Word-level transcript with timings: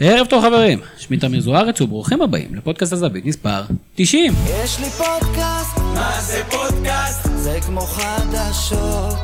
ערב 0.00 0.26
טוב 0.26 0.44
חברים, 0.44 0.80
שמי 0.98 1.16
תמיר 1.16 1.40
זוארץ 1.40 1.80
וברוכים 1.80 2.22
הבאים 2.22 2.54
לפודקאסט 2.54 2.92
הזווית 2.92 3.24
מספר 3.24 3.62
90. 3.94 4.32
יש 4.64 4.78
לי 4.80 4.90
פודקאסט, 4.90 5.78
מה 5.78 6.20
זה 6.20 6.42
פודקאסט? 6.50 7.28
זה 7.36 7.58
כמו 7.66 7.80
חדשות. 7.80 9.16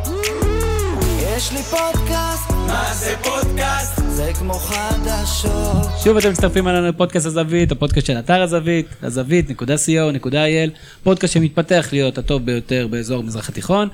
יש 1.37 1.53
לי 1.53 1.63
פודקאסט, 1.63 2.51
מה 2.51 2.95
זה 2.95 3.15
פודקאסט? 3.23 4.01
זה 4.09 4.31
כמו 4.39 4.55
חדשות. 4.55 5.87
שוב 6.05 6.17
אתם 6.17 6.31
מצטרפים 6.31 6.69
אלינו 6.69 6.89
לפודקאסט 6.89 7.27
הזווית, 7.27 7.73
הפודקאסט 7.73 8.07
של 8.07 8.19
אתר 8.19 8.43
הזווית, 8.43 8.87
הזווית.co.il, 9.03 10.71
פודקאסט 11.03 11.35
שמתפתח 11.35 11.89
להיות 11.93 12.19
הטוב 12.19 12.47
ביותר 12.47 12.87
באזור 12.91 13.19
המזרח 13.19 13.49
התיכון. 13.49 13.89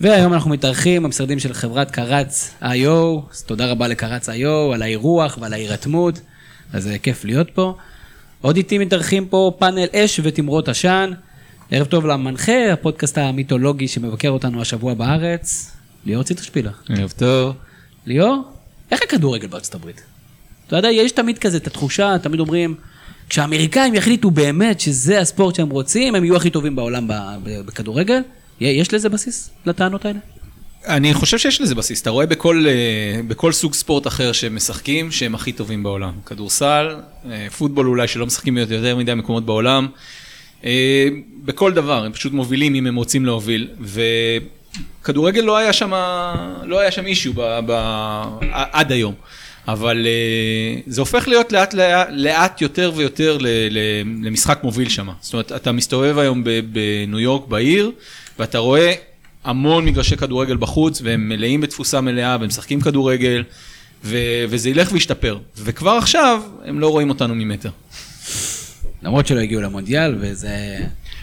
והיום 0.00 0.32
אנחנו 0.32 0.50
מתארחים 0.50 1.02
במשרדים 1.02 1.38
של 1.38 1.52
חברת 1.52 1.90
קרץ 1.90 2.54
איו, 2.62 3.20
אז 3.32 3.42
תודה 3.42 3.66
רבה 3.66 3.88
לקרץ 3.88 4.28
איו 4.28 4.72
על 4.72 4.82
האירוח 4.82 5.38
ועל 5.40 5.52
ההירתמות, 5.52 6.20
אז 6.72 6.82
זה 6.82 6.98
כיף 6.98 7.24
להיות 7.24 7.50
פה. 7.54 7.76
עוד 8.40 8.56
איתי 8.56 8.78
מתארחים 8.78 9.26
פה 9.26 9.52
פאנל 9.58 9.86
אש 9.94 10.20
ותמרות 10.22 10.68
עשן. 10.68 11.10
ערב 11.70 11.86
טוב 11.86 12.06
למנחה, 12.06 12.72
הפודקאסט 12.72 13.18
המיתולוגי 13.18 13.88
שמבקר 13.88 14.30
אותנו 14.30 14.60
השבוע 14.60 14.94
בארץ, 14.94 15.70
ליאור 16.06 16.22
ציטרשפילה. 16.22 16.70
ערב 16.88 17.12
טוב. 17.16 17.56
ליאור, 18.06 18.42
איך 18.90 19.00
הכדורגל 19.02 19.46
בארצות 19.46 19.74
הברית? 19.74 20.02
אתה 20.66 20.76
יודע, 20.76 20.90
יש 20.90 21.12
תמיד 21.12 21.38
כזה 21.38 21.56
את 21.56 21.66
התחושה, 21.66 22.16
תמיד 22.22 22.40
אומרים, 22.40 22.74
כשהאמריקאים 23.28 23.94
יחליטו 23.94 24.30
באמת 24.30 24.80
שזה 24.80 25.20
הספורט 25.20 25.54
שהם 25.54 25.70
רוצים, 25.70 26.14
הם 26.14 26.24
יהיו 26.24 26.36
הכי 26.36 26.50
טובים 26.50 26.76
בעולם 26.76 27.08
בכדורגל. 27.44 28.20
יש 28.68 28.94
לזה 28.94 29.08
בסיס 29.08 29.50
לטענות 29.66 30.04
האלה? 30.04 30.18
אני 30.86 31.14
חושב 31.14 31.38
שיש 31.38 31.60
לזה 31.60 31.74
בסיס, 31.74 32.02
אתה 32.02 32.10
רואה 32.10 32.26
בכל, 32.26 32.64
אה, 32.68 33.20
בכל 33.28 33.52
סוג 33.52 33.74
ספורט 33.74 34.06
אחר 34.06 34.32
שהם 34.32 34.56
משחקים, 34.56 35.10
שהם 35.12 35.34
הכי 35.34 35.52
טובים 35.52 35.82
בעולם. 35.82 36.12
כדורסל, 36.26 36.96
אה, 37.30 37.46
פוטבול 37.58 37.86
אולי 37.86 38.08
שלא 38.08 38.26
משחקים 38.26 38.58
יותר 38.58 38.96
מדי 38.96 39.14
מקומות 39.14 39.46
בעולם. 39.46 39.88
אה, 40.64 41.08
בכל 41.44 41.72
דבר, 41.72 42.04
הם 42.04 42.12
פשוט 42.12 42.32
מובילים 42.32 42.74
אם 42.74 42.86
הם 42.86 42.96
רוצים 42.96 43.26
להוביל. 43.26 43.68
וכדורגל 45.00 45.40
לא 45.40 45.56
היה 45.56 45.72
שם, 45.72 45.92
לא 46.64 46.78
היה 46.78 46.90
שם 46.90 47.06
אישיו 47.06 47.32
ב, 47.34 47.60
ב, 47.66 47.72
עד 48.50 48.92
היום. 48.92 49.14
אבל 49.68 50.06
זה 50.86 51.00
הופך 51.00 51.28
להיות 51.28 51.52
לאט, 51.52 51.74
לאט, 51.74 52.08
לאט 52.10 52.60
יותר 52.60 52.92
ויותר 52.94 53.38
ל, 53.40 53.46
ל, 53.70 53.78
למשחק 54.26 54.60
מוביל 54.62 54.88
שם. 54.88 55.08
זאת 55.20 55.32
אומרת, 55.32 55.52
אתה 55.52 55.72
מסתובב 55.72 56.18
היום 56.18 56.44
בניו 56.44 57.20
יורק, 57.20 57.48
בעיר, 57.48 57.90
ואתה 58.38 58.58
רואה 58.58 58.92
המון 59.44 59.84
מגרשי 59.84 60.16
כדורגל 60.16 60.56
בחוץ, 60.56 61.00
והם 61.04 61.28
מלאים 61.28 61.60
בתפוסה 61.60 62.00
מלאה, 62.00 62.36
והם 62.40 62.48
משחקים 62.48 62.80
כדורגל, 62.80 63.42
ו- 64.04 64.44
וזה 64.48 64.70
ילך 64.70 64.92
וישתפר. 64.92 65.38
וכבר 65.58 65.90
עכשיו, 65.90 66.42
הם 66.64 66.80
לא 66.80 66.88
רואים 66.90 67.08
אותנו 67.08 67.34
ממטר. 67.34 67.70
למרות 69.02 69.26
שלא 69.26 69.40
הגיעו 69.40 69.60
למונדיאל, 69.60 70.16
וזה... 70.20 70.78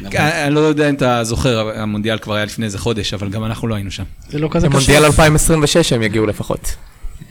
כן, 0.10 0.22
אני 0.22 0.56
לא 0.56 0.60
יודע 0.60 0.90
אם 0.90 0.96
אתה 0.96 1.24
זוכר, 1.24 1.80
המונדיאל 1.80 2.18
כבר 2.18 2.34
היה 2.34 2.46
לפני 2.46 2.66
איזה 2.66 2.78
חודש, 2.78 3.14
אבל 3.14 3.30
גם 3.30 3.44
אנחנו 3.44 3.68
לא 3.68 3.76
היינו 3.76 3.92
שם. 3.92 4.04
זה 4.30 4.40
לא 4.40 4.48
כזה 4.52 4.68
קשה. 4.68 4.76
במונדיאל 4.78 5.06
2026 5.06 5.94
הם 5.94 6.04
יגיעו 6.04 6.26
לפחות. 6.26 6.76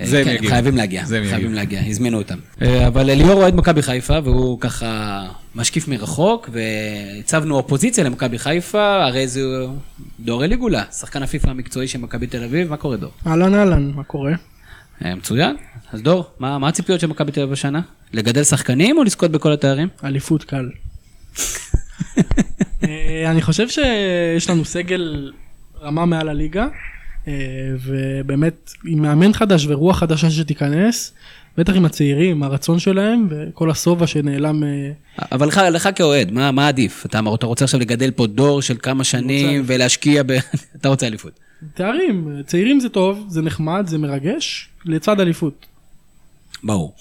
זה 0.04 0.18
הם 0.18 0.24
כן, 0.24 0.30
יגיעו. 0.30 0.52
חייבים 0.52 0.76
להגיע, 0.76 1.04
זה 1.04 1.18
הם 1.18 1.24
חייבים. 1.24 1.54
להגיע, 1.54 1.80
הזמינו 1.86 2.18
אותם. 2.18 2.38
אה, 2.62 2.86
אבל 2.86 3.10
ליאור 3.10 3.32
אוהד 3.32 3.54
מכבי 3.54 3.82
חיפה, 3.82 4.18
והוא 4.24 4.60
ככה 4.60 5.26
משקיף 5.54 5.88
מרחוק, 5.88 6.50
והצבנו 6.52 7.56
אופוזיציה 7.56 8.04
למכבי 8.04 8.38
חיפה, 8.38 9.04
הרי 9.04 9.28
זה 9.28 9.40
דור 10.20 10.44
אליגולה, 10.44 10.82
שחקן 10.92 11.22
הפיפ"א 11.22 11.50
המקצועי 11.50 11.88
של 11.88 11.98
מכבי 11.98 12.26
תל 12.26 12.44
אביב, 12.44 12.70
מה 12.70 12.76
קורה 12.76 12.96
דור? 12.96 13.10
אהלן 13.26 13.54
אהלן, 13.54 13.92
מה 13.94 14.04
קורה? 14.04 14.32
אה, 15.04 15.14
מצוין. 15.14 15.56
אז 15.92 16.02
דור, 16.02 16.24
מה 16.38 16.58
מה 16.58 16.68
הציפיות 16.68 17.00
של 17.00 17.06
מכבי 17.06 17.32
תל 17.32 17.40
אביב 17.40 17.52
השנה? 17.52 17.80
לגדל 18.12 18.44
שחקנים 18.44 18.98
או 18.98 19.04
לזכות 19.04 19.30
בכל 19.30 19.52
התארים? 19.52 19.88
אליפות 20.04 20.44
קל. 20.44 20.68
אה, 22.84 23.30
אני 23.30 23.42
חושב 23.42 23.68
שיש 23.68 24.50
לנו 24.50 24.64
סגל 24.64 25.32
רמה 25.82 26.06
מעל 26.06 26.28
הליגה, 26.28 26.66
ובאמת 27.80 28.72
עם 28.84 29.02
מאמן 29.02 29.32
חדש 29.32 29.66
ורוח 29.66 29.98
חדשה 29.98 30.30
שתיכנס, 30.30 31.12
בטח 31.58 31.76
עם 31.76 31.84
הצעירים, 31.84 32.42
הרצון 32.42 32.78
שלהם 32.78 33.28
וכל 33.30 33.70
השובע 33.70 34.06
שנעלם. 34.06 34.64
אה, 34.64 34.90
אבל 35.32 35.48
לך, 35.48 35.60
לך 35.72 35.88
כאוהד, 35.94 36.32
מה, 36.32 36.50
מה 36.50 36.68
עדיף? 36.68 37.06
אתה, 37.06 37.20
אתה 37.34 37.46
רוצה 37.46 37.64
עכשיו 37.64 37.80
לגדל 37.80 38.10
פה 38.10 38.26
דור 38.26 38.62
של 38.62 38.76
כמה 38.82 39.04
שנים 39.04 39.62
ולהשקיע 39.66 40.22
ב... 40.22 40.30
אתה 40.76 40.88
רוצה 40.88 41.06
אליפות. 41.06 41.32
תארים, 41.74 42.28
צעירים 42.46 42.80
זה 42.80 42.88
טוב, 42.88 43.26
זה 43.28 43.42
נחמד, 43.42 43.86
זה 43.86 43.98
מרגש, 43.98 44.68
לצד 44.84 45.20
אליפות. 45.20 45.66
ברור. 46.62 46.94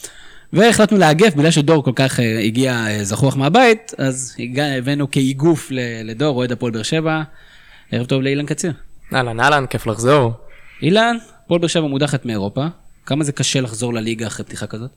והחלטנו 0.54 0.98
לאגף, 0.98 1.36
בגלל 1.36 1.52
שדור 1.52 1.84
כל 1.84 1.92
כך 1.96 2.20
אה, 2.20 2.40
הגיע 2.40 2.86
אה, 2.88 3.04
זחוח 3.04 3.36
מהבית, 3.36 3.94
אז 3.98 4.36
הבאנו 4.78 5.12
כאיגוף 5.12 5.72
לדור, 6.04 6.36
אוהד 6.36 6.52
הפועל 6.52 6.72
באר 6.72 6.84
שבע. 6.84 7.24
ערב 7.92 8.06
טוב 8.06 8.22
לאילן 8.22 8.46
קציר. 8.46 8.72
אהלן 9.14 9.40
אהלן, 9.40 9.66
כיף 9.66 9.88
לחזור. 9.88 10.34
אילן, 10.82 11.18
הפועל 11.46 11.60
באר 11.60 11.68
שבע 11.68 11.88
מודחת 11.88 12.26
מאירופה. 12.26 12.66
כמה 13.06 13.24
זה 13.24 13.32
קשה 13.32 13.62
לחזור 13.62 13.94
לליגה 13.94 14.28
אחרי 14.28 14.46
פתיחה 14.46 14.68
כזאת? 14.68 14.92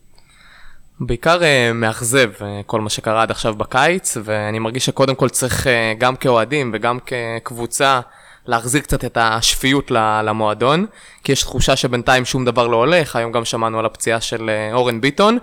בעיקר 0.99 1.43
אה, 1.43 1.71
מאכזב 1.73 2.31
אה, 2.41 2.61
כל 2.65 2.81
מה 2.81 2.89
שקרה 2.89 3.21
עד 3.21 3.31
עכשיו 3.31 3.55
בקיץ, 3.55 4.17
ואני 4.23 4.59
מרגיש 4.59 4.85
שקודם 4.85 5.15
כל 5.15 5.29
צריך 5.29 5.67
אה, 5.67 5.93
גם 5.97 6.15
כאוהדים 6.15 6.71
וגם 6.73 6.99
כקבוצה 7.05 7.99
להחזיר 8.45 8.81
קצת 8.81 9.05
את 9.05 9.17
השפיות 9.21 9.91
למועדון, 10.23 10.85
כי 11.23 11.31
יש 11.31 11.41
תחושה 11.41 11.75
שבינתיים 11.75 12.25
שום 12.25 12.45
דבר 12.45 12.67
לא 12.67 12.77
הולך, 12.77 13.15
היום 13.15 13.31
גם 13.31 13.45
שמענו 13.45 13.79
על 13.79 13.85
הפציעה 13.85 14.21
של 14.21 14.49
אה, 14.49 14.73
אורן 14.73 15.01
ביטון, 15.01 15.37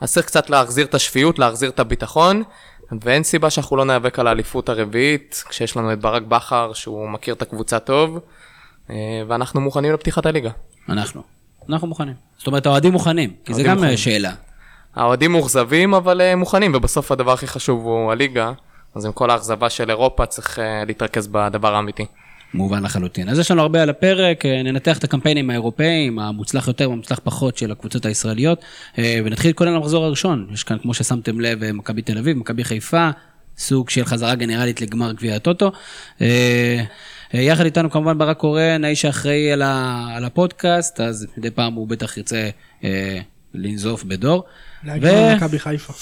אז 0.00 0.12
צריך 0.12 0.26
קצת 0.26 0.50
להחזיר 0.50 0.86
את 0.86 0.94
השפיות, 0.94 1.38
להחזיר 1.38 1.70
את 1.70 1.80
הביטחון, 1.80 2.42
ואין 3.02 3.22
סיבה 3.22 3.50
שאנחנו 3.50 3.76
לא 3.76 3.84
ניאבק 3.84 4.18
על 4.18 4.26
האליפות 4.26 4.68
הרביעית, 4.68 5.44
כשיש 5.48 5.76
לנו 5.76 5.92
את 5.92 6.00
ברק 6.00 6.22
בכר 6.22 6.72
שהוא 6.72 7.08
מכיר 7.08 7.34
את 7.34 7.42
הקבוצה 7.42 7.78
טוב, 7.78 8.18
אה, 8.90 9.22
ואנחנו 9.28 9.60
מוכנים 9.60 9.92
לפתיחת 9.92 10.26
הליגה. 10.26 10.50
אנחנו. 10.88 11.22
אנחנו 11.68 11.86
מוכנים. 11.86 12.14
זאת 12.38 12.46
אומרת, 12.46 12.66
האוהדים 12.66 12.92
מוכנים, 12.92 13.30
כי 13.44 13.54
זה 13.54 13.62
גם 13.62 13.74
מוכנים. 13.74 13.90
אה, 13.92 13.96
שאלה. 13.96 14.32
האוהדים 14.94 15.32
מאוכזבים 15.32 15.94
אבל 15.94 16.20
uh, 16.20 16.36
מוכנים, 16.36 16.74
ובסוף 16.74 17.12
הדבר 17.12 17.32
הכי 17.32 17.46
חשוב 17.46 17.84
הוא 17.84 18.12
הליגה, 18.12 18.52
אז 18.94 19.04
עם 19.04 19.12
כל 19.12 19.30
האכזבה 19.30 19.70
של 19.70 19.90
אירופה 19.90 20.26
צריך 20.26 20.58
להתרכז 20.86 21.26
בדבר 21.26 21.74
האמיתי. 21.74 22.06
מובן 22.54 22.82
לחלוטין. 22.82 23.28
אז 23.28 23.38
יש 23.38 23.50
לנו 23.50 23.62
הרבה 23.62 23.82
על 23.82 23.90
הפרק, 23.90 24.46
אה, 24.46 24.62
ננתח 24.62 24.98
את 24.98 25.04
הקמפיינים 25.04 25.50
האירופאיים, 25.50 26.18
המוצלח 26.18 26.68
יותר 26.68 26.90
והמוצלח 26.90 27.20
פחות 27.24 27.56
של 27.56 27.72
הקבוצות 27.72 28.06
הישראליות, 28.06 28.64
אה, 28.98 29.20
ונתחיל 29.24 29.52
קודם 29.52 29.72
למחזור 29.72 30.04
הראשון. 30.04 30.46
יש 30.52 30.64
כאן, 30.64 30.78
כמו 30.78 30.94
ששמתם 30.94 31.40
לב, 31.40 31.62
אה, 31.62 31.72
מכבי 31.72 32.02
תל 32.02 32.18
אביב, 32.18 32.36
מכבי 32.36 32.64
חיפה, 32.64 33.10
סוג 33.58 33.90
של 33.90 34.04
חזרה 34.04 34.34
גנרלית 34.34 34.80
לגמר 34.80 35.12
גביע 35.12 35.36
הטוטו. 35.36 35.72
יחד 37.34 37.64
איתנו 37.64 37.90
כמובן 37.90 38.18
ברק 38.18 38.36
קורן, 38.36 38.84
האיש 38.84 39.04
האחראי 39.04 39.52
על, 39.52 39.62
ה, 39.62 40.06
על 40.16 40.24
הפודקאסט, 40.24 41.00
אז 41.00 41.26
מדי 41.36 41.50
פעם 41.50 41.74
הוא 41.74 41.88
בטח 41.88 42.16
ירצה 42.16 42.50
אה, 42.84 43.18
לנזוף 43.54 44.04
בדור. 44.04 44.44
להגיע 44.84 45.12
ו- 45.12 45.32
למכבי 45.32 45.58
חיפה. 45.58 45.92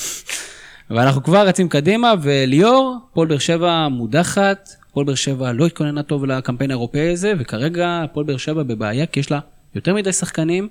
ואנחנו 0.90 1.22
כבר 1.22 1.46
רצים 1.46 1.68
קדימה, 1.68 2.14
וליאור, 2.22 2.96
הפועל 3.10 3.28
באר 3.28 3.38
שבע 3.38 3.88
מודחת, 3.88 4.68
הפועל 4.98 5.06
באר 5.06 5.14
שבע 5.14 5.52
לא 5.52 5.66
התכוננה 5.66 6.02
טוב 6.02 6.24
לקמפיין 6.24 6.70
האירופאי 6.70 7.12
הזה, 7.12 7.32
וכרגע 7.38 8.00
הפועל 8.04 8.26
באר 8.26 8.36
שבע 8.36 8.62
בבעיה, 8.62 9.06
כי 9.06 9.20
יש 9.20 9.30
לה 9.30 9.40
יותר 9.74 9.94
מדי 9.94 10.12
שחקנים, 10.12 10.68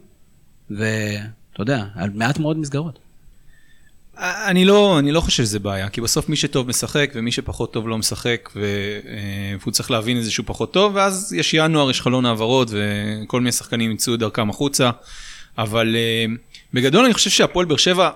ואתה 0.69 1.59
יודע, 1.59 1.83
על 1.95 2.09
מעט 2.13 2.39
מאוד 2.39 2.57
מסגרות. 2.57 2.99
אני 4.17 4.65
לא, 4.65 4.99
אני 4.99 5.11
לא 5.11 5.21
חושב 5.21 5.43
שזה 5.43 5.59
בעיה, 5.59 5.89
כי 5.89 6.01
בסוף 6.01 6.29
מי 6.29 6.35
שטוב 6.35 6.67
משחק 6.67 7.11
ומי 7.15 7.31
שפחות 7.31 7.73
טוב 7.73 7.87
לא 7.87 7.97
משחק, 7.97 8.49
ו- 8.55 8.65
אה, 9.07 9.55
והוא 9.61 9.71
צריך 9.71 9.91
להבין 9.91 10.17
איזה 10.17 10.31
שהוא 10.31 10.45
פחות 10.47 10.73
טוב, 10.73 10.95
ואז 10.95 11.33
יש 11.33 11.53
ינואר, 11.53 11.89
יש 11.89 12.01
חלון 12.01 12.25
העברות, 12.25 12.71
וכל 12.71 13.39
מיני 13.39 13.51
שחקנים 13.51 13.91
ימצאו 13.91 14.13
את 14.13 14.19
דרכם 14.19 14.49
החוצה. 14.49 14.89
אבל 15.57 15.95
אה, 15.95 16.25
בגדול 16.73 17.05
אני 17.05 17.13
חושב 17.13 17.29
שהפועל 17.29 17.65
באר 17.65 17.77
שבע, 17.77 18.09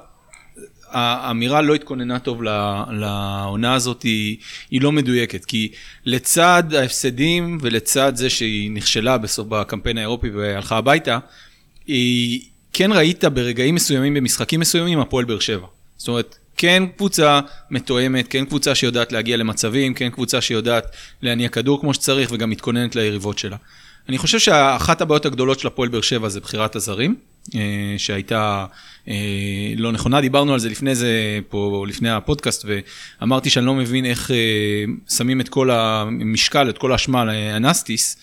האמירה 0.91 1.61
לא 1.61 1.75
התכוננה 1.75 2.19
טוב 2.19 2.43
לעונה 2.91 3.73
הזאת 3.73 4.03
היא, 4.03 4.37
היא 4.71 4.81
לא 4.81 4.91
מדויקת, 4.91 5.45
כי 5.45 5.71
לצד 6.05 6.63
ההפסדים 6.73 7.57
ולצד 7.61 8.15
זה 8.15 8.29
שהיא 8.29 8.71
נכשלה 8.71 9.17
בסוף 9.17 9.47
בקמפיין 9.47 9.97
האירופי 9.97 10.29
והלכה 10.29 10.77
הביתה, 10.77 11.19
היא 11.87 12.41
כן 12.73 12.91
ראית 12.93 13.23
ברגעים 13.25 13.75
מסוימים, 13.75 14.13
במשחקים 14.13 14.59
מסוימים, 14.59 14.99
הפועל 14.99 15.25
באר 15.25 15.39
שבע. 15.39 15.67
זאת 15.97 16.07
אומרת, 16.07 16.37
כן 16.57 16.83
קבוצה 16.97 17.39
מתואמת, 17.71 18.27
כן 18.27 18.45
קבוצה 18.45 18.75
שיודעת 18.75 19.11
להגיע 19.11 19.37
למצבים, 19.37 19.93
כן 19.93 20.09
קבוצה 20.09 20.41
שיודעת 20.41 20.95
להניע 21.21 21.49
כדור 21.49 21.81
כמו 21.81 21.93
שצריך 21.93 22.29
וגם 22.31 22.49
מתכוננת 22.49 22.95
ליריבות 22.95 23.37
שלה. 23.37 23.57
אני 24.09 24.17
חושב 24.17 24.39
שאחת 24.39 25.01
הבעיות 25.01 25.25
הגדולות 25.25 25.59
של 25.59 25.67
הפועל 25.67 25.89
באר 25.89 26.01
שבע 26.01 26.29
זה 26.29 26.39
בחירת 26.39 26.75
הזרים, 26.75 27.15
שהייתה 27.97 28.65
אה, 29.07 29.73
לא 29.77 29.91
נכונה. 29.91 30.21
דיברנו 30.21 30.53
על 30.53 30.59
זה 30.59 30.69
לפני 30.69 30.95
זה, 30.95 31.39
פה, 31.49 31.85
לפני 31.87 32.09
הפודקאסט, 32.09 32.65
ואמרתי 33.21 33.49
שאני 33.49 33.65
לא 33.65 33.75
מבין 33.75 34.05
איך 34.05 34.31
אה, 34.31 34.83
שמים 35.09 35.41
את 35.41 35.49
כל 35.49 35.71
המשקל, 35.71 36.69
את 36.69 36.77
כל 36.77 36.91
האשמה 36.91 37.21
על 37.21 37.29
אנסטיס, 37.29 38.17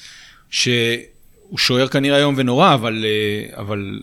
שהוא 0.51 1.59
שוער 1.59 1.89
כנראה 1.89 2.17
היום 2.17 2.35
ונורא, 2.37 2.75
אבל, 2.75 3.05
אה, 3.05 3.61
אבל 3.61 4.01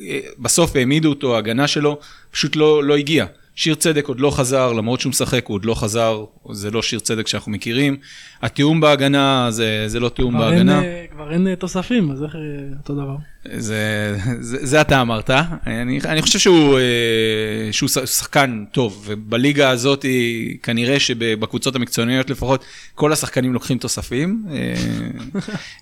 אה, 0.00 0.18
בסוף 0.38 0.76
העמידו 0.76 1.08
אותו, 1.08 1.34
ההגנה 1.34 1.66
שלו 1.66 1.98
פשוט 2.30 2.56
לא, 2.56 2.84
לא 2.84 2.96
הגיעה. 2.96 3.26
שיר 3.56 3.74
צדק 3.74 4.08
עוד 4.08 4.20
לא 4.20 4.30
חזר, 4.30 4.72
למרות 4.72 5.00
שהוא 5.00 5.10
משחק, 5.10 5.46
הוא 5.46 5.54
עוד 5.54 5.64
לא 5.64 5.74
חזר, 5.74 6.24
זה 6.52 6.70
לא 6.70 6.82
שיר 6.82 6.98
צדק 6.98 7.26
שאנחנו 7.26 7.52
מכירים. 7.52 7.96
התיאום 8.42 8.80
בהגנה, 8.80 9.46
זה, 9.50 9.84
זה 9.86 10.00
לא 10.00 10.08
תיאום 10.08 10.34
כבר 10.34 10.50
בהגנה. 10.50 10.82
אין, 10.82 10.84
אה, 10.84 11.04
כבר 11.10 11.32
אין 11.32 11.48
אה, 11.48 11.56
תוספים, 11.56 12.10
אז 12.10 12.22
איך 12.22 12.36
אה, 12.36 12.40
אותו 12.78 12.94
דבר? 12.94 13.16
זה, 13.52 14.16
זה, 14.40 14.66
זה 14.66 14.80
אתה 14.80 15.00
אמרת. 15.00 15.30
אני, 15.66 16.00
אני 16.04 16.22
חושב 16.22 16.38
שהוא, 16.38 16.78
אה, 16.78 17.72
שהוא 17.72 17.88
שחקן 17.88 18.64
טוב, 18.72 19.04
ובליגה 19.06 19.70
הזאת 19.70 20.02
היא, 20.02 20.58
כנראה 20.62 21.00
שבקבוצות 21.00 21.76
המקצועניות 21.76 22.30
לפחות, 22.30 22.64
כל 22.94 23.12
השחקנים 23.12 23.52
לוקחים 23.52 23.78
תוספים. 23.78 24.44
אה, 24.50 24.74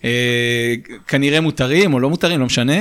אה, 0.05 0.75
כנראה 1.09 1.41
מותרים 1.41 1.95
או 1.95 2.01
לא 2.01 2.11
מותרים, 2.11 2.41
לא 2.41 2.47
משנה. 2.47 2.81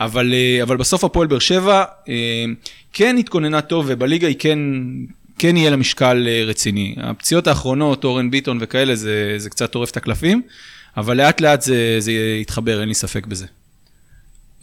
אבל, 0.00 0.34
אבל 0.62 0.76
בסוף 0.76 1.04
הפועל 1.04 1.26
באר 1.26 1.38
שבע 1.38 1.84
כן 2.92 3.16
התכוננה 3.18 3.60
טוב, 3.60 3.86
ובליגה 3.88 4.28
היא 4.28 4.36
כן, 4.38 4.58
כן 5.38 5.56
יהיה 5.56 5.70
לה 5.70 5.76
משקל 5.76 6.28
רציני. 6.46 6.94
הפציעות 6.96 7.46
האחרונות, 7.46 8.04
אורן 8.04 8.30
ביטון 8.30 8.58
וכאלה, 8.60 8.94
זה, 8.94 9.34
זה 9.36 9.50
קצת 9.50 9.72
טורף 9.72 9.90
את 9.90 9.96
הקלפים, 9.96 10.42
אבל 10.96 11.16
לאט 11.16 11.40
לאט 11.40 11.62
זה, 11.62 11.96
זה 11.98 12.12
יתחבר, 12.40 12.80
אין 12.80 12.88
לי 12.88 12.94
ספק 12.94 13.26
בזה. 13.26 13.46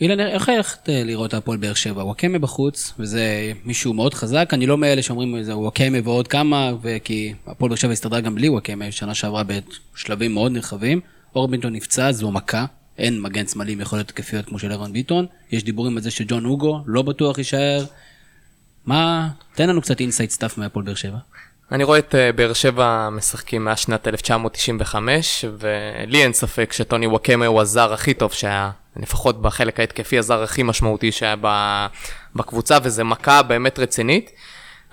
אילן, 0.03 0.19
איך 0.19 0.49
הלכת 0.49 0.89
אה, 0.89 1.03
לראות 1.03 1.33
הפועל 1.33 1.57
באר 1.57 1.73
שבע? 1.73 2.03
וואקמה 2.03 2.39
בחוץ, 2.39 2.93
וזה 2.99 3.51
מישהו 3.65 3.93
מאוד 3.93 4.13
חזק, 4.13 4.49
אני 4.53 4.65
לא 4.65 4.77
מאלה 4.77 5.01
שאומרים 5.01 5.43
זה 5.43 5.57
וואקמה 5.57 5.97
ועוד 6.03 6.27
כמה, 6.27 6.71
וכי 6.81 7.33
הפועל 7.47 7.69
באר 7.69 7.75
שבע 7.75 7.91
הסתדרה 7.91 8.19
גם 8.19 8.35
בלי 8.35 8.49
וואקמה, 8.49 8.91
שנה 8.91 9.13
שעברה 9.15 9.43
בשלבים 9.43 10.33
מאוד 10.33 10.51
נרחבים. 10.51 11.01
אור 11.35 11.47
ביטון 11.47 11.73
נפצע, 11.73 12.11
זו 12.11 12.31
מכה, 12.31 12.65
אין 12.97 13.21
מגן 13.21 13.47
שמאלי 13.47 13.71
עם 13.71 13.81
יכולת 13.81 14.05
התקפיות 14.09 14.45
כמו 14.45 14.59
של 14.59 14.71
אירון 14.71 14.93
ביטון. 14.93 15.25
יש 15.51 15.63
דיבורים 15.63 15.97
על 15.97 16.03
זה 16.03 16.11
שג'ון 16.11 16.45
הוגו 16.45 16.79
לא 16.85 17.01
בטוח 17.01 17.37
יישאר. 17.37 17.83
מה, 18.85 19.29
תן 19.55 19.69
לנו 19.69 19.81
קצת 19.81 19.99
inside 19.99 20.29
stuff 20.29 20.57
מהפועל 20.57 20.85
באר 20.85 20.95
שבע. 20.95 21.17
אני 21.71 21.83
רואה 21.83 21.99
את 21.99 22.15
אה, 22.15 22.31
באר 22.31 22.53
שבע 22.53 23.09
משחקים 23.09 23.65
מאז 23.65 23.79
שנת 23.79 24.07
1995, 24.07 25.45
ולי 25.57 26.23
אין 26.23 26.33
ספק 26.33 26.73
שטוני 26.73 27.07
נוואקמה 27.07 27.45
הוא 27.45 27.61
הזר 27.61 27.93
הכי 27.93 28.13
טוב 28.13 28.33
שהיה, 28.33 28.71
לפחות 28.95 29.41
בחלק 29.41 29.79
ההתקפי, 29.79 30.17
הזר 30.17 30.43
הכי 30.43 30.63
משמעותי 30.63 31.11
שהיה 31.11 31.35
בקבוצה, 32.35 32.77
וזה 32.83 33.03
מכה 33.03 33.43
באמת 33.43 33.79
רצינית. 33.79 34.31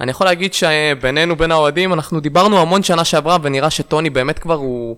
אני 0.01 0.11
יכול 0.11 0.27
להגיד 0.27 0.55
שבינינו, 0.55 1.37
בין 1.37 1.53
האוהדים, 1.53 1.93
אנחנו 1.93 2.21
דיברנו 2.21 2.61
המון 2.61 2.83
שנה 2.83 3.05
שעברה, 3.05 3.37
ונראה 3.43 3.71
שטוני 3.71 4.11
באמת 4.11 4.39
כבר 4.39 4.55
הוא... 4.55 4.97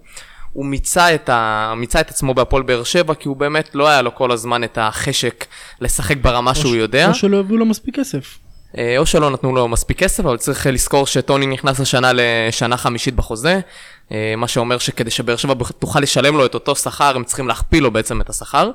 הוא 0.53 0.67
מיצה 0.67 1.15
את, 1.15 1.29
ה... 1.29 1.73
מיצה 1.77 2.01
את 2.01 2.11
עצמו 2.11 2.35
בהפועל 2.35 2.63
באר 2.63 2.85
שבע, 2.85 3.15
כי 3.15 3.29
הוא 3.29 3.37
באמת 3.37 3.75
לא 3.75 3.89
היה 3.89 4.03
לו 4.03 4.15
כל 4.15 4.33
הזמן 4.33 4.65
את 4.65 4.79
החשק 4.81 5.45
לשחק 5.81 6.17
ברמה 6.17 6.55
שהוא 6.55 6.77
יודע. 6.77 7.09
או 7.09 7.15
שלא 7.15 7.41
הביאו 7.41 7.59
לו 7.59 7.67
מספיק 7.67 7.99
כסף. 7.99 8.39
אה, 8.79 8.99
או 8.99 9.07
שלא 9.07 9.31
נתנו 9.31 9.55
לו 9.55 9.69
מספיק 9.69 9.99
כסף, 9.99 10.25
אבל 10.25 10.37
צריך 10.37 10.67
לזכור 10.67 11.07
שטוני 11.07 11.47
נכנס 11.47 11.81
השנה 11.81 12.11
לשנה 12.15 12.77
חמישית 12.77 13.15
בחוזה, 13.15 13.61
מה 14.37 14.49
שאומר 14.49 14.79
שכדי 14.79 15.11
שבאר 15.11 15.37
שבע 15.37 15.55
תוכל 15.79 16.01
לשלם 16.01 16.37
לו 16.37 16.47
את 16.47 16.55
אותו 16.55 16.77
שכר, 16.77 17.17
הם 17.17 17.25
צריכים 17.25 17.49
להכפיל 17.49 17.83
לו 17.83 17.91
בעצם 17.91 18.21
את 18.21 18.31
השכר. 18.31 18.71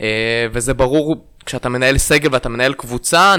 אה, 0.00 0.46
וזה 0.52 0.74
ברור, 0.74 1.26
כשאתה 1.46 1.68
מנהל 1.68 1.98
סגל 1.98 2.28
ואתה 2.32 2.48
מנהל 2.48 2.74
קבוצה, 2.74 3.34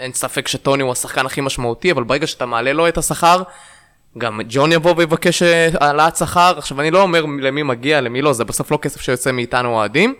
אין 0.00 0.12
ספק 0.12 0.48
שטוני 0.48 0.82
הוא 0.82 0.92
השחקן 0.92 1.26
הכי 1.26 1.40
משמעותי, 1.40 1.92
אבל 1.92 2.04
ברגע 2.04 2.26
שאתה 2.26 2.46
מעלה 2.46 2.72
לו 2.72 2.88
את 2.88 2.98
השכר, 2.98 3.42
גם 4.18 4.40
ג'ון 4.48 4.72
יבוא 4.72 4.94
ויבקש 4.96 5.42
אה, 5.42 5.68
העלאת 5.80 6.16
שכר. 6.16 6.54
עכשיו, 6.58 6.80
אני 6.80 6.90
לא 6.90 7.02
אומר 7.02 7.24
למי 7.40 7.62
מגיע, 7.62 8.00
למי 8.00 8.22
לא, 8.22 8.32
זה 8.32 8.44
בסוף 8.44 8.70
לא 8.70 8.78
כסף 8.82 9.00
שיוצא 9.00 9.32
מאיתנו 9.32 9.68
אוהדים. 9.68 10.14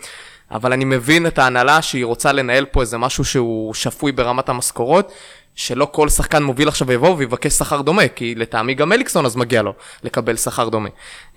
אבל 0.50 0.72
אני 0.72 0.84
מבין 0.84 1.26
את 1.26 1.38
ההנהלה 1.38 1.82
שהיא 1.82 2.04
רוצה 2.04 2.32
לנהל 2.32 2.64
פה 2.64 2.80
איזה 2.80 2.98
משהו 2.98 3.24
שהוא 3.24 3.74
שפוי 3.74 4.12
ברמת 4.12 4.48
המשכורות, 4.48 5.12
שלא 5.54 5.88
כל 5.92 6.08
שחקן 6.08 6.42
מוביל 6.42 6.68
עכשיו 6.68 6.92
יבוא 6.92 7.14
ויבקש 7.18 7.52
שכר 7.52 7.80
דומה, 7.80 8.08
כי 8.08 8.34
לטעמי 8.34 8.74
גם 8.74 8.92
אליקסון 8.92 9.26
אז 9.26 9.36
מגיע 9.36 9.62
לו 9.62 9.72
לקבל 10.02 10.36
שכר 10.36 10.68
דומה. 10.68 10.88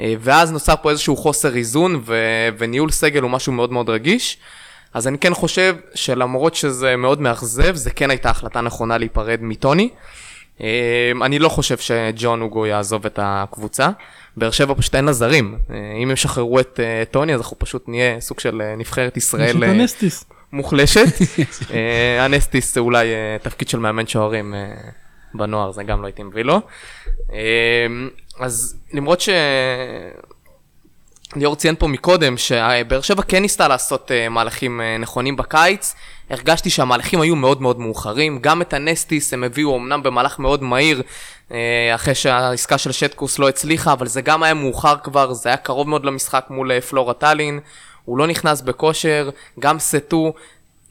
אה, 0.02 0.14
ואז 0.20 0.52
נוצר 0.52 0.74
פה 0.82 0.90
איזשהו 0.90 1.18
חוסר 1.18 1.56
איזון, 1.56 2.02
ו- 2.06 2.50
וניהול 2.58 2.92
סגל 2.92 3.22
הוא 3.22 3.32
משהו 3.32 3.54
מאוד 3.54 3.72
מאוד 3.72 3.90
רגיש. 3.90 4.38
אז 4.94 5.08
אני 5.08 5.18
כן 5.18 5.34
חושב 5.34 5.76
שלמרות 5.96 6.56
שזה 6.56 6.96
מאוד 6.96 7.22
מאכזב, 7.22 7.76
זה 7.76 7.92
כן 7.92 8.10
הייתה 8.10 8.30
החלטה 8.30 8.62
נכונה 8.62 8.98
להיפרד 8.98 9.40
מטוני. 9.42 9.90
אה, 10.62 11.12
אני 11.22 11.40
לא 11.40 11.50
חושב 11.50 11.78
שג'ון 11.78 12.42
אוגו 12.42 12.66
יעזוב 12.66 13.06
את 13.06 13.20
הקבוצה. 13.22 13.90
באר 14.38 14.52
שבע 14.52 14.74
פשוט 14.78 14.96
אין 14.96 15.06
לה 15.06 15.14
זרים. 15.14 15.58
אה, 15.70 15.76
אם 15.98 16.08
הם 16.08 16.12
ישחררו 16.12 16.60
את 16.60 16.80
טוני, 17.12 17.34
אז 17.34 17.42
אנחנו 17.42 17.60
פשוט 17.60 17.84
נהיה 17.88 18.22
סוג 18.22 18.40
של 18.40 18.62
נבחרת 18.78 19.18
יש 19.18 19.24
ישראל 19.24 19.58
את 19.58 19.64
אה, 19.64 19.70
הנסטיס. 19.70 20.26
מוחלשת. 20.56 21.06
אה, 21.74 22.26
הנסטיס 22.26 22.74
זה 22.74 22.80
אולי 22.80 23.08
אה, 23.08 23.38
תפקיד 23.42 23.70
של 23.70 23.80
מאמן 23.80 24.08
שוערים 24.08 24.54
אה, 24.54 24.60
בנוער, 25.34 25.72
זה 25.72 25.84
גם 25.84 26.02
לא 26.02 26.08
הייתי 26.08 26.24
מביא 26.24 26.44
לו. 26.44 26.62
אז 28.40 28.76
למרות 28.94 29.22
ש... 29.22 29.30
ליאור 31.36 31.56
ציין 31.56 31.76
פה 31.80 31.88
מקודם 31.88 32.38
שבאר 32.38 33.02
שבע 33.02 33.22
כן 33.22 33.42
ניסתה 33.42 33.68
לעשות 33.68 34.12
מהלכים 34.30 34.82
נכונים 35.00 35.36
בקיץ. 35.36 35.96
הרגשתי 36.30 36.70
שהמהלכים 36.70 37.22
היו 37.22 37.36
מאוד 37.36 37.62
מאוד 37.62 37.80
מאוחרים. 37.80 38.40
גם 38.42 38.62
את 38.62 38.74
הנסטיס 38.74 39.34
הם 39.34 39.44
הביאו 39.44 39.78
אמנם 39.78 40.04
במהלך 40.04 40.40
מאוד 40.40 40.64
מהיר, 40.64 41.02
אחרי 41.96 42.16
שהעסקה 42.16 42.78
של 42.78 42.92
שטקוס 42.92 43.40
לא 43.40 43.50
הצליחה, 43.50 43.94
אבל 43.94 44.08
זה 44.08 44.22
גם 44.22 44.44
היה 44.44 44.54
מאוחר 44.54 44.96
כבר, 45.04 45.34
זה 45.34 45.50
היה 45.50 45.58
קרוב 45.58 45.90
מאוד 45.90 46.06
למשחק 46.06 46.46
מול 46.50 46.80
פלורה 46.80 47.14
טאלין. 47.14 47.60
הוא 48.06 48.18
לא 48.18 48.28
נכנס 48.28 48.62
בכושר, 48.62 49.30
גם 49.60 49.80
סטו. 49.80 50.34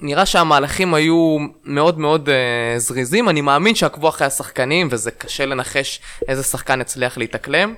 נראה 0.00 0.26
שהמהלכים 0.26 0.94
היו 0.94 1.36
מאוד 1.64 1.98
מאוד 1.98 2.28
uh, 2.28 2.78
זריזים, 2.78 3.28
אני 3.28 3.40
מאמין 3.40 3.74
שעקבו 3.74 4.08
אחרי 4.08 4.26
השחקנים 4.26 4.88
וזה 4.90 5.10
קשה 5.10 5.46
לנחש 5.46 6.00
איזה 6.28 6.42
שחקן 6.42 6.80
יצליח 6.80 7.18
להתאקלם, 7.18 7.74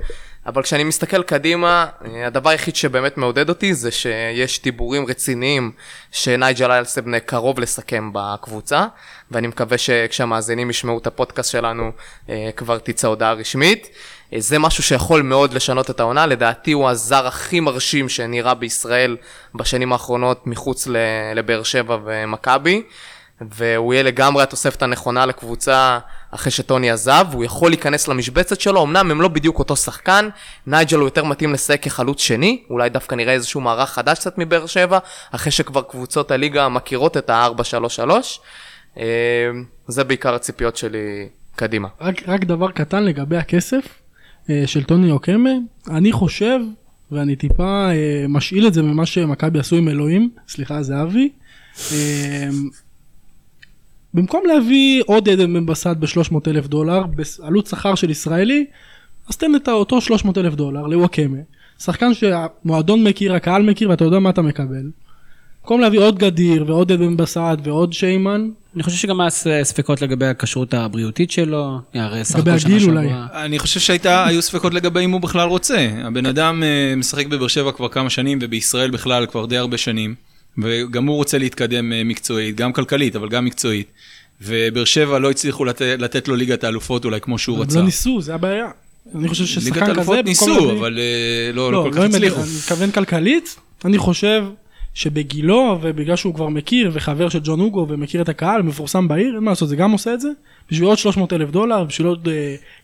אבל 0.47 0.63
כשאני 0.63 0.85
מסתכל 0.85 1.23
קדימה, 1.23 1.87
אה, 2.05 2.27
הדבר 2.27 2.51
היחיד 2.51 2.77
שבאמת 2.77 3.17
מעודד 3.17 3.49
אותי 3.49 3.75
זה 3.75 3.91
שיש 3.91 4.63
דיבורים 4.63 5.07
רציניים 5.07 5.73
שנייג'ל 6.13 6.71
אלסבנה 6.71 7.21
קרוב 7.21 7.61
לסכם 7.61 8.11
בקבוצה, 8.13 8.87
ואני 9.31 9.47
מקווה 9.47 9.79
שכשהמאזינים 9.79 10.71
ישמעו 10.71 10.99
את 10.99 11.07
הפודקאסט 11.07 11.51
שלנו 11.51 11.93
uh, 12.27 12.31
כבר 12.57 12.79
תצא 12.79 13.09
הודעה 13.09 13.33
רשמית. 13.33 13.89
אה, 14.33 14.41
זה 14.41 14.59
משהו 14.59 14.83
שיכול 14.83 15.23
מאוד 15.23 15.55
לשנות 15.55 15.91
את 15.91 16.01
העונה, 16.01 16.27
לדעתי 16.27 16.73
הוא 16.73 16.89
הזר 16.89 17.27
הכי 17.27 17.61
מרשים 17.61 18.09
שנראה 18.09 18.55
בישראל 18.55 19.17
בשנים 19.55 19.93
האחרונות 19.93 20.47
מחוץ 20.47 20.89
לבאר 21.35 21.63
שבע 21.63 21.99
ומכבי, 22.05 22.83
והוא 23.41 23.95
יהיה 23.95 24.03
לגמרי 24.03 24.43
התוספת 24.43 24.83
הנכונה 24.83 25.27
לקבוצה 25.27 25.99
אחרי 26.31 26.53
שטוני 26.53 26.91
עזב, 26.91 27.27
הוא 27.33 27.45
יכול 27.45 27.71
להיכנס 27.71 28.09
למשבצת 28.09 28.61
שלו, 28.61 28.83
אמנם 28.83 29.11
הם 29.11 29.21
לא 29.21 29.29
בדיוק 29.29 29.59
אותו 29.59 29.77
שחקן, 29.77 30.29
נייג'ל 30.67 30.97
הוא 30.99 31.07
יותר 31.07 31.25
מתאים 31.25 31.53
לשחק 31.53 31.83
כחלוץ 31.83 32.21
שני, 32.21 32.63
אולי 32.71 32.89
דווקא 32.89 33.15
נראה 33.15 33.33
איזשהו 33.33 33.61
מערך 33.61 33.91
חדש 33.91 34.19
קצת 34.19 34.39
מבאר 34.39 34.67
שבע, 34.67 34.99
אחרי 35.31 35.53
שכבר 35.53 35.83
קבוצות 35.83 36.31
הליגה 36.31 36.69
מכירות 36.69 37.17
את 37.17 37.31
ה-4-3-3. 37.31 38.11
אה, 38.99 39.05
זה 39.89 40.05
בעיקר 40.05 40.35
הציפיות 40.35 40.77
שלי 40.77 41.29
קדימה. 41.57 41.89
רק, 42.01 42.29
רק 42.29 42.45
דבר 42.45 42.71
קטן 42.71 43.05
לגבי 43.05 43.37
הכסף 43.37 44.06
של 44.67 44.85
טוני 44.85 45.11
אוקמה, 45.11 45.51
אני 45.91 46.13
חושב, 46.13 46.61
ואני 47.13 47.37
טיפה 47.37 47.91
אה, 47.91 48.25
משאיל 48.29 48.67
את 48.67 48.75
זה 48.75 48.83
ממה 48.83 49.07
שמכבי 49.07 49.59
עשו 49.59 49.77
עם 49.77 49.89
אלוהים, 49.89 50.31
סליחה 50.49 50.83
זהבי, 50.83 51.29
אה, 51.93 52.49
במקום 54.15 54.43
להביא 54.47 55.03
עוד 55.07 55.29
עדן 55.29 55.67
בסט 55.67 55.87
ב-300 55.87 56.37
אלף 56.47 56.67
דולר, 56.67 57.03
בעלות 57.07 57.67
שכר 57.67 57.95
של 57.95 58.11
ישראלי, 58.11 58.67
אז 59.29 59.37
תן 59.37 59.55
את 59.55 59.69
אותו 59.69 60.01
300 60.01 60.39
אלף 60.39 60.55
דולר 60.55 60.87
לוואקמה, 60.87 61.39
שחקן 61.79 62.15
שהמועדון 62.15 63.05
מכיר, 63.05 63.35
הקהל 63.35 63.63
מכיר 63.63 63.91
ואתה 63.91 64.05
יודע 64.05 64.19
מה 64.19 64.31
אתה 64.31 64.43
מקבל. 64.43 64.91
במקום 65.63 65.81
להביא 65.81 65.99
עוד 65.99 66.19
גדיר 66.19 66.65
ועוד 66.67 66.93
עדן 66.93 67.07
בן 67.07 67.17
בסט 67.17 67.59
ועוד 67.65 67.93
שיימן, 67.93 68.51
אני 68.77 68.83
חושב 68.83 68.97
שגם 68.97 69.21
היה 69.21 69.31
ס- 69.31 69.47
ספקות 69.63 70.03
לגבי 70.03 70.27
הכשרות 70.27 70.75
הבריאותית 70.75 71.31
שלו, 71.31 71.79
הרי 71.95 72.25
סך 72.25 72.39
הכל 72.39 72.59
שנה 72.59 72.75
הגיל 72.75 72.89
אולי. 72.91 73.09
שעברה. 73.09 73.45
אני 73.45 73.59
חושב 73.59 73.81
שהיו 73.81 74.43
ספקות 74.43 74.75
לגבי 74.75 75.05
אם 75.05 75.11
הוא 75.11 75.21
בכלל 75.21 75.49
רוצה. 75.49 75.89
הבן 76.05 76.27
אדם 76.27 76.63
אה, 76.63 76.95
משחק 76.97 77.27
בבאר 77.27 77.49
שבע 77.49 77.73
כבר 77.73 77.89
כמה 77.89 78.11
שנים, 78.11 78.39
ובישראל 78.43 78.91
בכלל 78.91 79.27
כבר 79.27 79.47
די 79.47 79.57
הרבה 79.57 79.79
שנים, 79.79 80.15
וגם 80.59 81.07
הוא 81.07 81.17
רוצה 81.17 81.39
להתקדם 81.39 81.93
אה, 81.93 82.05
מקצועית, 82.05 82.57
גם 82.57 82.73
כלכלית, 82.73 83.17
אבל 83.17 83.29
גם 83.29 83.45
מקצועית. 83.45 83.87
ובאר 84.43 84.85
שבע 84.85 85.19
לא 85.19 85.31
הצליחו 85.31 85.65
לת... 85.65 85.81
לתת 85.83 86.29
לו 86.29 86.37
ליגת 86.37 86.65
האלופות 86.65 87.05
אולי 87.05 87.21
כמו 87.21 87.39
שהוא 87.39 87.63
רצה. 87.63 87.79
לא 87.79 87.85
ניסו, 87.85 88.21
זה 88.21 88.35
הבעיה. 88.35 88.67
אני 89.15 89.29
חושב 89.29 89.45
ליגת 89.45 89.53
ששחקן 89.63 89.81
כזה, 89.81 89.85
האלופות 89.93 90.17
במקום 90.17 90.29
ניסו, 90.29 90.73
אבל 90.79 90.99
אה, 90.99 91.53
לא, 91.53 91.73
לא, 91.73 91.79
לא 91.79 91.83
כל 91.83 91.89
לא 91.89 91.95
כך 91.95 92.01
עם- 92.01 92.15
הצליחו. 92.15 92.41
אני 92.41 92.51
מתכוון 92.59 92.91
כלכלית, 92.91 93.57
אני 93.85 93.99
חושב 93.99 94.45
שבגילו 94.97 95.79
ובגלל 95.81 96.17
שהוא 96.17 96.35
כבר 96.35 96.49
מכיר 96.49 96.91
וחבר 96.95 97.29
של 97.29 97.39
ג'ון 97.43 97.61
הוגו 97.61 97.87
ומכיר 97.89 98.23
את 98.23 98.29
הקהל 98.29 98.63
מפורסם 98.63 99.09
בעיר 99.09 99.35
אין 99.35 99.45
מה 99.45 99.51
לעשות 99.51 99.69
זה 99.69 99.77
גם 99.77 99.93
עושה 99.93 100.15
את 100.15 100.21
זה 100.21 100.29
בשביל 100.71 100.89
עוד 100.89 100.99
300 100.99 101.33
אלף 101.33 101.51
דולר 101.51 101.85
בשביל 101.85 102.07
עוד 102.07 102.29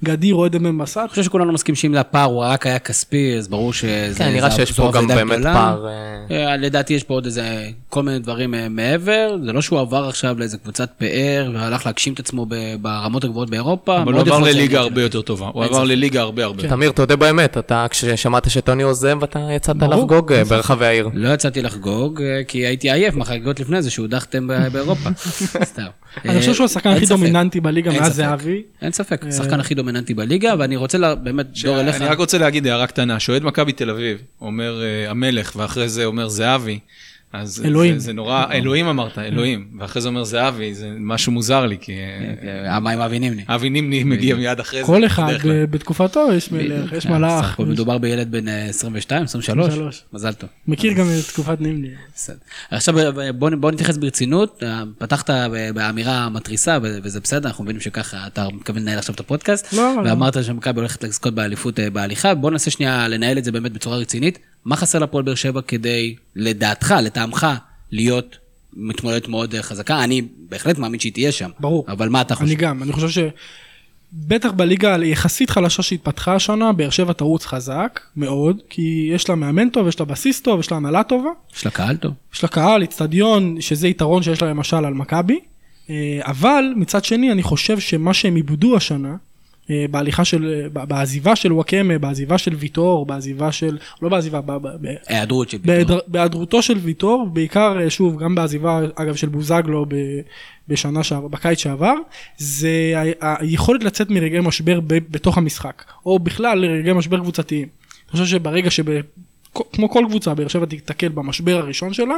גדיר 0.04 0.34
או 0.34 0.44
עדן 0.44 0.62
בן 0.62 0.78
בסט. 0.78 0.96
אני 0.98 1.08
חושב 1.08 1.22
שכולנו 1.22 1.52
מסכים 1.52 1.74
שאם 1.74 1.94
הפער 1.94 2.24
הוא 2.24 2.44
רק 2.44 2.66
היה 2.66 2.78
כספי, 2.78 3.34
אז 3.38 3.48
ברור 3.48 3.72
שזה... 3.72 4.12
כן, 4.18 4.28
נראה 4.32 4.50
זה- 4.50 4.56
שיש 4.56 4.72
פה 4.72 4.90
גם 4.94 5.06
באמת. 5.06 5.42
פער. 5.42 5.86
אה, 6.30 6.46
אה, 6.50 6.56
לדעתי 6.56 6.94
יש 6.94 7.02
פה 7.04 7.14
עוד 7.14 7.24
איזה 7.24 7.42
כל 7.88 8.02
מיני 8.02 8.18
דברים 8.18 8.54
אה, 8.54 8.68
מעבר, 8.68 9.36
זה 9.44 9.52
לא 9.52 9.62
שהוא 9.62 9.80
עבר 9.80 10.08
עכשיו 10.08 10.38
לאיזה 10.38 10.58
קבוצת 10.58 10.90
פאר 10.98 11.50
והלך 11.54 11.86
להגשים 11.86 12.12
את 12.12 12.18
עצמו 12.18 12.46
ברמות 12.80 13.24
הגבוהות 13.24 13.50
באירופה. 13.50 14.02
אבל 14.02 14.12
הוא 14.12 14.20
עבר 14.20 14.38
לליגה 14.38 14.80
הרבה 14.80 15.02
יותר 15.02 15.22
טובה. 15.22 15.50
הוא 15.52 15.64
עבר. 15.64 15.84
לליגה 15.84 16.20
הרבה 16.20 16.44
הרבה. 16.44 16.68
תמיר, 16.68 16.90
תודה 16.92 17.16
באמת, 17.16 17.58
אתה 17.58 17.86
כששמעת 17.90 18.50
שטוני 18.50 18.82
עוזב, 18.82 19.22
אתה 19.22 19.38
יצאת 19.56 19.76
לחגוג. 19.76 20.32
ברחבי 20.48 20.86
העיר. 20.86 21.08
לא 21.14 21.28
יצאתי 21.34 21.62
לחגוג, 21.62 22.22
כי 22.48 22.58
הייתי 22.66 22.90
עייף 22.92 23.14
מהחגיגות 23.14 23.60
לפני 23.60 23.82
זה 23.82 23.90
שהודחתם 23.90 24.48
באירופה. 24.72 25.10
סתם. 25.64 25.82
אני 26.24 26.38
חושב 26.40 26.54
שהוא 26.54 26.64
השחקן 26.64 26.90
הכי. 26.90 27.06
דומיננטי 27.06 27.60
בליגה 27.72 28.00
מאז. 28.00 28.16
זהבי. 28.16 28.62
אין 28.82 28.92
ספק, 28.92 29.24
השחקן 29.28 29.60
הכי 29.60 29.74
דומיננטי 29.74 30.14
בליגה, 30.14 30.54
ואני 30.58 30.76
רוצה 30.76 30.98
לה- 30.98 31.14
באמת, 31.14 31.46
דור 31.64 31.80
אליך. 31.80 31.96
אני 31.96 32.04
רק 32.06 32.18
רוצה 32.18 32.38
להגיד 32.38 32.66
הערה 32.66 32.86
קטנה, 32.86 33.20
שאוהד 33.20 33.42
מכבי 33.44 33.72
תל 33.72 33.90
אביב 33.90 34.18
אומר 34.40 34.82
אה, 34.82 35.10
המלך, 35.10 35.52
ואחרי 35.56 35.88
זה 35.88 36.04
אומר 36.04 36.28
זהבי, 36.28 36.78
אז 37.32 37.54
זה- 37.54 37.64
אלוהים. 37.64 37.98
זה 37.98 38.12
נורא, 38.12 38.44
אלוהים 38.52 38.86
אמרת, 38.86 39.18
אלוהים, 39.18 39.66
ואחרי 39.80 40.02
זה 40.02 40.08
אומר 40.08 40.24
זהבי, 40.24 40.74
זה 40.74 40.90
משהו 41.00 41.32
מוזר 41.32 41.66
לי, 41.66 41.76
כי 41.80 41.92
אה, 41.92 42.76
המים 42.76 43.00
אבי 43.00 43.18
נימני. 43.18 43.42
אבי 43.48 43.70
נימני 43.70 44.04
מגיע 44.04 44.34
מיד 44.34 44.60
אחרי 44.60 44.80
זה. 44.80 44.86
כל 44.86 45.06
אחד 45.06 45.32
בתקופתו 45.70 46.28
יש 46.36 46.52
מלך, 46.52 46.92
יש 46.92 47.06
מלאך. 47.06 47.44
סך 47.44 47.52
הכל 47.52 47.64
מדובר 47.66 47.98
בילד 47.98 48.30
בן 48.30 48.48
אה, 48.48 48.64
22, 48.68 49.22
23. 49.24 49.66
23. 49.66 50.02
מזל 50.12 50.32
טוב. 50.32 50.50
מכיר 50.68 50.92
גם 50.92 51.06
את 51.18 51.28
תקופת 51.28 51.60
נימני. 51.60 51.88
בסדר. 52.14 52.36
עכשיו 52.70 52.94
בוא, 53.60 53.70
נתייחס 53.70 53.96
ברצינות, 53.96 54.62
אה, 54.62 54.82
פתחת 54.98 55.30
ב- 55.30 55.70
באמירה 55.74 56.28
מתריסה 56.28 56.78
וזה 56.82 57.20
בסדר, 57.20 57.48
אנחנו 57.48 57.64
מבינים 57.64 57.80
שככה 57.80 58.26
אתה 58.26 58.46
מתכוון 58.54 58.82
לנהל 58.82 58.98
עכשיו 58.98 59.14
את 59.14 59.20
הפודקאסט, 59.20 59.72
לא, 59.72 59.94
לא. 60.04 60.08
ואמרת 60.10 60.44
שמכבי 60.44 60.80
הולכת 60.80 61.04
לזכות 61.04 61.34
באליפות 61.34 61.80
אה, 61.80 61.90
בהליכה, 61.90 62.34
בוא 62.34 62.50
ננסה 62.50 62.70
שנייה 62.70 63.08
לנהל 63.08 63.38
את 63.38 63.44
זה 63.44 63.52
באמת 63.52 63.72
בצורה 63.72 63.96
רצינית. 63.96 64.38
מה 64.64 64.76
חסר 64.76 64.98
לפועל 64.98 65.24
באר 65.24 65.34
שבע 65.34 65.60
כדי, 65.62 66.14
לדעתך, 66.36 66.94
לטעמך, 67.02 67.46
להיות 67.90 68.36
מתמודדת 68.72 69.28
מאוד 69.28 69.54
אה, 69.54 69.62
חזקה? 69.62 70.04
אני 70.04 70.22
בהחלט 70.48 70.78
מאמין 70.78 71.00
שהיא 71.00 71.12
תהיה 71.12 71.32
שם. 71.32 71.50
ברור. 71.60 71.84
אבל 71.88 72.08
מה 72.08 72.20
אתה 72.20 72.34
חושב? 72.34 72.46
אני 72.46 72.54
גם, 72.54 72.82
אני 72.82 72.92
חושב 72.92 73.08
ש... 73.08 73.18
בטח 74.12 74.50
בליגה 74.50 74.94
היחסית 74.94 75.50
חלשה 75.50 75.82
שהתפתחה 75.82 76.34
השנה, 76.34 76.72
באר 76.72 76.90
שבע 76.90 77.12
תרוץ 77.12 77.46
חזק 77.46 78.00
מאוד, 78.16 78.62
כי 78.70 79.10
יש 79.14 79.28
לה 79.28 79.34
מאמן 79.34 79.68
טוב, 79.68 79.88
יש 79.88 80.00
לה 80.00 80.06
בסיס 80.06 80.40
טוב, 80.40 80.60
יש 80.60 80.70
לה 80.70 80.76
הנהלה 80.76 81.02
טובה, 81.02 81.30
יש 81.56 81.64
לה 81.64 81.70
קהל 81.70 81.96
טוב. 81.96 82.12
יש 82.34 82.42
לה 82.42 82.48
קהל, 82.48 82.82
איצטדיון, 82.82 83.60
שזה 83.60 83.88
יתרון 83.88 84.22
שיש 84.22 84.42
לה 84.42 84.50
למשל 84.50 84.76
על 84.76 84.94
מכבי, 84.94 85.38
אה, 85.90 86.20
אבל 86.22 86.64
מצד 86.76 87.04
שני 87.04 87.32
אני 87.32 87.42
חושב 87.42 87.78
שמה 87.78 88.14
שהם 88.14 88.36
איבדו 88.36 88.76
השנה, 88.76 89.16
בהליכה 89.70 90.24
של, 90.24 90.68
בעזיבה 90.72 91.36
של 91.36 91.52
וואקמה, 91.52 91.98
בעזיבה 91.98 92.38
של 92.38 92.54
ויטור, 92.54 93.06
בעזיבה 93.06 93.52
של, 93.52 93.78
לא 94.02 94.08
בעזיבה, 94.08 94.40
ב- 94.40 94.52
ב- 94.52 94.86
ב- 94.86 94.94
היעדרות 95.06 95.50
של 95.50 95.58
ביטור. 95.58 95.98
בהיעדרותו 96.06 96.62
של 96.62 96.78
ויטור, 96.78 97.26
בעיקר, 97.32 97.80
אה, 97.80 97.90
שוב, 97.90 98.22
גם 98.22 98.34
בעזיבה, 98.34 98.80
אגב, 98.94 99.14
של 99.14 99.28
בוזגלו 99.28 99.86
ב- 99.88 100.20
בשנה 100.68 101.02
שעבר, 101.02 101.28
בקיץ 101.28 101.58
שעבר, 101.58 101.94
זה 102.36 102.94
היכולת 103.20 103.84
לצאת 103.84 104.10
מרגעי 104.10 104.40
משבר 104.40 104.80
ב- 104.80 104.98
בתוך 105.10 105.38
המשחק, 105.38 105.84
או 106.06 106.18
בכלל 106.18 106.58
לרגעי 106.58 106.92
משבר 106.92 107.18
קבוצתיים. 107.18 107.68
אני 108.04 108.12
חושב 108.12 108.26
שברגע 108.26 108.70
שב... 108.70 108.84
כמו 109.72 109.90
כל 109.90 110.04
קבוצה, 110.08 110.34
באר 110.34 110.48
שבע 110.48 110.66
תיתקל 110.66 111.08
במשבר 111.08 111.56
הראשון 111.58 111.92
שלה, 111.92 112.14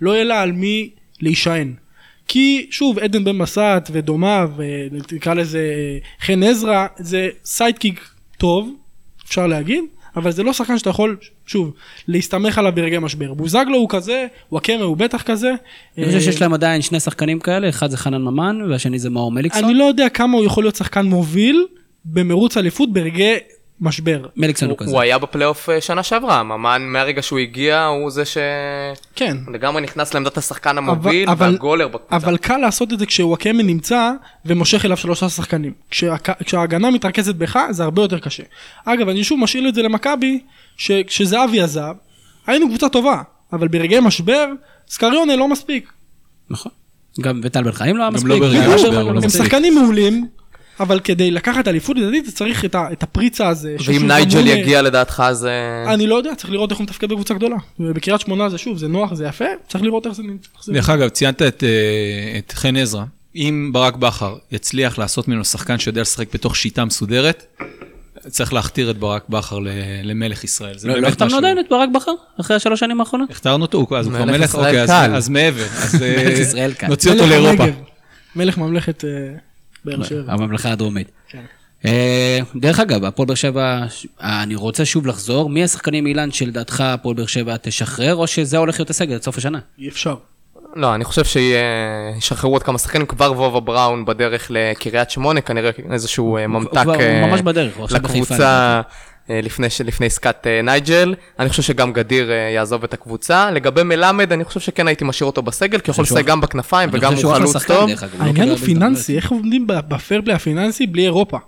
לא 0.00 0.12
יהיה 0.14 0.24
לה 0.24 0.42
על 0.42 0.52
מי 0.52 0.90
להישען. 1.20 1.74
כי 2.28 2.66
שוב, 2.70 2.98
עדן 2.98 3.24
בן 3.24 3.38
בסט 3.38 3.90
ודומיו, 3.92 4.50
ונקרא 4.56 5.34
לזה 5.34 5.58
אה, 5.58 6.26
חן 6.26 6.42
עזרא, 6.42 6.86
זה 6.98 7.28
sidekick 7.44 8.08
טוב, 8.38 8.74
אפשר 9.26 9.46
להגיד, 9.46 9.84
אבל 10.16 10.30
זה 10.30 10.42
לא 10.42 10.52
שחקן 10.52 10.78
שאתה 10.78 10.90
יכול, 10.90 11.16
שוב, 11.46 11.72
להסתמך 12.08 12.58
עליו 12.58 12.72
ברגעי 12.74 12.98
משבר. 12.98 13.34
בוזגלו 13.34 13.76
הוא 13.78 13.88
כזה, 13.88 14.26
נוואקמה 14.52 14.82
הוא 14.82 14.96
בטח 14.96 15.22
כזה. 15.22 15.52
אני 15.98 16.06
חושב 16.06 16.16
אה, 16.16 16.22
שיש 16.22 16.42
להם 16.42 16.54
עדיין 16.54 16.82
שני 16.82 17.00
שחקנים 17.00 17.40
כאלה, 17.40 17.68
אחד 17.68 17.90
זה 17.90 17.96
חנן 17.96 18.22
ממן 18.22 18.58
והשני 18.70 18.98
זה 18.98 19.10
מאור 19.10 19.32
מליקסון. 19.32 19.64
אני 19.64 19.74
לא 19.74 19.84
יודע 19.84 20.08
כמה 20.08 20.36
הוא 20.36 20.44
יכול 20.44 20.64
להיות 20.64 20.76
שחקן 20.76 21.06
מוביל 21.06 21.66
במרוץ 22.04 22.56
אליפות 22.56 22.92
ברגעי 22.92 23.36
משבר. 23.80 24.26
מליקסון 24.36 24.70
הוא 24.70 24.78
כזה. 24.78 24.90
הוא 24.90 25.00
היה 25.00 25.18
בפלייאוף 25.18 25.68
אה, 25.70 25.80
שנה 25.80 26.02
שעברה, 26.02 26.42
ממן 26.42 26.82
מהרגע 26.88 27.22
שהוא 27.22 27.38
הגיע 27.38 27.84
הוא 27.84 28.10
זה 28.10 28.22
כן. 29.16 29.36
שלגמרי 29.46 29.82
נכנס 29.82 30.14
לעמדת 30.14 30.36
השחקן 30.38 30.78
המוביל 30.78 31.30
אבל- 31.30 31.50
והגולר 31.52 31.88
בקבוצה. 31.88 32.16
אבל 32.16 32.36
קל 32.36 32.56
לעשות 32.56 32.92
את 32.92 32.98
זה 32.98 33.06
כשוואקמה 33.06 33.62
נמצא 33.62 34.10
ומושך 34.46 34.84
אליו 34.84 34.96
שלושה 34.96 35.28
שחקנים. 35.28 35.72
כשהק- 35.90 36.42
כשההגנה 36.44 36.90
מתרכזת 36.90 37.34
בך 37.34 37.58
זה 37.70 37.84
הרבה 37.84 38.02
יותר 38.02 38.18
קשה. 38.18 38.42
אגב 38.84 39.08
אני 39.08 39.24
שוב 39.24 39.40
משאיר 39.40 39.68
את 39.68 39.74
זה 39.74 39.82
למכבי 39.82 40.40
שכשזהבי 40.76 41.60
עזב 41.60 41.94
היינו 42.46 42.68
קבוצה 42.68 42.88
טובה 42.88 43.22
אבל 43.52 43.68
ברגעי 43.68 44.00
משבר 44.00 44.46
סקריונה 44.88 45.36
לא 45.36 45.48
מספיק. 45.48 45.92
נכון. 46.50 46.72
גם 47.20 47.40
וטל 47.44 47.62
בן 47.62 47.72
חיים 47.72 47.96
לא 47.96 48.02
היה 48.02 48.10
מספיק. 48.10 48.30
לא 48.30 48.36
הוא 48.36 48.92
לא 48.92 49.10
הם 49.10 49.16
מספיק. 49.16 49.42
שחקנים 49.42 49.74
מעולים 49.74 50.26
אבל 50.80 51.00
כדי 51.00 51.30
לקחת 51.30 51.68
אליפות 51.68 51.96
לדעתי 51.96 52.18
אתה 52.18 52.30
צריך 52.30 52.64
את 52.64 52.74
ה- 52.74 52.88
את 52.92 53.02
הפריצה 53.02 53.48
הזה. 53.48 53.76
ואם 53.86 54.06
נייג'ל 54.06 54.38
אמון- 54.38 54.48
יגיע 54.48 54.82
לדעתך 54.82 55.22
אז... 55.26 55.44
אה, 55.46 55.94
אני 55.94 56.06
לא 56.06 56.14
יודע 56.14 56.34
צריך 56.34 56.50
לראות 56.52 56.70
איך 56.70 56.78
הוא 56.78 56.84
מתפקד 56.84 57.08
בקבוצה 57.08 57.34
גדולה. 57.34 57.56
בקריית 57.80 58.20
שמונה 58.20 58.48
זה 58.48 58.58
שוב 58.58 58.78
זה 58.78 58.88
נוח 58.88 59.14
זה 59.14 59.26
יפה 59.26 59.44
צריך 59.68 59.84
לראות 59.84 60.06
איך 60.06 60.14
זה. 60.14 60.22
זה- 60.62 60.72
דרך 60.72 60.88
אגב, 60.90 61.08
ציינת 61.08 61.42
את, 61.42 61.64
אה, 61.64 61.68
את 62.38 62.52
חן 62.52 62.76
עזרא. 62.76 63.04
אם 63.36 63.70
ברק 63.72 63.96
בכר 63.96 64.36
יצליח 64.52 64.98
לעשות 64.98 65.28
ממנו 65.28 65.44
שחקן 65.44 65.78
שיודע 65.78 66.00
לשחק 66.00 66.34
בתוך 66.34 66.56
שיטה 66.56 66.84
מסודרת, 66.84 67.58
צריך 68.28 68.52
להכתיר 68.52 68.90
את 68.90 68.98
ברק 68.98 69.28
בכר 69.28 69.58
ל- 69.58 69.68
למלך 70.02 70.44
ישראל. 70.44 70.78
זה 70.78 70.88
לא 70.88 70.94
לא 70.94 71.00
באמת 71.00 71.08
החתמנו 71.12 71.26
משהו. 71.26 71.38
עדיין 71.38 71.58
את 71.58 71.64
ברק 71.70 71.88
בכר? 71.94 72.12
אחרי 72.40 72.56
השלוש 72.56 72.80
שנים 72.80 73.00
האחרונות? 73.00 73.30
הכתרנו 73.30 73.64
אותו, 73.64 73.86
אז 73.98 74.06
הוא 74.06 74.14
כבר 74.14 74.24
מלך 74.24 74.36
מלך, 74.36 74.48
ישראל 74.48 74.64
אוקיי, 74.66 74.82
אז- 74.82 74.88
קל. 74.90 75.14
אז 75.14 75.28
מעבר. 75.28 75.64
אז 75.64 76.02
אה, 76.02 76.24
מלך 76.24 76.38
ישראל 76.38 76.72
קל. 76.72 76.86
נוציא 76.86 77.10
אותו 77.10 77.22
מלך 77.26 77.30
לאירופה. 77.32 77.64
מלך 78.36 78.58
ממלכת 78.58 79.04
אה, 79.04 79.10
באר 79.84 80.02
שבע. 80.02 80.32
הממלכה 80.32 80.72
הדרומית. 80.72 81.10
כן. 81.28 81.42
אה, 81.84 82.38
דרך 82.56 82.80
אגב, 82.80 83.04
הפועל 83.04 83.26
באר 83.26 83.34
שבע, 83.34 83.84
ש- 83.90 84.06
אני 84.20 84.54
רוצה 84.54 84.84
שוב 84.84 85.06
לחזור, 85.06 85.50
מי 85.50 85.64
השחקנים 85.64 86.06
אילן 86.06 86.30
שלדעתך 86.30 86.80
הפועל 86.80 87.14
באר 87.16 87.26
שבע 87.26 87.56
תשחרר, 87.62 88.14
או 88.14 88.26
שזה 88.26 88.58
הולך 88.58 88.78
להיות 88.80 88.90
הסגל 88.90 89.14
עד 89.14 89.22
סוף 89.22 89.38
השנה? 89.38 89.58
אי 89.78 89.88
אפשר. 89.88 90.14
לא, 90.76 90.94
אני 90.94 91.04
חושב 91.04 91.22
שישחררו 91.24 92.52
עוד 92.52 92.62
כמה 92.62 92.78
שחקנים, 92.78 93.06
כבר 93.06 93.32
וובה 93.32 93.60
בראון 93.60 94.04
בדרך 94.04 94.46
לקריית 94.50 95.10
שמונה, 95.10 95.40
כנראה 95.40 95.70
איזשהו 95.92 96.36
אה, 96.36 96.46
ממתק 96.46 96.70
כבר- 96.82 96.94
הוא 96.94 97.02
אה, 97.02 97.26
ממש 97.26 97.40
בדרך, 97.40 97.76
הוא 97.76 97.84
עכשיו 97.84 98.00
בחיפה, 98.02 98.18
לקבוצה 98.24 98.46
אה, 98.76 98.80
לפני 99.28 99.70
ש- 99.70 99.80
לפני 99.80 100.06
עסקת 100.06 100.46
אה, 100.46 100.62
נייג'ל. 100.62 101.14
אני 101.38 101.48
חושב 101.48 101.62
שגם 101.62 101.92
גדיר 101.92 102.30
אה, 102.30 102.36
יעזוב 102.36 102.84
את 102.84 102.94
הקבוצה. 102.94 103.50
לגבי 103.50 103.82
מלמד, 103.82 104.32
אני 104.32 104.44
חושב 104.44 104.60
שכן 104.60 104.86
הייתי 104.88 105.04
משאיר 105.04 105.26
אותו 105.26 105.42
בסגל, 105.42 105.78
כי 105.78 105.90
הוא 105.90 105.92
יכול 105.92 106.02
לשחק 106.02 106.24
גם 106.24 106.40
בכנפיים 106.40 106.90
וגם 106.92 107.14
הוא 107.14 107.34
חלוץ 107.34 107.56
טוב. 107.66 107.90
לא 107.90 107.96
העניין 108.18 108.34
קיבל 108.34 108.48
הוא 108.50 108.56
פיננסי, 108.58 109.16
איך 109.16 109.30
עומדים 109.30 109.66
ב- 109.66 109.72
בפרפלי 109.88 110.32
הפיננסי 110.32 110.86
בלי 110.86 111.02
אירופה? 111.04 111.38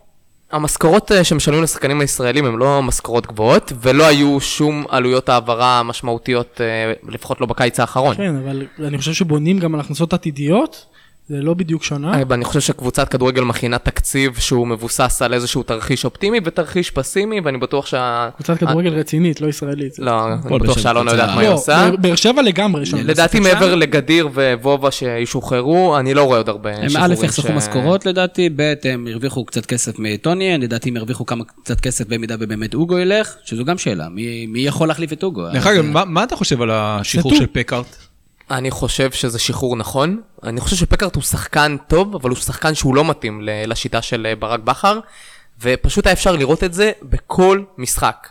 המשכורות 0.52 1.12
אה, 1.12 1.24
שמשלמים 1.24 1.62
לשחקנים 1.62 2.00
הישראלים 2.00 2.44
הן 2.44 2.56
לא 2.56 2.82
משכורות 2.82 3.26
גבוהות, 3.26 3.72
ולא 3.82 4.04
היו 4.06 4.40
שום 4.40 4.84
עלויות 4.88 5.28
העברה 5.28 5.82
משמעותיות, 5.82 6.60
אה, 6.60 6.92
לפחות 7.08 7.40
לא 7.40 7.46
בקיץ 7.46 7.80
האחרון. 7.80 8.16
כן, 8.16 8.36
אבל 8.44 8.66
אני 8.84 8.98
חושב 8.98 9.12
שבונים 9.12 9.58
גם 9.58 9.74
על 9.74 9.80
הכנסות 9.80 10.12
עתידיות, 10.12 10.86
זה 11.28 11.42
לא 11.42 11.54
בדיוק 11.54 11.82
שונה. 11.84 12.14
אה, 12.14 12.22
אני 12.30 12.44
חושב 12.44 12.60
שקבוצת 12.60 13.08
כדורגל 13.08 13.42
מכינה 13.42 13.78
תקציב 13.78 14.34
שהוא 14.38 14.66
מבוסס 14.66 15.22
על 15.22 15.34
איזשהו 15.34 15.62
תרחיש 15.62 16.04
אופטימי 16.04 16.38
ותרחיש 16.44 16.90
פסימי, 16.90 17.40
ואני 17.40 17.58
בטוח 17.58 17.86
שה... 17.86 18.28
קבוצת 18.36 18.58
כדורגל 18.58 18.90
רצינית, 18.94 19.40
לא 19.40 19.46
ישראלית. 19.46 19.98
לא, 19.98 20.12
אני 20.32 20.58
בטוח 20.58 20.78
שאלונה 20.78 21.10
קבוצה- 21.10 21.22
יודעת 21.22 21.36
מה 21.36 21.40
היא 21.40 21.48
לא, 21.48 21.54
עושה. 21.54 21.90
באר- 22.00 22.14
שבע 22.14 22.42
לגמרי. 22.42 22.84
לדעתי 23.04 23.40
מעבר 23.40 23.74
לגדיר 23.74 24.28
ווובה 24.34 24.90
שישוחררו, 24.90 25.98
אני 25.98 26.14
לא 26.14 26.22
רואה 26.22 26.38
עוד 26.38 26.48
הרבה 26.48 26.70
הם 26.76 26.88
שחרורים. 26.88 27.12
א' 27.20 27.24
יחסכו 27.24 27.52
משכורות. 27.52 28.06
לדעתי, 28.06 28.48
ב' 28.56 28.74
הם 28.84 29.06
הרוויחו 29.10 29.44
קצת 29.44 29.66
כסף 29.66 29.98
מטוני, 29.98 30.58
לדעתי 30.58 30.88
הם 30.88 30.96
הרוויחו 30.96 31.26
כמה 31.26 31.44
קצת 31.62 31.80
כסף 31.80 32.04
במידה 32.08 32.34
ובאמת 32.40 32.74
אוגו 32.74 32.98
ילך, 32.98 33.34
שזו 33.44 33.64
גם 33.64 33.78
שאלה, 33.78 34.08
מי 34.08 34.46
מי 34.46 34.60
יכול 34.60 34.88
להחליף 34.88 35.12
את 35.12 35.22
אוגו? 35.22 35.48
דרך 35.52 35.66
אגב, 35.66 35.84
מה- 36.04 36.24
אתה 36.24 36.36
חושב 36.36 36.62
על 36.62 36.70
השחרור. 36.72 37.34
של 37.34 37.46
פקארט? 37.52 37.96
אני 38.50 38.70
חושב 38.70 39.10
שזה 39.10 39.38
שחרור 39.38 39.76
נכון. 39.76 40.20
אני 40.42 40.60
חושב 40.60 40.76
שפקארט 40.76 41.14
הוא 41.14 41.22
שחקן 41.22 41.76
טוב, 41.88 42.14
אבל 42.14 42.30
הוא 42.30 42.38
שחקן 42.38 42.74
שהוא 42.74 42.94
לא 42.94 43.04
מתאים 43.04 43.40
לשיטה 43.44 44.02
של 44.02 44.26
אה, 44.26 44.36
ברק 44.36 44.60
בכר, 44.60 45.00
ופשוט 45.60 46.06
היה 46.06 46.12
אפשר 46.12 46.32
לראות 46.32 46.64
את 46.64 46.74
זה 46.74 46.92
בכל 47.02 47.62
משחק. 47.78 48.28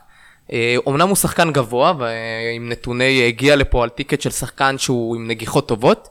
אה, 0.53 0.75
אומנם 0.86 1.07
הוא 1.07 1.15
שחקן 1.15 1.51
גבוה, 1.51 1.93
ועם 2.00 2.69
נתוני, 2.69 3.27
הגיע 3.27 3.55
לפה 3.55 3.84
על 3.84 3.89
טיקט 3.89 4.22
של 4.22 4.31
שחקן 4.31 4.77
שהוא 4.77 5.15
עם 5.15 5.27
נגיחות 5.27 5.67
טובות, 5.67 6.10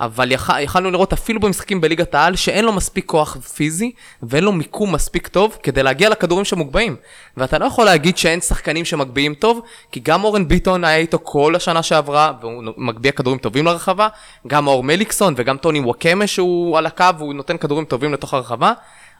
אבל 0.00 0.32
יכ... 0.32 0.52
יכלנו 0.60 0.90
לראות 0.90 1.12
אפילו 1.12 1.40
במשחקים 1.40 1.80
בליגת 1.80 2.14
העל 2.14 2.36
שאין 2.36 2.64
לו 2.64 2.72
מספיק 2.72 3.06
כוח 3.06 3.36
פיזי 3.36 3.92
ואין 4.22 4.44
לו 4.44 4.52
מיקום 4.52 4.94
מספיק 4.94 5.28
טוב 5.28 5.56
כדי 5.62 5.82
להגיע 5.82 6.08
לכדורים 6.08 6.44
שמוגבהים. 6.44 6.96
ואתה 7.36 7.58
לא 7.58 7.64
יכול 7.64 7.84
להגיד 7.84 8.18
שאין 8.18 8.40
שחקנים 8.40 8.84
שמגביהים 8.84 9.34
טוב, 9.34 9.60
כי 9.92 10.00
גם 10.00 10.24
אורן 10.24 10.48
ביטון 10.48 10.84
היה 10.84 10.96
איתו 10.96 11.18
כל 11.22 11.54
השנה 11.56 11.82
שעברה 11.82 12.32
והוא 12.40 12.64
מגביה 12.76 13.12
כדורים 13.12 13.38
טובים 13.38 13.66
לרחבה, 13.66 14.08
גם 14.46 14.64
מאור 14.64 14.82
מליקסון 14.82 15.34
וגם 15.36 15.56
טוני 15.56 15.80
וואקמה 15.80 16.26
שהוא 16.26 16.78
על 16.78 16.86
הקו 16.86 17.04
והוא 17.18 17.34
נותן 17.34 17.56
כדורים 17.56 17.84
טובים 17.84 18.12
לתוך 18.12 18.34
הרחבה. 18.34 18.72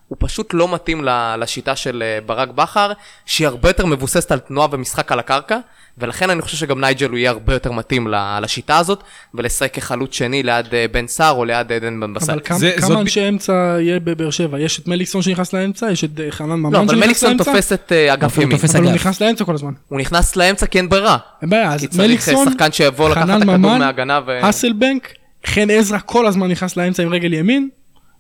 הוא 0.09 0.17
פשוט 0.21 0.55
לא 0.55 0.75
מתאים 0.75 1.05
לשיטה 1.39 1.77
של 1.77 2.03
אה, 2.07 2.19
ברק 2.27 2.49
בכר, 2.49 2.93
שהיא 3.27 3.47
הרבה 3.47 3.69
יותר 3.69 3.87
מבוססת 3.87 4.33
על 4.33 4.39
תנועה 4.39 4.69
ומשחק 4.71 5.13
על 5.13 5.19
הקרקע, 5.19 5.59
ולכן 5.99 6.31
אני 6.31 6.43
חושב 6.43 6.57
שגם 6.57 6.81
נייג'ל 6.81 7.11
הוא 7.11 7.19
יהיה 7.19 7.31
הרבה 7.31 7.53
יותר 7.53 7.73
מתאים 7.73 8.09
לשיטה 8.43 8.79
הזאת, 8.79 9.03
ולשחק 9.35 9.75
כחלוץ 9.75 10.15
שני 10.15 10.43
ליד 10.43 10.75
אה, 10.75 10.87
בן 10.93 11.07
סער 11.07 11.35
או 11.35 11.45
ליד 11.45 11.73
עדן 11.73 12.01
בן 12.01 12.15
בסט. 12.15 12.31
אבל 12.31 12.41
כמה, 12.45 12.59
כמה 12.81 13.01
אנשי 13.01 13.29
אמצע 13.29 13.77
יהיה 13.81 14.01
בבאר 14.01 14.31
שבע? 14.31 14.61
יש 14.61 14.79
את 14.79 14.89
מליקסון 14.89 15.23
שנכנס 15.23 15.53
לאמצע, 15.53 15.91
יש 15.91 16.05
את 16.05 16.21
אה, 16.21 16.31
חנן 16.31 16.55
ממן 16.55 16.73
לא, 16.73 16.79
שנכנס 16.79 16.93
לאמצע? 16.93 16.95
לא, 16.95 16.99
אבל 16.99 17.07
מליקסון 17.07 17.37
תופס 17.39 17.73
את 17.73 17.93
אגף 17.93 18.39
ימין. 18.39 18.59
אבל 18.75 18.85
הוא 18.85 18.93
נכנס 18.93 19.21
לאמצע 19.21 19.45
כל 19.45 19.55
הזמן. 19.55 19.73
הוא 19.89 20.01
נכנס 20.01 20.37
לאמצע 20.37 20.67
כי 20.67 20.79
אין 20.79 20.89
ברירה. 20.89 21.17
אין 21.43 21.51
בעיה, 21.51 21.73
אז 21.73 21.85
הכדור 21.85 23.79
מההגנה 23.79 24.21
ו... 24.27 24.49
אסלבנק, 24.49 25.13
חן 25.47 25.71
עזרא 25.71 25.99
כל 26.07 26.27
הזמן 26.27 26.51
נכנס 26.51 26.77
לאמצע 26.77 27.03
עם 27.03 27.09
רגל 27.09 27.33
ימין, 27.33 27.69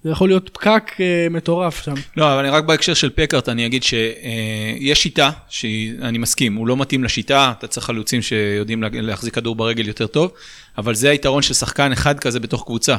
זה 0.04 0.10
יכול 0.10 0.28
להיות 0.28 0.50
פקק 0.52 0.90
uh, 0.94 1.00
מטורף 1.30 1.84
שם. 1.84 1.94
לא, 2.16 2.32
אבל 2.32 2.38
אני 2.38 2.50
רק 2.50 2.64
בהקשר 2.64 2.94
של 2.94 3.10
פקארט, 3.14 3.48
אני 3.48 3.66
אגיד 3.66 3.82
שיש 3.82 4.98
uh, 4.98 5.02
שיטה, 5.02 5.30
שאני 5.48 6.18
מסכים, 6.18 6.54
הוא 6.54 6.66
לא 6.66 6.76
מתאים 6.76 7.04
לשיטה, 7.04 7.52
אתה 7.58 7.66
צריך 7.66 7.86
חלוצים 7.86 8.22
שיודעים 8.22 8.82
להחזיק 8.82 9.34
כדור 9.34 9.56
ברגל 9.56 9.88
יותר 9.88 10.06
טוב, 10.06 10.32
אבל 10.78 10.94
זה 10.94 11.10
היתרון 11.10 11.42
של 11.42 11.54
שחקן 11.54 11.92
אחד 11.92 12.20
כזה 12.20 12.40
בתוך 12.40 12.64
קבוצה. 12.64 12.96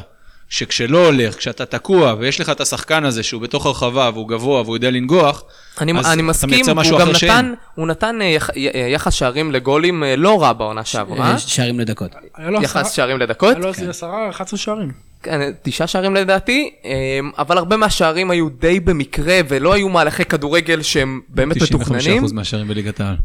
שכשלא 0.52 1.06
הולך, 1.06 1.36
כשאתה 1.36 1.66
תקוע 1.66 2.14
ויש 2.18 2.40
לך 2.40 2.50
את 2.50 2.60
השחקן 2.60 3.04
הזה 3.04 3.22
שהוא 3.22 3.42
בתוך 3.42 3.66
הרחבה 3.66 4.10
והוא 4.14 4.28
גבוה 4.28 4.62
והוא 4.62 4.76
יודע 4.76 4.90
לנגוח, 4.90 5.44
אני, 5.80 5.98
אז 5.98 6.06
אני 6.06 6.22
מסכים, 6.22 6.48
אתה 6.48 6.56
מייצר 6.56 6.74
משהו 6.74 6.96
אחר 6.96 7.12
שאין. 7.12 7.32
נתן, 7.32 7.54
הוא 7.74 7.86
נתן 7.86 8.22
אה, 8.22 8.26
יח, 8.26 8.50
יחס 8.92 9.14
שערים 9.14 9.52
לגולים 9.52 10.02
לא 10.16 10.42
רע 10.42 10.52
בעונה 10.52 10.84
שעברה. 10.84 11.38
שערים 11.38 11.80
לדקות. 11.80 12.10
יחס 12.62 12.92
שערים 12.92 13.18
לדקות. 13.18 13.56
היה 13.56 13.66
לו 13.66 13.74
כן. 13.74 13.88
עשרה, 13.88 14.30
11 14.30 14.58
שערים. 14.58 15.09
כן, 15.22 15.50
תשעה 15.62 15.86
שערים 15.86 16.14
לדעתי, 16.14 16.70
אבל 17.38 17.58
הרבה 17.58 17.76
מהשערים 17.76 18.30
היו 18.30 18.48
די 18.48 18.80
במקרה 18.80 19.38
ולא 19.48 19.72
היו 19.72 19.88
מהלכי 19.88 20.24
כדורגל 20.24 20.82
שהם 20.82 21.20
באמת 21.28 21.56
מתוכננים. 21.62 22.24
95% 22.24 22.32
מהשערים 22.32 22.68
בליגת 22.68 23.00
העל. 23.00 23.16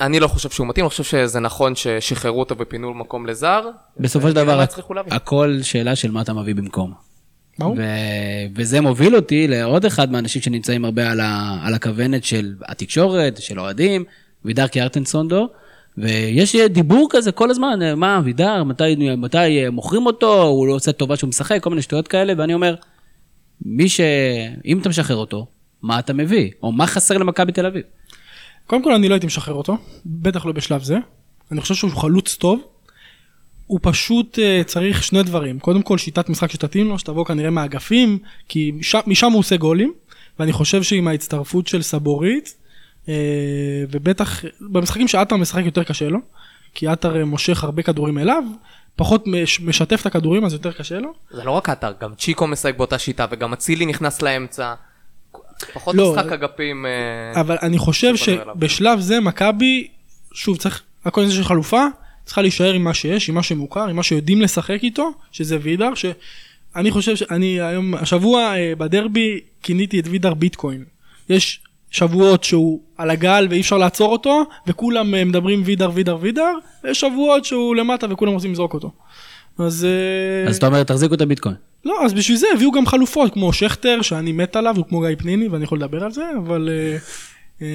אני 0.00 0.20
לא 0.20 0.28
חושב 0.28 0.50
שהוא 0.50 0.66
מתאים, 0.66 0.84
אני 0.84 0.90
חושב 0.90 1.04
שזה 1.04 1.40
נכון 1.40 1.74
ששחררו 1.74 2.40
אותו 2.40 2.54
ופינו 2.58 2.94
מקום 2.94 3.26
לזר. 3.26 3.68
בסופו 3.96 4.28
של 4.28 4.34
דבר, 4.34 4.64
הכל 5.10 5.58
שאלה 5.62 5.96
של 5.96 6.10
מה 6.10 6.22
אתה 6.22 6.32
מביא 6.32 6.54
במקום. 6.54 6.92
וזה 8.54 8.80
מוביל 8.80 9.16
אותי 9.16 9.48
לעוד 9.48 9.84
אחד 9.84 10.12
מהאנשים 10.12 10.42
שנמצאים 10.42 10.84
הרבה 10.84 11.10
על 11.62 11.74
הכוונת 11.74 12.24
של 12.24 12.54
התקשורת, 12.66 13.42
של 13.42 13.60
אוהדים, 13.60 14.04
וידר 14.44 14.66
קיארטנסונדו. 14.66 15.48
ויש 15.98 16.56
דיבור 16.56 17.08
כזה 17.10 17.32
כל 17.32 17.50
הזמן, 17.50 17.78
מה, 17.96 18.18
אבידר, 18.18 18.64
מתי, 18.64 19.14
מתי 19.16 19.68
מוכרים 19.68 20.06
אותו, 20.06 20.42
הוא 20.42 20.66
לא 20.66 20.72
עושה 20.72 20.92
טובה 20.92 21.16
שהוא 21.16 21.28
משחק, 21.28 21.62
כל 21.62 21.70
מיני 21.70 21.82
שטויות 21.82 22.08
כאלה, 22.08 22.32
ואני 22.36 22.54
אומר, 22.54 22.74
מי 23.64 23.88
ש... 23.88 24.00
אם 24.64 24.78
אתה 24.78 24.88
משחרר 24.88 25.16
אותו, 25.16 25.46
מה 25.82 25.98
אתה 25.98 26.12
מביא? 26.12 26.50
או 26.62 26.72
מה 26.72 26.86
חסר 26.86 27.18
למכבי 27.18 27.52
תל 27.52 27.66
אביב? 27.66 27.82
קודם 28.66 28.84
כל, 28.84 28.94
אני 28.94 29.08
לא 29.08 29.14
הייתי 29.14 29.26
משחרר 29.26 29.54
אותו, 29.54 29.76
בטח 30.06 30.46
לא 30.46 30.52
בשלב 30.52 30.82
זה. 30.82 30.98
אני 31.52 31.60
חושב 31.60 31.74
שהוא 31.74 31.90
חלוץ 31.90 32.36
טוב. 32.36 32.60
הוא 33.66 33.78
פשוט 33.82 34.38
uh, 34.38 34.64
צריך 34.64 35.02
שני 35.02 35.22
דברים. 35.22 35.58
קודם 35.58 35.82
כל, 35.82 35.98
שיטת 35.98 36.28
משחק 36.28 36.50
שתתאים 36.50 36.88
לו, 36.88 36.98
שתבוא 36.98 37.24
כנראה 37.24 37.50
מהאגפים, 37.50 38.18
כי 38.48 38.72
משם, 38.74 39.00
משם 39.06 39.32
הוא 39.32 39.38
עושה 39.38 39.56
גולים. 39.56 39.92
ואני 40.38 40.52
חושב 40.52 40.82
שעם 40.82 41.08
ההצטרפות 41.08 41.66
של 41.66 41.82
סבורית, 41.82 42.54
ובטח 43.90 44.44
במשחקים 44.60 45.08
שעטר 45.08 45.36
משחק 45.36 45.64
יותר 45.64 45.84
קשה 45.84 46.08
לו, 46.08 46.18
כי 46.74 46.88
עטר 46.88 47.16
אה, 47.16 47.24
מושך 47.24 47.64
הרבה 47.64 47.82
כדורים 47.82 48.18
אליו, 48.18 48.42
פחות 48.96 49.24
משתף 49.62 50.00
את 50.00 50.06
הכדורים 50.06 50.44
אז 50.44 50.52
יותר 50.52 50.72
קשה 50.72 50.98
לו. 50.98 51.12
זה 51.30 51.44
לא 51.44 51.50
רק 51.50 51.68
עטר, 51.68 51.92
גם 52.00 52.14
צ'יקו 52.14 52.46
משחק 52.46 52.76
באותה 52.76 52.98
שיטה 52.98 53.26
וגם 53.30 53.52
אצילי 53.52 53.86
נכנס 53.86 54.22
לאמצע. 54.22 54.74
פחות 55.72 55.94
לא, 55.94 56.14
משחק 56.16 56.32
אגפים. 56.32 56.86
אה, 56.86 57.40
אבל 57.40 57.56
אני 57.62 57.78
חושב 57.78 58.16
שבשלב 58.16 59.00
זה 59.00 59.20
מכבי, 59.20 59.88
שוב 60.32 60.56
צריך, 60.56 60.82
הכל 61.04 61.26
זה 61.26 61.32
של 61.32 61.44
חלופה, 61.44 61.86
צריכה 62.24 62.42
להישאר 62.42 62.72
עם 62.72 62.84
מה 62.84 62.94
שיש, 62.94 63.28
עם 63.28 63.34
מה 63.34 63.42
שמוכר, 63.42 63.88
עם 63.88 63.96
מה 63.96 64.02
שיודעים 64.02 64.42
לשחק 64.42 64.78
איתו, 64.82 65.12
שזה 65.32 65.58
וידר, 65.62 65.94
שאני 65.94 66.90
חושב 66.90 67.16
שאני 67.16 67.60
היום, 67.60 67.94
השבוע 67.94 68.54
בדרבי 68.78 69.40
כיניתי 69.62 70.00
את 70.00 70.04
וידר 70.06 70.34
ביטקוין. 70.34 70.84
יש 71.28 71.60
שבועות 71.92 72.44
שהוא 72.44 72.80
על 72.96 73.10
הגל 73.10 73.46
ואי 73.50 73.60
אפשר 73.60 73.78
לעצור 73.78 74.12
אותו, 74.12 74.42
וכולם 74.66 75.14
אה, 75.14 75.24
מדברים 75.24 75.62
וידר, 75.64 75.90
וידר, 75.94 76.16
וידר, 76.20 76.52
ויש 76.84 77.00
שבועות 77.00 77.44
שהוא 77.44 77.76
למטה 77.76 78.06
וכולם 78.10 78.32
רוצים 78.32 78.52
לזרוק 78.52 78.74
אותו. 78.74 78.90
אז... 79.58 79.84
אה, 79.84 80.48
אז 80.48 80.56
אתה 80.56 80.66
אומר, 80.66 80.82
תחזיקו 80.82 81.14
את 81.14 81.20
הביטקוין. 81.20 81.54
לא, 81.84 82.04
אז 82.04 82.14
בשביל 82.14 82.36
זה 82.36 82.46
הביאו 82.54 82.72
גם 82.72 82.86
חלופות, 82.86 83.32
כמו 83.32 83.52
שכטר, 83.52 84.02
שאני 84.02 84.32
מת 84.32 84.56
עליו, 84.56 84.76
הוא 84.76 84.84
כמו 84.88 85.00
גיא 85.00 85.16
פניני, 85.18 85.48
ואני 85.48 85.64
יכול 85.64 85.78
לדבר 85.78 86.04
על 86.04 86.12
זה, 86.12 86.24
אבל... 86.38 86.68
אה, 87.62 87.66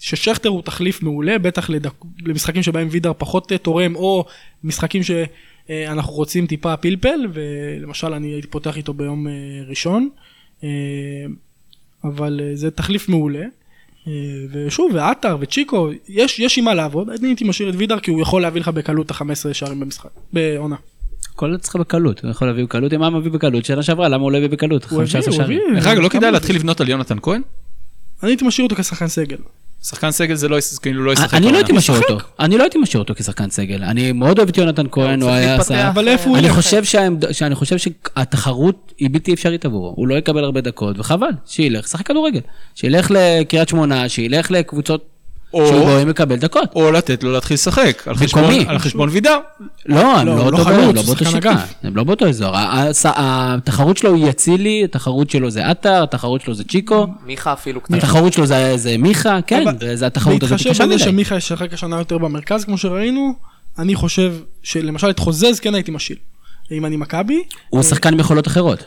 ששכטר 0.00 0.48
הוא 0.48 0.62
תחליף 0.62 1.02
מעולה, 1.02 1.38
בטח 1.38 1.70
לדק... 1.70 1.92
למשחקים 2.26 2.62
שבהם 2.62 2.88
וידר 2.90 3.12
פחות 3.18 3.52
תורם, 3.62 3.96
או 3.96 4.24
משחקים 4.64 5.02
שאנחנו 5.02 6.12
רוצים 6.12 6.46
טיפה 6.46 6.76
פלפל, 6.76 7.20
ולמשל 7.32 8.12
אני 8.12 8.28
הייתי 8.28 8.48
פותח 8.48 8.76
איתו 8.76 8.94
ביום 8.94 9.26
ראשון. 9.68 10.08
אבל 12.04 12.40
אה, 12.42 12.56
זה 12.56 12.70
תחליף 12.70 13.08
מעולה. 13.08 13.44
אה, 14.08 14.12
ושוב, 14.52 14.90
ועטר 14.94 15.36
וצ'יקו, 15.40 15.90
יש, 16.08 16.40
יש 16.40 16.58
עם 16.58 16.64
מה 16.64 16.74
לעבוד, 16.74 17.10
אני 17.10 17.28
הייתי 17.28 17.44
משאיר 17.44 17.70
את 17.70 17.74
וידר 17.78 17.98
כי 17.98 18.10
הוא 18.10 18.20
יכול 18.20 18.42
להביא 18.42 18.60
לך 18.60 18.68
בקלות 18.68 19.06
את 19.06 19.10
ה-15 19.10 19.52
שערים 19.52 19.80
במשחק, 19.80 20.10
בעונה. 20.32 20.76
הכל 21.34 21.56
צריך 21.56 21.76
בקלות, 21.76 22.20
הוא 22.20 22.30
יכול 22.30 22.48
להביא 22.48 22.64
בקלות, 22.64 22.92
אם 22.92 23.02
היה 23.02 23.10
מביא 23.10 23.30
בקלות, 23.30 23.64
שנה 23.64 23.82
שעברה, 23.82 24.08
למה 24.08 24.22
הוא 24.22 24.32
לא 24.32 24.36
הביא 24.36 24.48
בקלות? 24.48 24.84
הוא 24.84 25.02
הביא, 25.02 25.20
הוא 25.26 25.42
הביא. 25.42 25.60
דרך 25.74 25.86
אגב, 25.86 26.00
לא 26.00 26.08
כדאי 26.08 26.32
להתחיל 26.32 26.56
לבנות 26.56 26.80
על 26.80 26.88
יונתן 26.88 27.16
כהן? 27.22 27.42
אני 28.22 28.30
הייתי 28.30 28.44
משאיר 28.44 28.64
אותו 28.64 28.76
כשחקן 28.76 29.08
סגל. 29.08 29.36
שחקן 29.84 30.10
סגל 30.10 30.34
זה 30.34 30.48
לא, 30.48 30.58
כאילו 30.82 31.04
לא 31.04 31.12
ישחק. 31.12 31.34
אני 31.34 31.52
לא 31.52 31.56
הייתי 31.56 31.72
משאיר 31.72 31.98
אותו, 31.98 32.18
אני 32.40 32.58
לא 32.58 32.62
הייתי 32.62 32.78
משאיר 32.78 33.02
אותו 33.02 33.14
כשחקן 33.14 33.50
סגל. 33.50 33.84
אני 33.84 34.12
מאוד 34.12 34.38
אוהב 34.38 34.48
את 34.48 34.58
יונתן 34.58 34.86
כהן, 34.90 35.22
הוא 35.22 35.30
היה 35.30 35.56
עשה... 35.56 35.88
אבל 35.88 36.08
איפה 36.08 36.30
הוא 36.30 36.38
אני 36.38 36.50
חושב 36.50 36.84
שאני 37.32 37.54
חושב 37.54 37.78
שהתחרות 37.78 38.92
היא 38.98 39.08
בלתי 39.12 39.34
אפשרית 39.34 39.64
עבורו. 39.64 39.94
הוא 39.96 40.08
לא 40.08 40.14
יקבל 40.14 40.44
הרבה 40.44 40.60
דקות, 40.60 40.98
וחבל, 40.98 41.30
שילך, 41.46 41.88
שחק 41.88 42.06
כדורגל. 42.06 42.40
שילך 42.74 43.10
לקריית 43.10 43.68
שמונה, 43.68 44.08
שילך 44.08 44.50
לקבוצות 44.50 45.13
או, 45.54 45.66
שהוא 45.66 45.80
רואה 45.80 46.04
מקבל 46.04 46.36
דקות. 46.36 46.68
או 46.74 46.92
לתת 46.92 47.22
לו 47.22 47.32
להתחיל 47.32 47.54
לשחק, 47.54 48.02
על 48.06 48.16
חשבון, 48.16 48.54
על 48.66 48.78
חשבון 48.78 49.08
וידר. 49.08 49.38
לא, 49.86 50.18
הם 50.18 50.26
לא, 50.26 50.36
לא, 50.36 50.50
לא 50.50 50.92
לא 50.92 51.02
באותו 51.02 51.24
שיטה, 51.24 51.54
הם 51.82 51.96
לא 51.96 52.04
באותו 52.04 52.28
אזור. 52.28 52.54
התחרות 53.04 53.96
שלו 53.96 54.14
היא 54.14 54.30
אצילי, 54.30 54.84
התחרות 54.84 55.30
שלו 55.30 55.50
זה 55.50 55.66
עטר, 55.66 56.02
התחרות 56.02 56.40
שלו 56.40 56.54
זה 56.54 56.64
צ'יקו. 56.64 57.06
מיכה 57.26 57.52
אפילו 57.52 57.80
קצת. 57.80 57.94
התחרות 57.94 58.32
שלו 58.32 58.46
זה 58.76 58.96
מיכה, 58.98 59.38
כן, 59.46 59.64
וזה 59.80 60.06
התחרות 60.06 60.42
הזאת 60.42 60.58
קשה 60.58 60.70
מדי. 60.70 60.78
בהתחשב 60.78 60.94
בזה 60.94 61.04
שמיכה 61.04 61.36
ישחק 61.36 61.72
השנה 61.72 61.98
יותר 61.98 62.18
במרכז, 62.18 62.64
כמו 62.64 62.78
שראינו, 62.78 63.34
אני 63.78 63.94
חושב 63.94 64.34
שלמשל 64.62 65.10
את 65.10 65.18
חוזז 65.18 65.60
כן 65.60 65.74
הייתי 65.74 65.90
משיל. 65.90 66.16
אם 66.72 66.86
אני 66.86 66.96
מכבי. 66.96 67.42
הוא 67.68 67.82
שחקן 67.82 68.12
עם 68.12 68.20
יכולות 68.20 68.46
אחרות. 68.46 68.84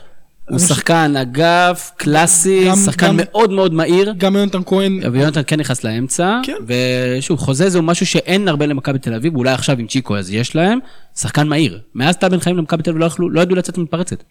הוא 0.48 0.58
שחקן 0.58 1.16
אגף, 1.16 1.90
קלאסי, 1.96 2.68
שחקן 2.84 3.16
מאוד 3.18 3.52
מאוד 3.52 3.74
מהיר. 3.74 4.14
גם 4.18 4.36
יונתן 4.36 4.60
כהן. 4.66 5.00
ויונתן 5.12 5.40
כן 5.46 5.60
נכנס 5.60 5.84
לאמצע. 5.84 6.40
כן. 6.42 6.56
ושוב, 6.66 7.38
חוזה 7.38 7.70
זהו 7.70 7.82
משהו 7.82 8.06
שאין 8.06 8.48
הרבה 8.48 8.66
למכבי 8.66 8.98
תל 8.98 9.14
אביב, 9.14 9.36
אולי 9.36 9.52
עכשיו 9.52 9.78
עם 9.78 9.86
צ'יקו 9.86 10.16
אז 10.16 10.30
יש 10.30 10.56
להם. 10.56 10.78
שחקן 11.16 11.48
מהיר. 11.48 11.80
מאז 11.94 12.16
טל 12.16 12.28
בן 12.28 12.40
חיים 12.40 12.56
למכבי 12.56 12.82
תל 12.82 12.90
אביב 12.90 13.02
לא, 13.02 13.30
לא 13.30 13.40
ידעו 13.40 13.56
לצאת 13.56 13.78
ממתפרצת. 13.78 14.22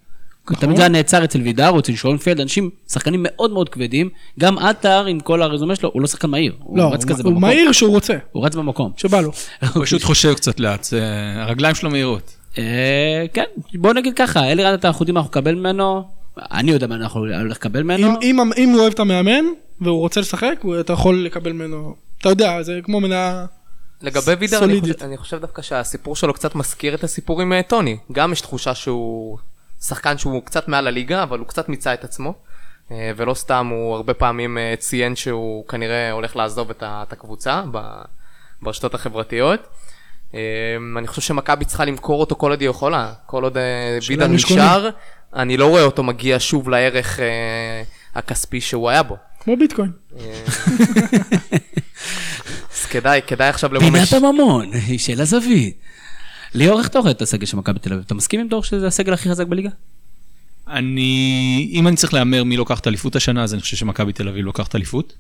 נכון. 0.52 0.62
תמיד 0.62 0.78
זה 0.78 0.82
היה 0.82 0.90
נעצר 0.90 1.24
אצל 1.24 1.42
וידר 1.42 1.70
או 1.70 1.80
אצל 1.80 1.96
שוינפלד, 1.96 2.42
אנשים, 2.42 2.70
שחקנים 2.92 3.20
מאוד 3.24 3.52
מאוד 3.52 3.70
כבדים. 3.70 4.10
גם 4.40 4.58
עטר, 4.58 5.06
עם 5.06 5.20
כל 5.20 5.42
הרזומה 5.42 5.76
שלו, 5.76 5.90
הוא 5.94 6.02
לא 6.02 6.08
שחקן 6.08 6.30
מהיר. 6.30 6.54
לא, 6.76 6.84
הוא 6.84 6.94
רץ 6.94 7.06
כזה 7.06 7.24
במקום. 7.24 7.34
הוא 7.34 7.42
מהיר 7.42 7.72
שהוא 7.72 7.90
רוצה. 7.90 8.14
הוא 8.32 8.46
רץ 8.46 8.56
במקום. 8.56 8.92
שבא 8.98 9.22
לו. 9.22 9.32
הוא 9.74 9.86
פשוט 9.86 10.04
חושב 10.04 10.34
קצת 10.34 10.60
לאט, 10.60 10.88
הרגליים 11.36 11.76
שלו 11.76 11.90
מהירות. 11.90 12.37
אה, 12.58 13.26
כן, 13.34 13.44
בוא 13.74 13.94
נגיד 13.94 14.14
ככה, 14.16 14.52
אלירן 14.52 14.74
את 14.74 14.86
האחודים 14.86 15.18
אנחנו 15.18 15.30
נקבל 15.30 15.56
ממנו, 15.56 16.10
אני 16.38 16.72
יודע 16.72 16.88
מה 16.88 16.96
אנחנו 16.96 17.20
הולך 17.20 17.58
לקבל 17.58 17.84
ממנו. 17.84 18.08
אם, 18.08 18.40
אם, 18.42 18.52
אם 18.58 18.70
הוא 18.70 18.82
אוהב 18.82 18.94
את 18.94 19.00
המאמן 19.00 19.46
והוא 19.82 20.00
רוצה 20.00 20.22
לשחק, 20.22 20.62
אתה 20.80 20.94
יכול 20.94 21.26
לקבל 21.26 21.52
ממנו, 21.52 21.96
אתה 22.20 22.30
יודע, 22.30 22.62
זה 22.64 22.80
כמו 22.84 23.00
מנה... 23.00 23.46
לגבי 24.02 24.32
וידר, 24.40 24.64
אני 24.64 24.82
חושב, 24.82 25.04
אני 25.04 25.18
חושב 25.18 25.42
דווקא 25.42 25.62
שהסיפור 25.62 26.16
שלו 26.16 26.34
קצת 26.34 26.56
מזכיר 26.56 26.96
את 26.96 27.04
הסיפור 27.04 27.42
עם 27.42 27.54
אה, 27.54 27.64
טוני. 27.64 27.98
גם 28.12 28.32
יש 28.32 28.42
תחושה 28.42 28.76
שהוא 28.76 29.38
שחקן 29.82 30.18
שהוא 30.18 30.44
קצת 30.44 30.68
מעל 30.68 30.88
הליגה, 30.88 31.24
אבל 31.24 31.40
הוא 31.40 31.48
קצת 31.48 31.70
מיצה 31.70 31.94
את 31.94 32.04
עצמו. 32.04 32.34
אה, 32.92 33.12
ולא 33.16 33.34
סתם, 33.34 33.68
הוא 33.68 33.96
הרבה 33.96 34.14
פעמים 34.14 34.58
ציין 34.80 35.16
שהוא 35.16 35.68
כנראה 35.68 36.12
הולך 36.12 36.36
לעזוב 36.36 36.70
את 36.70 37.14
הקבוצה 37.14 37.64
ברשתות 38.62 38.94
החברתיות. 38.94 39.68
אני 40.98 41.08
חושב 41.08 41.22
שמכבי 41.22 41.66
צריכה 41.66 41.86
למכור 41.86 42.20
אותו 42.20 42.36
כל 42.36 42.52
עוד 42.52 42.62
היא 42.62 42.70
יכולה, 42.70 43.14
כל 43.26 43.44
עוד 43.44 43.58
אה, 43.58 43.98
בידן. 44.08 44.34
נשאר, 44.34 44.90
אני 45.36 45.58
לא 45.58 45.66
רואה 45.66 45.84
אותו 45.84 46.04
מגיע 46.04 46.36
שוב 46.40 46.70
לערך 46.70 47.20
אה, 47.20 47.84
הכספי 48.16 48.62
שהוא 48.62 48.90
היה 48.90 49.04
בו. 49.04 49.18
כמו 49.40 49.58
ביטקוין. 49.58 49.92
אז 52.74 52.86
כדאי, 52.90 53.22
כדאי 53.28 53.50
עכשיו 53.50 53.70
פינת 53.70 53.84
לממש. 53.84 54.14
הממון 54.14 54.72
של 54.98 55.22
הזווית. 55.22 55.78
ליאור, 56.54 56.80
איך 56.80 56.88
אתה 56.88 57.00
רואה 57.00 57.12
את 57.12 57.22
הסגל 57.22 57.46
של 57.46 57.58
מכבי 57.58 57.80
תל 57.80 57.94
אביב? 57.94 58.04
אתה 58.06 58.14
מסכים 58.14 58.40
עם 58.40 58.48
דור 58.48 58.64
שזה 58.64 58.88
הסגל 58.88 59.14
הכי 59.14 59.30
חזק 59.30 59.48
בליגה? 59.48 59.70
אני, 60.68 61.70
אם 61.74 61.88
אני 61.88 61.96
צריך 61.96 62.14
להמר 62.14 62.44
מי 62.44 62.58
לוקח 62.58 62.80
את 62.80 62.86
האליפות 62.86 63.16
השנה, 63.16 63.44
אז 63.44 63.54
אני 63.54 63.62
חושב 63.62 63.78
שמכבי 63.78 64.14
תל 64.14 64.28
אביב 64.28 64.46
לוקחת 64.46 64.76
אליפות. 64.76 65.14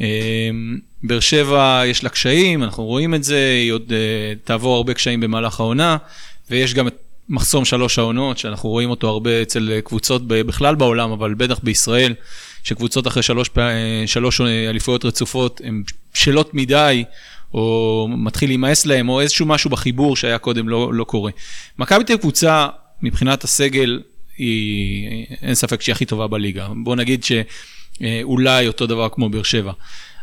אמ, 0.00 0.78
באר 1.02 1.20
שבע 1.20 1.82
יש 1.86 2.04
לה 2.04 2.10
קשיים, 2.10 2.62
אנחנו 2.62 2.84
רואים 2.84 3.14
את 3.14 3.24
זה, 3.24 3.58
היא 3.62 3.72
עוד 3.72 3.92
אה, 3.92 4.34
תעבור 4.44 4.76
הרבה 4.76 4.94
קשיים 4.94 5.20
במהלך 5.20 5.60
העונה, 5.60 5.96
ויש 6.50 6.74
גם 6.74 6.88
את 6.88 6.96
מחסום 7.28 7.64
שלוש 7.64 7.98
העונות, 7.98 8.38
שאנחנו 8.38 8.68
רואים 8.68 8.90
אותו 8.90 9.08
הרבה 9.08 9.42
אצל 9.42 9.80
קבוצות 9.84 10.26
בכלל 10.26 10.74
בעולם, 10.74 11.10
אבל 11.10 11.34
בטח 11.34 11.58
בישראל, 11.62 12.14
שקבוצות 12.64 13.06
אחרי 13.06 13.22
שלוש, 13.22 13.50
אה, 13.58 14.02
שלוש 14.06 14.40
אה, 14.40 14.70
אליפויות 14.70 15.04
רצופות 15.04 15.60
הן 15.64 15.82
בשלות 16.14 16.54
מדי, 16.54 17.04
או 17.54 18.08
מתחיל 18.10 18.50
להימאס 18.50 18.86
להם, 18.86 19.08
או 19.08 19.20
איזשהו 19.20 19.46
משהו 19.46 19.70
בחיבור 19.70 20.16
שהיה 20.16 20.38
קודם 20.38 20.68
לא, 20.68 20.94
לא 20.94 21.04
קורה. 21.04 21.30
מכבי 21.78 22.04
תל 22.04 22.16
קבוצה, 22.16 22.66
מבחינת 23.02 23.44
הסגל, 23.44 24.00
היא, 24.38 25.26
אין 25.42 25.54
ספק 25.54 25.82
שהיא 25.82 25.92
הכי 25.92 26.04
טובה 26.04 26.26
בליגה. 26.26 26.68
בוא 26.84 26.96
נגיד 26.96 27.24
שאולי 27.98 28.66
אותו 28.66 28.86
דבר 28.86 29.08
כמו 29.08 29.28
באר 29.28 29.42
שבע. 29.42 29.72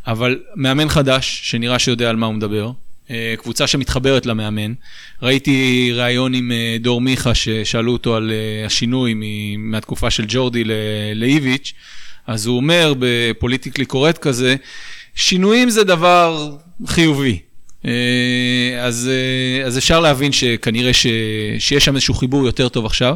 אבל 0.08 0.40
מאמן 0.56 0.90
חדש, 0.90 1.42
שנראה 1.44 1.80
שיודע 1.80 2.10
על 2.10 2.16
מה 2.16 2.26
הוא 2.26 2.36
מדבר, 2.36 2.72
אה, 3.12 3.34
קבוצה 3.38 3.68
שמתחברת 3.68 4.26
למאמן. 4.26 4.74
ראיתי 5.22 5.92
ראיון 5.96 6.34
עם 6.34 6.52
אה, 6.52 6.78
דור 6.80 7.02
מיכה, 7.02 7.36
ששאלו 7.36 7.94
אותו 7.94 8.16
על 8.16 8.32
אה, 8.32 8.66
השינוי 8.66 9.14
מהתקופה 9.58 10.10
של 10.10 10.26
ג'ורדי 10.28 10.64
לאיביץ', 11.16 11.74
אז 12.28 12.46
הוא 12.46 12.58
אומר 12.58 12.94
בפוליטיקלי 13.00 13.86
קורט 13.86 14.18
כזה, 14.18 14.56
שינויים 15.16 15.70
זה 15.70 15.84
דבר 15.84 16.58
חיובי. 16.86 17.40
אה, 17.86 17.92
אז, 18.80 19.10
אה, 19.12 19.66
אז 19.66 19.78
אפשר 19.78 20.00
להבין 20.00 20.32
שכנראה 20.32 20.94
ש, 20.94 21.08
שיש 21.60 21.86
שם 21.86 21.96
איזשהו 21.96 22.14
חיבור 22.14 22.46
יותר 22.46 22.70
טוב 22.70 22.86
עכשיו. 22.86 23.16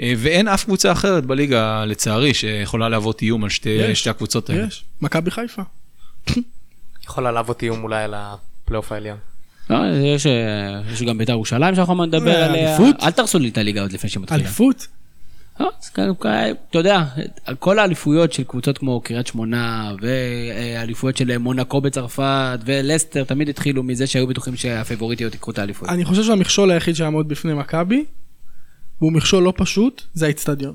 אה, 0.00 0.12
ואין 0.16 0.48
אף 0.48 0.64
קבוצה 0.64 0.92
אחרת 0.92 1.26
בליגה, 1.26 1.84
לצערי, 1.84 2.34
שיכולה 2.34 2.88
להוות 2.88 3.22
איום 3.22 3.44
על 3.44 3.50
שתי, 3.50 3.68
יש, 3.68 4.00
שתי 4.00 4.10
הקבוצות 4.10 4.50
האלה. 4.50 4.66
יש. 4.66 4.84
מכבי 5.00 5.30
חיפה. 5.30 5.62
יכולה 7.04 7.32
להוות 7.32 7.62
איום 7.62 7.82
אולי 7.82 8.04
על 8.04 8.14
הפלייאוף 8.16 8.92
העליון. 8.92 9.18
לא, 9.70 9.78
יש, 10.14 10.26
אה, 10.26 10.80
יש 10.92 11.02
גם 11.02 11.18
בית"ר 11.18 11.32
ירושלים 11.32 11.74
שאנחנו 11.74 12.04
נדבר 12.04 12.30
אה, 12.30 12.46
עליה. 12.46 12.76
אליפות? 12.76 13.02
אל 13.02 13.10
תרסו 13.10 13.38
לי 13.38 13.48
את 13.48 13.58
הליגה 13.58 13.80
עוד 13.80 13.92
לפני 13.92 14.10
שמתחילה. 14.10 14.40
אליפות? 14.40 14.86
לא, 15.60 15.70
אתה 16.70 16.78
יודע, 16.78 17.04
כל 17.58 17.78
האליפויות 17.78 18.32
של 18.32 18.44
קבוצות 18.44 18.78
כמו 18.78 19.00
קריית 19.00 19.26
שמונה, 19.26 19.92
ואליפויות 20.00 21.16
של 21.16 21.38
מונקו 21.38 21.80
בצרפת, 21.80 22.58
ולסטר, 22.64 23.24
תמיד 23.24 23.48
התחילו 23.48 23.82
מזה 23.82 24.06
שהיו 24.06 24.26
בטוחים 24.26 24.56
שהפייבוריטיות 24.56 25.32
ייקחו 25.32 25.50
את 25.50 25.58
האליפות. 25.58 25.88
אני 25.88 26.04
חושב 26.04 26.22
שהמכשול 26.22 26.70
היחיד 26.70 26.96
שיעמוד 26.96 27.28
בפני 27.28 27.54
מכבי, 27.54 28.04
והוא 29.00 29.12
מכשול 29.12 29.42
לא 29.42 29.52
פשוט, 29.56 30.02
זה 30.14 30.24
האיצטדיון. 30.26 30.74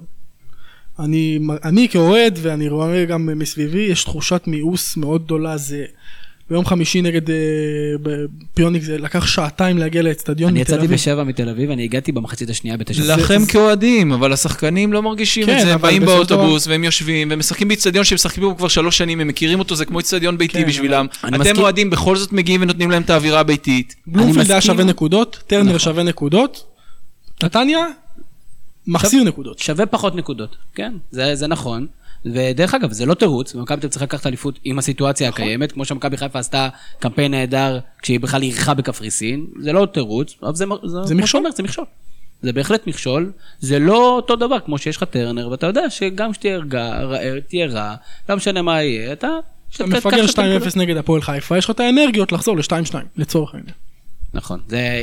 אני, 0.99 1.39
אני 1.63 1.89
כאוהד, 1.89 2.39
ואני 2.41 2.69
רואה 2.69 3.05
גם 3.05 3.29
מסביבי, 3.35 3.81
יש 3.81 4.03
תחושת 4.03 4.41
מיאוס 4.47 4.97
מאוד 4.97 5.25
גדולה. 5.25 5.57
זה 5.57 5.85
ביום 6.49 6.65
חמישי 6.65 7.01
נגד 7.01 7.29
אה, 7.29 7.35
פיוניק, 8.53 8.83
זה 8.83 8.97
לקח 8.97 9.25
שעתיים 9.25 9.77
להגיע 9.77 10.01
לאצטדיון 10.01 10.49
אני 10.49 10.61
מתל 10.61 10.71
יצאתי 10.71 10.85
אביב. 10.85 10.93
בשבע 10.93 11.23
מתל 11.23 11.49
אביב, 11.49 11.71
אני 11.71 11.83
הגעתי 11.83 12.11
במחצית 12.11 12.49
השנייה 12.49 12.77
בתשע. 12.77 13.15
לכם 13.15 13.45
כאוהדים, 13.45 14.11
אבל 14.11 14.33
השחקנים 14.33 14.93
לא 14.93 15.01
מרגישים 15.01 15.45
כן, 15.45 15.57
את 15.57 15.61
זה, 15.61 15.73
הם 15.73 15.81
באים 15.81 16.05
באוטובוס 16.05 16.67
והם 16.67 16.83
יושבים 16.83 17.29
והם 17.29 17.39
משחקים 17.39 17.67
באיצטדיון 17.67 18.03
שהם 18.05 18.15
משחקים 18.15 18.43
בו 18.43 18.57
כבר 18.57 18.67
שלוש 18.67 18.97
שנים, 18.97 19.19
הם 19.19 19.27
מכירים 19.27 19.59
אותו, 19.59 19.75
זה 19.75 19.85
כמו 19.85 19.99
איצטדיון 19.99 20.37
ביתי 20.37 20.61
כן, 20.61 20.67
בשבילם. 20.67 21.05
אני 21.23 21.35
אתם 21.35 21.41
מסכים. 21.41 21.57
אוהדים 21.57 21.89
בכל 21.89 22.15
זאת 22.15 22.31
מגיעים 22.33 22.61
ונותנים 22.61 22.91
להם 22.91 23.01
את 23.01 23.09
האווירה 23.09 23.39
הביתית. 23.39 23.95
בלומפילד 24.07 24.49
היה 24.49 24.57
מסכים. 24.57 24.73
שווה 24.73 24.83
נקודות, 24.83 25.43
טרנר 25.47 25.63
נכון. 25.63 25.79
שווה 25.79 26.03
נקודות, 26.03 26.63
נתניה, 27.43 27.85
מחסיר 28.87 29.23
נקודות. 29.23 29.59
שווה 29.59 29.85
פחות 29.85 30.15
נקודות, 30.15 30.55
כן, 30.75 30.93
זה, 31.11 31.35
זה 31.35 31.47
נכון. 31.47 31.87
ודרך 32.25 32.73
אגב, 32.73 32.91
זה 32.91 33.05
לא 33.05 33.13
תירוץ, 33.13 33.55
מכבי 33.55 33.81
תל 33.81 33.87
צריכה 33.87 34.05
לקחת 34.05 34.27
אליפות 34.27 34.59
עם 34.63 34.79
הסיטואציה 34.79 35.29
נכון. 35.29 35.41
הקיימת, 35.43 35.71
כמו 35.71 35.85
שמכבי 35.85 36.17
חיפה 36.17 36.39
עשתה 36.39 36.69
קמפיין 36.99 37.31
נהדר 37.31 37.79
כשהיא 38.01 38.19
בכלל 38.19 38.41
אירחה 38.41 38.73
בקפריסין, 38.73 39.45
זה 39.59 39.73
לא 39.73 39.85
תירוץ, 39.85 40.35
אבל 40.43 40.55
זה, 40.55 40.65
זה, 40.83 40.97
כמו 41.05 41.15
מכשול. 41.15 41.25
שאומר, 41.27 41.51
זה 41.51 41.63
מכשול. 41.63 41.85
זה 42.41 42.53
בהחלט 42.53 42.87
מכשול, 42.87 43.31
זה 43.59 43.79
לא 43.79 44.15
אותו 44.15 44.35
דבר 44.35 44.59
כמו 44.59 44.77
שיש 44.77 44.97
לך 44.97 45.03
טרנר, 45.03 45.47
ואתה 45.49 45.67
יודע 45.67 45.89
שגם 45.89 46.31
כשתהיה 46.31 46.57
רגע- 46.57 47.01
רע- 47.71 47.95
לא 48.29 48.35
משנה 48.35 48.61
מה 48.61 48.81
יהיה, 48.83 49.13
אתה... 49.13 49.29
אתה 49.75 49.85
מפגר 49.85 50.25
את 50.25 50.39
הנקודות. 50.39 50.73
2-0 50.73 50.79
נגד 50.79 50.97
הפועל 50.97 51.21
חיפה, 51.21 51.57
יש 51.57 51.65
לך 51.65 51.71
את 51.71 51.79
האנרגיות 51.79 52.31
לחזור 52.31 52.57
ל-2-2, 52.57 52.95
לצורך 53.17 53.53
העניין. 53.53 53.73
נכון, 54.33 54.59
זה, 54.67 55.01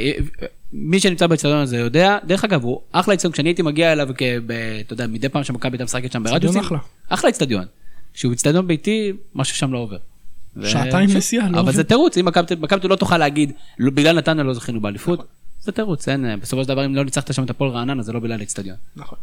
מי 0.72 1.00
שנמצא 1.00 1.26
באצטדיון 1.26 1.58
הזה 1.58 1.76
יודע, 1.76 2.18
דרך 2.24 2.44
אגב, 2.44 2.62
הוא 2.64 2.80
אחלה 2.92 3.14
אצטדיון, 3.14 3.32
כשאני 3.32 3.48
הייתי 3.48 3.62
מגיע 3.62 3.92
אליו, 3.92 4.08
כ- 4.18 4.22
ב- 4.46 4.52
אתה 4.80 4.92
יודע, 4.92 5.06
מדי 5.06 5.28
פעם 5.28 5.44
שמכבי 5.44 5.72
הייתה 5.74 5.84
משחקת 5.84 6.12
שם 6.12 6.22
ברדיוסים, 6.22 6.60
אחלה. 6.60 6.78
אחלה 7.08 7.30
אצטדיון. 7.30 7.64
כשהוא 8.14 8.32
אצטדיון 8.32 8.66
ביתי, 8.66 9.12
משהו 9.34 9.56
שם 9.56 9.72
לא 9.72 9.78
עובר. 9.78 9.96
ו- 10.56 10.66
שעתיים 10.70 11.08
ש- 11.08 11.14
נסיעה, 11.14 11.44
לא 11.44 11.50
אבל 11.50 11.58
עובר. 11.58 11.72
זה 11.72 11.84
תירוץ, 11.84 12.18
אם 12.18 12.24
מכבי 12.60 12.88
לא 12.88 12.96
תוכל 12.96 13.18
להגיד, 13.18 13.52
"לא, 13.78 13.90
בגלל 13.90 14.18
נתניה 14.18 14.44
לא 14.44 14.54
זכינו 14.54 14.80
באליפות, 14.80 15.26
זה 15.60 15.72
תירוץ, 15.72 16.08
אין, 16.08 16.40
בסופו 16.40 16.62
של 16.62 16.68
דבר 16.68 16.84
אם 16.84 16.94
לא 16.94 17.04
ניצחת 17.04 17.34
שם 17.34 17.44
את 17.44 17.50
הפועל 17.50 17.70
רעננה, 17.70 18.02
זה 18.02 18.12
לא 18.12 18.20
בגלל 18.20 18.40
האצטדיון. 18.40 18.76
נכון. 18.96 19.18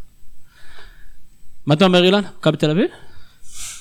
מה 1.66 1.74
אתה 1.74 1.84
אומר 1.84 2.04
אילן? 2.04 2.22
מכבי 2.38 2.56
תל 2.56 2.70
אביב? 2.70 2.86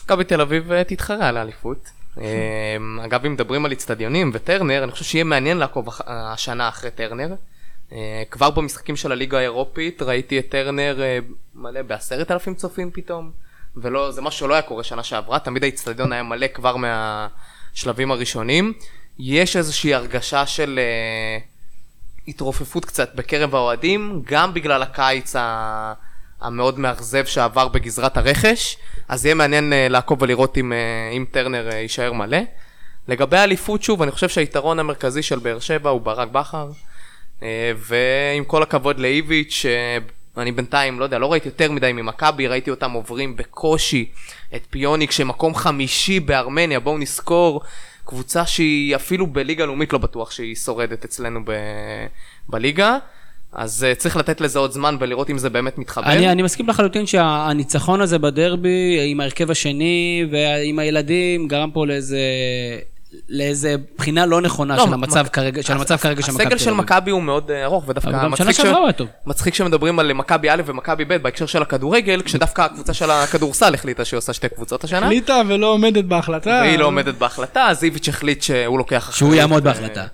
מכבי 0.06 0.24
תל 0.24 0.42
אביב 0.42 0.72
אה, 0.72 0.84
תתחרה 0.84 1.30
על 1.30 1.38
האליפות. 1.38 1.90
אה, 2.22 3.06
אגב, 3.06 3.26
אם 3.26 3.34
מדברים 3.34 3.66
על 3.66 3.72
אצטדיונים 3.72 4.32
וטרנר, 4.34 4.84
אני 4.84 4.92
חושב 4.92 5.06
שיהיה 5.06 5.24
מעניין 5.24 5.58
לעקוב 5.58 5.90
השנה 6.08 6.70
אחרי 6.70 6.92
טרנר. 6.92 7.36
אה, 7.92 8.24
כבר 8.32 8.50
במשחקים 8.50 8.96
של 8.96 9.12
הליגה 9.12 9.38
האירופית 9.38 10.02
ראיתי 10.02 10.40
את 10.40 10.50
טרנר 10.50 11.02
אה, 11.02 11.20
מלא 11.56 11.82
בעשרת 11.82 12.32
אלפים 12.32 12.56
צופים 12.56 12.92
פתאום, 12.94 13.32
ולא, 13.78 14.12
זה 14.12 14.22
משהו 14.22 14.40
שלא 14.40 14.54
היה 14.54 14.62
קורה 14.62 14.84
שנה 14.84 15.04
שעברה, 15.04 15.40
תמיד 15.40 15.64
האצטדיון 15.64 16.14
היה 16.14 16.24
מלא 16.24 16.48
כבר 16.48 16.76
מהשלבים 16.76 18.12
הראשונים. 18.12 18.74
יש 19.20 19.56
איזושהי 19.56 19.94
הרגשה 19.94 20.46
של 20.46 20.80
אה, 20.80 21.38
התרופפות 22.28 22.86
קצת 22.86 23.16
בקרב 23.16 23.56
האוהדים, 23.56 24.22
גם 24.26 24.54
בגלל 24.54 24.84
הקיץ 24.84 25.36
ה... 25.36 25.94
המאוד 26.42 26.80
מאכזב 26.80 27.26
שעבר 27.26 27.68
בגזרת 27.68 28.18
הרכש, 28.18 28.78
אז 29.08 29.26
יהיה 29.26 29.36
מעניין 29.36 29.74
אה, 29.74 29.88
לעקוב 29.90 30.22
ולראות 30.22 30.58
אם, 30.58 30.74
אה, 30.74 30.78
אם 31.18 31.26
טרנר 31.32 31.70
אה, 31.72 31.78
יישאר 31.78 32.14
מלא. 32.14 32.38
לגבי 33.08 33.38
האליפות, 33.38 33.84
שוב, 33.84 34.02
אני 34.02 34.12
חושב 34.12 34.30
שהיתרון 34.30 34.80
המרכזי 34.80 35.22
של 35.22 35.40
באר 35.40 35.60
שבע 35.60 35.90
הוא 35.90 36.02
ברק 36.02 36.28
בכר, 36.28 36.70
ועם 37.78 38.44
כל 38.48 38.64
הכבוד 38.64 39.00
לאיביץ', 39.00 39.66
אני 40.38 40.52
בינתיים, 40.52 41.00
לא 41.00 41.04
יודע, 41.04 41.20
לא 41.20 41.32
ראיתי 41.32 41.48
יותר 41.48 41.72
מדי 41.72 41.94
ממכבי, 41.94 42.48
ראיתי 42.48 42.70
אותם 42.70 42.92
עוברים 42.92 43.36
בקושי 43.36 44.12
את 44.56 44.62
פיוניק 44.70 45.12
שמקום 45.12 45.56
חמישי 45.56 46.20
בארמניה, 46.20 46.80
בואו 46.80 46.98
נזכור, 46.98 47.62
קבוצה 48.06 48.46
שהיא 48.46 48.96
אפילו 48.96 49.28
בליגה 49.28 49.66
לאומית 49.66 49.94
לא 49.94 50.00
בטוח 50.00 50.32
שהיא 50.32 50.56
שורדת 50.56 51.06
אצלנו 51.06 51.40
ב... 51.46 51.52
בליגה. 52.50 52.98
אז 53.58 53.86
uh, 53.92 54.00
צריך 54.00 54.18
לתת 54.18 54.42
לזה 54.42 54.60
עוד 54.60 54.72
זמן 54.72 54.98
ולראות 55.00 55.30
אם 55.30 55.38
זה 55.38 55.50
באמת 55.50 55.78
מתחבר. 55.78 56.06
אני, 56.06 56.32
אני 56.32 56.42
מסכים 56.42 56.70
לחלוטין 56.70 57.06
שהניצחון 57.06 58.02
הזה 58.02 58.20
בדרבי 58.20 59.00
עם 59.12 59.20
ההרכב 59.20 59.52
השני 59.52 60.26
ועם 60.32 60.80
הילדים 60.80 61.48
גרם 61.48 61.72
פה 61.72 61.86
לאיזה, 61.88 62.20
לאיזה 63.30 63.76
בחינה 63.98 64.26
לא 64.26 64.42
נכונה 64.42 64.78
לא, 64.78 64.86
של 64.86 64.94
המצב 64.94 65.26
מק- 65.26 65.34
כרגע, 65.34 65.64
של 65.64 65.74
המצב 65.74 65.98
כרגע 65.98 66.22
של 66.22 66.32
מכבי 66.32 66.44
הסגל 66.44 66.58
תל 66.58 66.64
של 66.64 66.70
אביב. 66.70 66.82
מכבי 66.82 67.12
הוא 67.12 67.22
מאוד 67.22 67.52
אה, 67.52 67.64
ארוך, 67.64 67.84
ודווקא 67.88 68.28
מצחיק, 68.28 68.66
טוב. 68.98 69.08
מצחיק 69.26 69.54
שמדברים 69.54 70.00
על 70.00 70.14
מכבי 70.14 70.50
א' 70.50 70.62
ומכבי 70.66 71.06
ב' 71.06 71.14
בהקשר 71.14 71.46
של 71.46 71.62
הכדורגל, 71.62 72.22
כשדווקא 72.22 72.62
הקבוצה 72.62 72.94
של 72.94 73.12
הכדורסל 73.12 73.74
החליטה 73.74 74.06
שהיא 74.06 74.18
עושה 74.18 74.34
שתי 74.34 74.50
קבוצות 74.50 74.84
השנה, 74.84 75.06
החליטה 75.06 75.42
ולא 75.48 75.68
עומדת 75.68 76.06
בהחלטה. 76.06 76.60
והיא 76.64 76.80
לא 76.80 76.86
עומדת 76.86 77.16
בהחלטה, 77.16 77.66
אז 77.68 77.84
איביץ' 77.84 78.10
החליט 78.10 78.42
שהוא 78.42 78.78
לוקח 78.78 79.16
שהוא 79.16 79.36
יעמוד 79.36 79.68
אה, 79.68 79.74
בהחלטה. 79.74 80.06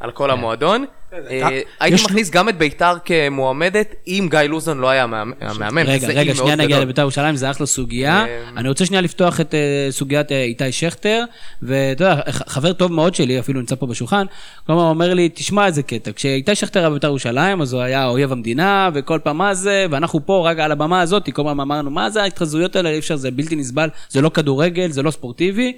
על 0.00 0.10
כל 0.10 0.30
המועדון. 0.30 0.84
אה, 1.30 1.52
יש- 1.52 1.64
הייתי 1.80 2.04
מכניס 2.04 2.30
גם 2.30 2.48
את 2.48 2.58
ביתר 2.58 2.92
כמועמדת, 3.04 3.94
אם 4.06 4.28
גיא 4.30 4.40
לוזון 4.40 4.78
לא 4.78 4.90
היה 4.90 5.02
המאמן. 5.02 5.86
רגע, 5.86 6.08
רגע, 6.08 6.34
שנייה 6.34 6.56
נגיע. 6.56 6.80
לבית"ר 6.80 7.00
ירושלים, 7.02 7.36
זה 7.36 7.50
אחלה 7.50 7.66
סוגיה. 7.66 8.24
אמ, 8.24 8.58
אני 8.58 8.68
רוצה 8.68 8.86
שנייה 8.86 9.00
לפתוח 9.02 9.40
את 9.40 9.54
אה, 9.54 9.60
סוגיית 9.90 10.32
אה, 10.32 10.42
איתי 10.42 10.72
שכטר, 10.72 11.24
ואתה 11.62 12.04
יודע, 12.04 12.20
חבר 12.46 12.72
טוב 12.72 12.92
מאוד 12.92 13.14
שלי, 13.14 13.38
אפילו 13.40 13.60
נמצא 13.60 13.74
פה 13.74 13.86
בשולחן, 13.86 14.26
כלומר, 14.66 14.82
הוא 14.82 14.90
אומר 14.90 15.14
לי, 15.14 15.28
תשמע 15.34 15.66
איזה 15.66 15.82
קטע, 15.82 16.10
כשאיתי 16.16 16.54
שכטר 16.54 16.80
היה 16.80 16.90
בבית"ר 16.90 17.06
ירושלים, 17.06 17.60
אז 17.60 17.72
הוא 17.72 17.82
היה 17.82 18.06
אויב 18.06 18.32
המדינה, 18.32 18.90
וכל 18.94 19.18
פעם 19.22 19.38
מה 19.38 19.54
זה, 19.54 19.86
ואנחנו 19.90 20.26
פה, 20.26 20.46
רגע 20.50 20.64
על 20.64 20.72
הבמה 20.72 21.00
הזאת, 21.00 21.30
כל 21.32 21.42
פעם 21.42 21.60
אמרנו, 21.60 21.90
מה 21.90 22.10
זה 22.10 22.22
ההתחזויות 22.22 22.76
האלה, 22.76 22.90
אי 22.90 22.98
אפשר, 22.98 23.16
זה 23.16 23.30
בלתי 23.30 23.56
נסבל, 23.56 23.88
זה 24.08 24.20
לא 24.20 24.28
כדורגל, 24.28 24.90
זה 24.90 25.02
לא 25.02 25.10
ספורטיבי. 25.10 25.72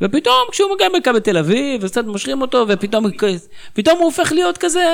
ופתאום 0.00 0.44
כשהוא 0.52 0.74
מגיע 0.74 0.88
למכבי 0.88 1.20
תל 1.20 1.38
אביב, 1.38 1.84
וקצת 1.84 2.04
מושכים 2.04 2.40
אותו, 2.40 2.64
ופתאום 2.68 3.04
פתאום 3.72 3.98
הוא 3.98 4.04
הופך 4.04 4.32
להיות 4.32 4.58
כזה... 4.58 4.84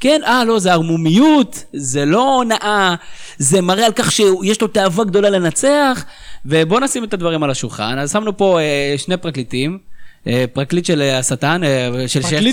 כן, 0.00 0.20
אה, 0.24 0.44
לא, 0.44 0.58
זה 0.58 0.72
ערמומיות, 0.72 1.64
זה 1.72 2.04
לא 2.04 2.34
הונאה, 2.34 2.94
זה 3.38 3.60
מראה 3.60 3.86
על 3.86 3.92
כך 3.92 4.12
שיש 4.12 4.62
לו 4.62 4.68
תאווה 4.68 5.04
גדולה 5.04 5.30
לנצח, 5.30 6.04
ובואו 6.46 6.80
נשים 6.80 7.04
את 7.04 7.14
הדברים 7.14 7.42
על 7.42 7.50
השולחן. 7.50 7.98
אז 7.98 8.12
שמנו 8.12 8.36
פה 8.36 8.60
אה, 8.60 8.94
שני 8.96 9.16
פרקליטים, 9.16 9.78
אה, 10.26 10.44
פרקליט 10.52 10.84
של 10.84 11.02
השטן, 11.02 11.64
אה, 11.64 12.08
של 12.08 12.22
שייח 12.22 12.44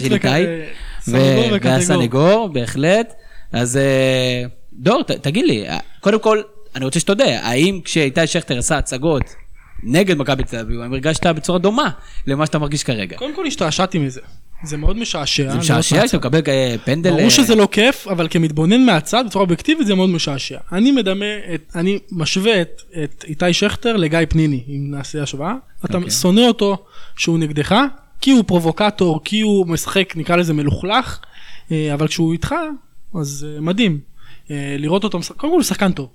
וקטגור. 1.52 1.72
והסנגור, 1.72 2.50
בהחלט. 2.54 3.14
אז 3.52 3.78
אה, 3.78 4.44
דור, 4.74 5.04
ת, 5.04 5.12
תגיד 5.12 5.46
לי, 5.46 5.70
אה, 5.70 5.78
קודם 6.00 6.20
כל, 6.20 6.42
אני 6.76 6.86
רוצה 6.86 7.00
שתודה, 7.00 7.40
האם 7.42 7.80
כשאיתי 7.84 8.28
שכטר 8.28 8.58
עשה 8.58 8.78
הצגות 8.78 9.24
נגד 9.84 10.18
מכבי 10.18 10.44
תל 10.44 10.58
אביב, 10.58 10.82
האם 10.82 10.94
הרגשת 10.94 11.26
בצורה 11.26 11.60
דומה 11.60 11.90
למה 12.28 12.46
שאתה 12.46 12.60
מרגיש 12.60 12.84
כרגע? 12.84 13.18
קודם 13.18 13.36
כל 13.36 13.46
השתעשעתי 13.46 14.00
מזה. 14.00 14.22
זה 14.64 14.78
מאוד 14.78 14.98
משעשע. 14.98 15.52
זה 15.52 15.58
משעשע 15.58 16.08
שאתה 16.08 16.18
מקבל 16.18 16.42
אה, 16.48 16.76
פנדל... 16.86 17.10
ברור 17.10 17.24
אה, 17.24 17.30
שזה 17.30 17.56
לא 17.56 17.68
כיף, 17.72 18.08
אבל 18.08 18.28
כמתבונן 18.30 18.86
מהצד, 18.86 19.24
בצורה 19.28 19.44
אובייקטיבית, 19.44 19.88
זה 19.88 19.96
מאוד 19.96 20.10
משעשע. 20.10 20.58
אני 20.72 20.92
מדמה, 20.92 21.26
את, 21.54 21.72
אני 21.76 22.00
משווה 22.12 22.62
את, 22.62 22.82
את 23.04 23.26
איתי 23.28 23.54
שכטר 23.54 23.98
לגיא 23.98 24.20
פניני, 24.30 24.64
אם 24.68 24.88
נעשה 24.92 25.24
השוואה. 25.24 25.54
אתה 25.86 25.98
אוקיי. 25.98 26.12
שונא 26.12 26.42
אותו 26.42 26.78
שהוא 27.16 27.40
נגדך, 27.40 27.76
כי 28.22 28.32
הוא 28.32 28.44
פרובוקטור, 28.48 29.22
כי 29.24 29.42
הוא 29.42 29.68
משחק, 29.68 30.14
נקרא 30.16 30.36
לזה 30.36 30.54
מלוכלך, 30.54 31.20
אה, 31.72 31.94
אבל 31.94 32.08
כשהוא 32.08 32.34
איתך, 32.34 32.56
אז 33.16 33.48
מדהים. 33.62 34.00
לראות 34.78 35.04
אותו, 35.04 35.20
קודם 35.38 35.54
כל 35.54 35.58
הוא 35.58 35.64
שחקן 35.64 35.92
טוב. 35.92 36.10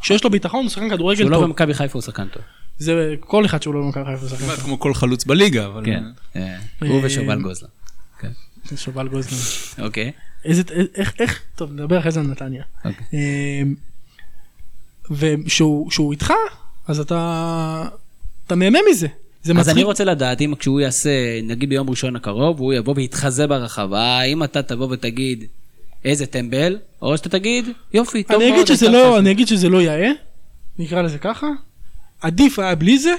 כשיש 0.00 0.24
לו 0.24 0.30
ביטחון 0.30 0.62
הוא 0.62 0.70
שחקן 0.70 0.90
כדורגל 0.90 1.18
שהוא 1.18 1.30
לא 1.30 1.36
טוב. 1.36 1.44
במכבי 1.44 1.74
חיפה 1.74 1.92
הוא 1.92 2.02
שחקן 2.02 2.28
טוב. 2.28 2.42
זה 2.78 3.14
כל 3.20 3.44
אחד 3.44 3.62
שהוא 3.62 3.74
לא 3.74 3.80
במכבי 3.82 4.04
חיפה 4.04 4.28
שחקן 4.28 4.44
כמעט 4.44 4.56
טוב. 4.56 4.64
כמו 4.64 4.80
כל 4.80 4.94
חלוץ 4.94 5.24
בליגה, 5.24 5.66
אבל... 5.66 5.84
כן. 5.84 6.04
אה, 6.36 6.56
הוא 6.80 7.00
ושובל 7.04 7.42
גוזלן. 7.42 7.68
כן. 8.20 8.28
שובל 8.76 9.08
גוזלן. 9.08 9.38
אוקיי. 9.86 10.12
איך, 10.94 11.12
איך, 11.20 11.42
טוב, 11.54 11.72
נדבר 11.72 11.98
אחרי 11.98 12.10
זה 12.10 12.20
על 12.20 12.26
נתניה. 12.26 12.62
אוקיי. 12.84 13.06
אמ, 13.12 13.74
וכשהוא 15.10 16.12
איתך, 16.12 16.32
אז 16.88 17.00
אתה, 17.00 17.88
אתה 18.46 18.54
נהנה 18.54 18.78
מזה. 18.90 19.06
זה 19.42 19.52
אז 19.52 19.58
מצחיק. 19.58 19.74
אני 19.74 19.82
רוצה 19.82 20.04
לדעת 20.04 20.40
אם 20.40 20.54
כשהוא 20.58 20.80
יעשה, 20.80 21.10
נגיד 21.42 21.68
ביום 21.68 21.90
ראשון 21.90 22.16
הקרוב, 22.16 22.60
הוא 22.60 22.72
יבוא 22.72 22.94
ויתחזה 22.96 23.46
ברחבה, 23.46 24.18
האם 24.18 24.44
אתה 24.44 24.62
תבוא 24.62 24.88
ותגיד 24.90 25.44
איזה 26.04 26.26
טמבל, 26.26 26.78
או 27.02 27.16
שאתה 27.16 27.28
תגיד 27.28 27.64
יופי, 27.92 28.22
טוב 28.22 28.36
אני 28.36 28.50
מאוד. 28.50 28.54
אגיד 28.58 28.66
שזה 28.66 28.86
עשתה 28.86 28.98
לא, 28.98 29.12
לך." 29.14 29.18
אני 29.20 29.30
אגיד 29.30 29.48
שזה 29.48 29.68
לא 29.68 29.82
יאה, 29.82 30.10
נקרא 30.78 31.02
לזה 31.02 31.18
ככה. 31.18 31.46
עדיף 32.22 32.58
היה 32.58 32.74
בלי 32.74 32.98
זה, 32.98 33.14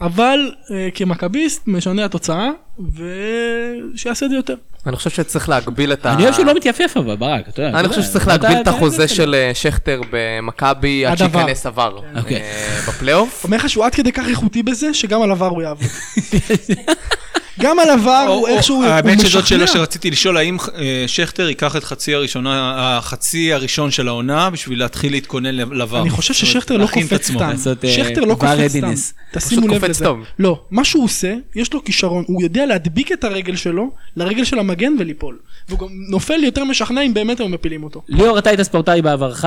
אבל 0.00 0.52
אה, 0.70 0.88
כמכביסט 0.94 1.62
משנה 1.66 2.04
התוצאה, 2.04 2.48
ושיעשה 2.94 4.26
את 4.26 4.30
זה 4.30 4.36
יותר. 4.36 4.54
אני 4.86 4.96
חושב 4.96 5.10
שצריך 5.10 5.48
להגביל 5.48 5.92
את 5.92 6.06
ה... 6.06 6.12
אני 6.12 6.22
אוהב 6.22 6.34
שהוא 6.34 6.46
לא 6.46 6.54
מתייפייף 6.54 6.96
אבל, 6.96 7.16
ברק, 7.16 7.48
אתה 7.48 7.62
יודע. 7.62 7.80
אני 7.80 7.88
חושב 7.88 8.02
שצריך 8.02 8.28
להגביל 8.28 8.60
את 8.60 8.68
החוזה 8.68 9.08
של 9.08 9.34
אה, 9.34 9.50
שכטר 9.54 10.00
במכבי 10.10 11.06
עד. 11.06 11.18
שייכנס 11.18 11.66
עבר 11.66 11.98
אוקיי. 12.16 12.36
אה, 12.36 12.80
בפלייאוף. 12.88 13.44
אומר 13.44 13.56
לך 13.56 13.68
שהוא 13.68 13.84
עד 13.84 13.94
כדי 13.94 14.12
כך 14.12 14.28
איכותי 14.28 14.62
בזה, 14.62 14.94
שגם 14.94 15.22
על 15.22 15.30
עבר 15.30 15.48
הוא 15.48 15.62
יעבוד. 15.62 15.88
גם 17.60 17.78
על 17.78 17.90
עבר 17.90 18.24
הוא 18.28 18.48
איכשהו, 18.48 18.76
הוא 18.76 18.84
האמת 18.84 19.20
שזאת 19.20 19.46
שאלה 19.46 19.64
משכנע. 19.64 19.80
שרציתי 19.80 20.10
לשאול, 20.10 20.36
האם 20.36 20.56
אה, 20.78 21.04
שכטר 21.06 21.48
ייקח 21.48 21.76
את 21.76 21.84
חצי 21.84 22.14
הראשונה, 22.14 22.74
החצי 22.98 23.52
הראשון 23.52 23.90
של 23.90 24.08
העונה 24.08 24.50
בשביל 24.50 24.78
להתחיל 24.78 25.12
להתכונן 25.12 25.54
לעבר? 25.54 26.02
אני 26.02 26.10
חושב 26.10 26.34
ששכטר 26.34 26.76
לא 26.76 26.80
להכין 26.80 27.06
את 27.06 27.10
קופץ. 27.10 27.30
סתם. 27.30 27.50
אה, 27.84 27.92
שכטר 27.92 28.20
לא 28.20 28.34
קופץ 28.34 28.76
סתם. 28.76 28.92
תשימו 29.32 29.68
לב 29.68 29.84
לזה. 29.84 30.04
טוב. 30.04 30.18
לא, 30.38 30.60
מה 30.70 30.84
שהוא 30.84 31.04
עושה, 31.04 31.34
יש 31.54 31.72
לו 31.72 31.84
כישרון, 31.84 32.24
הוא 32.26 32.42
יודע 32.42 32.66
להדביק 32.66 33.12
את 33.12 33.24
הרגל 33.24 33.56
שלו 33.56 33.90
לרגל 34.16 34.44
של 34.44 34.58
המגן 34.58 34.92
וליפול. 34.98 35.38
והוא 35.68 35.78
גם 35.78 35.88
נופל 36.10 36.44
יותר 36.44 36.64
משכנע 36.64 37.02
אם 37.02 37.14
באמת 37.14 37.40
הם 37.40 37.52
מפילים 37.52 37.84
אותו. 37.84 38.02
ליאור, 38.08 38.38
אתה 38.38 38.50
היית 38.50 38.62
ספורטאי 38.62 39.02
בעברך, 39.02 39.44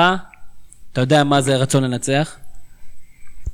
אתה 0.94 1.02
יודע 1.02 1.24
מה 1.24 1.42
זה 1.42 1.56
רצון 1.56 1.84
לנצח? 1.84 2.36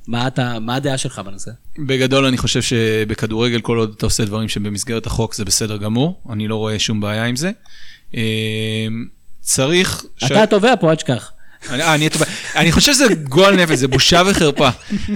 מה 0.07 0.27
אתה, 0.27 0.59
מה 0.59 0.75
הדעה 0.75 0.97
שלך 0.97 1.19
בנושא? 1.25 1.51
בגדול 1.79 2.25
אני 2.25 2.37
חושב 2.37 2.61
שבכדורגל 2.61 3.61
כל 3.61 3.77
עוד 3.77 3.93
אתה 3.97 4.05
עושה 4.05 4.25
דברים 4.25 4.49
שבמסגרת 4.49 5.05
החוק 5.05 5.35
זה 5.35 5.45
בסדר 5.45 5.77
גמור, 5.77 6.21
אני 6.29 6.47
לא 6.47 6.55
רואה 6.55 6.79
שום 6.79 7.01
בעיה 7.01 7.25
עם 7.25 7.35
זה. 7.35 7.51
אה, 8.15 8.21
צריך... 9.39 10.03
ש- 10.17 10.23
אתה 10.23 10.43
התובע 10.43 10.73
פה, 10.79 10.89
אל 10.91 10.95
תשכח. 10.95 11.31
אני, 11.69 11.83
אה, 11.83 11.95
אני, 12.55 12.71
חושב 12.71 12.93
שזה 12.93 13.13
גועל 13.13 13.55
נפש, 13.55 13.77
זה 13.77 13.87
בושה 13.87 14.21
וחרפה. 14.25 14.69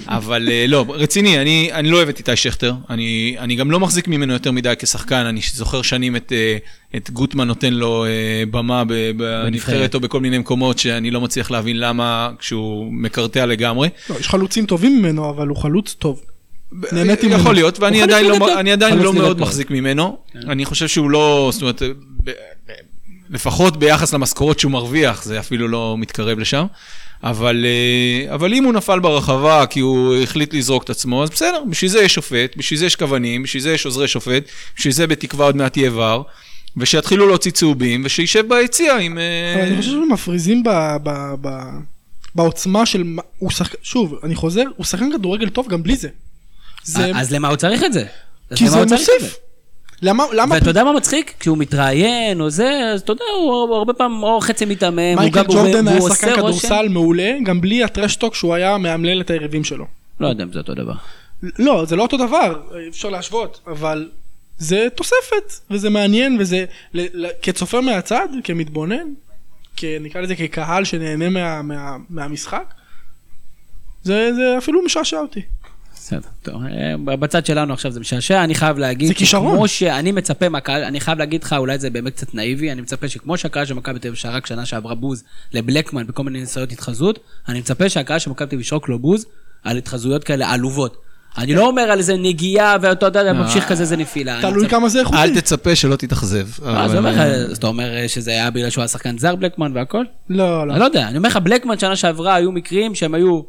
אבל 0.08 0.50
אה, 0.52 0.66
לא, 0.68 0.86
רציני, 0.90 1.42
אני, 1.42 1.70
אני 1.74 1.90
לא 1.90 1.98
אוהב 1.98 2.10
את 2.10 2.20
איתי 2.20 2.36
שכטר. 2.36 2.74
אני, 2.90 3.36
אני 3.40 3.56
גם 3.56 3.72
לא 3.72 3.80
מחזיק 3.80 4.08
ממנו 4.08 4.34
יותר 4.34 4.52
מדי 4.52 4.74
כשחקן. 4.80 5.26
אני 5.26 5.42
זוכר 5.54 5.82
שנים 5.82 6.16
את, 6.16 6.32
אה, 6.36 6.58
את 6.96 7.10
גוטמן 7.10 7.48
נותן 7.48 7.74
לו 7.74 8.06
במה 8.52 8.84
ב- 8.88 9.12
בנבחרת 9.18 9.96
או 9.96 10.00
בכל 10.00 10.20
מיני 10.20 10.38
מקומות 10.38 10.80
שאני 10.80 11.12
לא 11.12 11.22
מצליח 11.22 11.52
להבין 11.52 11.80
למה 11.80 12.32
כשהוא 12.40 12.94
מקרטע 12.94 13.46
לגמרי. 13.46 13.90
לא, 14.10 14.16
יש 14.20 14.28
חלוצים 14.28 14.66
טובים 14.66 15.00
ממנו, 15.00 15.30
אבל 15.30 15.48
הוא 15.48 15.58
חלוץ 15.58 15.96
טוב. 16.00 16.22
נהניתי 16.92 17.28
ממנו. 17.28 17.40
יכול 17.40 17.56
להיות, 17.56 17.80
ואני 17.80 18.02
עדיין 18.02 18.98
לא, 18.98 19.04
לא 19.04 19.14
מאוד. 19.14 19.40
מחזיק 19.42 19.72
ממנו. 19.72 20.18
אני 20.36 20.66
חושב 20.66 20.88
שהוא 20.88 21.10
לא, 21.10 21.50
זאת 21.54 21.62
אומרת, 21.62 21.82
לפחות 23.30 23.78
ביחס 23.78 24.14
למשכורות 24.14 24.60
שהוא 24.60 24.72
מרוויח, 24.72 25.24
זה 25.24 25.40
אפילו 25.40 25.68
לא 25.68 25.96
מתקרב 25.98 26.40
לשם. 26.40 26.66
אבל, 27.24 27.66
אה, 27.66 28.34
אבל 28.34 28.54
אם 28.54 28.64
הוא 28.64 28.74
נפל 28.74 29.00
ברחבה 29.00 29.66
כי 29.66 29.80
הוא 29.80 30.16
החליט 30.16 30.54
לזרוק 30.54 30.84
את 30.84 30.90
עצמו, 30.90 31.24
אז 31.24 31.30
בסדר, 31.30 31.64
בשביל 31.70 31.92
זה 31.92 32.00
יש 32.00 32.14
שופט, 32.14 32.58
בשביל 32.58 32.80
זה 32.80 32.86
יש 32.86 32.96
כוונים, 32.96 33.44
בשביל 33.44 33.64
זה 33.64 33.74
יש 33.74 33.86
עוזרי 33.86 34.08
שופט, 34.08 34.44
בשביל 34.78 34.94
זה 34.94 35.08
בתקווה 35.08 35.46
עוד 35.46 35.56
מעט 35.56 35.78
יהיה 35.78 35.92
ור, 35.94 36.26
ושיתחילו 36.78 37.28
להוציא 37.28 37.52
צהובים, 37.52 38.02
ושישב 38.06 38.44
ביציע 38.50 38.98
עם... 38.98 39.18
אה, 39.18 39.54
אבל 39.54 39.62
אני 39.62 39.78
חושב 39.78 39.92
שמפריזים 39.92 40.64
ב- 40.64 40.98
ב- 41.04 41.36
ב- 41.42 41.80
בעוצמה 42.36 42.86
של... 42.86 43.04
הוא 43.38 43.52
שחק... 43.52 43.76
שוב, 43.82 44.16
אני 44.24 44.36
חוזר, 44.36 44.64
הוא 44.78 44.86
שחקן 44.86 45.12
כדורגל 45.12 45.50
טוב 45.50 45.68
גם 45.68 45.84
בלי 45.84 45.96
זה. 45.96 46.10
זה... 46.84 47.12
אז 47.16 47.32
למה 47.32 47.48
הוא 47.48 47.56
צריך 47.56 47.84
את 47.84 47.94
זה? 47.94 48.06
כי 48.56 48.70
זה 48.70 48.86
מוסיף. 48.86 49.38
למה... 50.02 50.24
למה... 50.34 50.56
ואתה 50.56 50.70
יודע 50.70 50.84
מה 50.84 50.94
מצחיק? 50.94 51.34
כשהוא 51.40 51.58
מתראיין 51.58 52.42
או 52.42 52.50
זה, 52.50 52.92
אז 52.94 53.02
אתה 53.02 53.12
יודע, 53.12 53.24
הוא 53.38 53.76
הרבה 53.76 53.94
פעם 53.94 54.24
או 54.24 54.40
חצי 54.42 54.66
מיתמם, 54.66 55.00
הוא 55.00 55.16
מייקל 55.16 55.44
ג'ורדן 55.44 55.88
היה 55.88 56.02
שחקן 56.02 56.36
כדורסל 56.36 56.88
מעולה, 56.90 57.32
גם 57.44 57.62
בלי 57.62 57.84
הטרשטוק 57.84 58.36
שהוא 58.36 58.54
היה 58.54 58.78
מאמלל 58.78 59.22
את 59.22 59.30
היריבים 59.30 59.64
שלו. 59.64 59.86
לא 60.20 60.28
יודע 60.28 60.44
אם 60.44 60.54
זה 60.54 60.60
אותו 60.60 60.74
דבר. 60.74 60.94
לא, 61.60 61.86
זה 61.86 61.96
לא 61.96 62.04
אותו 62.04 62.18
דבר, 62.18 62.62
אי 62.80 62.90
אפשר 62.90 63.10
להשוות, 63.10 63.60
אבל 63.68 64.10
זה 64.58 64.88
תוספת, 64.96 65.54
וזה 65.72 65.90
מעניין, 65.90 66.38
וזה, 66.40 66.66
כצופה 67.42 67.82
מהצד, 67.82 68.28
כמתבונן, 68.44 69.08
נקרא 69.84 70.22
לזה 70.22 70.36
כקהל 70.36 70.86
שנהנה 70.86 71.30
מה, 71.30 71.62
מה, 71.62 71.98
מהמשחק, 72.10 72.74
זה, 74.04 74.32
זה 74.36 74.58
אפילו 74.58 74.82
משעשע 74.86 75.18
אותי. 75.18 75.42
בסדר, 76.06 76.30
טוב. 76.44 76.62
אה, 76.64 77.16
בצד 77.16 77.46
שלנו 77.46 77.74
עכשיו 77.74 77.92
זה 77.92 78.00
משעשע, 78.00 78.44
אני 78.44 78.56
חייב 78.56 78.78
להגיד 78.78 79.08
זה 79.08 79.14
כישרון. 79.14 79.54
שכמו 79.54 79.68
שאני 79.68 80.12
מצפה 80.12 80.50
מהקהל, 80.50 80.84
אני 80.84 81.00
חייב 81.00 81.20
להגיד 81.20 81.44
לך, 81.44 81.54
אולי 81.54 81.80
זה 81.80 81.90
באמת 81.90 82.14
קצת 82.14 82.36
נאיבי, 82.36 82.72
אני 82.72 82.82
מצפה 82.82 83.08
שכמו 83.08 83.38
שהקהל 83.38 83.66
של 83.66 83.74
מכבי 83.74 84.00
תל 84.00 84.08
אביב 84.08 84.18
שרק 84.18 84.46
שנה 84.46 84.66
שעברה 84.66 84.96
בוז 84.96 85.24
לבלקמן 85.54 86.08
בכל 86.08 86.24
מיני 86.24 86.40
ניסיונות 86.40 86.72
התחזות, 86.72 87.20
אני 87.48 87.60
מצפה 87.60 87.90
שהקהל 87.90 88.20
של 88.20 88.30
מכבי 88.30 88.48
תל 88.48 88.56
אביב 88.56 88.60
ישרוק 88.60 88.90
לו 88.90 89.00
בוז 89.00 89.26
על 89.64 89.78
התחזות 89.78 90.24
כאלה 90.24 90.52
עלובות. 90.52 90.98
אני 91.38 91.56
לא 91.56 91.68
אומר 91.68 91.82
על 91.82 91.98
איזה 91.98 92.18
נגיעה 92.18 92.78
ואתה 92.82 93.06
יודע, 93.06 93.34
ממשיך 93.34 93.68
כזה 93.68 93.86
זה 93.86 93.98
נפילה. 93.98 94.42
תלוי 94.42 94.70
כמה 94.70 94.90
זה 94.90 95.00
איכותי. 95.00 95.18
אל 95.18 95.40
תצפה 95.40 95.76
שלא 95.76 95.96
תתאכזב. 95.96 96.48
אה, 96.66 96.84
אז 96.84 96.92
אבל, 96.92 96.98
אומר 96.98 97.12
לך, 97.12 97.18
אה, 97.18 97.26
אז 97.26 97.58
אתה 97.58 97.68
אומר 97.68 98.08
שזה 98.08 98.32
היה 98.32 98.52
בגלל 98.52 98.70
שהוא 98.70 98.82
היה 98.82 98.88
שחקן 98.88 99.18
זר 99.18 99.36
בלקמן 99.36 99.72
והכל? 99.76 100.04
לא, 100.30 100.68
לא. 100.68 100.74
אני 100.74 100.80
לא 100.80 100.86
יודע, 100.86 101.08
אני 101.08 101.18
אומר 101.18 101.30
לך, 101.30 101.38
בלקמן 101.38 101.80
שנה 101.80 101.96
שעברה 101.96 102.36
היו 102.36 102.52
מקרים 102.52 102.96
שהם 102.96 103.14
היו 103.14 103.42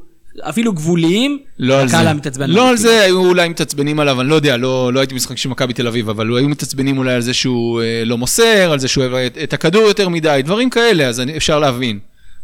אפילו 0.43 0.73
גבוליים, 0.73 1.39
לא 1.59 1.75
על 1.75 1.87
הקהל 1.87 2.01
זה. 2.01 2.07
היה 2.07 2.15
מתעצבן. 2.15 2.51
לא 2.51 2.55
עליו. 2.61 2.67
על 2.71 2.77
זה, 2.77 3.01
היו 3.03 3.27
אולי 3.29 3.49
מתעצבנים 3.49 4.01
עליו, 4.01 4.21
אני 4.21 4.29
לא 4.29 4.35
יודע, 4.35 4.57
לא 4.57 4.93
לא 4.93 5.01
הייתי 5.01 5.15
במשחק 5.15 5.37
של 5.39 5.49
מכבי 5.49 5.73
תל 5.73 5.87
אביב, 5.87 6.09
אבל 6.11 6.37
היו 6.37 6.49
מתעצבנים 6.49 6.99
אולי 6.99 7.13
על 7.15 7.21
זה 7.21 7.35
שהוא 7.35 7.83
אה, 7.83 8.03
לא 8.05 8.19
מוסר, 8.19 8.69
על 8.73 8.79
זה 8.79 8.89
שהוא 8.89 9.05
אוהב 9.05 9.15
את- 9.15 9.39
את 9.43 9.53
הכדור 9.53 9.83
יותר 9.83 10.09
מדי, 10.09 10.41
דברים 10.45 10.71
כאלה, 10.71 11.05
אז 11.07 11.21
אני- 11.21 11.37
אפשר 11.37 11.59
להבין. 11.59 11.99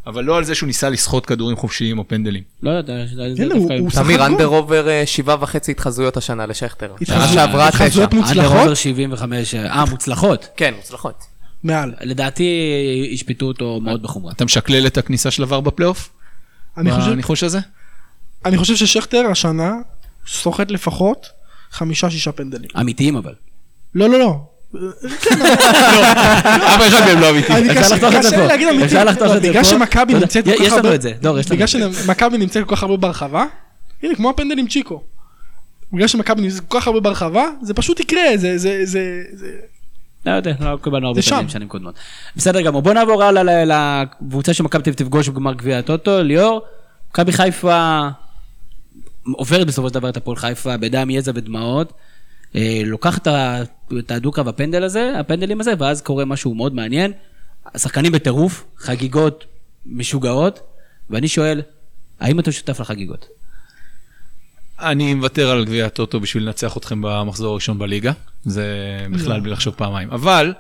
אבל 0.07 0.24
לא 0.24 0.37
על 0.37 0.44
זה 0.44 0.55
שהוא 0.55 0.66
ניסה 0.66 0.90
לסחוט 0.90 1.24
כדורים 1.26 1.57
חופשיים 1.57 1.98
או 1.98 2.09
פנדלים. 2.09 2.42
לא 2.62 2.70
יודע, 2.70 2.92
זה- 3.14 3.44
דווקא- 3.48 4.00
תמיר. 4.02 4.26
אנדר 4.26 4.44
עובר 4.44 4.88
אה, 4.88 5.02
שבעה 5.07 5.37
וחצי 5.40 5.70
התחזויות 5.70 6.16
השנה 6.16 6.46
לשכטר. 6.46 6.87
שנה 7.05 7.16
התחזויות- 7.16 7.35
שעברה 7.35 7.70
תשע. 7.70 7.85
התחזויות 7.85 8.12
אנדר 8.14 8.26
מוצלחות? 8.26 8.57
עובר 8.57 8.74
75, 8.74 9.55
אה, 9.55 9.85
מוצלחות. 9.90 10.48
כן, 10.57 10.74
מוצלחות. 10.76 11.14
מעל. 11.64 11.92
לדעתי 12.00 12.44
ישפטו 13.12 13.46
אותו 13.46 13.81
מאוד 13.83 14.02
בחומרה. 14.02 14.33
אתה 14.33 14.44
משקלל 14.44 14.87
את 14.87 14.98
הכניסה 14.98 15.31
של 15.31 15.42
עבר 15.42 15.61
בפלייאוף? 15.61 16.11
אני 16.78 16.90
חושב, 16.92 17.11
בניחוש 17.11 17.42
הזה? 17.42 17.59
אני 18.44 18.57
חושב 18.57 18.76
ששכטר 18.76 19.26
השנה 19.31 19.74
סוחט 20.26 20.70
לפחות 20.70 21.28
חמישה-שישה 21.70 22.33
פנדלים. 22.33 22.70
אמיתיים 22.81 23.16
אבל. 23.16 23.35
לא, 23.94 24.09
לא, 24.09 24.18
לא. 24.18 24.37
אף 24.74 24.78
אחד 26.88 27.00
מהם 27.07 27.20
לא 27.20 27.31
אמיתי. 27.31 27.52
אני 27.52 27.70
אפשר 27.81 27.96
קשה- 28.18 28.31
פה. 28.37 28.46
להגיד 28.46 28.68
אמיתי. 28.68 28.94
לחתוך 28.94 29.22
לא, 29.28 29.38
בגלל 29.38 29.52
פה. 29.62 29.64
שמכבי 29.64 30.14
נמצאת 30.14 30.44
כל 30.44 30.50
יש 30.50 30.59
כך 30.59 30.66
לנו 30.72 30.76
הרבה... 30.76 30.94
את 30.94 31.02
זה, 31.02 31.12
דור, 31.20 31.38
יש 31.38 31.46
לנו 31.50 31.57
בגלל. 31.57 31.66
שמכבי 31.66 32.38
נמצאת 32.38 32.66
כל 32.68 32.76
כך 32.76 32.83
הרבה 32.83 32.96
ברחבה, 32.96 33.44
הנה, 34.02 34.14
כמו 34.14 34.31
הפנדלים 34.31 34.68
צ'יקו. 34.68 35.02
בגלל 35.92 36.09
שמכבי 36.09 36.42
נמצאת 36.42 36.62
כל 36.68 36.81
כך 36.81 36.87
הרבה 36.87 37.00
ברחבה, 37.00 37.44
זה 37.62 37.74
פשוט 37.74 38.00
יקרה, 38.00 38.22
זה. 38.37 39.22
לא 40.26 40.31
יודע, 40.31 40.52
לא 40.61 40.78
קיבלנו 40.83 41.07
הרבה 41.09 41.22
שם. 41.22 41.48
שנים 41.48 41.68
קודמות. 41.68 41.94
בסדר 42.37 42.61
גמור, 42.62 42.83
בוא 42.83 42.92
נעבור 42.92 43.22
הלאה 43.24 43.64
לקבוצה 44.02 44.55
שמכבי 44.55 44.92
תפגוש 44.92 45.28
בגמר 45.28 45.55
גביע 45.55 45.78
הטוטו, 45.78 46.22
ליאור, 46.22 46.62
מכבי 47.11 47.33
חיפה 47.33 48.00
עוברת 49.24 49.66
בסופו 49.66 49.88
של 49.88 49.94
דבר 49.94 50.08
את 50.08 50.16
הפועל 50.16 50.37
חיפה 50.37 50.76
בדם, 50.76 51.11
יזע 51.11 51.32
ודמעות, 51.35 51.92
אה, 52.54 52.82
לוקחת 52.87 53.28
את 53.98 54.11
הדו-קרב 54.11 54.48
הפנדל 54.48 54.82
הזה, 54.82 55.12
הפנדלים 55.18 55.61
הזה, 55.61 55.72
ואז 55.78 56.02
קורה 56.02 56.24
משהו 56.24 56.54
מאוד 56.54 56.74
מעניין, 56.74 57.12
השחקנים 57.66 58.12
בטירוף, 58.12 58.64
חגיגות 58.78 59.44
משוגעות, 59.87 60.61
ואני 61.11 61.28
שואל, 61.28 61.62
האם 62.20 62.40
אתה 62.40 62.52
שותף 62.52 62.80
לחגיגות? 62.80 63.28
אני 64.80 65.14
מוותר 65.14 65.50
על 65.50 65.64
גביע 65.64 65.87
הטוטו 65.87 66.20
בשביל 66.20 66.42
לנצח 66.42 66.76
אתכם 66.76 67.02
במחזור 67.02 67.52
הראשון 67.52 67.78
בליגה, 67.78 68.12
זה 68.44 68.66
בכלל 69.12 69.40
בלי 69.40 69.50
לחשוב 69.50 69.74
פעמיים. 69.74 70.11
אבל 70.11 70.52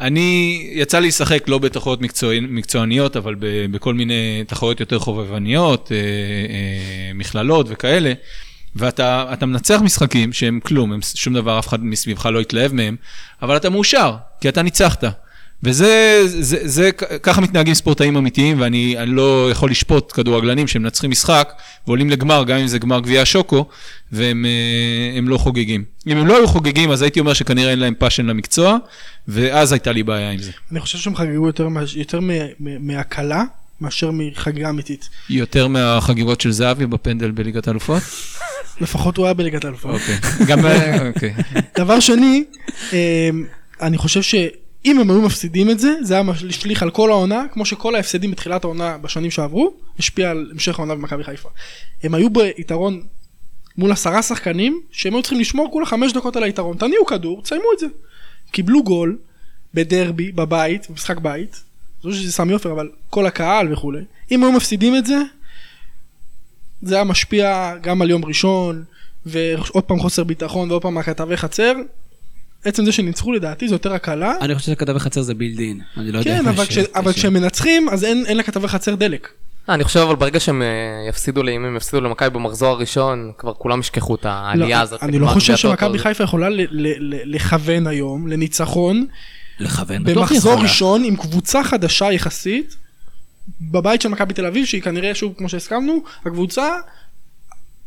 אני, 0.00 0.60
יצא 0.72 0.98
לי 0.98 1.08
לשחק 1.08 1.48
לא 1.48 1.58
מקצוע, 2.00 2.34
מקצועניות, 2.40 3.16
אבל 3.16 3.34
בכל 3.70 3.94
מיני 3.94 4.44
תחרויות 4.46 4.80
יותר 4.80 4.98
חובבניות, 4.98 5.92
אה, 5.92 5.96
אה, 5.96 7.14
מכללות 7.14 7.66
וכאלה, 7.68 8.12
ואתה 8.76 9.30
אתה 9.32 9.46
מנצח 9.46 9.80
משחקים 9.82 10.32
שהם 10.32 10.60
כלום, 10.60 10.92
הם 10.92 11.00
שום 11.14 11.34
דבר, 11.34 11.58
אף 11.58 11.68
אחד 11.68 11.84
מסביבך 11.84 12.26
לא 12.26 12.40
יתלהב 12.40 12.72
מהם, 12.72 12.96
אבל 13.42 13.56
אתה 13.56 13.70
מאושר, 13.70 14.14
כי 14.40 14.48
אתה 14.48 14.62
ניצחת. 14.62 15.04
וזה, 15.62 16.20
זה, 16.24 16.58
זה, 16.62 16.90
ככה 17.22 17.40
מתנהגים 17.40 17.74
ספורטאים 17.74 18.16
אמיתיים, 18.16 18.60
ואני 18.60 18.98
אני 18.98 19.10
לא 19.10 19.48
יכול 19.50 19.70
לשפוט 19.70 20.12
כדורגלנים 20.14 20.68
שמנצחים 20.68 21.10
משחק 21.10 21.52
ועולים 21.86 22.10
לגמר, 22.10 22.44
גם 22.44 22.58
אם 22.58 22.66
זה 22.66 22.78
גמר 22.78 23.00
גביע 23.00 23.22
השוקו, 23.22 23.66
והם 24.12 24.46
אה, 24.46 25.20
לא 25.22 25.38
חוגגים. 25.38 25.84
אם 26.06 26.16
הם 26.16 26.26
לא 26.26 26.36
היו 26.36 26.48
חוגגים, 26.48 26.90
אז 26.90 27.02
הייתי 27.02 27.20
אומר 27.20 27.32
שכנראה 27.32 27.70
אין 27.70 27.78
להם 27.78 27.94
passion 27.98 28.26
למקצוע, 28.26 28.76
ואז 29.28 29.72
הייתה 29.72 29.92
לי 29.92 30.02
בעיה 30.02 30.30
עם 30.30 30.38
זה. 30.38 30.50
אני 30.72 30.80
חושב 30.80 30.98
שהם 30.98 31.16
חגגו 31.16 31.46
יותר, 31.46 31.68
יותר 31.94 32.20
מהקלה 32.58 33.44
מאשר 33.80 34.10
מחגיגה 34.12 34.68
אמיתית. 34.68 35.08
יותר 35.30 35.68
מהחגיגות 35.68 36.40
של 36.40 36.50
זהבי 36.50 36.86
בפנדל 36.86 37.30
בליגת 37.30 37.68
האלופות? 37.68 38.02
לפחות 38.80 39.16
הוא 39.16 39.24
היה 39.24 39.34
בליגת 39.34 39.64
האלופות. 39.64 39.94
אוקיי. 39.94 40.46
גם, 40.46 40.66
אה, 40.66 41.08
אוקיי. 41.08 41.34
דבר 41.78 42.00
שני, 42.00 42.44
אמ, 42.92 42.96
אני 43.80 43.98
חושב 43.98 44.22
שאם 44.84 44.98
הם 44.98 45.10
היו 45.10 45.22
מפסידים 45.22 45.70
את 45.70 45.78
זה, 45.78 45.94
זה 46.02 46.14
היה 46.14 46.22
משליך 46.22 46.82
על 46.82 46.90
כל 46.90 47.10
העונה, 47.10 47.46
כמו 47.52 47.66
שכל 47.66 47.94
ההפסדים 47.94 48.30
בתחילת 48.30 48.64
העונה 48.64 48.98
בשנים 48.98 49.30
שעברו, 49.30 49.74
השפיע 49.98 50.30
על 50.30 50.50
המשך 50.52 50.78
העונה 50.78 50.94
במכבי 50.94 51.24
חיפה. 51.24 51.48
הם 52.02 52.14
היו 52.14 52.30
ביתרון 52.30 53.02
מול 53.78 53.92
עשרה 53.92 54.22
שחקנים, 54.22 54.80
שהם 54.90 55.14
היו 55.14 55.22
צריכים 55.22 55.40
לשמור 55.40 55.68
כולה 55.72 55.86
חמש 55.86 56.12
דקות 56.12 56.36
על 56.36 56.42
היתרון. 56.42 56.76
תניעו 56.76 57.06
כדור, 57.06 57.42
תסיימו 57.42 57.64
את 57.74 57.78
זה. 57.78 57.86
קיבלו 58.50 58.82
גול 58.82 59.18
בדרבי, 59.74 60.32
בבית, 60.32 60.90
במשחק 60.90 61.18
בית. 61.18 61.62
זה 62.02 62.08
לא 62.08 62.14
שזה 62.14 62.32
סמי 62.32 62.52
עופר, 62.52 62.72
אבל 62.72 62.90
כל 63.10 63.26
הקהל 63.26 63.72
וכולי. 63.72 64.04
אם 64.30 64.44
היו 64.44 64.52
מפסידים 64.52 64.96
את 64.96 65.06
זה, 65.06 65.22
זה 66.82 66.94
היה 66.94 67.04
משפיע 67.04 67.74
גם 67.82 68.02
על 68.02 68.10
יום 68.10 68.24
ראשון, 68.24 68.84
ועוד 69.26 69.84
פעם 69.84 69.98
חוסר 69.98 70.24
ביטחון 70.24 70.70
ועוד 70.70 70.82
פעם 70.82 70.98
הכתבי 70.98 71.36
חצר. 71.36 71.72
עצם 72.64 72.84
זה 72.84 72.92
שניצחו 72.92 73.32
לדעתי 73.32 73.68
זה 73.68 73.74
יותר 73.74 73.92
הקלה. 73.92 74.34
אני 74.40 74.54
חושב 74.54 74.72
שכתבי 74.72 74.98
חצר 74.98 75.22
זה 75.22 75.34
בילדין, 75.34 75.80
אני 75.96 76.12
לא 76.12 76.18
יודע 76.18 76.30
כן, 76.30 76.48
איך 76.48 76.58
אבל, 76.94 77.12
כש, 77.12 77.18
כשהם 77.18 77.34
מנצחים 77.34 77.88
אז 77.88 78.04
אין, 78.04 78.24
אין 78.26 78.36
לכתבי 78.36 78.68
חצר 78.68 78.94
דלק. 78.94 79.28
אה, 79.68 79.74
אני 79.74 79.84
חושב 79.84 80.00
אבל 80.00 80.16
ברגע 80.16 80.40
שהם 80.40 80.62
אה, 80.62 80.68
יפסידו, 81.08 81.42
אם 81.42 81.64
הם 81.64 81.76
יפסידו 81.76 82.00
למכבי 82.00 82.30
במחזור 82.30 82.68
הראשון, 82.68 83.32
כבר 83.38 83.54
כולם 83.54 83.80
ישכחו 83.80 84.14
את 84.14 84.26
העלייה 84.26 84.78
לא, 84.78 84.82
הזאת. 84.82 85.02
אני 85.02 85.18
לא 85.18 85.26
חושב. 85.26 85.56
שמכבי 85.56 85.98
חיפה 85.98 86.24
יכולה 86.24 86.48
ל, 86.48 86.60
ל, 86.60 86.86
ל, 86.98 87.34
לכוון 87.34 87.86
היום 87.86 88.26
לניצחון 88.26 89.06
לכוון, 89.60 90.04
בטוח 90.04 90.32
במחזור 90.32 90.52
יכולה. 90.52 90.68
ראשון 90.68 91.04
עם 91.04 91.16
קבוצה 91.16 91.64
חדשה 91.64 92.12
יחסית 92.12 92.76
בבית 93.60 94.02
של 94.02 94.08
מכבי 94.08 94.34
תל 94.34 94.46
אביב 94.46 94.66
שהיא 94.66 94.82
כנראה 94.82 95.14
שוב 95.14 95.34
כמו 95.38 95.48
שהסכמנו 95.48 96.02
הקבוצה 96.26 96.70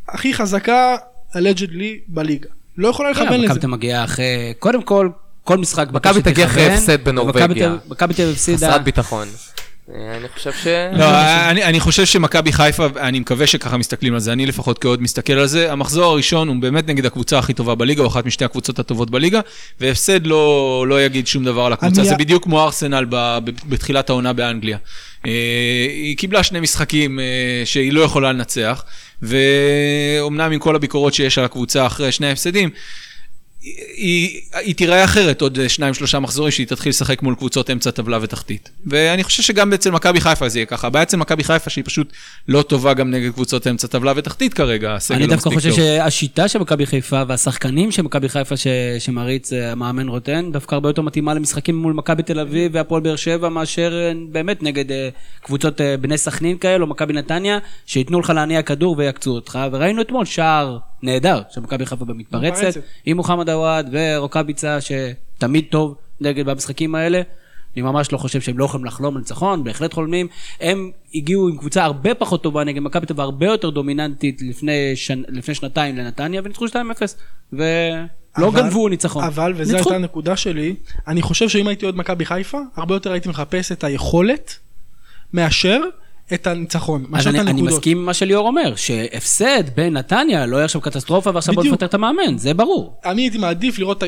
הכי 0.08 0.34
חזקה 0.34 0.96
allegedly 1.32 2.00
בליגה. 2.08 2.48
לא 2.78 2.88
יכולה 2.88 3.14
כן, 3.14 3.22
לכוון 3.22 3.40
לזה. 3.40 3.46
מכבי 3.48 3.60
תל 3.60 3.66
מגיעה 3.66 4.04
אחרי, 4.04 4.24
קודם 4.58 4.82
כל, 4.82 5.08
כל 5.44 5.58
משחק 5.58 5.88
מכבי 5.92 6.22
תגיע 6.22 6.46
אחרי 6.46 6.66
הפסד 6.66 7.04
בנורבגיה. 7.04 7.74
מכבי 7.88 8.14
תל 8.14 8.22
אביב 8.22 8.34
הפסידה, 8.34 8.56
חסרת 8.68 8.84
ביטחון. 8.84 9.28
אה, 9.94 10.16
אני 10.16 10.28
חושב 10.28 10.52
ש... 10.52 10.66
לא, 10.98 11.04
אני, 11.50 11.64
אני 11.64 11.80
חושב 11.80 12.04
שמכבי 12.04 12.52
חיפה, 12.52 12.86
אני 13.00 13.20
מקווה 13.20 13.46
שככה 13.46 13.76
מסתכלים 13.76 14.14
על 14.14 14.20
זה, 14.20 14.32
אני 14.32 14.46
לפחות 14.46 14.78
כאוהד 14.78 15.00
מסתכל 15.00 15.32
על 15.32 15.46
זה, 15.46 15.72
המחזור 15.72 16.04
הראשון 16.12 16.48
הוא 16.48 16.56
באמת 16.60 16.86
נגד 16.88 17.06
הקבוצה 17.06 17.38
הכי 17.38 17.52
טובה 17.54 17.74
בליגה, 17.74 18.02
או 18.02 18.08
אחת 18.08 18.26
משתי 18.26 18.44
הקבוצות 18.44 18.78
הטובות 18.78 19.10
בליגה, 19.10 19.40
והפסד 19.80 20.26
לא, 20.26 20.84
לא 20.88 21.02
יגיד 21.02 21.26
שום 21.26 21.44
דבר 21.44 21.62
על 21.66 21.72
הקבוצה, 21.72 22.00
אני- 22.00 22.08
זה 22.08 22.16
בדיוק 22.16 22.42
כמו 22.44 22.64
ארסנל 22.64 23.04
ב, 23.10 23.38
ב, 23.44 23.50
בתחילת 23.68 24.10
העונה 24.10 24.32
באנגליה. 24.32 24.78
אה, 25.26 25.30
היא 25.88 26.16
קיבלה 26.16 26.42
שני 26.42 26.60
משחקים 26.60 27.20
אה, 27.20 27.24
שהיא 27.64 27.92
לא 27.92 28.00
יכולה 28.00 28.32
לנצח, 28.32 28.84
ואומנם 29.22 30.52
עם 30.52 30.58
כל 30.58 30.76
הביקורות 30.76 31.14
שיש 31.14 31.38
על 31.38 31.44
הקבוצה 31.44 31.86
אחרי 31.86 32.12
שני 32.12 32.26
ההפסדים, 32.26 32.70
היא, 33.96 34.40
היא 34.52 34.74
תיראה 34.74 35.04
אחרת 35.04 35.42
עוד 35.42 35.58
אה, 35.58 35.68
שניים 35.68 35.94
שלושה 35.94 36.18
מחזורים 36.20 36.50
שהיא 36.52 36.66
תתחיל 36.66 36.90
לשחק 36.90 37.22
מול 37.22 37.34
קבוצות 37.34 37.70
אמצע 37.70 37.90
טבלה 37.90 38.18
ותחתית. 38.22 38.70
ואני 38.86 39.24
חושב 39.24 39.42
שגם 39.42 39.72
אצל 39.72 39.90
מכבי 39.90 40.20
חיפה 40.20 40.48
זה 40.48 40.58
יהיה 40.58 40.66
ככה. 40.66 40.86
הבעיה 40.86 41.02
אצל 41.02 41.16
מכבי 41.16 41.44
חיפה 41.44 41.70
שהיא 41.70 41.84
פשוט 41.84 42.12
לא 42.48 42.62
טובה 42.62 42.94
גם 42.94 43.10
נגד 43.10 43.32
קבוצות 43.32 43.66
אמצע 43.66 43.88
טבלה 43.88 44.12
ותחתית 44.16 44.54
כרגע, 44.54 44.94
הסגל 44.94 45.16
אני 45.16 45.26
לא 45.26 45.34
דווקא 45.34 45.50
חושב 45.50 45.68
טוב. 45.68 45.78
שהשיטה 45.78 46.48
של 46.48 46.58
מכבי 46.58 46.86
חיפה 46.86 47.22
והשחקנים 47.28 47.92
של 47.92 48.02
מכבי 48.02 48.28
חיפה 48.28 48.56
ש- 48.56 48.66
שמריץ 48.98 49.52
אה, 49.52 49.72
המאמן 49.72 50.08
רוטן, 50.08 50.52
דווקא 50.52 50.74
הרבה 50.74 50.88
יותר 50.88 51.02
מתאימה 51.02 51.34
למשחקים 51.34 51.76
מול 51.76 51.92
מכבי 51.92 52.22
תל 52.22 52.40
אביב 52.40 52.72
והפועל 52.74 53.02
באר 53.02 53.16
שבע, 53.16 53.48
מאשר 53.48 53.92
אה, 53.94 54.12
באמת 54.32 54.62
נגד 54.62 54.84
קבוצות 55.42 55.80
בני 56.00 56.18
סכנין 56.18 56.58
כאלה, 56.58 56.82
או 56.82 56.86
מכבי 56.86 57.12
נתניה, 57.12 57.58
שייתנו 57.86 58.20
לך 58.20 58.30
להניע 58.30 58.62
כדור 58.62 58.94
ויעקצו 58.98 59.30
אותך, 59.30 59.58
וראינו 59.72 60.02
אתמול 60.02 60.24
שער 60.24 60.78
נהדר 61.02 61.42
של 61.50 61.60
מכבי 61.60 61.86
חיפה 61.86 62.04
במתפרצת, 62.04 62.56
מתפרצת. 62.64 62.80
עם 63.06 63.16
מוחמד 63.16 63.50
עוואד 63.50 63.88
ורוקאביצה, 63.92 64.78
שתמיד 64.80 65.64
טוב 65.70 65.94
נגד 66.20 66.46
במשחקים 66.46 66.94
האלה. 66.94 67.22
אני 67.74 67.82
ממש 67.82 68.12
לא 68.12 68.18
חושב 68.18 68.40
שהם 68.40 68.58
לא 68.58 68.64
יכולים 68.64 68.84
לחלום 68.84 69.14
על 69.14 69.20
ניצחון, 69.20 69.64
בהחלט 69.64 69.92
חולמים. 69.92 70.26
הם 70.60 70.90
הגיעו 71.14 71.48
עם 71.48 71.56
קבוצה 71.58 71.84
הרבה 71.84 72.14
פחות 72.14 72.42
טובה 72.42 72.64
נגד 72.64 72.82
מכבי 72.82 73.04
אביב, 73.06 73.20
הרבה 73.20 73.46
יותר 73.46 73.70
דומיננטית 73.70 74.42
לפני, 74.42 74.96
שנ... 74.96 75.22
לפני 75.28 75.54
שנתיים 75.54 75.96
לנתניה, 75.96 76.40
וניצחו 76.44 76.66
2-0. 76.66 76.72
ולא 77.52 77.68
אבל- 78.38 78.62
גנבו 78.62 78.88
ניצחון. 78.88 79.24
אבל, 79.24 79.52
וזו 79.56 79.72
ניצחו. 79.72 79.90
הייתה 79.90 80.02
הנקודה 80.02 80.36
שלי, 80.36 80.76
אני 81.08 81.22
חושב 81.22 81.48
שאם 81.48 81.68
הייתי 81.68 81.84
אוהד 81.84 81.96
מכבי 81.96 82.24
חיפה, 82.24 82.58
הרבה 82.76 82.94
יותר 82.94 83.12
הייתי 83.12 83.28
מחפש 83.28 83.72
את 83.72 83.84
היכולת 83.84 84.58
מאשר 85.32 85.80
את 86.34 86.46
הניצחון, 86.46 87.04
מאשר 87.08 87.30
את 87.30 87.34
אני, 87.34 87.40
אני 87.40 87.50
הנקודות. 87.50 87.72
מסכים 87.72 87.98
עם 87.98 88.06
מה 88.06 88.14
שליאור 88.14 88.46
אומר, 88.46 88.76
שהפסד 88.76 89.64
בנתניה 89.76 90.46
לא 90.46 90.56
יהיה 90.56 90.64
עכשיו 90.64 90.80
קטסטרופה 90.80 91.30
ועכשיו 91.34 91.54
בוא. 91.54 91.64
נפטר 91.64 91.86
את 91.86 91.94
המאמן, 91.94 92.38
זה 92.38 92.54
ברור. 92.54 93.00
אני 93.04 93.22
הייתי 93.22 93.38
מעדיף 93.38 93.78
לראות, 93.78 94.02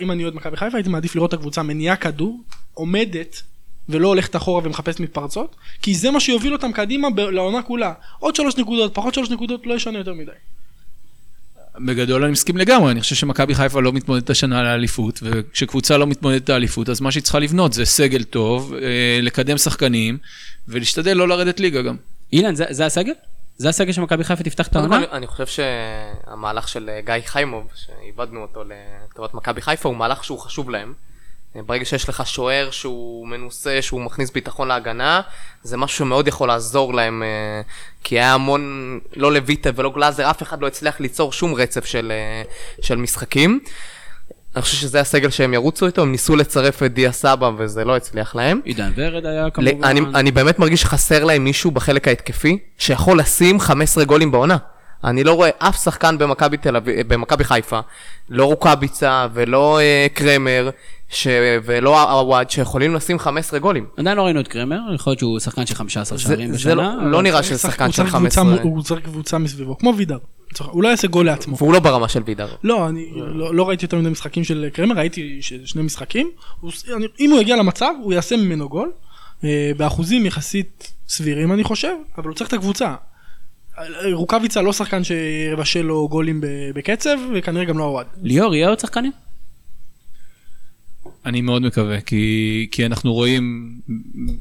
אם 0.00 0.10
אני 0.10 0.22
אוהד 0.22 0.34
מכבי 0.34 0.56
חיפה, 0.56 0.76
הייתי 0.76 0.90
מעדיף 0.90 1.16
לראות 1.16 1.34
את 1.34 1.38
הקבוצה 1.38 1.62
מניעה 1.62 1.96
כדור, 1.96 2.40
עומדת, 2.74 3.42
ולא 3.88 4.08
הולכת 4.08 4.36
אחורה 4.36 4.60
ומחפשת 4.64 5.00
מתפרצות, 5.00 5.56
כי 5.82 5.94
זה 5.94 6.10
מה 6.10 6.20
שיוביל 6.20 6.52
אותם 6.52 6.72
קדימה 6.72 7.08
לעונה 7.16 7.62
כולה. 7.62 7.92
עוד 8.18 8.36
שלוש 8.36 8.56
נקודות, 8.56 8.94
פחות 8.94 9.14
שלוש 9.14 9.30
נקודות, 9.30 9.66
לא 9.66 9.74
ישנה 9.74 9.98
יותר 9.98 10.14
מדי. 10.14 10.32
בגדול 11.78 12.22
אני 12.22 12.32
מסכים 12.32 12.56
לגמרי, 12.56 12.92
אני 12.92 13.00
חושב 13.00 13.14
שמכבי 13.14 13.54
חיפה 13.54 13.80
לא 13.80 13.92
מתמודדת 13.92 14.30
השנה 14.30 14.60
על 14.60 14.66
האליפות, 14.66 15.20
וכשקבוצה 15.22 15.96
לא 15.96 16.06
מתמודדת 16.06 16.50
על 16.50 16.54
האליפות, 16.54 16.88
אז 16.88 17.00
מה 17.00 17.12
שהיא 17.12 17.22
צריכה 17.22 17.38
לבנות 17.38 17.72
זה 17.72 17.84
סגל 17.84 18.24
טוב, 18.24 18.74
אה, 18.74 19.18
לקדם 19.22 19.58
שחקנים, 19.58 20.18
ולהשתדל 20.68 21.16
לא 21.16 21.28
לרדת 21.28 21.60
ליגה 21.60 21.82
גם. 21.82 21.96
אילן, 22.32 22.54
זה, 22.54 22.64
זה 22.70 22.86
הסגל? 22.86 23.12
זה 23.58 23.68
הסגל 23.68 23.92
שמכבי 23.92 24.24
חיפה 24.24 24.44
תפתח 24.44 24.68
את 24.68 24.76
העונה? 24.76 25.00
אני 25.12 25.26
חושב 25.26 25.46
שהמהלך 25.46 26.68
של 26.68 26.88
אה, 26.88 27.00
גיא 27.00 27.26
חיימוב, 27.26 27.66
שאיבדנו 27.74 28.42
אותו 28.42 28.64
לטובת 28.64 29.34
מכבי 29.34 29.60
חיפה, 29.60 29.88
הוא 29.88 29.96
מהלך 29.96 30.24
שהוא 30.24 30.38
חשוב 30.38 30.70
להם. 30.70 30.92
ברגע 31.66 31.84
שיש 31.84 32.08
לך 32.08 32.26
שוער 32.26 32.70
שהוא 32.70 33.28
מנוסה, 33.28 33.82
שהוא 33.82 34.00
מכניס 34.00 34.30
ביטחון 34.30 34.68
להגנה, 34.68 35.20
זה 35.62 35.76
משהו 35.76 35.98
שמאוד 35.98 36.28
יכול 36.28 36.48
לעזור 36.48 36.94
להם, 36.94 37.22
אה, 37.22 37.60
כי 38.04 38.14
היה 38.14 38.34
המון, 38.34 38.98
לא 39.16 39.32
לויטה 39.32 39.70
ולא 39.74 39.92
גלאזר, 39.94 40.30
אף 40.30 40.42
אחד 40.42 40.62
לא 40.62 40.66
הצליח 40.66 41.00
ליצור 41.00 41.32
שום 41.32 41.54
רצף 41.54 41.84
של, 41.84 42.12
אה, 42.14 42.42
של 42.82 42.96
משחקים. 42.96 43.60
אני 44.56 44.62
חושב 44.62 44.76
שזה 44.76 45.00
הסגל 45.00 45.30
שהם 45.30 45.54
ירוצו 45.54 45.86
איתו, 45.86 46.02
הם 46.02 46.12
ניסו 46.12 46.36
לצרף 46.36 46.82
את 46.82 46.94
דיה 46.94 47.12
סבא 47.12 47.50
וזה 47.58 47.84
לא 47.84 47.96
הצליח 47.96 48.34
להם. 48.34 48.60
עידן 48.64 48.92
ורד 48.96 49.26
היה 49.26 49.50
כמובן. 49.50 49.84
אני, 49.84 50.00
אני 50.14 50.30
באמת 50.30 50.58
מרגיש 50.58 50.80
שחסר 50.80 51.24
להם 51.24 51.44
מישהו 51.44 51.70
בחלק 51.70 52.08
ההתקפי 52.08 52.58
שיכול 52.78 53.18
לשים 53.18 53.60
15 53.60 54.04
גולים 54.04 54.30
בעונה. 54.30 54.56
אני 55.04 55.24
לא 55.24 55.32
רואה 55.32 55.50
אף 55.58 55.82
שחקן 55.82 56.18
במכבי 56.18 56.56
תל 56.56 56.76
אביב, 56.76 57.14
במכבי 57.14 57.44
חיפה, 57.44 57.80
לא 58.28 58.44
רוקאביצה 58.44 59.26
ולא 59.32 59.80
אה, 59.80 60.06
קרמר 60.14 60.70
ש... 61.08 61.26
ולא 61.64 62.20
עווד 62.20 62.50
שיכולים 62.50 62.94
לשים 62.94 63.18
15 63.18 63.58
גולים. 63.58 63.86
עדיין 63.96 64.16
לא 64.16 64.22
ראינו 64.22 64.40
את 64.40 64.48
קרמר, 64.48 64.78
יכול 64.94 65.10
להיות 65.10 65.18
שהוא 65.18 65.38
שחקן 65.38 65.66
של 65.66 65.74
15 65.74 66.18
זה, 66.18 66.24
שערים 66.24 66.48
זה 66.50 66.54
בשנה. 66.56 66.74
לא, 66.74 66.82
אבל- 66.94 67.04
לא 67.10 67.22
נראה 67.22 67.42
שזה 67.42 67.58
שחקן 67.58 67.90
של 67.92 67.96
צריך 67.96 68.08
קבוצה 68.16 68.40
15. 68.40 68.44
מ- 68.44 68.68
הוא 68.68 68.82
צריך 68.82 69.00
קבוצה 69.04 69.38
מסביבו, 69.38 69.78
כמו 69.78 69.94
וידר. 69.96 70.18
הוא 70.64 70.82
לא 70.82 70.88
יעשה 70.88 71.08
גול 71.08 71.26
לעצמו. 71.26 71.56
והוא 71.56 71.72
לא 71.72 71.78
ברמה 71.80 72.08
של 72.08 72.22
וידר. 72.26 72.48
לא, 72.64 72.88
אני 72.88 73.10
לא, 73.14 73.54
לא 73.54 73.68
ראיתי 73.68 73.84
יותר 73.84 73.96
מדי 73.98 74.08
משחקים 74.08 74.44
של 74.44 74.68
קרמר, 74.72 74.96
ראיתי 74.96 75.38
שני 75.42 75.82
משחקים. 75.82 76.30
הוא, 76.60 76.70
אני, 76.96 77.06
אם 77.20 77.30
הוא 77.30 77.40
יגיע 77.40 77.56
למצב, 77.56 77.90
הוא 78.02 78.12
יעשה 78.12 78.36
ממנו 78.36 78.68
גול. 78.68 78.90
אה, 79.44 79.70
באחוזים 79.76 80.26
יחסית 80.26 80.92
סבירים 81.08 81.52
אני 81.52 81.64
חושב, 81.64 81.92
אבל 82.18 82.28
הוא 82.28 82.34
צריך 82.34 82.48
את 82.48 82.54
הקבוצה. 82.54 82.94
רוקאביצה 84.12 84.62
לא 84.62 84.72
שחקן 84.72 85.04
שיבשל 85.04 85.82
לו 85.82 86.08
גולים 86.08 86.40
בקצב, 86.74 87.16
וכנראה 87.34 87.64
גם 87.64 87.78
לא 87.78 87.84
אוהד. 87.84 88.06
ליאור, 88.22 88.54
יהיה 88.54 88.68
עוד 88.68 88.78
שחקנים? 88.80 89.12
אני 91.26 91.40
מאוד 91.40 91.62
מקווה, 91.62 92.00
כי, 92.00 92.66
כי 92.70 92.86
אנחנו 92.86 93.14
רואים 93.14 93.74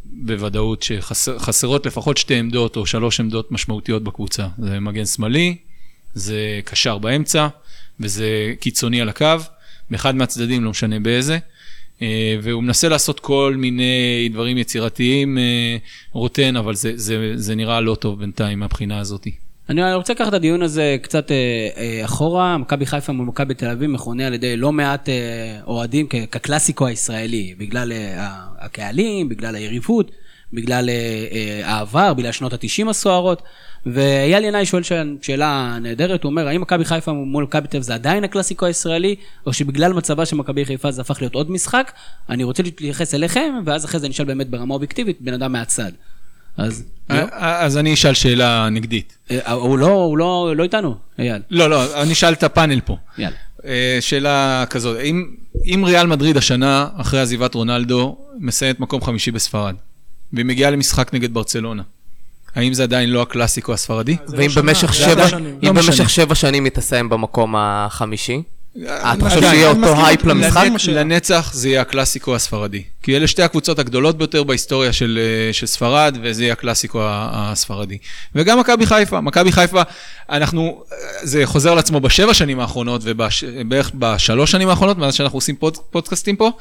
בוודאות 0.06 0.84
שחסרות 0.84 1.86
לפחות 1.86 2.18
שתי 2.18 2.36
עמדות 2.36 2.78
או 2.78 2.86
שלוש 2.86 3.20
עמדות 3.20 3.52
משמעותיות 3.52 4.04
בקבוצה. 4.04 4.48
זה 4.58 4.80
מגן 4.80 5.06
שמאלי, 5.06 5.56
זה 6.14 6.60
קשר 6.66 6.98
באמצע, 6.98 7.48
וזה 8.00 8.54
קיצוני 8.60 9.02
על 9.02 9.10
הקו, 9.10 9.26
באחד 9.90 10.16
מהצדדים, 10.16 10.64
לא 10.64 10.70
משנה 10.70 11.00
באיזה. 11.00 11.38
אה, 12.02 12.38
והוא 12.42 12.64
מנסה 12.64 12.90
לעשות 12.90 13.20
כל 13.20 13.56
מיני 13.58 14.30
דברים 14.34 14.58
יצירתיים, 14.58 15.38
אה, 15.38 15.78
רוטן, 16.12 16.56
אבל 16.56 16.76
זה, 16.76 16.92
זה, 16.96 17.32
זה 17.36 17.56
נראה 17.56 17.82
לא 17.82 17.96
טוב 17.96 18.20
בינתיים 18.20 18.60
מהבחינה 18.60 19.00
הזאת. 19.00 19.28
אני 19.70 19.94
רוצה 19.94 20.14
לקחת 20.14 20.28
את 20.28 20.34
הדיון 20.34 20.62
הזה 20.62 20.98
קצת 21.02 21.32
אה, 21.32 21.36
אה, 21.78 22.06
אחורה, 22.06 22.58
מכבי 22.58 22.86
חיפה 22.86 23.14
מול 23.14 23.26
מכבי 23.26 23.54
תל 23.54 23.68
אביב 23.70 23.90
מכונה 23.90 24.28
על 24.28 24.34
ידי 24.34 24.58
לא 24.58 24.72
מעט 24.72 25.10
אה, 25.10 25.60
אוהדים 25.68 26.08
כקלאסיקו 26.08 26.88
הישראלי, 26.88 27.56
בגלל 27.58 27.92
הקהלים, 28.60 29.30
בגלל 29.30 29.56
היריבות, 29.56 30.12
בגלל 30.54 30.90
העבר, 31.64 32.14
בגלל 32.14 32.32
שנות 32.32 32.54
התשעים 32.54 32.90
הסוערות. 32.90 33.42
ואייל 33.86 34.44
ינאי 34.44 34.66
שואל 34.66 34.84
שאל- 34.84 35.18
שאלה 35.22 35.78
נהדרת, 35.82 36.24
הוא 36.24 36.30
אומר, 36.30 36.48
האם 36.48 36.62
מכבי 36.62 36.86
חיפה 36.86 37.12
מול 37.14 37.44
מכבי 37.44 37.68
תל 37.68 37.78
אביב 37.78 37.84
זה 37.84 37.94
עדיין 37.94 38.24
הקלאסיקו 38.24 38.66
הישראלי, 38.66 39.16
או 39.46 39.54
שבגלל 39.54 39.94
מצבה 39.94 40.26
של 40.26 40.36
מכבי 40.36 40.66
חיפה 40.66 40.92
זה 40.92 41.02
הפך 41.02 41.22
להיות 41.22 41.36
עוד 41.36 41.52
משחק? 41.52 41.92
אני 42.30 42.44
רוצה 42.44 42.64
להתייחס 42.64 43.16
אליכם, 43.16 43.54
ואז 43.66 43.86
אחרי 43.86 44.00
זה 44.00 44.10
נשאל 44.10 44.26
באמת 44.26 44.50
ברמה 44.50 44.74
אובייקטיבית, 44.74 45.22
בן 45.22 45.34
אדם 45.34 45.52
מהצד. 45.52 45.92
אז, 46.58 46.84
לא? 47.10 47.16
אז 47.40 47.78
אני 47.78 47.94
אשאל 47.94 48.14
שאלה 48.14 48.70
נגדית. 48.70 49.18
אה, 49.32 49.52
הוא 49.52 49.78
לא, 49.78 49.88
הוא 49.88 50.18
לא, 50.18 50.54
לא 50.56 50.64
איתנו, 50.64 50.96
אייל. 51.20 51.42
לא, 51.52 51.70
לא, 51.70 52.02
אני 52.02 52.14
אשאל 52.14 52.34
את 52.34 52.44
הפאנל 52.44 52.80
פה. 52.82 52.98
יאללה. 53.18 53.36
אה, 53.66 53.98
שאלה 54.00 54.66
כזאת, 54.70 54.98
אם, 55.00 55.26
אם 55.66 55.84
ריאל 55.86 56.08
מדריד 56.08 56.38
השנה, 56.38 56.88
אחרי 56.98 57.22
עזיבת 57.22 57.56
רונלדו, 57.56 58.18
מסיימת 58.40 58.80
מקום 58.80 59.02
חמישי 59.02 59.32
בספרד, 59.32 59.76
והיא 60.34 60.46
מגיעה 60.46 60.72
למשחק 60.72 61.14
נגד 61.14 61.34
ברצלונה, 61.34 61.84
האם 62.56 62.74
זה 62.74 62.84
עדיין 62.84 63.10
לא 63.10 63.22
הקלאסיקו 63.22 63.74
הספרדי? 63.74 64.18
ואם 64.28 64.50
במשך 64.56 64.94
שבע, 66.10 66.36
שנים. 66.36 66.64
היא 66.64 66.72
תסיים 66.72 67.10
במקום 67.10 67.56
החמישי, 67.58 68.34
אה, 68.36 68.42
אתה 68.84 69.26
חושב 69.26 69.38
עדיין, 69.38 69.54
שיהיה 69.56 69.70
אותו 69.70 70.06
הייפ. 70.06 70.24
למשחק? 70.26 70.66
לנצח- 70.94 71.52
זה 71.54 71.70
יהיה 71.70 71.82
הקלאסיקו 71.82 72.36
הספרדי. 72.36 72.84
כי 73.04 73.16
אלה 73.18 73.28
שתי 73.28 73.44
הקבוצות 73.44 73.80
הגדולות 73.80 74.18
ביותר 74.18 74.44
בהיסטוריה 74.44 74.94
של, 74.94 75.20
אה, 75.48 75.54
של 75.54 75.66
ספרד, 75.66 76.18
וזה 76.24 76.44
יהיה 76.44 76.54
הקלאסיקו 76.54 77.00
הספרדי. 77.10 77.98
וגם 78.36 78.60
מכבי 78.60 78.86
חיפה, 78.86 79.22
מכבי 79.22 79.52
חיפה, 79.52 79.82
אנחנו, 80.30 80.84
אה, 80.92 80.98
זה 81.24 81.42
חוזר 81.46 81.72
על 81.72 81.80
עצמו 81.80 82.00
בשבע 82.00 82.34
שנים 82.34 82.60
האחרונות, 82.60 83.02
ובערך 83.04 83.92
בשלוש 84.00 84.52
שנים 84.52 84.70
האחרונות, 84.70 84.98
מאז 84.98 85.14
שאנחנו 85.14 85.38
עושים 85.38 85.56
פוד, 85.56 85.78
פודקאסטים 85.92 86.36
פה, 86.36 86.52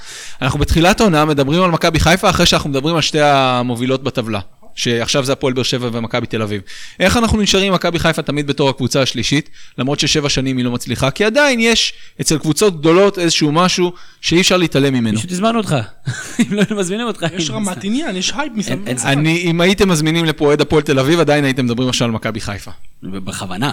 אנחנו 0.43 0.59
בתחילת 0.59 1.01
העונה 1.01 1.25
מדברים 1.25 1.63
על 1.63 1.71
מכבי 1.71 2.01
חיפה, 2.01 2.31
אחרי 2.31 2.47
שאנחנו 2.47 2.71
מדברים 2.71 2.97
על 2.97 3.03
שתי 3.03 3.21
המובילות 3.21 4.03
בטבלה. 4.03 4.41
שעכשיו 4.75 5.25
זה 5.25 5.33
הפועל 5.33 5.53
באר 5.53 5.63
שבע 5.63 5.89
ומכבי 5.93 6.27
תל 6.27 6.43
אביב. 6.43 6.63
איך 7.01 7.17
אנחנו 7.17 7.41
נשארים 7.41 7.67
עם 7.67 7.75
מכבי 7.75 7.99
חיפה 7.99 8.23
תמיד 8.23 8.47
בתור 8.47 8.69
הקבוצה 8.69 9.03
השלישית, 9.03 9.51
למרות 9.79 10.01
ששבע 10.01 10.29
שנים 10.29 10.57
היא 10.57 10.65
לא 10.65 10.71
מצליחה? 10.71 11.11
כי 11.11 11.25
עדיין 11.25 11.61
יש 11.61 11.93
אצל 12.21 12.39
קבוצות 12.39 12.81
גדולות 12.81 13.19
איזשהו 13.19 13.53
משהו 13.53 13.93
שאי 14.21 14.41
אפשר 14.41 14.57
להתעלם 14.57 14.95
ממנו. 14.95 15.19
פשוט 15.19 15.33
הזמנו 15.33 15.59
אותך. 15.59 15.77
אם 16.41 16.47
לא 16.51 16.61
היינו 16.61 16.77
מזמינים 16.77 17.07
אותך. 17.07 17.27
יש 17.37 17.51
רמת 17.51 17.85
עניין, 17.85 18.17
יש 18.17 18.33
הייפ 18.37 18.53
מסביב. 18.55 18.89
אם 19.27 19.61
הייתם 19.61 19.89
מזמינים 19.89 20.25
לפה 20.25 20.45
אוהד 20.45 20.61
הפועל 20.61 20.83
תל 20.83 20.99
אביב, 20.99 21.21
עדיין 21.21 21.45
הייתם 21.45 21.65
מדברים 21.65 21.89
עכשיו 21.89 22.07
על 22.09 22.13
מכבי 22.13 22.41
חיפה. 22.41 22.71
בכוונה. 23.03 23.73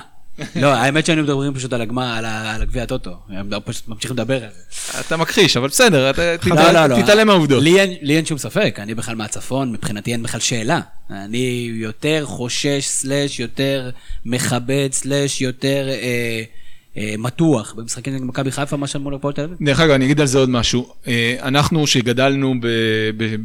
לא, 0.55 0.67
האמת 0.73 1.05
שהיינו 1.05 1.23
מדברים 1.23 1.53
פשוט 1.53 1.73
על 1.73 1.82
הגמר, 1.82 2.03
על 2.17 2.25
הגביע 2.61 2.84
הטוטו. 2.84 3.11
הם 3.29 3.49
פשוט 3.65 3.88
ממשיכים 3.88 4.17
לדבר 4.17 4.43
על 4.43 4.49
זה. 4.49 4.99
אתה 4.99 5.17
מכחיש, 5.17 5.57
אבל 5.57 5.67
בסדר, 5.67 6.07
לא, 6.07 6.11
תתעלם- 6.38 6.73
לא, 6.73 6.97
לא. 6.97 7.01
תתעלם 7.01 7.27
מהעובדות. 7.27 7.63
לי 7.63 7.79
אין- 8.17 8.25
שום 8.25 8.38
ספק, 8.38 8.75
אני 8.79 8.93
בכלל 8.95 9.15
מהצפון, 9.15 9.71
מבחינתי 9.71 10.11
אין 10.11 10.23
בכלל 10.23 10.39
שאלה. 10.39 10.79
אני 11.09 11.69
יותר 11.73 12.25
חושש, 12.25 12.86
סלאש 12.88 13.39
יותר 13.39 13.89
מכבד, 14.25 14.89
סלאש 14.91 15.41
יותר 15.41 15.88
אה, 15.89 16.43
מתוח 17.18 17.74
במשחקים 17.78 18.14
נגד 18.14 18.24
מכבי 18.26 18.52
חיפה 18.52 18.78
מאשר 18.78 19.00
מול 19.00 19.16
הפועל 19.16 19.34
תל 19.34 19.42
אביב. 19.42 19.58
דרך 19.62 19.80
אגב, 19.80 19.92
אני 19.92 20.06
אגיד 20.06 20.22
על 20.22 20.28
זה 20.28 20.38
עוד 20.39 20.50
משהו. 20.50 20.88
אה, 21.08 21.36
אנחנו 21.44 21.88
שגדלנו 21.88 22.56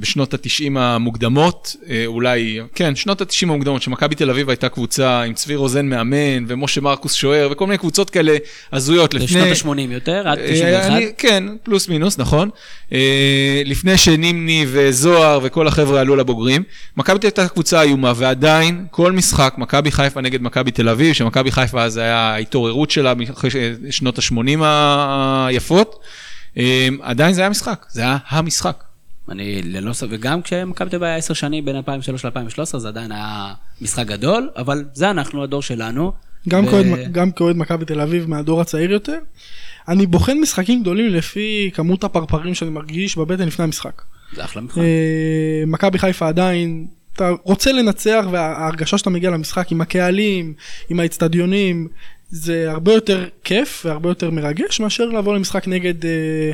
בשנות 0.00 0.34
ה-90 0.34 0.78
המוקדמות, 0.78 1.76
אה, 1.90 2.02
אולי, 2.06 2.60
כן, 2.74 2.96
שנות 2.96 3.20
ה-90 3.20 3.28
המוקדמות, 3.42 3.82
שמכבי 3.82 4.14
תל 4.14 4.30
אביב 4.30 4.48
הייתה 4.48 4.68
קבוצה 4.68 5.22
עם 5.22 5.34
צבי 5.34 5.54
רוזן 5.54 5.86
מאמן, 5.86 6.44
ומשה 6.48 6.80
מרקוס 6.80 7.12
שוער, 7.14 7.48
וכל 7.52 7.66
מיני 7.66 7.78
קבוצות 7.78 8.10
כאלה 8.10 8.36
הזויות. 8.72 9.14
לפני... 9.14 9.50
בשנות 9.50 9.76
ה-80 9.88 9.92
יותר, 9.92 10.22
עד 10.28 10.38
אה, 10.38 10.46
91. 10.52 10.90
אני- 10.90 11.06
כן, 11.18 11.44
פלוס 11.62 11.88
מינוס, 11.88 12.18
נכון. 12.18 12.50
אה, 12.92 13.62
לפני 13.64 13.96
שנימני 13.98 14.66
וזוהר 14.68 15.40
וכל 15.42 15.68
החבר'ה 15.68 16.00
עלו 16.00 16.16
לבוגרים, 16.16 16.62
מכבי 16.96 17.18
תל 17.18 17.26
אביב 17.26 17.38
הייתה 17.38 17.48
קבוצה 17.54 17.82
איומה, 17.82 18.12
ועדיין 18.16 18.86
כל 18.90 19.12
משחק, 19.12 19.54
מכבי 19.58 19.90
חיפה 19.90 20.20
נגד 20.20 20.42
מכבי 20.42 20.70
תל 20.70 20.88
אביב, 20.88 21.12
שמכבי 21.14 21.50
חיפה 21.50 21.82
אז 21.82 21.96
היה 21.96 22.16
ההתעוררות 22.18 22.90
שלה 22.90 23.14
אחרי 23.36 23.50
שנות 23.90 24.18
ה-80 24.18 24.64
היפות, 25.48 26.00
אה, 26.58 26.88
עדיין 27.02 27.34
זה 27.34 27.40
היה 27.40 27.50
משחק, 27.50 27.86
זה 27.90 28.00
היה 28.02 28.18
המשחק. 28.28 28.84
אני 29.30 29.62
ללא 29.62 29.92
ספק, 29.92 30.08
וגם 30.10 30.42
כשמכבי 30.42 30.90
תל 30.90 30.96
אביב 30.96 31.02
היה 31.02 31.16
עשר 31.16 31.34
שנים 31.34 31.64
בין 31.64 31.76
2003 31.76 32.24
ל-2013, 32.24 32.78
זה 32.78 32.88
עדיין 32.88 33.12
היה 33.12 33.52
משחק 33.80 34.06
גדול, 34.06 34.50
אבל 34.56 34.84
זה 34.94 35.10
אנחנו, 35.10 35.42
הדור 35.42 35.62
שלנו. 35.62 36.12
גם 36.48 36.64
ו- 36.64 36.68
כאוהד- 36.68 37.12
גם 37.12 37.30
כאוהד 37.30 37.56
מכבי 37.56 37.84
תל 37.84 38.00
אביב 38.00 38.30
מהדור 38.30 38.60
הצעיר 38.60 38.92
יותר. 38.92 39.18
אני 39.88 40.06
בוחן 40.06 40.38
משחקים 40.38 40.82
גדולים 40.82 41.06
לפי 41.14 41.70
כמות 41.74 42.04
הפרפרים 42.04 42.54
שאני 42.54 42.70
מרגיש 42.70 43.18
בבטן 43.18 43.46
לפני 43.46 43.64
המשחק. 43.64 44.02
זה 44.34 44.44
אחלה 44.44 44.62
מבחן. 44.62 44.80
אה, 44.80 44.86
מכבי 45.66 45.98
חיפה 45.98 46.28
עדיין, 46.28 46.86
אתה 47.12 47.30
רוצה 47.42 47.72
לנצח 47.72 48.24
וההרגשה 48.32 48.98
שאתה 48.98 49.10
מגיע 49.10 49.30
למשחק 49.30 49.72
עם 49.72 49.80
הקהלים, 49.80 50.54
עם 50.88 51.00
האצטדיונים, 51.00 51.88
זה 52.28 52.70
הרבה 52.70 52.92
יותר 52.94 53.28
כיף 53.44 53.86
והרבה 53.86 54.08
יותר 54.08 54.30
מרגש 54.30 54.80
מאשר 54.80 55.04
לבוא 55.04 55.34
למשחק 55.34 55.68
נגד 55.68 56.04
אה, 56.06 56.52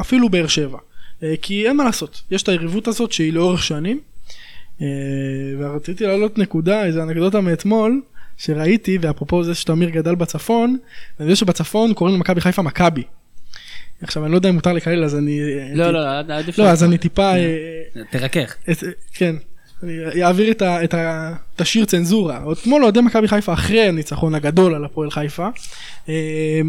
אפילו 0.00 0.28
באר 0.28 0.46
שבע. 0.46 0.78
אה, 1.22 1.34
כי 1.42 1.68
אין 1.68 1.76
מה 1.76 1.84
לעשות, 1.84 2.22
יש 2.30 2.42
את 2.42 2.48
היריבות 2.48 2.88
הזאת 2.88 3.12
שהיא 3.12 3.32
לאורך 3.32 3.62
שנים. 3.62 4.00
אה, 4.80 4.86
ורציתי 5.58 6.06
להעלות 6.06 6.38
נקודה, 6.38 6.84
איזה 6.84 7.02
אנקדוטה 7.02 7.40
מאתמול, 7.40 8.00
שראיתי, 8.36 8.98
ואפרופו 9.00 9.44
זה 9.44 9.54
שתמיר 9.54 9.90
גדל 9.90 10.14
בצפון, 10.14 10.76
אני 11.20 11.26
יודע 11.26 11.36
שבצפון 11.36 11.94
קוראים 11.94 12.16
למכבי 12.16 12.40
חיפה 12.40 12.62
מכבי. 12.62 13.02
עכשיו 14.02 14.24
אני 14.24 14.32
לא 14.32 14.36
יודע 14.36 14.48
אם 14.48 14.54
מותר 14.54 14.72
לקלל 14.72 15.04
אז 15.04 15.16
אני... 15.16 15.40
לא, 15.74 15.90
לא, 15.90 16.18
עדיף 16.18 16.58
לא. 16.58 16.68
אז 16.68 16.84
אני 16.84 16.98
טיפה... 16.98 17.32
תרכך. 18.10 18.56
כן, 19.12 19.36
אני 19.82 20.24
אעביר 20.24 20.50
את, 20.50 20.62
ה, 20.62 20.84
את, 20.84 20.94
ה, 20.94 21.32
את 21.56 21.60
השיר 21.60 21.84
צנזורה. 21.84 22.40
אתמול 22.52 22.82
אוהדי 22.82 23.00
מכבי 23.00 23.28
חיפה 23.28 23.52
אחרי 23.52 23.82
הניצחון 23.82 24.34
הגדול 24.34 24.74
על 24.74 24.84
הפועל 24.84 25.10
חיפה, 25.10 25.48
אה, 26.08 26.60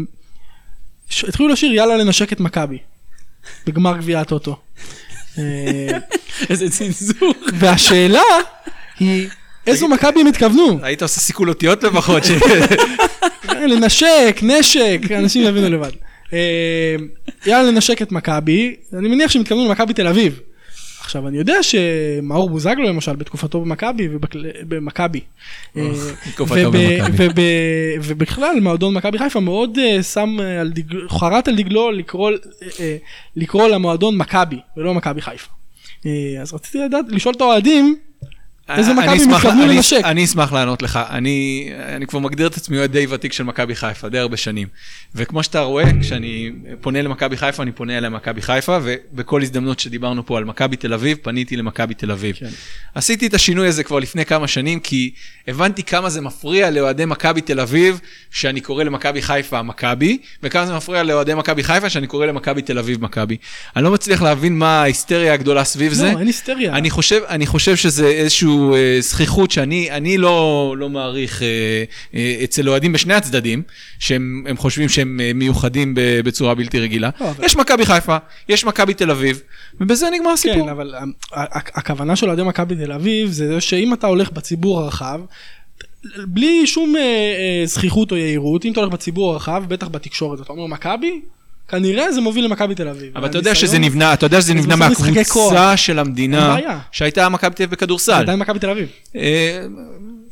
ש- 1.08 1.24
התחילו 1.24 1.48
לשיר 1.48 1.72
יאללה 1.72 1.96
לנשק 1.96 2.32
את 2.32 2.40
מכבי, 2.40 2.78
בגמר 3.66 3.96
גביע 3.96 4.20
הטוטו. 4.20 4.56
אה, 5.38 5.42
איזה 6.50 6.70
צנזור. 6.70 7.34
והשאלה 7.54 8.22
היא, 9.00 9.28
איזו 9.66 9.88
מכבי 9.88 10.20
הם 10.20 10.26
התכוונו? 10.26 10.78
היית 10.82 11.02
עושה 11.02 11.20
סיכול 11.20 11.48
אותיות 11.48 11.82
לפחות, 11.84 12.22
לנשק, 13.70 14.40
נשק, 14.42 14.98
אנשים 15.18 15.42
יבינו 15.42 15.70
לבד. 15.70 15.90
אה, 16.32 16.96
יאללה 17.46 17.70
לנשק 17.70 18.02
את 18.02 18.12
מכבי, 18.12 18.76
אני 18.98 19.08
מניח 19.08 19.30
שהם 19.30 19.42
התכוונו 19.42 19.64
למכבי 19.68 19.94
תל 19.94 20.06
אביב. 20.06 20.40
עכשיו 21.04 21.28
אני 21.28 21.38
יודע 21.38 21.62
שמאור 21.62 22.50
בוזגלו 22.50 22.82
למשל 22.88 23.16
בתקופתו 23.16 23.60
במכבי 23.60 24.08
ובמכבי. 24.12 25.20
אה, 25.76 25.82
במכבי. 26.70 26.98
וב- 27.98 28.04
ובכלל 28.04 28.60
מועדון 28.62 28.94
מכבי 28.94 29.18
חיפה 29.18 29.40
מאוד 29.40 29.78
אה, 29.78 30.02
שם 30.02 30.36
אה, 30.40 30.60
על 30.60 30.70
דגלו, 30.70 31.08
חרט 31.08 31.48
על 31.48 31.56
דגלו 31.56 31.90
לקרוא, 31.90 32.30
אה, 32.30 32.36
אה, 32.80 32.96
למועדון 33.68 34.16
מכבי 34.16 34.56
ולא 34.76 34.94
מכבי 34.94 35.20
חיפה. 35.22 35.50
אה, 36.06 36.10
אז 36.42 36.54
רציתי 36.54 36.78
לדעת, 36.78 37.04
לשאול 37.08 37.34
את 37.34 37.40
האוהדים, 37.40 37.96
איזה 38.68 38.94
מכבי 38.94 39.26
מתכוונים 39.26 39.64
אני- 39.68 39.76
לנשק? 39.76 40.00
אני 40.04 40.24
אשמח 40.24 40.52
לענות 40.52 40.82
לך. 40.82 41.00
אני 41.10 41.68
אני 41.96 42.06
כבר 42.06 42.18
מגדיר 42.18 42.46
את 42.46 42.56
עצמי 42.56 42.78
אוהד 42.78 42.92
די 42.92 43.06
ותיק 43.10 43.32
של 43.32 43.44
מכבי 43.44 43.74
חיפה, 43.74 44.08
די 44.08 44.18
הרבה 44.18 44.36
שנים. 44.36 44.68
וכמו 45.14 45.42
שאתה 45.42 45.60
רואה, 45.60 45.84
כשאני 46.00 46.50
פונה 46.80 47.02
למכבי 47.02 47.36
חיפה, 47.36 47.62
אני 47.62 47.72
פונה 47.72 47.98
אליה 47.98 48.10
מכבי 48.10 48.42
חיפה, 48.42 48.78
ובכל 48.82 49.42
הזדמנות 49.42 49.80
שדיברנו 49.80 50.26
פה 50.26 50.38
על 50.38 50.44
מכבי 50.44 50.76
תל 50.76 50.92
אביב, 50.94 51.18
פניתי 51.22 51.56
למכבי 51.56 51.94
תל 51.94 52.10
אביב. 52.10 52.36
כן. 52.36 52.46
עשיתי 52.94 53.26
את 53.26 53.34
השינוי 53.34 53.68
הזה 53.68 53.82
כבר 53.84 53.98
לפני 53.98 54.24
כמה 54.24 54.48
שנים, 54.48 54.80
כי 54.80 55.10
הבנתי 55.48 55.82
כמה 55.82 56.10
זה 56.10 56.20
מפריע 56.20 56.70
לאוהדי 56.70 57.04
מכבי 57.04 57.40
תל 57.40 57.60
אביב, 57.60 58.00
שאני 58.30 58.60
קורא 58.60 58.84
למכבי 58.84 59.22
חיפה 59.22 59.62
מכבי, 59.62 60.18
וכמה 60.42 60.66
זה 60.66 60.76
מפריע 60.76 61.02
לאוהדי 61.02 61.34
מכבי 61.34 61.62
חיפה, 61.64 61.90
שאני 61.90 62.06
קורא 62.06 62.26
למכבי 62.26 62.62
תל 62.62 62.78
אביב 62.78 63.02
מכבי. 63.02 63.36
אני 63.76 63.84
לא 63.84 63.90
מצליח 63.90 64.22
להבין 64.22 64.58
מה 64.58 64.82
ההיסטריה 64.82 65.32
הגדולה 65.34 65.64
סביב 65.64 65.92
זה. 65.92 66.12
לא, 66.12 66.18
אין 66.18 66.26
היסטריה. 66.26 66.72
אני 66.72 66.90
חושב, 66.90 67.20
אני 67.28 67.46
חושב 67.46 67.76
שזה 67.76 68.06
איזושהי 68.54 68.96
אה, 68.96 69.00
זכיחות 69.00 69.50
שאני 69.50 69.90
אני 69.90 70.18
לא, 70.18 70.74
לא 70.78 70.88
מעריך 70.88 71.42
אה, 71.42 71.48
אה, 72.14 72.40
אצל 72.44 72.68
אוהדים 72.68 72.92
בשני 72.92 73.14
הצדדים, 73.14 73.62
שהם 73.98 74.44
הם 74.48 74.56
חושבים 74.56 74.88
שהם 74.88 75.20
מיוחדים 75.34 75.92
בצורה 75.96 76.54
בלתי 76.54 76.80
רגילה. 76.80 77.10
לא, 77.20 77.30
אבל- 77.30 77.44
יש 77.44 77.56
מכבי 77.56 77.86
חיפה, 77.86 78.16
יש 78.48 78.64
מכבי 78.64 78.94
תל 78.94 79.10
אביב, 79.10 79.42
ובזה 79.80 80.06
נגמר 80.14 80.30
הסיפור. 80.30 80.62
כן, 80.62 80.68
אבל 80.68 80.94
הכוונה 81.74 82.16
של 82.16 82.26
אוהדי 82.28 82.42
מכבי 82.42 82.74
תל 82.76 82.92
אביב 82.92 83.30
זה 83.30 83.60
שאם 83.60 83.94
אתה 83.94 84.06
הולך 84.06 84.30
בציבור 84.32 84.80
הרחב, 84.80 85.20
בלי 86.26 86.66
שום 86.66 86.96
אה, 86.96 87.00
אה, 87.02 87.66
זכיחות 87.66 88.10
או 88.12 88.16
יהירות, 88.16 88.64
אם 88.64 88.72
אתה 88.72 88.80
הולך 88.80 88.92
בציבור 88.92 89.32
הרחב, 89.32 89.64
בטח 89.68 89.88
בתקשורת, 89.88 90.40
אתה 90.40 90.52
אומר 90.52 90.66
מכבי, 90.66 91.20
כנראה 91.68 92.12
זה 92.12 92.20
מוביל 92.20 92.44
למכבי 92.44 92.74
תל 92.74 92.88
אביב. 92.88 93.16
אבל 93.16 93.28
אתה 93.28 93.38
יודע 93.38 93.54
שזה 93.54 93.78
נבנה, 93.78 94.12
אתה 94.14 94.26
יודע 94.26 94.40
שזה 94.40 94.46
זה 94.48 94.54
נבנה 94.54 94.76
מהקבוצה. 94.76 95.76
של 95.76 95.98
המדינה. 95.98 96.56
שהייתה 96.92 97.28
מכבי 97.28 97.54
תל 97.54 97.62
אביב 97.62 97.70
בכדורסל. 97.70 98.12
עדיין 98.12 98.38
מכבי 98.38 98.58
תל 98.58 98.70
אביב. 98.70 98.88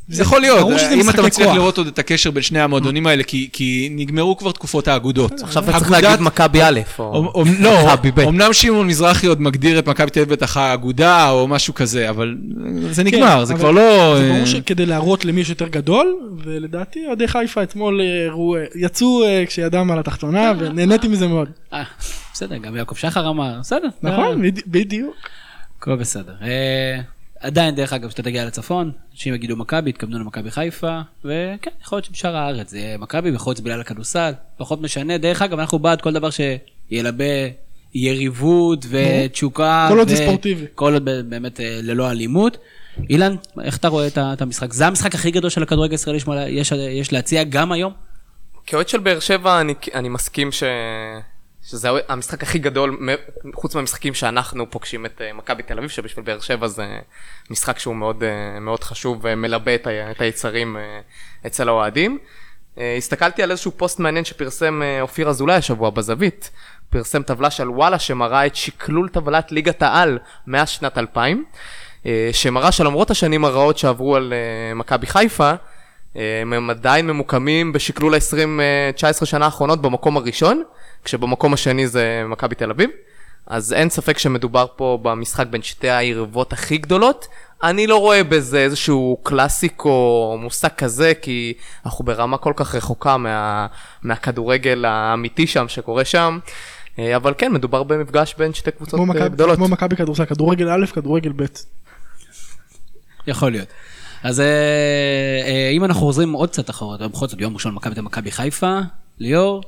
אה, 0.09 0.15
זה- 0.15 0.15
זה 0.17 0.23
יכול 0.23 0.41
להיות, 0.41 0.67
אם 0.93 1.09
אתה 1.09 1.21
מצליח. 1.21 1.53
לראות 1.53 1.77
עוד 1.77 1.87
את 1.87 1.99
הקשר 1.99 2.31
בין 2.31 2.43
שני 2.43 2.59
המועדונים 2.61 3.07
האלה, 3.07 3.23
כי- 3.23 3.49
כי 3.53 3.89
נגמרו 3.91 4.37
כבר 4.37 4.51
תקופות 4.51 4.87
האגודות. 4.87 5.31
עכשיו 5.43 5.63
אתה 5.63 5.71
צריך 5.79 5.91
להגיד 5.91 6.21
מכבי 6.21 6.63
א', 6.63 6.79
או 6.99 7.43
לא, 7.59 7.85
מכבי 7.87 8.11
ב'. 8.11 8.19
אמנם 8.19 8.53
שמעון 8.53 8.87
מזרחי 8.87 9.27
עוד 9.27 9.41
מגדיר 9.41 9.79
את 9.79 9.87
מכבי 9.87 10.09
תל 10.09 10.19
אביב 10.19 10.33
בטח 10.33 10.57
האגודה 10.57 11.29
או 11.29 11.47
משהו 11.47 11.73
כזה, 11.73 12.09
אבל 12.09 12.35
זה 12.91 13.03
נגמר, 13.03 13.39
כן, 13.39 13.45
זה 13.45 13.53
אבל 13.53 13.61
כבר 13.61 13.71
לא... 13.71 14.15
זה 14.17 14.23
אה, 14.29 14.33
ברור 14.33 14.45
שכדי 14.45 14.85
להראות 14.85 15.25
למי 15.25 15.41
יש 15.41 15.49
יותר 15.49 15.67
גדול, 15.67 16.07
ולדעתי 16.43 17.07
אוהדי 17.07 17.27
חיפה 17.27 17.63
אתמול 17.63 18.01
אה, 18.01 18.27
הראו- 18.29 18.55
יצאו 18.75 19.23
אה, 19.25 19.43
כשידם 19.47 19.91
על 19.91 19.99
התחתונה, 19.99 20.51
ונהניתי 20.59 21.07
מזה 21.07 21.27
מאוד. 21.27 21.49
אה, 21.73 21.83
בסדר, 22.33 22.57
גם 22.57 22.75
יעקב 22.75 22.95
שחר 22.95 23.29
אמר, 23.29 23.53
בסדר. 23.59 23.87
נכון, 24.03 24.25
אה, 24.45 24.49
בדי- 24.51 24.61
בדיוק. 24.67 25.15
הכל 25.79 25.95
בסדר. 25.95 26.33
עדיין, 27.43 27.75
דרך 27.75 27.93
אגב, 27.93 28.07
כשאתה 28.09 28.23
תגיע 28.23 28.45
לצפון, 28.45 28.91
אנשים 29.13 29.33
יגידו 29.33 29.57
מכבי, 29.57 29.89
יתכוונו 29.89 30.19
למכבי 30.19 30.51
חיפה, 30.51 30.99
וכן, 31.25 31.71
יכול 31.81 31.95
להיות 31.95 32.05
שבשאר 32.05 32.35
הארץ 32.35 32.69
זה 32.71 32.79
יהיה 32.79 32.97
מכבי, 32.97 33.31
ויכול 33.31 33.51
להיות 33.51 33.57
שזה 33.57 33.65
בגלל 33.65 33.81
הכדורסל, 33.81 34.31
פחות 34.57 34.81
משנה. 34.81 35.17
דרך 35.17 35.41
אגב, 35.41 35.59
אנחנו 35.59 35.79
בעד 35.79 36.01
כל 36.01 36.13
דבר 36.13 36.29
שילבה 36.29 37.25
יריבות 37.93 38.85
ותשוקה. 38.89 39.87
כל 39.91 39.99
עוד 39.99 40.07
זה 40.07 40.15
ספורטיבי. 40.15 40.65
כל 40.75 40.93
עוד 40.93 41.05
באמת 41.29 41.59
אה, 41.59 41.79
ללא 41.83 42.11
אלימות. 42.11 42.57
אילן, 43.09 43.35
איך 43.63 43.77
אתה 43.77 43.87
רואה 43.87 44.07
את 44.07 44.41
המשחק? 44.41 44.73
זה 44.73 44.87
המשחק 44.87 45.15
הכי 45.15 45.31
גדול 45.31 45.49
של 45.49 45.63
הכדורגל 45.63 45.91
הישראלי 45.93 46.19
שמע- 46.19 46.49
יש- 46.49 46.71
יש 46.71 47.13
להציע 47.13 47.43
גם 47.43 47.71
היום? 47.71 47.93
כאוהד 48.65 48.89
של 48.89 48.99
באר 48.99 49.19
שבע 49.19 49.61
אני, 49.61 49.73
אני 49.93 50.09
מסכים 50.09 50.51
ש... 50.51 50.63
שזה 51.63 51.89
המשחק 52.07 52.43
הכי 52.43 52.59
גדול, 52.59 52.97
חוץ 53.53 53.75
מהמשחקים 53.75 54.13
שאנחנו 54.13 54.71
פוגשים 54.71 55.05
את 55.05 55.21
אה, 55.21 55.33
מכבי 55.33 55.63
תל 55.63 55.77
אביב, 55.77 55.89
שבשביל 55.89 56.25
באר 56.25 56.39
שבע 56.39 56.67
זה 56.67 56.99
משחק 57.49 57.79
שהוא 57.79 57.95
מאוד, 57.95 58.23
אה, 58.23 58.59
מאוד 58.59 58.83
חשוב 58.83 59.19
ומלבה 59.21 59.75
את, 59.75 59.87
היצרים 60.19 60.77
אה, 60.77 60.99
אצל 61.45 61.69
האוהדים. 61.69 62.17
הסתכלתי 62.97 63.43
על 63.43 63.51
איזשהו 63.51 63.71
פוסט 63.77 63.99
מעניין 63.99 64.25
שפרסם 64.25 64.81
אופיר 65.01 65.29
אזולאי 65.29 65.55
השבוע 65.55 65.89
בזווית. 65.89 66.51
פרסם 66.89 67.23
טבלה 67.23 67.51
של 67.51 67.69
וואלה 67.69 67.99
שמראה 67.99 68.45
את 68.45 68.55
שקלול 68.55 69.09
טבלת 69.09 69.51
ליגת 69.51 69.81
העל 69.81 70.19
מאז 70.47 70.69
שנת 70.69 70.97
2000, 70.97 71.45
אה, 72.05 72.29
שמראה 72.31 72.71
שלמרות 72.71 73.11
השנים 73.11 73.45
הרעות 73.45 73.77
שעברו 73.77 74.15
על 74.15 74.33
מכבי 74.75 75.07
חיפה, 75.07 75.51
הם 76.15 76.69
עדיין 76.69 77.07
ממוקמים 77.07 77.73
בשקלול 77.73 78.13
ה-20-19 78.13 79.25
שנה 79.25 79.45
האחרונות 79.45 79.81
במקום 79.81 80.17
הראשון, 80.17 80.63
כשבמקום 81.03 81.53
השני 81.53 81.87
זה 81.87 82.23
מכבי 82.27 82.55
תל 82.55 82.69
אביב. 82.69 82.89
אז 83.47 83.73
אין 83.73 83.89
ספק 83.89 84.17
שמדובר 84.17 84.65
פה 84.75 84.99
במשחק 85.01 85.47
בין 85.47 85.61
שתי 85.61 85.89
היריבות 85.89 86.53
הכי 86.53 86.77
גדולות. 86.77 87.27
אני 87.63 87.87
לא 87.87 87.97
רואה 87.97 88.23
בזה 88.23 88.59
איזשהו 88.59 89.17
קלאסיק 89.23 89.81
או 89.85 90.37
מושג 90.41 90.67
כזה, 90.77 91.13
כי 91.21 91.53
אנחנו 91.85 92.05
ברמה 92.05 92.37
כל 92.37 92.53
כך 92.55 92.75
רחוקה 92.75 93.17
מה, 93.17 93.67
מהכדורגל 94.03 94.85
האמיתי 94.85 95.47
שם 95.47 95.67
שקורה 95.67 96.05
שם. 96.05 96.39
אה, 96.99 97.15
אבל 97.15 97.33
כן, 97.37 97.51
מדובר 97.51 97.83
במפגש 97.83 98.35
בין 98.37 98.53
שתי 98.53 98.71
קבוצות 98.71 98.99
כמו 98.99 99.13
אה, 99.13 99.17
מכבי- 99.17 99.29
גדולות. 99.29 99.55
כמו 99.57 99.67
מכבי 99.67 99.95
כדורסל, 99.95 100.25
כדורגל 100.25 100.69
א', 100.69 100.85
כדורגל 100.85 101.31
ב'. 101.35 101.43
יכול 103.27 103.51
להיות. 103.51 103.67
אז 104.23 104.39
אה, 104.39 104.45
אה, 105.45 105.69
אם 105.71 105.83
אנחנו 105.83 106.01
חוזרים 106.01 106.33
עוד 106.33 106.49
קצת 106.49 106.69
אחורה, 106.69 107.07
בכל 107.07 107.27
זאת 107.27 107.41
יום 107.41 107.53
ראשון 107.53 107.73
מכבי 107.75 107.95
תל 107.95 108.01
מכבי 108.01 108.31
חיפה, 108.31 108.79
ליאור, 109.19 109.63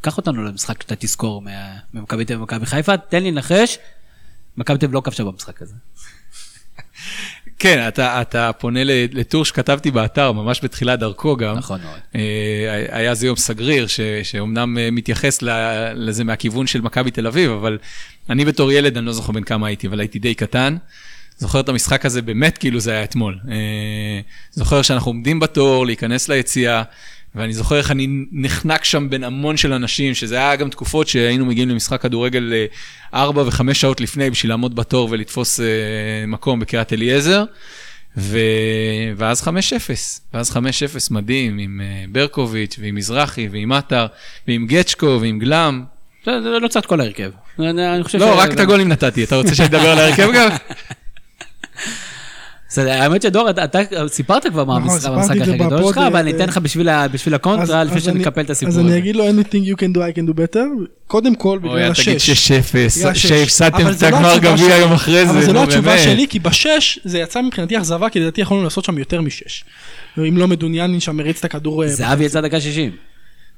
קח 0.00 0.16
אותנו 0.16 0.44
למשחק 0.44 0.82
שאתה 0.82 0.96
תזכור 0.96 1.42
ממכבי 1.94 2.24
תל 2.24 2.36
ומכבי 2.36 2.66
חיפה, 2.66 2.96
תן 2.96 3.22
לי 3.22 3.30
לנחש, 3.30 3.78
מכבי 4.56 4.78
תל 4.78 4.86
לא 4.86 5.00
כבשה 5.04 5.24
במשחק 5.24 5.62
הזה. 5.62 5.74
כן, 7.58 7.88
אתה, 7.88 8.22
אתה 8.22 8.50
פונה 8.52 8.80
לטור 8.84 9.44
שכתבתי 9.44 9.90
באתר, 9.90 10.32
ממש 10.32 10.60
בתחילת 10.64 10.98
דרכו 10.98 11.36
גם. 11.36 11.56
נכון 11.56 11.80
מאוד. 11.82 11.98
אה, 12.14 12.86
היה 12.90 13.14
זה 13.14 13.26
יום 13.26 13.36
סגריר, 13.36 13.86
ש, 13.86 14.00
שאומנם 14.22 14.78
אה, 14.78 14.90
מתייחס 14.90 15.38
לזה 15.94 16.24
מהכיוון 16.24 16.66
של 16.66 16.80
מכבי 16.80 17.10
תל 17.10 17.26
אביב, 17.26 17.50
אבל 17.50 17.78
אני 18.30 18.44
בתור 18.44 18.72
ילד, 18.72 18.96
אני 18.96 19.06
לא 19.06 19.12
זוכר 19.12 19.32
בן 19.32 19.42
כמה 19.42 19.66
הייתי, 19.66 19.86
אבל 19.86 20.00
הייתי 20.00 20.18
די 20.18 20.34
קטן. 20.34 20.76
זוכר 21.38 21.60
את 21.60 21.68
המשחק 21.68 22.06
הזה 22.06 22.22
באמת 22.22 22.58
כאילו 22.58 22.80
זה 22.80 22.90
היה 22.90 23.04
אתמול. 23.04 23.38
אה, 23.50 24.20
זוכר 24.52 24.82
שאנחנו 24.82 25.10
עומדים 25.10 25.40
בתור 25.40 25.86
להיכנס 25.86 26.28
ליציאה, 26.28 26.82
ואני 27.38 27.52
זוכר 27.52 27.76
איך 27.78 27.90
אני 27.90 28.06
נחנק 28.32 28.84
שם 28.84 29.10
בין 29.10 29.24
המון 29.24 29.56
של 29.56 29.72
אנשים, 29.72 30.14
שזה 30.14 30.36
היה 30.36 30.56
גם 30.56 30.70
תקופות 30.70 31.08
שהיינו 31.08 31.46
מגיעים 31.46 31.68
למשחק 31.68 32.02
כדורגל 32.02 32.52
אה, 32.52 32.66
ארבע 33.20 33.42
וחמש 33.46 33.80
שעות 33.80 34.00
לפני 34.00 34.30
בשביל 34.30 34.52
לעמוד 34.52 34.76
בתור 34.76 35.08
ולתפוס 35.10 35.60
אה, 35.60 35.66
מקום 36.26 36.60
בקריית 36.60 36.92
אליעזר. 36.92 37.44
ו... 38.16 38.38
ואז 39.16 39.42
5-0, 39.42 39.50
ואז 40.34 40.56
5-0 40.56 40.58
מדהים 41.10 41.58
עם 41.58 41.80
אה, 41.84 42.04
ברקוביץ' 42.12 42.76
ועם 42.80 42.94
מזרחי 42.94 43.48
ועם 43.52 43.72
עטר 43.72 44.06
ועם 44.48 44.66
גצ'קו 44.66 45.18
ועם 45.20 45.38
גלאם. 45.38 45.82
זה 46.24 46.32
לא 46.62 46.68
קצת 46.68 46.86
כל 46.86 47.00
ההרכב. 47.00 47.30
לא, 47.58 48.08
ש- 48.08 48.14
רק 48.38 48.52
את 48.52 48.60
הגולים 48.60 48.88
נתתי, 48.88 49.24
אתה 49.24 49.36
רוצה 49.36 49.54
שאני 49.54 49.68
אדבר 49.68 49.88
על 49.90 49.98
ההרכב 49.98 50.28
גם? 50.34 50.48
בסדר, 52.68 52.90
האמת 52.90 53.22
שדור, 53.22 53.50
אתה- 53.50 53.78
סיפרת 54.08 54.46
כבר 54.46 54.64
מה 54.64 54.78
נכון, 54.78 54.98
המשחק 55.12 55.36
הכי 55.40 55.52
גדול 55.58 55.84
שלך, 55.86 55.98
אבל 55.98 56.14
אה, 56.16 56.20
אני 56.20 56.30
אתן 56.30 56.48
לך 56.48 56.58
בשביל 57.12 57.34
הקונטרה, 57.34 57.80
אז- 57.80 57.86
לפני 57.88 58.00
אז 58.00 58.08
אני- 58.08 58.18
שנקפל 58.24 58.40
את 58.40 58.50
הסיפור 58.50 58.68
אז 58.72 58.78
הזה. 58.78 58.88
אני 58.88 58.98
אגיד 58.98 59.16
לו 59.16 59.24
anything 59.28 59.64
you 59.72 59.80
can 59.80 59.96
do 59.96 59.98
I 59.98 60.18
can 60.18 60.30
do 60.30 60.32
better. 60.32 60.58
קודם 61.06 61.34
כל 61.34 61.58
אוי, 61.64 61.70
בגלל 61.82 61.94
תגיד 61.94 62.16
השש. 62.16 62.50
6-0, 62.50 62.98
בגלל 62.98 63.10
השש. 63.10 63.26
שהפסדתם 63.26 63.74
אבל 63.82 63.92
את 63.92 64.02
לא 64.02 64.06
הגמר 64.08 64.38
גביע 64.38 64.56
שלי. 64.56 64.76
יום 64.78 64.92
אחרי 64.92 65.24
זה, 65.26 65.30
אבל 65.30 65.44
זה 65.44 65.52
לא 65.52 65.62
התשובה. 65.62 65.98
שלי, 65.98 66.26
כי 66.28 66.38
בשש 66.38 66.98
זה 67.04 67.18
יצא 67.18 67.42
מבחינתי 67.42 67.78
אכזבה, 67.78 68.08
כי 68.10 68.20
לדעתי 68.20 68.40
יכולנו 68.40 68.64
לעשות 68.64 68.84
שם 68.84 68.98
יותר 68.98 69.20
משש. 69.20 69.64
אם 70.18 70.36
לא 70.36 70.48
מדוניאנין 70.48 71.00
שם 71.00 71.16
מריץ 71.16 71.38
את 71.38 71.44
הכדור. 71.44 71.82
אה, 71.84 71.88
זהבי 71.88 72.24
יצא 72.24 72.40
דקה 72.40 72.60
60. 72.60 72.90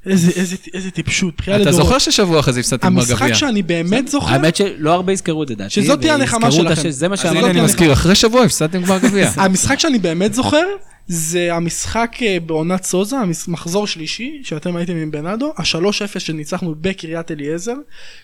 איזה- 0.07 0.41
איזה- 0.41 0.57
איזה 0.75 0.91
טיפשות, 0.91 1.37
בחייה 1.37 1.57
אתה 1.57 1.65
לדורות. 1.71 1.87
זוכר 1.87 1.99
ששבוע 1.99 2.41
אחרי 2.41 2.53
זה 2.53 2.61
הפסדתם 2.61 2.87
גמר 2.89 3.01
המשחק 3.01 3.23
גביע? 3.23 3.35
שאני 3.35 3.63
באמת 3.63 4.09
זוכר, 4.09 4.33
האמת 4.35 4.57
שלא 4.57 4.93
הרבה 4.93 5.13
יזכרו 5.13 5.43
את 5.43 5.49
זה, 5.49 5.55
דעתי. 5.55 5.71
שזאת 5.71 6.01
תהיה 6.01 6.15
הנחמה 6.15 6.53
שלכם. 6.53 6.91
זה 6.91 7.09
מה 7.09 7.17
שאמרתי. 7.17 7.39
אני 7.41 7.51
אני- 7.51 7.61
מזכיר, 7.61 7.93
אחרי 7.93 8.15
שבוע 8.15 8.45
הפסדתם 8.45 8.83
גמר 8.83 8.99
גביע. 8.99 9.31
המשחק 9.37 9.79
שאני 9.79 9.99
באמת 9.99 10.35
זוכר, 10.35 10.67
זה 11.07 11.55
המשחק 11.55 12.17
אה, 12.23 12.39
בעונת 12.47 12.85
סוזה, 12.85 13.17
המס- 13.19 13.49
מחזור 13.49 13.87
שלישי, 13.87 14.41
שאתם 14.45 14.77
הייתם 14.77 14.97
עם 14.97 15.11
בנאדו, 15.11 15.53
ה-3-0 15.57 16.19
שניצחנו 16.19 16.75
בקריית 16.81 17.31
אליעזר, 17.31 17.75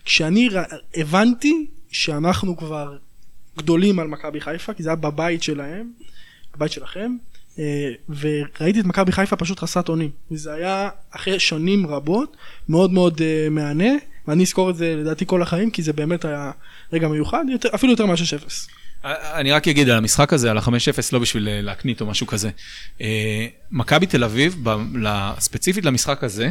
כשאני 0.05 0.49
ר- 0.49 0.63
הבנתי 0.97 1.67
שאנחנו 1.93 2.57
כבר 2.57 2.97
גדולים 3.59 3.99
על 3.99 4.07
מכבי 4.07 4.41
חיפה, 4.41 4.73
כי 4.73 4.83
זה 4.83 4.89
היה 4.89 4.97
בבית 4.97 5.43
שלהם, 5.43 5.87
בבית 6.57 6.73
שלכם, 6.73 7.17
וראיתי 8.09 8.81
את 8.81 8.85
מכבי 8.85 9.13
חיפה 9.13 9.37
פשוט 9.37 9.59
חסרת 9.59 9.89
אונים. 9.89 10.11
וזה 10.31 10.53
היה 10.53 10.89
אחרי 11.11 11.39
שנים 11.39 11.87
רבות, 11.87 12.37
מאוד 12.69 12.93
מאוד 12.93 13.21
אה, 13.23 13.49
מהנה, 13.51 13.91
ואני 14.29 14.43
אזכור 14.43 14.71
את 14.71 14.77
זה 14.77 14.97
לדעתי 14.97 15.25
כל 15.27 15.43
החיים, 15.43 15.71
כי 15.71 15.83
זה 15.83 15.93
באמת 15.93 16.25
היה 16.25 16.51
רגע 16.93 17.09
מיוחד, 17.09 17.45
יותר, 17.53 17.69
אפילו 17.75 17.93
יותר 17.93 18.07
מה-6-0. 18.07 18.71
אני 19.35 19.53
רק 19.53 19.69
אגיד 19.69 19.89
על 19.89 19.99
המשחק 19.99 20.33
הזה, 20.33 20.51
על 20.51 20.59
ה-5-0, 20.59 20.69
לא 21.13 21.19
בשביל 21.19 21.49
אה, 21.49 21.61
להקנית 21.63 22.01
או 22.01 22.07
משהו 22.07 22.27
כזה. 22.27 22.51
אה, 23.01 23.47
מכבי 23.71 24.07
תל 24.07 24.25
אביב, 24.25 24.65
ספציפית 25.39 25.85
למשחק 25.85 26.25
הזה, 26.25 26.51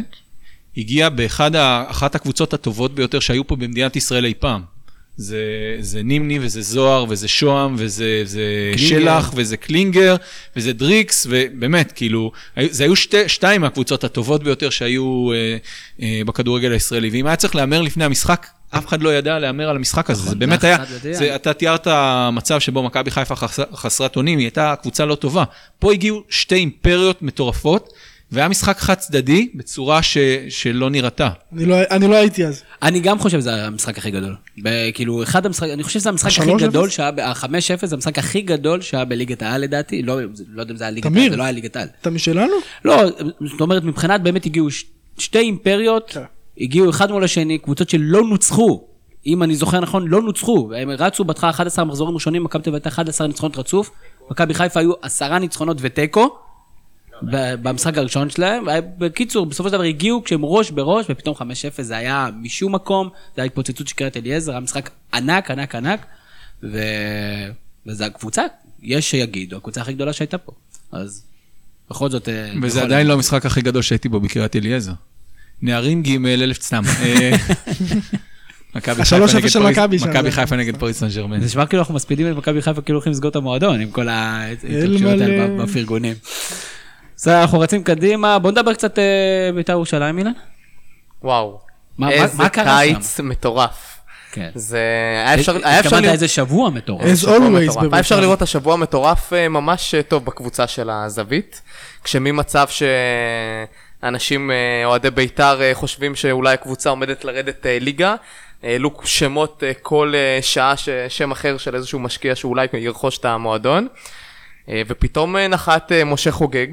הגיעה 0.77 1.09
באחת 1.09 2.15
הקבוצות 2.15 2.53
הטובות 2.53 2.95
ביותר 2.95 3.19
שהיו 3.19 3.47
פה 3.47 3.55
במדינת 3.55 3.95
ישראל 3.95 4.25
אי 4.25 4.33
פעם. 4.39 4.74
זה, 5.17 5.37
זה 5.79 6.03
נימני 6.03 6.39
וזה 6.41 6.61
זוהר 6.61 7.05
וזה 7.09 7.27
שוהם 7.27 7.75
וזה 7.77 8.21
זה. 8.23 8.41
שלח 8.77 9.31
וזה 9.35 9.57
קלינגר 9.57 10.15
וזה 10.55 10.73
דריקס 10.73 11.27
ובאמת 11.29 11.91
כאילו 11.91 12.31
זה 12.69 12.83
היו 12.83 12.95
שתי, 12.95 13.29
שתיים 13.29 13.61
מהקבוצות 13.61 14.03
הטובות 14.03 14.43
ביותר 14.43 14.69
שהיו 14.69 15.31
אה, 15.31 15.57
אה, 16.01 16.21
בכדורגל 16.25 16.71
הישראלי 16.71 17.09
ואם 17.09 17.27
היה 17.27 17.35
צריך 17.35 17.55
להמר 17.55 17.81
לפני 17.81 18.03
המשחק 18.03 18.47
אף 18.69 18.87
אחד 18.87 19.01
לא 19.01 19.15
ידע 19.15 19.39
להמר 19.39 19.69
על 19.69 19.75
המשחק 19.75 20.09
הזה, 20.09 20.29
זה 20.29 20.35
באמת 20.35 20.63
היה. 20.63 20.77
זה, 21.11 21.35
אתה 21.35 21.53
תיארת 21.53 21.87
מצב 22.31 22.59
שבו 22.59 22.83
מכבי 22.83 23.11
חיפה 23.11 23.35
חס, 23.35 23.59
חסרת 23.73 24.15
אונים, 24.15 24.39
היא 24.39 24.45
הייתה 24.45 24.75
קבוצה 24.81 25.05
לא 25.05 25.15
טובה. 25.15 25.43
פה 25.79 25.93
הגיעו 25.93 26.23
שתי 26.29 26.55
אימפריות 26.55 27.21
מטורפות, 27.21 27.93
והיה 28.35 28.47
משחק 28.47 28.77
חד 28.77 28.93
צדדי 28.93 29.49
בצורה 29.55 30.01
ש, 30.01 30.17
שלא 30.49 30.89
נראתה. 30.89 31.29
אני 31.53 31.65
לא- 31.65 31.75
אני 31.91 32.07
לא 32.07 32.15
הייתי 32.15 32.45
אז. 32.45 32.61
אני 32.83 32.99
גם 32.99 33.19
חושב 33.19 33.39
שזה 33.39 33.65
המשחק 33.65 33.97
הכי 33.97 34.11
גדול. 34.11 34.35
ב- 34.63 34.69
כאילו, 34.93 35.23
אחד 35.23 35.45
המשחק, 35.45 35.67
אני 35.73 35.83
חושב 35.83 35.99
שזה 35.99 36.09
המשחק 36.09 36.31
הכי 36.41 36.51
גדול? 36.59 36.89
שהיה, 36.89 37.11
ב- 37.11 37.19
ה-5-0 37.19 37.47
זה 37.85 37.95
המשחק 37.95 38.17
הכי 38.19 38.41
גדול 38.41 38.81
שהיה 38.81 39.05
בליגת 39.05 39.41
העל 39.41 39.61
לדעתי, 39.61 40.01
לא 40.01 40.17
זה- 40.33 40.43
לא 40.53 40.61
יודע 40.61 40.71
אם 40.71 40.77
זה 40.77 40.83
היה 40.83 40.91
ליגת 40.91 41.05
העל. 41.15 41.29
זה 41.29 41.37
לא 41.37 41.43
היה 41.43 41.51
ליגת 41.51 41.75
העל. 41.75 41.87
אתה 42.01 42.09
משלנו? 42.09 42.53
לא, 42.85 43.03
זאת 43.51 43.61
אומרת, 43.61 43.83
מבחינת 43.83 44.21
באמת 44.21 44.45
הגיעו 44.45 44.71
ש- 44.71 44.85
שתי 45.17 45.39
אימפריות, 45.39 46.09
כן. 46.13 46.21
הגיעו 46.59 46.89
אחד 46.89 47.11
מול 47.11 47.23
השני, 47.23 47.57
קבוצות 47.57 47.89
שלא 47.89 48.21
נוצחו. 48.23 48.83
אם 49.27 49.43
אני 49.43 49.55
זוכר 49.55 49.79
נכון, 49.79 50.07
לא 50.07 50.21
נוצחו. 50.21 50.69
הם 50.77 50.89
רצו 50.89 51.23
בהתחלה 51.23 51.49
11 51.49 51.85
מחזורים 51.85 52.15
ראשונים, 52.15 52.43
מכבי 52.43 52.63
תל 52.63 52.69
אביב 52.69 52.75
הייתה 52.75 52.89
11 52.89 53.27
ניצחונות 53.27 53.57
רצוף. 53.57 53.89
מכבי 54.31 54.53
חיפה 54.53 54.79
היו 54.79 54.91
10 55.01 55.37
ניצחונות 55.39 55.77
ותיקו. 55.81 56.37
במשחק 57.21 57.97
הראשון 57.97 58.29
שלהם, 58.29 58.65
בקיצור, 58.97 59.45
בסופו 59.45 59.69
של 59.69 59.73
דבר 59.73 59.83
הגיעו 59.83 60.23
כשהם 60.23 60.45
ראש 60.45 60.71
בראש, 60.71 61.05
ופתאום 61.09 61.35
5-0 61.35 61.41
זה 61.81 61.97
היה 61.97 62.29
משום 62.41 62.75
מקום, 62.75 63.09
זה 63.35 63.41
היה 63.41 63.45
התפוצצות 63.45 63.87
של 63.87 63.95
קריית 63.95 64.17
אליעזר, 64.17 64.51
היה 64.51 64.59
משחק 64.59 64.89
ענק, 65.13 65.51
ענק, 65.51 65.75
ענק, 65.75 66.05
ו... 66.63 66.79
וזו 67.87 68.05
הקבוצה, 68.05 68.43
יש 68.83 69.11
שיגידו, 69.11 69.57
הקבוצה 69.57 69.81
הכי 69.81 69.93
גדולה 69.93 70.13
שהייתה 70.13 70.37
פה. 70.37 70.51
אז 70.91 71.23
בכל 71.89 72.09
זאת... 72.09 72.29
אה, 72.29 72.51
וזה 72.61 72.79
יכול- 72.79 72.91
עדיין 72.91 73.07
לא 73.07 73.13
המשחק 73.13 73.45
הכי 73.45 73.61
גדול 73.61 73.81
שהייתי 73.81 74.09
בו 74.09 74.19
בקריית 74.19 74.55
אליעזר. 74.55 74.93
נערים 75.61 76.03
ג' 76.03 76.25
אלף 76.25 76.61
סתם. 76.61 76.83
אה, 77.01 77.31
מכבי 80.09 80.31
חיפה 80.31 80.55
נגד 80.55 80.77
פריס 80.77 80.99
סן 80.99 81.07
ג'רמן. 81.15 81.39
זה 81.39 81.45
נשמע 81.45 81.65
כאילו 81.65 81.81
אנחנו 81.81 81.93
מספידים 81.93 82.31
את 82.31 82.35
מכבי 82.37 82.61
חיפה 82.61 82.81
כאילו 82.81 82.97
הולכים 82.97 83.11
לסגור 83.11 83.31
את 83.31 83.35
המועדון 83.35 83.81
עם 83.81 83.91
כל 83.91 84.07
ההתרגשויות 84.09 85.21
האלה. 85.21 85.63
בפרגונים. 85.63 86.13
בסדר, 87.25 87.41
אנחנו 87.41 87.59
רצים 87.59 87.83
קדימה, 87.83 88.39
בוא 88.39 88.51
נדבר 88.51 88.73
קצת 88.73 88.99
אה, 88.99 89.03
בית"ר 89.55 89.71
ירושלים, 89.73 90.17
אילן. 90.17 90.31
וואו. 91.23 91.59
מה- 91.97 92.11
איזה 92.11 92.37
מה 92.37 92.49
קרה 92.49 92.81
שם? 92.85 92.93
קיץ 92.93 93.19
מטורף. 93.19 93.97
כן. 94.31 94.49
זה 94.55 94.77
היה 95.25 95.33
אפשר, 95.33 95.57
היה 95.63 95.79
אפשר 95.79 95.99
לראות... 95.99 96.13
איזה 96.13 96.27
שבוע 96.27 96.69
מטורף. 96.69 97.05
As 97.05 97.15
שבוע 97.15 97.35
always 97.37 97.41
מטורף. 97.41 97.77
בבית"ר. 97.77 97.89
היה 97.95 97.99
אפשר 97.99 98.19
לראות 98.19 98.41
השבוע 98.41 98.75
מטורף 98.75 99.33
אה, 99.33 99.49
ממש 99.49 99.95
אה, 99.95 100.03
טוב 100.03 100.25
בקבוצה 100.25 100.67
של 100.67 100.89
הזווית, 100.89 101.61
כשממצב 102.03 102.67
שאנשים, 104.01 104.51
אה, 104.51 104.55
אוהדי 104.85 105.09
בית"ר, 105.11 105.61
אה, 105.61 105.71
חושבים 105.73 106.15
שאולי 106.15 106.53
הקבוצה 106.53 106.89
עומדת 106.89 107.25
לרדת 107.25 107.65
אה, 107.65 107.77
ליגה, 107.81 108.15
העלו 108.63 108.91
שמות 109.03 109.63
אה, 109.67 109.71
כל 109.81 110.13
אה, 110.15 110.39
שעה, 110.41 110.77
ש- 110.77 110.89
שם 111.09 111.31
אחר 111.31 111.57
של 111.57 111.75
איזשהו 111.75 111.99
משקיע 111.99 112.35
שאולי 112.35 112.67
ירכוש 112.73 113.17
את 113.17 113.25
המועדון, 113.25 113.87
אה, 114.69 114.81
ופתאום 114.87 115.37
אה, 115.37 115.47
נחת 115.47 115.91
אה, 115.91 116.03
משה 116.03 116.31
חוגג. 116.31 116.67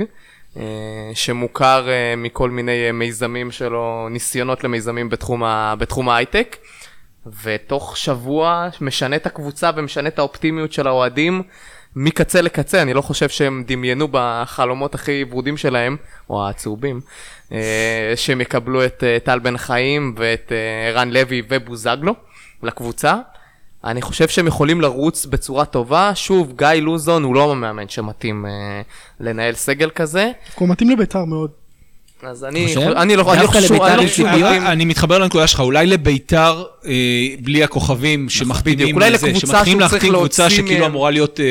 אה, 0.57 1.11
שמוכר 1.15 1.89
אה, 1.89 2.15
מכל 2.17 2.51
מיני 2.51 2.87
אה, 2.87 2.93
מיזמים 2.93 3.51
שלו, 3.51 4.09
ניסיונות 4.11 4.65
למיזמים 4.65 5.09
בתחום, 5.09 5.45
ה, 5.45 5.75
בתחום 5.79 6.09
ההייטק. 6.09 6.57
ותוך 7.43 7.97
שבוע 7.97 8.69
משנה 8.81 9.17
את 9.17 9.27
הקבוצה 9.27 9.71
ומשנה 9.77 10.09
את 10.09 10.19
האופטימיות 10.19 10.73
של 10.73 10.87
האוהדים 10.87 11.43
מקצה 11.97 12.41
לקצה, 12.41 12.83
אני 12.83 12.95
לא 12.95 13.03
חושב 13.03 13.29
שהם 13.29 13.65
דמיינו 13.67 14.09
בחלומות 14.11 14.95
הכי 14.95 15.25
ורודים 15.31 15.57
שלהם, 15.57 15.97
או 16.31 16.49
הצהובים, 16.49 17.01
שהם 18.17 18.41
יקבלו 18.41 18.85
את 18.85 19.05
טל 19.25 19.39
בן 19.39 19.57
חיים 19.57 20.15
ואת 20.17 20.53
ערן 20.89 21.11
לוי 21.11 21.43
ובוזגלו 21.49 22.15
לקבוצה. 22.63 23.15
אני 23.85 24.03
חושב 24.03 24.29
שהם 24.29 24.47
יכולים 24.47 24.81
לרוץ 24.81 25.27
בצורה 25.27 25.65
טובה. 25.65 26.13
שוב, 26.15 26.53
גיא 26.57 26.69
לוזון 26.69 27.23
הוא 27.23 27.35
לא 27.35 27.53
המאמן 27.53 27.89
שמתאים 27.89 28.47
אה, 28.47 28.51
לנהל 29.21 29.55
סגל 29.55 29.91
כזה, 29.91 30.31
הוא 30.55 30.69
מתאים 30.69 30.91
לביתר 30.91 31.25
מאוד. 31.25 31.51
אז 32.23 32.45
אני, 32.45 32.67
חושב? 32.67 32.81
אני 32.81 33.17
לא 33.17 33.33
אני 33.33 33.43
לא 33.43 33.47
חושב 33.47 33.73
אני 33.83 33.97
לא 33.97 34.03
חושב. 34.03 34.25
אני 34.67 34.85
מתחבר 34.85 35.19
לנקודה 35.19 35.47
שלך, 35.47 35.61
אולי 35.61 35.87
לביתר, 35.87 36.65
אה, 36.87 36.93
בלי 37.41 37.65
הכוכבים 37.65 38.29
שמכבידים, 38.29 38.87
בדיוק, 38.87 38.97
אולי 38.97 39.11
לזה, 39.11 39.27
לקבוצה 39.27 39.47
שמתחילים 39.47 39.81
להחתים 39.81 40.13
קבוצה 40.13 40.51
שכאילו. 40.51 40.87
אמורה 40.87 41.11
להיות, 41.11 41.41
אה, 41.41 41.45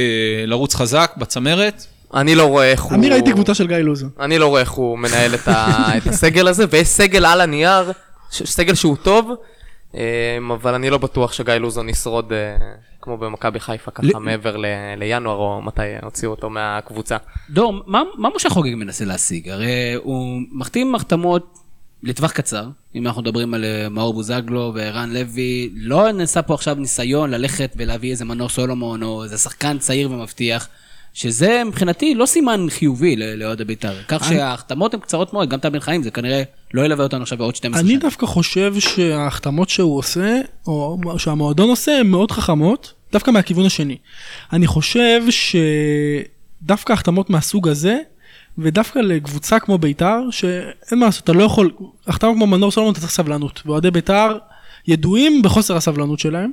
לרוץ 0.46 0.76
חזק 0.76 1.12
בצמרת. 1.18 1.86
אני 2.14 2.36
לא 2.36 2.44
רואה 2.44 2.72
איך 2.72 2.82
הוא... 2.82 2.94
אני 2.94 3.10
ראיתי 3.10 3.32
קבוצה 3.32 3.54
של 3.54 3.68
גיא 3.68 3.78
לוזון. 3.78 4.10
אני 4.20 4.38
לא 4.40 4.48
רואה 4.48 4.62
איך 4.62 4.72
הוא 4.72 4.98
מנהל 5.00 5.34
את, 5.34 5.48
ה... 5.48 5.98
את 5.98 6.08
הסגל 6.08 6.48
הזה, 6.48 6.66
ויש 6.70 6.88
סגל 6.88 7.26
על 7.26 7.42
הנייר, 7.42 7.92
ש... 8.32 8.44
סגל 8.44 8.76
שהוא 8.76 8.96
טוב, 9.04 9.32
אבל 10.54 10.74
אני 10.74 10.90
לא 10.90 10.98
בטוח 10.98 11.34
שגיא 11.34 11.54
לוזון 11.54 11.90
ישרוד 11.90 12.34
אה, 12.34 12.58
כמו 13.02 13.18
במכבי 13.18 13.60
חיפה, 13.60 13.92
ככה 13.92 14.20
מעבר. 14.20 14.56
לינואר, 14.98 15.36
או 15.36 15.62
מתי 15.62 15.82
הוציאו 16.02 16.32
אותו 16.32 16.50
מהקבוצה. 16.50 17.18
דור, 17.50 17.74
מה, 17.86 18.04
משה 18.36 18.50
חוגג 18.50 18.76
מנסה 18.76 19.06
להשיג? 19.06 19.50
הרי 19.50 19.94
הוא 19.94 20.42
מחתים 20.52 20.96
החתמות 20.96 21.58
לטווח 22.04 22.32
קצר, 22.32 22.68
אם 22.96 23.08
אנחנו 23.08 23.22
מדברים 23.22 23.54
על 23.54 23.66
אה, 23.66 23.90
מאור 23.90 24.14
בוזגלו 24.14 24.72
וערן 24.76 25.14
לוי, 25.14 25.70
לא 25.76 26.12
נעשה 26.12 26.42
פה 26.42 26.54
עכשיו 26.54 26.76
ניסיון 26.76 27.30
ללכת 27.30 27.74
ולהביא 27.78 28.12
איזה 28.12 28.26
מנור 28.26 28.50
סולומון 28.50 29.04
או 29.04 29.24
איזה 29.24 29.38
שחקן 29.38 29.78
צעיר 29.78 30.12
ומבטיח, 30.12 30.68
שזה 31.14 31.62
מבחינתי 31.66 32.16
לא 32.16 32.26
סימן 32.26 32.66
חיובי 32.70 33.16
ל- 33.16 33.36
לאוהדי 33.36 33.64
בית"ר. 33.64 33.94
כך 34.08 34.26
שההחתמות 34.30 34.94
הן 34.94 35.00
קצרות 35.00 35.34
מאוד, 35.34 35.50
גם 35.50 35.60
טל 35.60 35.70
בן 35.70 35.80
חיים, 35.80 36.04
זה 36.04 36.12
כנראה 36.12 36.44
לא 36.74 36.82
ילווה 36.86 37.04
אותנו 37.04 37.22
עכשיו 37.22 37.38
בעוד 37.38 37.56
12 37.56 37.82
אני 37.82 37.90
שנה. 37.90 38.00
דווקא 38.00 38.26
חושב 38.26 38.74
שההחתמות 38.80 39.70
שהוא 39.70 39.98
עושה, 39.98 40.40
או 40.68 40.98
שהמועדון 41.18 41.70
עושה, 41.70 41.92
הן 42.00 42.08
מאוד 42.08 42.32
חכמות, 42.32 42.94
דווקא 43.12 43.32
מהכיוון 43.32 43.66
השני. 43.66 43.98
אני 44.54 44.68
חושב 44.68 45.22
שדווקא 46.62 46.94
החתמות 46.94 47.30
מהסוג 47.30 47.68
הזה, 47.68 47.98
ודווקא 48.58 49.00
לקבוצה 49.00 49.60
כמו 49.60 49.78
ביתר, 49.78 50.20
שאין 50.32 51.00
מה 51.00 51.06
לעשות, 51.06 51.24
אתה 51.24 51.34
לא 51.34 51.44
יכול, 51.44 51.72
החתמה 52.08 52.34
כמו 52.34 52.48
מנור 52.48 52.72
סולומון 52.72 52.92
אתה 52.92 53.00
צריך 53.02 53.12
סבלנות, 53.14 53.62
ואוהדי 53.66 53.92
ביתר 53.92 54.38
ידועים 54.88 55.42
בחוסר 55.42 55.78
הסבלנות 55.78 56.20
שלהם, 56.20 56.52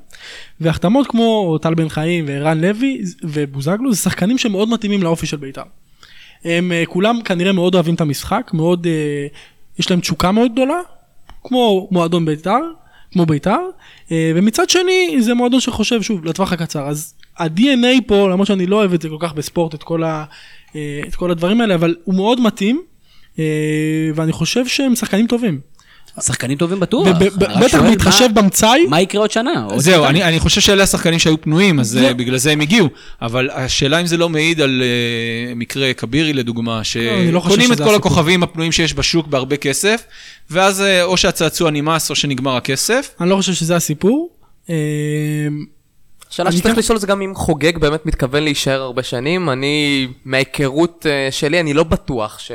והחתמות 0.60 1.06
כמו 1.06 1.58
טל 1.58 1.74
בן 1.74 1.88
חיים 1.88 2.24
וערן 2.28 2.60
לוי 2.60 3.02
ובוזגלו, 3.24 3.92
זה 3.92 3.98
שחקנים 3.98 4.38
שמאוד 4.38 4.68
מתאימים 4.68 5.02
לאופי 5.02 5.26
של 5.26 5.36
ביתר. 5.36 5.62
הם 6.44 6.72
אה, 6.72 6.82
כולם 6.86 7.22
כנראה 7.24 7.52
מאוד 7.52 7.74
אוהבים 7.74 7.94
את 7.94 8.00
המשחק, 8.00 8.50
מאוד, 8.54 8.86
אה, 8.86 9.26
יש 9.78 9.90
להם 9.90 10.00
תשוקה 10.00 10.32
מאוד 10.32 10.52
גדולה, 10.52 10.80
כמו 11.44 11.88
מועדון 11.90 12.24
בית"ר, 12.24 12.60
כמו 13.12 13.26
בית"ר, 13.26 13.60
אה, 14.12 14.32
ומצד 14.34 14.70
שני 14.70 15.16
זה 15.20 15.34
מועדון 15.34 15.60
שחושב 15.60 16.02
שוב 16.02 16.24
לטווח 16.24 16.52
הקצר, 16.52 16.86
אז 16.86 17.14
ה-DNA 17.38 18.02
פה, 18.06 18.28
למרות 18.28 18.46
שאני 18.46 18.66
לא 18.66 18.76
אוהב 18.76 18.94
את 18.94 19.02
זה 19.02 19.08
כל 19.08 19.16
כך 19.20 19.32
בספורט, 19.32 19.74
את 19.74 19.82
כל, 19.82 20.04
ה, 20.04 20.24
את 21.08 21.14
כל 21.16 21.30
הדברים 21.30 21.60
האלה, 21.60 21.74
אבל 21.74 21.96
הוא 22.04 22.14
מאוד 22.14 22.40
מתאים, 22.40 22.82
ואני 24.14 24.32
חושב 24.32 24.66
שהם 24.66 24.94
שחקנים 24.94 25.26
טובים. 25.26 25.60
שחקנים 26.20 26.58
טובים 26.58 26.80
בטוח. 26.80 27.08
שואל 27.68 27.82
בהתחשב 27.82 28.28
במצאי, 28.34 28.86
מה 28.88 29.00
יקרה 29.00 29.20
עוד 29.20 29.30
שנה? 29.30 29.66
זהו? 29.76 30.04
אני, 30.04 30.24
אני 30.24 30.40
חושב 30.40 30.60
שאלה 30.60 30.82
השחקנים 30.82 31.18
שהיו 31.18 31.40
פנויים, 31.40 31.80
אז 31.80 31.88
זה... 31.88 32.14
בגלל 32.14 32.36
זה 32.36 32.50
הם 32.50 32.60
הגיעו. 32.60 32.88
אבל 33.22 33.50
השאלה 33.52 34.00
אם 34.00 34.06
זה 34.06 34.16
לא 34.16 34.28
מעיד 34.28 34.60
על 34.60 34.82
uh, 34.82 35.54
מקרה 35.54 35.92
כבירי, 35.94 36.32
לדוגמה, 36.32 36.82
לא 37.32 37.40
חושב 37.40 37.54
שקונים 37.54 37.72
את 37.72 37.76
שזה 37.76 37.84
כל. 37.84 37.94
הכוכבים 37.94 38.42
הפנויים 38.42 38.72
שיש 38.72 38.94
בשוק 38.94 39.26
בהרבה 39.26 39.56
כסף, 39.56 40.02
ואז 40.50 40.80
uh, 40.80 41.02
או 41.02 41.16
שהצעצוע 41.16 41.70
נמאס 41.70 42.10
או 42.10 42.14
שנגמר 42.14 42.56
הכסף. 42.56 43.14
אני 43.20 43.30
לא 43.30 43.36
חושב 43.36 43.52
שזה 43.52 43.76
הסיפור. 43.76 44.30
אה, 44.70 44.74
השאלה 46.30 46.52
שצריך 46.52 46.74
כן- 46.74 46.78
לשאול 46.78 46.98
זה 46.98 47.06
גם 47.06 47.22
אם 47.22 47.34
חוגג 47.34 47.78
באמת 47.78 48.06
מתכוון 48.06 48.42
להישאר 48.42 48.80
הרבה 48.80 49.02
שנים, 49.02 49.50
אני, 49.50 50.08
מההיכרות 50.24 51.06
אה, 51.08 51.28
שלי, 51.30 51.60
אני 51.60 51.74
לא 51.74 51.84
בטוח 51.84 52.38
ש... 52.38 52.52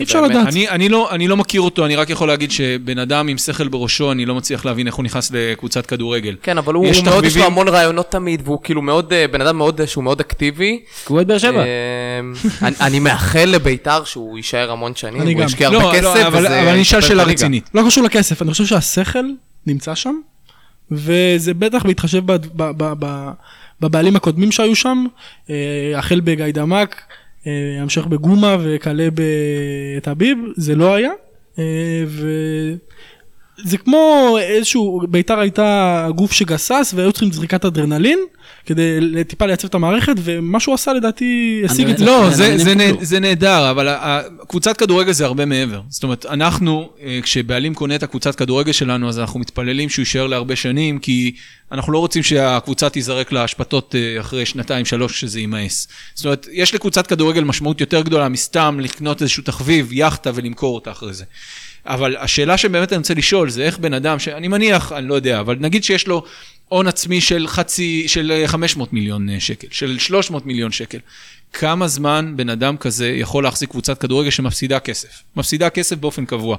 אי 0.00 0.04
אפשר 0.04 0.20
לדעת. 0.20 0.46
אני, 0.48 0.68
אני, 0.68 0.88
לא, 0.88 1.10
אני 1.10 1.28
לא 1.28 1.36
מכיר 1.36 1.60
אותו, 1.60 1.86
אני 1.86 1.96
רק 1.96 2.10
יכול 2.10 2.28
להגיד 2.28 2.50
שבן 2.50 2.98
אדם 2.98 3.28
עם 3.28 3.38
שכל 3.38 3.68
בראשו, 3.68 4.12
אני 4.12 4.26
לא 4.26 4.34
מצליח 4.34 4.64
להבין 4.64 4.86
איך 4.86 4.94
הוא 4.94 5.04
נכנס 5.04 5.30
לקבוצת 5.34 5.86
כדורגל. 5.86 6.36
כן, 6.42 6.58
אבל 6.58 6.74
הוא 6.74 6.86
יש 6.86 6.96
הוא 6.98 7.04
מאוד, 7.04 7.24
יש 7.24 7.36
לו 7.36 7.44
המון 7.44 7.68
רעיונות 7.68 8.10
תמיד, 8.10 8.42
והוא 8.44 8.58
כאילו 8.64 8.82
מאוד, 8.82 9.12
אה, 9.12 9.28
בן 9.28 9.40
אדם 9.40 9.56
מאוד, 9.58 9.80
אה, 9.80 9.86
שהוא 9.86 10.04
מאוד 10.04 10.20
אקטיבי. 10.20 10.80
הוא 11.08 11.16
אוהד 11.16 11.26
באר 11.28 11.38
שבע. 11.38 11.62
אמ, 11.64 12.32
אני- 12.62 12.76
אני 12.80 12.98
מאחל 13.00 13.44
לביתר 13.44 14.04
שהוא 14.04 14.36
יישאר 14.36 14.70
המון 14.70 14.94
שנים, 14.94 15.22
אני 15.22 15.32
הוא. 15.34 15.42
ישקיע 15.44 15.70
לא, 15.70 15.80
הרבה 15.80 16.00
לא, 16.00 16.10
כסף, 16.14 16.26
אבל, 16.26 16.38
וזה 16.46 16.60
אבל 16.60 16.68
אני 16.68 16.82
אשאל 16.82 17.00
שאלה. 17.00 17.22
רצינית. 17.22 17.70
לא 17.74 17.82
קשור 17.86 18.04
לכסף, 18.04 18.42
אני 18.42 18.50
חושב 18.50 18.66
שהשכל 18.66 19.24
נמצא 19.66 19.94
שם, 19.94 20.14
וזה 20.90 21.54
בטח 21.54 21.82
בהתחשב 21.86 22.22
ב- 22.26 22.32
ב- 22.56 22.70
ב- 22.76 22.92
ב- 22.98 23.30
בבעלים 23.80 24.16
הקודמים 24.16 24.52
שהיו 24.52 24.76
שם, 24.76 25.04
אה, 25.50 25.54
החל 25.96 26.20
בגיידמק, 26.20 26.94
אה, 26.94 27.21
המשך 27.80 28.06
בגומה 28.06 28.56
וכלה 28.60 29.08
בטביב, 29.14 30.38
זה 30.56 30.74
לא 30.74 30.94
היה, 30.94 31.10
אה, 31.58 32.04
זה 33.64 33.78
כמו 33.78 34.36
איזשהו, 34.40 35.00
ביתר 35.08 35.38
הייתה 35.38 36.08
גוף 36.16 36.32
שגסס 36.32 36.92
והיו 36.96 37.12
צריכים 37.12 37.32
זריקת 37.32 37.64
אדרנלין 37.64 38.18
כדי 38.66 38.98
טיפה 39.28 39.46
לייצב 39.46 39.68
את 39.68 39.74
המערכת 39.74 40.12
ומה 40.24 40.60
שהוא 40.60 40.74
עשה 40.74 40.92
לדעתי 40.92 41.62
השיג 41.64 41.88
את 41.88 41.98
זה. 41.98 42.04
לא, 42.04 42.30
זה- 42.30 42.36
זה, 42.36 42.50
זה- 42.50 42.58
זה, 42.58 42.64
זה- 42.64 42.74
נה- 42.74 42.84
זה 43.04 43.20
נהדר, 43.20 43.70
אבל 43.70 43.88
קבוצת 44.48 44.76
כדורגל 44.76 45.12
זה 45.12 45.24
הרבה 45.24 45.44
מעבר. 45.46 45.80
זאת 45.88 46.02
אומרת, 46.02 46.26
אנחנו, 46.26 46.90
אה, 47.02 47.18
כשבעלים 47.22 47.74
קונה 47.74 47.94
את 47.94 48.02
הקבוצת 48.02 48.34
כדורגל 48.34 48.72
שלנו, 48.72 49.08
אז 49.08 49.18
אנחנו 49.18 49.40
מתפללים 49.40 49.88
שהוא 49.88 50.02
יישאר 50.02 50.26
להרבה 50.26 50.56
שנים, 50.56 50.98
כי 50.98 51.34
אנחנו 51.72 51.92
לא 51.92 51.98
רוצים 51.98 52.22
שהקבוצה 52.22 52.88
תיזרק 52.90 53.32
לאשפתות 53.32 53.94
אה, 53.94 54.20
אחרי 54.20 54.46
שנתיים, 54.46 54.84
שלוש, 54.84 55.20
שזה 55.20 55.40
יימאס. 55.40 55.88
זאת 56.14 56.24
אומרת, 56.24 56.46
יש 56.52 56.74
לקבוצת 56.74 57.06
כדורגל 57.06 57.44
משמעות 57.44 57.80
יותר 57.80 58.02
גדולה 58.02 58.28
מסתם 58.28 58.78
לקנות 58.82 59.22
איזשהו 59.22 59.42
תחביב, 59.42 59.92
יאכטה 59.92 60.30
ולמכור 60.34 60.74
אותה 60.74 60.90
אחרי 60.90 61.12
זה. 61.12 61.24
אבל 61.86 62.16
השאלה 62.16 62.56
שבאמת 62.56 62.92
אני 62.92 62.98
רוצה 62.98 63.14
לשאול 63.14 63.50
זה 63.50 63.62
איך 63.64 63.78
בן 63.78 63.94
אדם, 63.94 64.18
שאני 64.18 64.48
מניח, 64.48 64.92
אני 64.92 65.08
לא 65.08 65.14
יודע, 65.14 65.40
אבל 65.40 65.56
נגיד 65.60 65.84
שיש 65.84 66.06
לו 66.08 66.22
הון 66.72 66.86
עצמי 66.86 67.20
של 67.20 67.46
חצי, 67.48 68.08
של 68.08 68.32
אה, 68.32 68.48
500 68.48 68.92
מיליון 68.92 69.30
אה, 69.30 69.40
שקל, 69.40 69.66
של 69.70 69.98
300 69.98 70.46
מיליון 70.46 70.72
שקל. 70.72 70.98
כמה 71.52 71.88
זמן 71.88 72.32
בן 72.36 72.48
אדם 72.48 72.76
כזה 72.76 73.08
יכול 73.08 73.44
להחזיק 73.44 73.70
קבוצת 73.70 73.98
כדורגל 73.98 74.30
שמפסידה 74.30 74.80
כסף? 74.80 75.22
מפסידה 75.36 75.70
כסף 75.70 75.96
באופן 75.96 76.24
קבוע. 76.24 76.56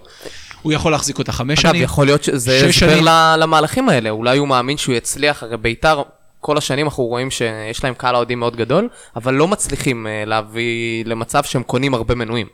הוא 0.62 0.74
יכול 0.74 0.92
להחזיק 0.92 1.20
אותה 1.20 1.32
חמש 1.32 1.60
אגב, 1.60 1.70
שנים? 1.70 1.84
יכול 1.84 2.06
להיות 2.06 2.24
שזה 2.24 2.66
הסבר 2.70 3.36
למהלכים 3.38 3.90
האלה, 3.90 4.10
אולי 4.10 4.38
הוא 4.38 4.48
מאמין 4.48 4.78
שהוא 4.78 4.96
יצליח, 4.96 5.44
הרי 5.44 5.58
ביתר, 5.58 6.02
כל 6.40 6.58
השנים 6.58 6.86
אנחנו 6.86 7.04
רואים 7.04 7.32
שיש 7.32 7.84
להם 7.84 7.94
קהל 7.94 8.16
אוהדים 8.16 8.40
מאוד 8.40 8.56
גדול, 8.56 8.90
אבל 9.16 9.34
לא 9.34 9.48
מצליחים 9.48 10.08
אה, 10.08 10.24
להביא 10.26 11.06
למצב 11.06 11.44
שהם 11.44 11.64
קונים 11.64 11.94
הרבה 11.94 12.16
מנויים. 12.16 12.48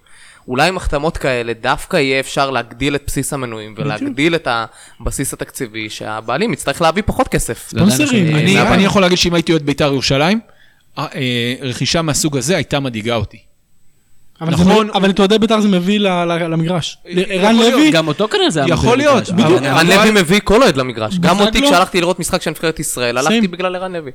אולי 0.49 0.67
עם 0.69 0.77
החתמות 0.77 1.17
כאלה 1.17 1.53
דווקא 1.53 1.97
יהיה 1.97 2.19
אפשר 2.19 2.49
להגדיל 2.49 2.95
את 2.95 3.03
בסיס 3.07 3.33
המנויים 3.33 3.75
ולהגדיל 3.77 4.35
את 4.35 4.47
הבסיס 4.99 5.33
התקציבי 5.33 5.89
שהבעלים 5.89 6.53
יצטרך 6.53 6.81
להביא 6.81 7.03
פחות 7.05 7.27
כסף. 7.27 7.69
לא 7.73 7.89
ספונסרים, 7.89 8.35
אני- 8.35 8.59
אני, 8.59 8.71
אה, 8.71 8.81
יכול 8.81 9.01
להגיד 9.01 9.17
שאם 9.17 9.33
הייתי 9.33 9.51
אוהד 9.51 9.63
בית"ר 9.65 9.85
ירושלים, 9.85 10.39
אה, 10.97 11.05
אה, 11.15 11.53
רכישה 11.61 12.01
מהסוג 12.01 12.37
הזה 12.37 12.55
הייתה 12.55 12.79
מדאיגה 12.79 13.15
אותי. 13.15 13.37
אבל 14.41 14.57
זה 14.57 14.63
נכון. 14.63 14.87
מ- 14.87 14.91
אבל 14.91 15.09
את 15.09 15.19
אוהדי 15.19 15.39
בית"ר 15.39 15.61
זה 15.61 15.67
מביא 15.67 15.99
ל- 15.99 16.07
ל- 16.25 16.47
למגרש. 16.47 16.97
ערן. 17.05 17.55
לוי, 17.55 17.91
גם 17.91 18.07
אותו 18.07 18.27
כנראה 18.27 18.49
זה 18.49 18.63
היה 18.63 18.73
יכול 18.73 18.87
מביא 18.97 18.97
להיות, 19.07 19.29
ערן 19.63 19.87
לוי 19.87 20.11
מביא 20.21 20.39
כל 20.43 20.63
אוהד 20.63 20.77
למגרש. 20.77 21.19
גם? 21.19 21.39
אותי 21.39 21.61
כשהלכתי 21.61 22.01
לראות 22.01 22.19
משחק 22.19 22.41
של 22.41 22.49
נבחרת 22.51 22.79
ישראל, 22.79 23.17
הלכתי. 23.17 23.47
בגלל 23.47 23.75
ערן 23.75 23.91
לוי. 23.95 24.11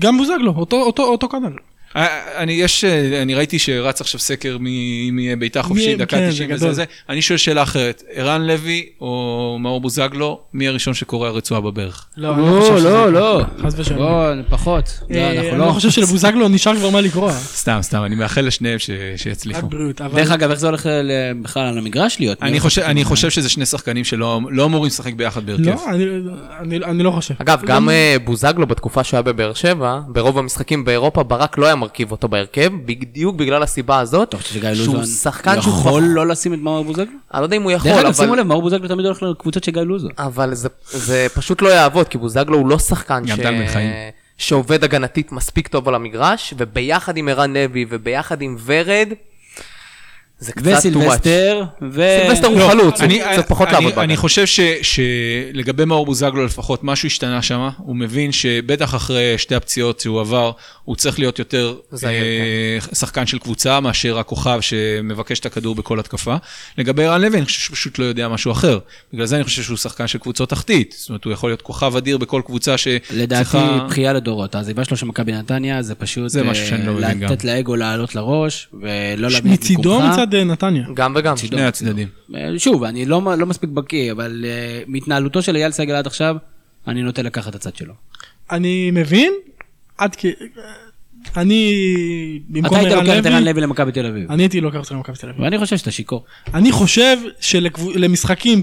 גם 0.00 0.18
בוזגלו, 0.18 0.54
אותו- 0.56 0.82
אותו 0.82 1.02
אותו 1.04 1.28
כנ"ל. 1.28 1.52
אה, 1.96 2.06
אני, 2.42 2.52
יש, 2.52 2.84
אה, 2.84 3.22
אני 3.22 3.34
ראיתי 3.34 3.58
שרץ 3.58 4.00
עכשיו 4.00 4.20
סקר 4.20 4.56
מ- 4.60 5.16
מביתר 5.16 5.62
חופשי, 5.62 5.86
מי- 5.88 5.96
דקה 5.96 6.16
כן, 6.16 6.30
90 6.30 6.48
זה 6.56 6.66
וזה. 6.66 6.72
זה. 6.74 6.84
אני 7.08 7.22
שואל 7.22 7.38
שאלה 7.38 7.62
אחרת, 7.62 8.02
ערן 8.12 8.42
לוי 8.46 8.86
או 9.00 9.56
מאור 9.60 9.80
בוזגלו, 9.80 10.40
מי 10.54 10.68
הראשון 10.68 10.94
שקורע 10.94 11.30
רצועה 11.30 11.60
בברך? 11.60 12.06
לא, 12.16 12.36
לא 12.38 12.60
לא, 12.80 12.80
לא. 12.82 13.12
לא. 13.12 13.44
חס 13.66 13.74
ושלום. 13.76 13.98
בוא, 13.98 14.26
פחות. 14.50 15.00
לא, 15.10 15.16
אה, 15.16 15.30
אנחנו 15.32 15.48
אני 15.50 15.58
לא. 15.58 15.66
לא 15.66 15.72
חושב 15.72 15.90
שלבוזגלו 15.90 16.48
נשאר 16.48 16.76
כבר 16.76 16.90
מה 16.90 17.00
לקרוא. 17.00 17.30
סתם, 17.32 17.78
סתם, 17.82 18.02
אני 18.04 18.14
מאחל 18.14 18.40
לשניהם 18.40 18.78
ש- 18.78 18.90
רק 18.90 18.96
שיצליחו. 19.16 19.66
בריאות. 19.66 20.00
אבל- 20.00 20.16
דרך 20.22 20.30
אגב, 20.30 20.50
איך 20.50 20.58
זה 20.58 20.66
הולך 20.66 20.86
ל- 20.86 21.10
בכלל 21.42 21.66
על 21.66 21.78
המגרש 21.78 22.16
להיות? 22.20 22.42
אני 22.42 22.60
חושב, 22.60 22.82
אני 22.82 23.04
חושב 23.04 23.30
שזה 23.30 23.48
שני 23.48 23.66
שחקנים 23.66 24.04
שלא 24.04 24.40
לא 24.50 24.64
אמורים 24.64 24.86
לשחק 24.86 25.12
ביחד 25.14 25.46
בהרכב. 25.46 25.62
לא, 25.66 25.84
אני- 25.90 26.04
אני- 26.60 26.84
אני 26.84 27.02
לא 27.02 27.10
חושב. 27.10 27.34
אגב, 27.38 27.62
גם 27.66 27.88
אה, 27.90 28.16
בוזגלו 28.24 28.66
בתקופה 28.66 29.04
שהוא 29.04 29.16
היה 29.18 29.22
בבאר 29.22 29.54
שבע, 29.54 30.00
ברוב 30.08 30.38
המשחקים 30.38 30.84
באירופה, 30.84 31.22
ברק 31.22 31.58
לא 31.58 31.66
היה 31.66 31.74
מרכיב 31.78 32.10
אותו 32.10 32.28
בהרכב, 32.28 32.72
בדיוק 32.84 33.36
בגלל 33.36 33.62
הסיבה 33.62 33.98
הזאת, 33.98 34.34
שהוא 34.74 35.04
שחקן 35.04 35.62
שהוא... 35.62 35.74
יכול 35.74 36.02
לא 36.02 36.26
לשים 36.26 36.54
את 36.54 36.58
מאור 36.58 36.84
בוזגלו? 36.84 37.06
אני 37.34 37.40
לא 37.40 37.46
יודע 37.46 37.56
אם 37.56 37.62
הוא 37.62 37.70
יכול, 37.70 37.90
דרך 37.90 38.00
אגב, 38.04 38.12
שימו 38.12 38.32
אבל... 38.32 38.40
לב, 38.40 38.46
מאור 38.46 38.62
בוזגלו 38.62 38.88
תמיד 38.88 39.06
הולך 39.06 39.22
לקבוצות 39.22 39.64
של 39.64 39.72
גיא 39.72 39.82
לוזון. 39.82 40.10
אבל 40.18 40.54
זה, 40.54 40.68
זה 40.90 41.26
פשוט 41.34 41.62
לא 41.62 41.68
יעבוד, 41.68 42.08
כי 42.08 42.18
בוזגלו 42.18 42.58
הוא 42.58 42.68
לא 42.68 42.78
שחקן 42.78 43.26
ש... 43.26 43.30
שעובד 44.38 44.84
הגנתית 44.84 45.32
מספיק 45.32 45.68
טוב 45.68 45.88
על 45.88 45.94
המגרש, 45.94 46.54
וביחד 46.56 47.16
עם 47.16 47.28
ערן 47.28 47.52
לוי 47.52 47.86
וביחד 47.88 48.42
עם 48.42 48.56
ורד, 48.64 49.08
זה 50.40 50.52
קצת 50.52 50.64
too 50.66 50.72
much. 50.72 50.76
וסילבסטר, 50.78 51.62
ו... 51.92 52.02
סילבסטר 52.22 52.46
הוא 52.46 52.58
לא, 52.58 52.68
חלוץ, 52.68 53.00
אני- 53.00 53.22
הוא 53.22 53.32
קצת 53.32 53.48
פחות 53.48 53.72
לעבוד 53.72 53.98
אני. 53.98 54.16
חושב 54.16 54.46
ש- 54.46 54.60
שלגבי 54.82 55.84
מאור 55.84 56.06
בוזגלו 56.06 56.44
לפחות, 56.44 56.84
משהו 56.84 57.06
השתנה 57.06 57.42
שם. 57.42 57.68
הוא 57.78 57.96
מבין 57.96 58.32
שבטח 58.32 58.94
אחרי 58.94 59.34
שתי 59.38 59.54
הפציעות 59.54 60.00
שהוא 60.00 60.20
עבר, 60.20 60.50
הוא 60.84 60.96
צריך 60.96 61.18
להיות 61.18 61.38
יותר 61.38 61.74
זהיר, 61.92 62.22
אה, 62.22 62.94
שחקן 62.94 63.26
של 63.26 63.38
קבוצה 63.38 63.80
מאשר 63.80 64.18
הכוכב 64.18 64.58
שמבקש 64.60 65.38
את 65.40 65.46
הכדור 65.46 65.74
בכל 65.74 66.00
התקפה. 66.00 66.36
לגבי 66.78 67.04
ערן 67.04 67.20
לוי, 67.20 67.38
אני 67.38 67.44
חושב 67.46 67.60
שהוא 67.60 67.74
פשוט 67.74 67.98
לא 67.98 68.04
יודע 68.04 68.28
משהו 68.28 68.52
אחר. 68.52 68.78
בגלל 69.12 69.26
זה 69.26 69.36
אני 69.36 69.44
חושב 69.44 69.62
שהוא 69.62 69.76
שחקן 69.76 70.06
של 70.06 70.18
קבוצות 70.18 70.48
תחתית. 70.50 70.94
זאת 70.98 71.08
אומרת, 71.08 71.24
הוא 71.24 71.32
יכול 71.32 71.50
להיות 71.50 71.62
כוכב 71.62 71.96
אדיר 71.96 72.18
בכל 72.18 72.42
קבוצה 72.46 72.78
שצריכה... 72.78 73.14
לדעתי 73.14 73.58
בכייה 73.86 74.12
לדורות, 74.12 74.54
העזיבה 74.54 74.84
שלו 74.84 74.96
של 74.96 75.06
מכבי 75.06 75.32
נתניה 75.32 75.82
זה 75.82 75.94
פשוט 75.94 76.28
זה 76.30 76.42
משהו 76.42 76.66
שאני 76.66 76.86
לא 76.86 76.92
אה, 76.92 76.96
מבין 76.96 77.20
גם. 77.20 77.32
לתת 77.32 77.44
לאגו 77.44 77.76
לעלות 77.76 78.14
לראש 78.14 78.68
ולא 78.80 79.28
להבין 79.30 79.52
את 79.54 79.58
מצידו 79.58 80.00
מצד 80.28 80.34
אה, 80.34 80.44
נתניה. 80.44 80.84
גם 80.94 81.12
וגם. 81.16 81.36
שני 81.36 81.62
הצדדים. 81.62 82.08
אה, 82.34 82.58
שוב, 82.58 82.84
אני 82.84 83.06
לא 83.06 83.22
לא 83.38 83.46
מספיק 83.46 83.70
בקיא, 83.70 84.12
אבל 84.12 84.44
אה, 84.48 84.82
מהתנהלותו 84.86 85.42
של 85.42 85.56
אייל 85.56 85.70
סגל 85.72 85.94
עד 85.94 86.06
עכשיו, 86.06 86.36
אני 86.88 87.02
נוטה 87.02 87.22
לקחת 87.22 87.50
את 87.50 87.54
הצד 87.54 87.76
שלו. 87.76 87.94
אני 88.50 88.90
מבין, 88.90 89.32
עד 89.98 90.14
כי... 90.14 90.32
אני 91.36 91.72
אתה 92.50 92.60
במקום 92.60 92.78
היית 92.78 92.92
ערן 92.92 93.06
לוקח 93.06 93.18
את 93.18 93.26
ערן 93.26 93.42
לוי, 93.42 93.52
לוי 93.52 93.62
למכבי 93.62 93.92
תל 93.92 94.06
אביב. 94.06 94.32
אני 94.32 94.42
הייתי 94.42 94.60
לוקח 94.60 94.78
אותו 94.78 94.94
למכבי 94.94 95.16
תל 95.16 95.28
אביב. 95.28 95.40
ואני 95.40 95.58
חושב 95.58 95.76
שאתה 95.76 95.90
שיכור. 95.90 96.24
אני 96.54 96.72
חושב 96.72 97.16
שלמשחקים 97.40 98.62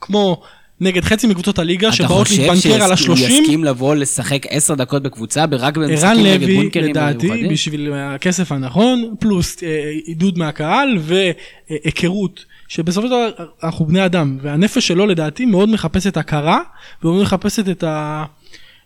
כמו 0.00 0.42
נגד 0.80 1.04
חצי 1.04 1.26
מקבוצות 1.26 1.58
הליגה 1.58 1.88
אתה 1.88 1.96
שבאות 1.96 2.26
חושב 2.26 2.42
להתבנקר 2.42 2.74
על 2.74 2.96
שהוא 2.96 3.14
השלושים, 3.14 3.42
יסכים 3.42 3.64
לבוא 3.64 3.94
לשחק 3.94 4.46
עשר 4.48 4.74
דקות 4.74 5.02
בקבוצה 5.02 5.44
רק 5.52 5.78
ערן 5.78 5.90
במשחקים 5.90 6.26
נגד 6.26 6.42
לוי 6.42 6.56
בונקרים 6.56 6.90
לדעתי 6.90 7.26
מיוחדים? 7.26 7.52
בשביל 7.52 7.92
הכסף 7.92 8.52
הנכון 8.52 9.14
פלוס 9.20 9.62
אה, 9.62 9.90
עידוד 10.04 10.38
מהקהל 10.38 10.98
והיכרות 11.00 12.44
שבסופו 12.68 13.06
של 13.06 13.12
דבר 13.12 13.28
אנחנו 13.62 13.86
בני 13.86 14.04
אדם 14.04 14.38
והנפש 14.42 14.88
שלו 14.88 15.06
לדעתי 15.06 15.46
מאוד 15.46 15.68
מחפשת 15.68 16.16
הכרה 16.16 16.60
ומאוד 17.04 17.22
מחפשת 17.22 17.68
את 17.68 17.84
ה... 17.84 18.24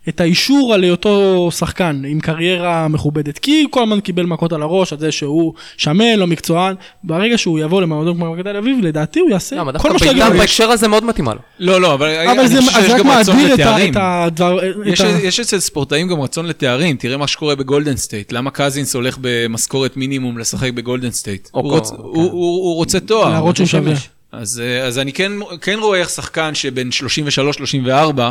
את 0.09 0.21
האישור 0.21 0.73
על 0.73 0.83
היותו 0.83 1.49
שחקן 1.51 2.01
עם 2.07 2.19
קריירה 2.19 2.87
מכובדת 2.87 3.39
כי 3.39 3.65
כל 3.69 3.83
הזמן 3.83 3.99
קיבל 3.99 4.25
מכות 4.25 4.53
על 4.53 4.61
הראש 4.61 4.93
על 4.93 4.99
זה 4.99 5.11
שהוא 5.11 5.53
שמן 5.77 6.15
לא 6.19 6.27
מקצוען 6.27 6.75
ברגע 7.03 7.37
שהוא 7.37 7.59
יבוא 7.59 7.81
למועדון 7.81 8.15
כמו 8.15 8.31
מכבי 8.31 8.43
תל 8.43 8.57
אביב 8.57 8.77
לדעתי 8.81 9.19
הוא 9.19 9.29
יעשה 9.29 9.55
למה, 9.55 9.79
כל 9.79 9.89
מה 9.93 9.99
בית"ר 9.99 10.29
לו. 10.29 10.37
בהקשר 10.37 10.69
הזה 10.71 10.87
מאוד 10.87 11.05
מתאימה 11.05 11.33
לו. 11.33 11.39
לא, 11.59 11.81
לא, 11.81 11.93
אבל 11.93 12.27
אבל 12.27 12.39
אני 12.39 12.47
זה 12.47 12.61
חושב 12.61 12.81
שיש 12.81 12.91
גם 12.99 13.07
רצון 13.09 13.35
מאדיר 13.35 13.53
את 13.53 13.59
ה- 13.59 13.63
לתארים. 13.63 13.91
את 13.93 13.97
הדבר 14.01 14.59
יש, 14.85 15.01
את 15.01 15.05
ה- 15.05 15.25
יש 15.25 15.39
אצל 15.39 15.59
ספורטאים 15.59 16.07
גם 16.07 16.21
רצון 16.21 16.45
לתארים, 16.45 16.95
תראה 16.97 17.17
מה 17.17 17.27
שקורה 17.27 17.55
בגולדן 17.55 17.95
סטייט. 17.97 18.31
למה 18.31 18.51
קאזינס 18.51 18.95
הולך 18.95 19.17
במשכורת 19.21 19.97
מינימום 19.97 20.37
לשחק 20.37 20.71
בגולדן 20.73 21.11
סטייט? 21.11 21.47
הוא, 21.51 21.63
רוצה, 21.71 21.89
כן. 21.89 21.95
הוא, 21.99 22.05
הוא, 22.15 22.31
הוא 22.31 22.75
רוצה 22.75 22.99
תואר. 22.99 23.29
להראות 23.29 23.55
שהוא 23.55 23.67
שווה. 23.67 23.93
אז, 24.31 24.61
אה, 24.65 24.83
אז 24.87 24.99
אני 24.99 25.13
כן, 25.13 25.31
כן 25.61 25.79
רואה 25.81 25.99
איך 25.99 26.09
שחקן 26.09 26.55
שבין 26.55 26.89
33-34, 26.91 28.21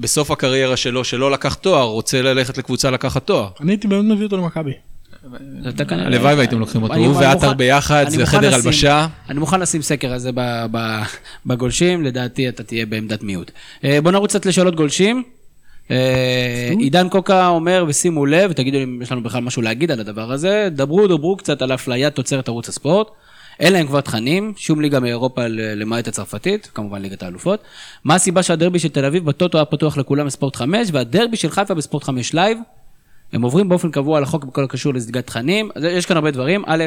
בסוף 0.00 0.30
הקריירה 0.30 0.76
שלו, 0.76 1.04
שלא 1.04 1.30
לקח 1.30 1.54
תואר, 1.54 1.82
רוצה 1.84 2.22
ללכת 2.22 2.58
לקבוצה 2.58 2.90
לקחת 2.90 3.26
תואר. 3.26 3.48
אני 3.60 3.72
הייתי 3.72 3.88
באמת 3.88 4.04
מביא 4.04 4.24
אותו 4.24 4.36
למכבי. 4.36 4.72
הלוואי 5.90 6.34
והייתם 6.34 6.58
לוקחים 6.58 6.82
אותו. 6.82 6.94
הוא 6.94 7.16
ועטר 7.16 7.52
ביחד, 7.52 8.04
איזה 8.06 8.26
חדר 8.26 8.54
הלבשה. 8.54 9.06
אני 9.28 9.38
מוכן 9.38 9.60
לשים 9.60 9.82
סקר 9.82 10.12
הזה 10.12 10.30
ב- 10.34 10.66
ב- 10.70 11.02
בגולשים, 11.46 12.04
לדעתי 12.04 12.48
אתה 12.48 12.62
תהיה 12.62 12.86
בעמדת 12.86 13.22
מיעוט. 13.22 13.50
אה, 13.84 13.98
בוא 14.02 14.10
נרוץ 14.12 14.30
קצת 14.30 14.46
לשאלות 14.46 14.76
גולשים. 14.76 15.22
אה, 15.90 16.70
עידן 16.78 17.08
קוקה 17.08 17.48
אומר, 17.48 17.84
ושימו 17.88 18.26
לב, 18.26 18.52
תגידו 18.52 18.78
לי 18.78 18.84
אם 18.84 19.02
יש 19.02 19.12
לנו 19.12 19.22
בכלל 19.22 19.40
משהו 19.40 19.62
להגיד 19.62 19.90
על 19.90 20.00
הדבר 20.00 20.32
הזה, 20.32 20.68
דברו, 20.72 21.06
דברו 21.06 21.36
קצת 21.36 21.62
על 21.62 21.74
אפליית 21.74 22.14
תוצרת 22.14 22.48
ערוץ 22.48 22.68
הספורט. 22.68 23.06
אין 23.60 23.72
להם 23.72 23.86
כבר 23.86 24.00
תכנים, 24.00 24.52
שום 24.56 24.80
ליגה 24.80 25.00
מאירופה 25.00 25.42
למעט 25.48 26.08
הצרפתית, 26.08 26.70
כמובן 26.74 27.02
ליגת 27.02 27.22
האלופות. 27.22 27.60
מה 28.04 28.14
הסיבה 28.14 28.42
שהדרבי 28.42 28.78
של 28.78 28.88
תל 28.88 29.04
אביב 29.04 29.24
בטוטו 29.24 29.58
היה 29.58 29.64
פתוח 29.64 29.96
לכולם 29.98 30.26
בספורט 30.26 30.56
5, 30.56 30.88
והדרבי 30.92 31.36
של 31.36 31.50
חיפה 31.50 31.74
בספורט 31.74 32.04
5 32.04 32.34
live? 32.34 32.58
הם 33.32 33.42
עוברים 33.42 33.68
באופן 33.68 33.90
קבוע 33.90 34.16
על 34.18 34.22
החוק 34.22 34.44
בכל 34.44 34.64
הקשור 34.64 34.94
לזליגת 34.94 35.26
תכנים. 35.26 35.70
אז 35.74 35.84
יש 35.84 36.06
כאן 36.06 36.16
הרבה 36.16 36.30
דברים. 36.30 36.62
א', 36.66 36.84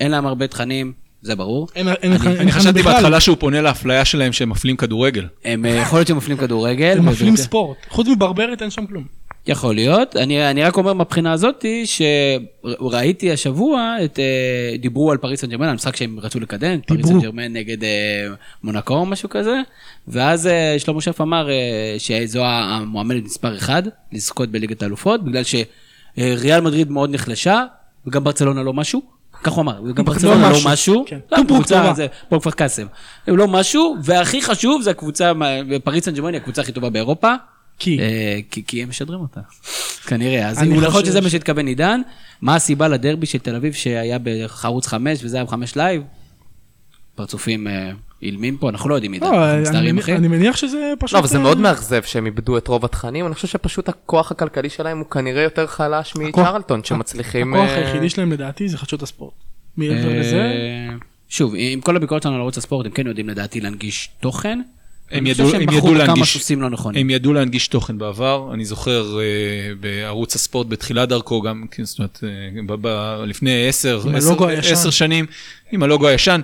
אין 0.00 0.10
להם 0.10 0.26
הרבה 0.26 0.46
תכנים, 0.46 0.92
זה 1.22 1.34
ברור. 1.36 1.68
אין- 1.74 1.88
אין- 1.88 1.96
אין- 2.12 2.12
אני 2.26 2.38
אין 2.38 2.50
חשבתי 2.50 2.78
בכלל. 2.80 2.92
בהתחלה 2.92 3.20
שהוא 3.20 3.36
פונה 3.40 3.60
לאפליה 3.60 4.04
שלהם 4.04 4.32
שהם 4.32 4.48
מפלים 4.50 4.76
כדורגל. 4.76 5.26
הם, 5.44 5.64
אה, 5.64 5.70
יכול 5.70 5.98
להיות 5.98 6.08
שהם 6.08 6.16
מפלים 6.16 6.36
כדורגל. 6.36 6.94
הם 6.98 7.06
מפלים 7.06 7.36
ספורט. 7.36 7.76
חוץ 7.88 8.06
מברברת 8.08 8.62
אין 8.62 8.70
שם 8.70 8.86
כלום. 8.86 9.04
יכול 9.46 9.74
להיות. 9.74 10.16
אני, 10.16 10.50
אני 10.50 10.62
רק 10.62 10.76
אומר 10.76 10.92
מהבחינה 10.92 11.32
הזאתי, 11.32 11.84
שראיתי 11.86 13.32
השבוע 13.32 13.96
את, 14.04 14.18
אה, 14.18 14.76
דיברו 14.78 15.12
על 15.12 15.18
פריס 15.18 15.40
סן 15.40 15.50
ג'רמן, 15.50 15.68
על 15.68 15.74
משחק 15.74 15.96
שהם 15.96 16.20
רצו 16.20 16.40
לקדם, 16.40 16.80
פריס 16.80 17.06
דיברו. 17.06 17.20
סן 17.20 17.26
ג'רמן 17.26 17.52
נגד 17.52 17.84
אה, 17.84 18.28
מונקו 18.62 18.94
או 18.94 19.06
משהו 19.06 19.28
כזה, 19.28 19.60
ואז 20.08 20.46
אה, 20.46 20.74
שלמה 20.78 21.00
שף 21.00 21.20
אמר 21.20 21.48
שזו 21.98 22.44
המועמדת 22.44 23.24
מספר 23.24 23.56
1 23.56 23.84
לזכות 24.12 24.48
בליגת 24.48 24.82
האלופות, 24.82 25.24
בגלל 25.24 25.42
שריאל 25.44 26.60
מדריד 26.60 26.90
מאוד 26.90 27.10
נחלשה, 27.14 27.64
וגם 28.06 28.24
ברצלונה 28.24 28.62
לא 28.62 28.72
משהו. 28.72 29.02
כך 29.42 29.52
הוא 29.52 29.62
אמר, 29.62 29.78
גם 29.78 29.94
לא 29.98 30.02
ברצלונה 30.02 30.50
לא 30.50 30.58
משהו. 30.64 31.04
כן. 31.06 31.18
לא, 31.32 31.38
קבוצה, 31.48 31.92
הפועל 32.28 32.40
כפר 32.40 32.50
קאסם, 32.50 32.86
לא 33.28 33.48
משהו, 33.48 33.96
והכי 34.02 34.42
חשוב 34.42 34.82
זה 34.82 34.90
הקבוצה, 34.90 35.32
פריז 35.84 36.04
סן 36.04 36.14
ז'רמן, 36.14 36.36
הקבוצה 36.36 36.62
הכי 36.62 36.72
טובה 36.72 36.90
באירופה, 36.90 37.34
כי 37.82 38.00
אה, 38.00 38.38
כי 38.50 38.62
כי 38.66 38.82
הם 38.82 38.88
משדרים 38.88 39.20
אותה, 39.20 39.40
כנראה, 40.06 40.48
אז 40.48 40.58
יכול 40.62 40.74
להיות 40.82 40.92
חושב 40.92 41.06
שזה 41.06 41.20
מה 41.20 41.30
שהתכוון 41.30 41.66
עידן, 41.66 42.00
מה 42.42 42.54
הסיבה 42.54 42.88
לדרבי 42.88 43.26
של 43.26 43.38
תל 43.38 43.54
אביב 43.54 43.72
שהיה 43.72 44.18
בערוץ 44.18 44.86
5 44.86 45.24
וזה 45.24 45.36
היה 45.36 45.44
בחמש 45.44 45.76
live, 45.76 46.02
פרצופים 47.14 47.68
אה, 47.68 47.90
אילמים 48.22 48.56
פה, 48.56 48.68
אנחנו 48.68 48.88
לא 48.90 48.94
יודעים 48.94 49.12
עידן, 49.12 49.26
לא, 49.26 49.44
אנחנו 49.44 49.60
מצטערים 49.62 49.94
מניח- 49.94 50.04
אחי. 50.04 50.12
אני 50.16 50.28
מניח 50.28 50.56
שזה 50.56 50.92
פשוט... 50.98 51.14
לא, 51.14 51.18
אבל 51.18 51.28
זה 51.28 51.36
אה, 51.36 51.42
מאוד 51.42 51.58
מאכזב 51.58 52.02
שהם 52.02 52.26
איבדו 52.26 52.58
את 52.58 52.68
רוב 52.68 52.84
התכנים, 52.84 53.26
אני 53.26 53.34
חושב 53.34 53.48
שפשוט 53.48 53.88
הכוח 53.88 54.30
הכלכלי 54.30 54.70
שלהם 54.70 54.98
הוא 54.98 55.06
כנראה 55.06 55.42
יותר 55.42 55.66
חלש 55.66 56.16
מצ'רלטון, 56.16 56.84
שמצליחים... 56.84 57.54
הכוח 57.54 57.70
היחידי 57.70 58.08
שלהם 58.08 58.32
לדעתי 58.32 58.68
זה 58.68 58.78
חדשות 58.78 59.02
הספורט. 59.02 59.34
מעבר 59.76 60.20
לזה, 60.20 60.52
שוב, 61.28 61.54
עם 61.56 61.80
כל 61.80 61.96
הביקורת 61.96 62.22
שלנו 62.22 62.34
על 62.34 62.40
ערוץ 62.40 62.58
הספורט, 62.58 62.86
הם 62.86 62.92
כן 62.92 63.06
יודעים 63.06 63.28
לדעתי 63.28 63.60
להנגיש 63.60 64.10
תוכן. 64.20 64.60
הם 65.12 65.26
ידעו, 65.26 65.54
הם 65.54 65.60
ידעו 65.60 65.94
להנגיש, 65.94 66.50
לא 66.50 66.70
נכונים. 66.70 67.00
הם 67.00 67.10
ידעו 67.10 67.32
להנגיש 67.32 67.68
תוכן 67.68 67.98
בעבר, 67.98 68.50
אני 68.54 68.64
זוכר 68.64 69.18
אה, 69.20 69.24
בערוץ 69.80 70.34
הספורט 70.34 70.66
בתחילת 70.66 71.08
דרכו, 71.08 71.42
גם, 71.42 71.64
כן, 71.70 71.84
זאת 71.84 71.98
אומרת, 71.98 72.20
אה, 72.86 73.26
לפני 73.26 73.68
עשר, 73.68 74.02
עשר. 74.14 74.72
עשר 74.72 74.90
שנים, 74.90 75.26
עם 75.72 75.82
הלוגו 75.82 76.08
הישן. 76.08 76.40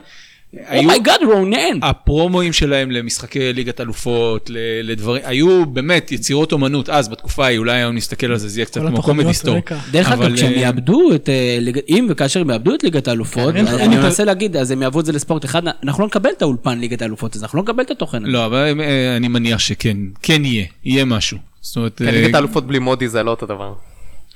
היו- 0.53 0.83
oh 0.83 0.94
my 0.94 1.04
god 1.04 1.21
רונן! 1.27 1.79
הפרומואים 1.83 2.53
שלהם 2.53 2.91
למשחקי 2.91 3.53
ליגת 3.53 3.81
אלופות, 3.81 4.51
ל- 4.51 4.57
לדברים, 4.91 5.23
היו 5.25 5.67
באמת 5.67 6.13
יצירות 6.13 6.53
אומנות, 6.53 6.89
אז 6.89 7.09
בתקופה 7.09 7.45
ההיא, 7.45 7.59
אולי 7.59 7.73
היום 7.73 7.95
נסתכל 7.95 8.27
על 8.27 8.37
זה, 8.39 8.49
זה 8.49 8.61
יהיה 8.61 8.67
קצת 8.67 8.81
כמו 8.81 9.03
comedy 9.03 9.35
store. 9.35 9.57
רקע. 9.57 9.77
דרך 9.91 10.09
אבל, 10.13 10.27
אגב, 10.27 10.35
כשהם 10.37 10.53
אה, 10.53 10.59
יאבדו 10.59 11.15
את, 11.15 11.29
אה, 11.29 11.59
אם 11.89 12.07
וכאשר 12.11 12.41
הם 12.41 12.51
יאבדו 12.51 12.75
את 12.75 12.85
ליגת 12.85 13.09
האלופות, 13.09 13.57
אין- 13.57 13.67
אני 13.67 13.97
מנסה 13.97 14.25
להגיד, 14.25 14.57
אז 14.57 14.71
הם 14.71 14.83
יעברו 14.83 15.01
את 15.01 15.07
זה 15.07 15.13
לספורט 15.13 15.45
אחד, 15.45 15.63
אנחנו 15.85 16.03
לא 16.03 16.07
נקבל 16.07 16.31
את 16.37 16.43
האולפן 16.43 16.79
ליגת 16.79 17.03
האלופות 17.03 17.35
הזה, 17.37 17.45
אנחנו 17.45 17.59
לא 17.59 17.63
נקבל 17.65 17.83
את 17.83 17.91
התוכן. 17.91 18.23
לא, 18.23 18.47
אבל 18.47 18.81
אה, 18.81 19.17
אני 19.17 19.29
מניח 19.29 19.59
שכן, 19.59 19.97
כן 20.23 20.45
יהיה, 20.45 20.65
יהיה 20.85 21.05
משהו. 21.05 21.39
זאת 21.61 21.77
אומרת, 21.77 21.99
כן, 21.99 22.05
ליגת 22.05 22.35
האלופות 22.35 22.67
בלי 22.67 22.79
מודי 22.79 23.09
זה 23.09 23.23
לא 23.23 23.31
אותו 23.31 23.47
דבר. 23.47 23.73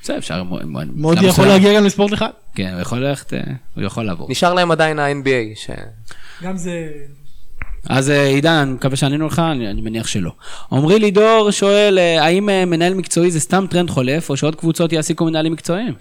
בסדר, 0.03 0.19
אפשר... 0.19 0.43
מודי 0.95 1.27
יכול? 1.27 1.47
להגיע 1.47 1.77
גם 1.77 1.85
לספורט 1.85 2.15
אחד. 2.15 2.31
כן, 2.55 2.73
הוא 2.73 2.81
יכול 2.81 2.99
ללכת, 2.99 3.35
אה, 3.35 3.41
הוא 3.77 3.85
יכול 3.85 4.05
לעבור. 4.05 4.31
נשאר 4.31 4.55
להם 4.55 4.71
עדיין 4.71 4.99
ה-NBA, 4.99 5.57
ש... 5.57 5.71
גם 6.43 6.57
זה... 6.57 6.89
אז 7.89 8.11
אה, 8.11 8.27
עידן, 8.27 8.51
אני 8.51 8.73
מקווה 8.73 8.97
שענינו 8.97 9.27
לך, 9.27 9.39
אני 9.39 9.71
אני 9.71 9.81
מניח 9.81 10.07
שלא. 10.07 10.33
עמרי 10.73 10.99
לידור 10.99 11.51
שואל, 11.51 11.99
אה, 11.99 12.25
האם 12.25 12.47
מנהל 12.47 12.95
מקצועי 12.95 13.31
זה 13.31 13.41
סתם 13.41 13.65
טרנד 13.71 13.91
חולף, 13.91 14.31
או 14.31 14.37
שעוד 14.37 14.55
קבוצות 14.55 14.93
יעסיקו 14.93 15.25
מנהלים 15.25 15.53
מקצועיים? 15.53 15.95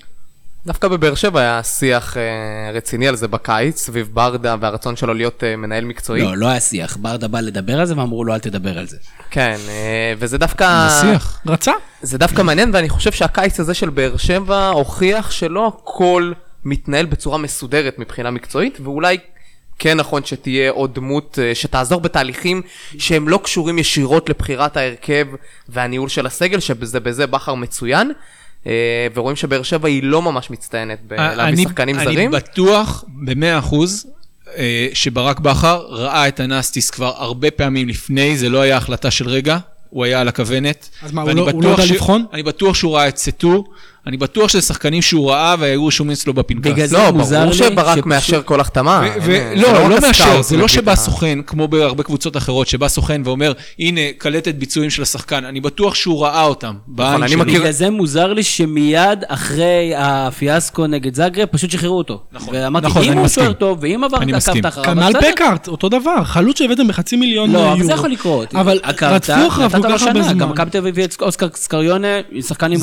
דווקא 0.65 0.87
בבאר 0.87 1.15
שבע 1.15 1.39
היה 1.39 1.63
שיח 1.63 2.17
אה, 2.17 2.71
רציני 2.73 3.07
על 3.07 3.15
זה 3.15 3.27
בקיץ, 3.27 3.81
סביב 3.81 4.09
ברדה 4.13 4.55
והרצון 4.59 4.95
שלו 4.95 5.13
להיות 5.13 5.43
אה, 5.43 5.55
מנהל 5.55 5.85
מקצועי. 5.85 6.21
לא, 6.21 6.37
לא 6.37 6.47
היה 6.47 6.59
שיח. 6.59 6.97
ברדה 6.97 7.27
בא 7.27 7.39
לדבר 7.39 7.79
על 7.79 7.85
זה 7.85 7.97
ואמרו 7.97 8.23
לו 8.23 8.33
אל 8.33 8.39
תדבר 8.39 8.77
על 8.77 8.87
זה. 8.87 8.97
כן, 9.31 9.55
אה, 9.69 10.13
וזה 10.17 10.37
דווקא... 10.37 10.87
זה 10.89 11.01
שיח. 11.01 11.41
רצה? 11.47 11.71
זה 12.01 12.17
דווקא 12.17 12.41
מעניין, 12.41 12.69
ואני 12.73 12.89
חושב 12.89 13.11
שהקיץ 13.11 13.59
הזה 13.59 13.73
של 13.73 13.89
באר 13.89 14.17
שבע 14.17 14.67
הוכיח 14.67 15.31
שלא 15.31 15.67
הכל 15.67 16.31
מתנהל 16.65 17.05
בצורה 17.05 17.37
מסודרת 17.37 17.99
מבחינה 17.99 18.31
מקצועית, 18.31 18.77
ואולי 18.83 19.17
כן 19.79 19.97
נכון 19.97 20.25
שתהיה 20.25 20.71
עוד 20.71 20.95
דמות 20.95 21.39
אה, 21.41 21.55
שתעזור 21.55 22.01
בתהליכים 22.01 22.61
שהם 22.97 23.29
לא 23.29 23.39
קשורים 23.43 23.79
ישירות 23.79 24.29
לבחירת 24.29 24.77
ההרכב 24.77 25.27
והניהול 25.69 26.09
של 26.09 26.25
הסגל, 26.25 26.59
שבזה 26.59 26.99
בזה 26.99 27.27
בכר 27.27 27.53
מצוין. 27.53 28.11
אה, 28.67 28.71
ורואים 29.15 29.35
שבאר 29.35 29.63
שבע 29.63 29.87
היא 29.87 30.03
לא 30.03 30.21
ממש 30.21 30.49
מצטיינת 30.49 30.99
בלהביא 31.07 31.43
אני- 31.43 31.63
שחקנים 31.63 31.95
אני 31.95 32.03
זרים. 32.05 32.31
בטוח 32.31 33.03
במאה 33.25 33.59
אחוז 33.59 34.07
אה, 34.57 34.87
שברק 34.93 35.39
בכר 35.39 35.85
ראה 35.89 36.27
את 36.27 36.39
הנסטיס 36.39 36.89
כבר 36.89 37.13
הרבה 37.17 37.51
פעמים 37.51 37.89
לפני, 37.89 38.37
זה 38.37 38.49
לא 38.49 38.61
היה 38.61 38.77
החלטה 38.77 39.11
של 39.11 39.27
רגע, 39.29 39.57
הוא 39.89 40.05
היה 40.05 40.21
על 40.21 40.27
הכוונת. 40.27 40.89
אז 41.03 41.11
מה, 41.11 41.21
הוא 41.21 41.31
לא- 41.31 41.41
הוא 41.41 41.47
בטוח 41.49 41.63
לא 41.63 41.69
יודע 41.69 41.85
ש- 41.87 41.91
לבחון? 41.91 42.25
אני 42.33 42.43
בטוח 42.43 42.75
שהוא 42.75 42.95
ראה 42.95 43.07
את 43.07 43.17
סטו, 43.17 43.63
אני 44.07 44.17
בטוח 44.17 44.49
שזה 44.49 44.61
שחקנים 44.61 45.01
שהוא 45.01 45.31
ראה 45.31 45.55
והיו 45.59 45.85
רשומים 45.87 46.11
אצלו 46.11 46.33
בפנקס. 46.33 46.71
בגלל 46.71 46.85
זה 46.87 46.97
לא, 46.97 47.11
מוזר 47.11 47.37
ברור 47.39 47.51
לי 47.51 47.57
שברק 47.57 47.87
שפשוט- 47.95 48.05
מאשר 48.05 48.41
כל 48.45 48.59
החתמה. 48.59 49.01
לא, 49.55 49.67
רק 49.67 49.89
לא 49.89 50.01
מאשר, 50.01 50.41
זה 50.41 50.57
לא 50.57 50.67
שבא 50.67 50.95
סוכן, 50.95 51.39
כמו 51.47 51.67
בהרבה 51.67 52.03
קבוצות 52.03 52.37
אחרות, 52.37 52.67
שבא 52.67 52.87
סוכן 52.87 53.21
ואומר, 53.25 53.53
הנה, 53.79 54.01
קלטת 54.17 54.55
ביצועים 54.55 54.89
של 54.89 55.01
השחקן, 55.01 55.45
אני 55.45 55.61
בטוח 55.61 55.95
שהוא 55.95 56.23
ראה 56.23 56.43
אותם. 56.43 56.73
בעין 56.87 57.23
נכון, 57.23 57.39
בגלל 57.47 57.71
זה 57.71 57.89
מוזר 57.89 58.33
לי 58.33 58.43
שמיד 58.43 59.19
אחרי 59.27 59.93
הפיאסקו 59.97 60.87
נגד 60.87 61.15
זאגרב, 61.15 61.47
פשוט 61.51 61.71
שחררו 61.71 61.97
אותו. 61.97 62.21
נכון, 62.31 62.55
ואמרתי, 62.55 62.85
נכון, 62.87 63.03
אם 63.03 63.09
אני 63.09 63.17
הוא 63.17 63.25
מסכים. 63.25 63.43
שוער 63.43 63.53
טוב, 63.53 63.77
ואם 63.81 64.03
עבר 64.03 64.17
אני 64.17 64.31
את 64.31 64.37
מסכים. 64.37 64.65
עקבת 64.65 64.73
אחריו, 64.73 64.95
כנ"ל. 65.13 65.31
פקארט, 65.31 65.67
אותו 65.67 65.89
דבר, 65.89 66.23
חלוץ 66.23 66.57
שהבאתם 66.59 66.87
בחצי 66.87 67.15
מיליון 67.15 67.51
לא, 67.51 67.59
יורו. 67.59 67.73
אבל 67.73 67.83
זה 67.83 67.91
יכול 67.91 68.09
לקרות. 68.09 68.55
אבל 68.55 68.79
רדפו 69.01 69.47
אחריו 69.47 69.69
כל 69.69 69.97
כך 69.97 70.03
הרבה 70.07 70.21
זמן. 70.21 70.37
גם 70.37 70.49
מכבי 70.49 70.69
תל 70.71 70.77
אביב 70.77 70.93
הביאה 70.93 71.05
את 71.05 71.21
אוסקר 71.21 71.47
סקריונה, 71.55 72.07
שחקן 72.47 72.71
עם 72.71 72.79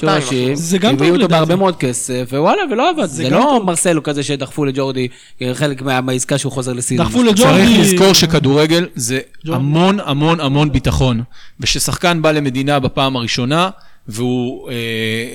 זה 0.00 0.08
גם 0.08 0.14
רזרבה, 0.14 0.26
טעות 0.26 0.40
אה, 0.40 0.44
לדעתי. 0.44 0.46
מיליון 0.46 0.50
מאתיים, 0.50 0.54
שורשים, 0.54 0.54
זה 0.54 0.78
גם 0.78 0.94
הביאו 0.94 1.14
אותו 1.14 1.28
בהרבה. 1.28 1.56
מאוד 1.56 1.76
כסף, 1.76 2.28
ווואלה, 2.32 2.62
ולא 2.70 2.90
עבד. 2.90 3.04
זה 3.06 3.30
לא. 3.30 3.62
מרסלו 3.66 4.02
כזה 4.02 4.22
שדחפו 4.22 4.64
לג'ורדי, 4.64 5.08
חלק 5.54 5.82
מה- 5.82 6.00
מהעסקה 6.00 6.38
שהוא 6.38 6.52
חוזר 6.52 6.72
לסין. 6.72 6.98
דחפו. 6.98 7.22
לג'ורדי. 7.22 7.42
צריך 7.66 7.80
לזכור 7.80 8.12
שכדורגל 8.12 8.86
זה 8.94 9.20
ג'ורדי. 9.46 9.56
המון 9.60 10.00
המון 10.04 10.40
המון 10.40 10.72
ביטחון. 10.72 11.22
וששחקן 11.60 12.22
בא 12.22 12.32
למדינה 12.32 12.78
בפעם 12.80 13.16
הראשונה, 13.16 13.70
והוא 14.08 14.70
אה, 14.70 14.74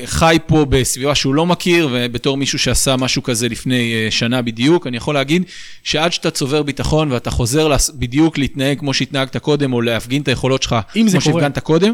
חי 0.05 0.37
פה 0.47 0.65
בסביבה 0.69 1.15
שהוא 1.15 1.35
לא 1.35 1.45
מכיר, 1.45 1.89
ובתור 1.91 2.37
מישהו 2.37 2.59
שעשה 2.59 2.95
משהו 2.95 3.23
כזה 3.23 3.49
לפני 3.49 3.93
אה, 3.93 4.11
שנה 4.11 4.41
בדיוק, 4.41 4.87
אני 4.87 4.97
יכול 4.97 5.15
להגיד 5.15 5.43
שעד 5.83 6.13
שאתה 6.13 6.31
צובר 6.31 6.63
ביטחון 6.63 7.11
ואתה 7.11 7.31
חוזר 7.31 7.67
לס- 7.67 7.89
בדיוק 7.89 8.37
להתנהג 8.37 8.79
כמו 8.79 8.93
שהתנהגת 8.93 9.37
קודם, 9.37 9.73
או 9.73 9.81
להפגין 9.81 10.21
את 10.21 10.27
היכולות 10.27 10.63
שלך 10.63 10.75
אם 10.95 11.07
זה 11.07 11.17
כמו 11.17 11.31
קורה. 11.31 11.41
שהפגנת 11.43 11.59
קודם, 11.59 11.93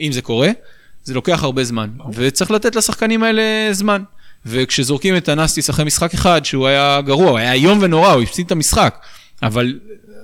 אם 0.00 0.12
זה 0.12 0.22
קורה, 0.22 0.50
זה 1.08 1.14
לוקח 1.14 1.44
הרבה 1.44 1.64
זמן. 1.64 1.88
וצריך 2.12 2.50
לתת 2.50 2.76
לשחקנים 2.76 3.22
האלה 3.22 3.42
זמן. 3.72 4.02
וכשזורקים 4.46 5.16
את 5.16 5.28
הנסטיס 5.28 5.70
אחרי 5.70 5.84
משחק 5.84 6.14
אחד, 6.14 6.44
שהוא 6.44 6.66
היה 6.66 7.00
גרוע, 7.00 7.30
הוא 7.30 7.38
היה 7.38 7.52
איום 7.52 7.78
ונורא, 7.82 8.12
הוא 8.12 8.22
הפסיד 8.22 8.46
את 8.46 8.52
המשחק. 8.52 8.98
אבל 9.42 9.78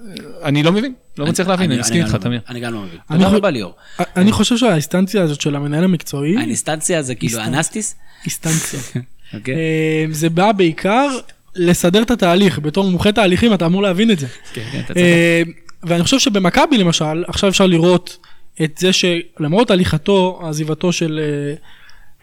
אה, 0.08 0.48
אני 0.48 0.62
לא 0.62 0.72
מבין, 0.72 0.92
לא 1.18 1.26
מצליח 1.26 1.48
להבין, 1.48 1.70
אני 1.70 1.80
מסכים 1.80 2.00
גם 2.00 2.06
איתך, 2.06 2.14
לא 2.14 2.18
תמיר. 2.18 2.30
מבין, 2.30 2.40
אני 2.48 2.60
גם 2.60 2.74
לא 2.74 2.80
מבין. 2.80 2.98
תודה 3.08 3.28
רבה 3.28 3.50
ליאור. 3.50 3.74
אני 4.16 4.32
חושב 4.32 4.56
שהאינסטנציה 4.56 5.22
הזאת 5.22 5.40
של 5.40 5.56
המנהל 5.56 5.84
המקצועי, 5.84 6.36
האינסטנציה 6.36 7.02
זה 7.02 7.14
כאילו. 7.14 7.40
אנסטיס? 7.40 7.94
אינסטנציה. 8.24 8.80
אוקיי. 9.34 9.54
אה, 9.54 10.04
זה 10.10 10.30
בא 10.30 10.52
בעיקר 10.52 11.08
לסדר 11.56 12.02
את 12.02 12.10
התהליך, 12.10 12.58
בתור 12.58 12.84
מומחה 12.84 13.12
תהליכים 13.12 13.54
אתה 13.54 13.66
אמור 13.66 13.82
להבין 13.82 14.10
את 14.10 14.18
זה. 14.18 14.26
כן, 14.52 14.62
כן, 14.72 14.78
אתה 14.78 14.86
צודק. 14.86 15.00
אה, 15.00 15.42
ואני 15.82 16.02
חושב 16.04 16.18
שבמכבי 16.18 16.78
למשל, 16.78 17.24
עכשיו 17.28 17.50
אפשר 17.50 17.66
לראות 17.66 18.16
את 18.62 18.78
זה 18.78 18.90
שלמרות 18.92 19.70
הליכתו, 19.70 20.40
עזיבתו 20.42 20.92
של 20.92 21.20
אה, 21.22 21.54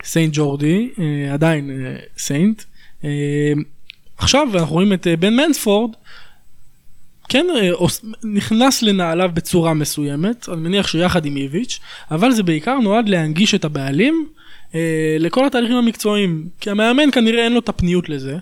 סיינט 0.03 0.33
ג'ורדי, 0.35 0.89
אה, 0.99 1.33
עדיין 1.33 1.71
אה, 1.71 1.95
סיינט, 2.17 2.63
עכשיו 4.17 4.47
אנחנו 4.53 4.73
רואים 4.73 4.93
את 4.93 5.07
בן 5.19 5.33
מנספורד, 5.33 5.91
כן 7.29 7.45
נכנס 8.23 8.81
לנעליו 8.83 9.31
בצורה 9.33 9.73
מסוימת, 9.73 10.49
אני 10.49 10.61
מניח 10.61 10.87
שיחד 10.87 11.25
עם 11.25 11.37
איביץ', 11.37 11.79
אבל 12.11 12.31
זה 12.31 12.43
בעיקר 12.43 12.79
נועד 12.79 13.09
להנגיש 13.09 13.55
את 13.55 13.65
הבעלים 13.65 14.27
לכל 15.19 15.45
התהליכים 15.45 15.77
המקצועיים, 15.77 16.47
כי 16.59 16.69
המאמן 16.69 17.11
כנראה 17.11 17.43
אין 17.43 17.53
לו 17.53 17.59
את 17.59 17.69
הפניות 17.69 18.09
לזה. 18.09 18.37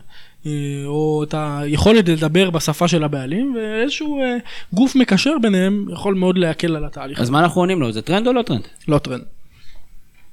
אה, 0.46 0.52
או 0.86 1.24
את 1.24 1.36
היכולת 1.38 2.10
לדבר 2.10 2.50
בשפה 2.50 2.88
של 2.88 3.04
הבעלים, 3.04 3.56
ואיזשהו 3.56 4.22
אה, 4.22 4.38
גוף 4.74 4.96
מקשר 4.96 5.34
ביניהם 5.42 5.86
יכול 5.94 6.14
מאוד 6.14 6.38
להקל 6.38 6.76
על 6.76 6.86
התהליך. 6.86 7.20
אז 7.20 7.30
מה 7.30 7.40
אנחנו 7.40 7.62
עונים 7.62 7.82
לו? 7.82 7.92
זה 7.92 8.02
טרנד 8.02 8.28
או 8.28 8.34
לא 8.34 8.42
טרנד? 8.42 8.68
לא 8.88 8.98
טרנד. 8.98 9.24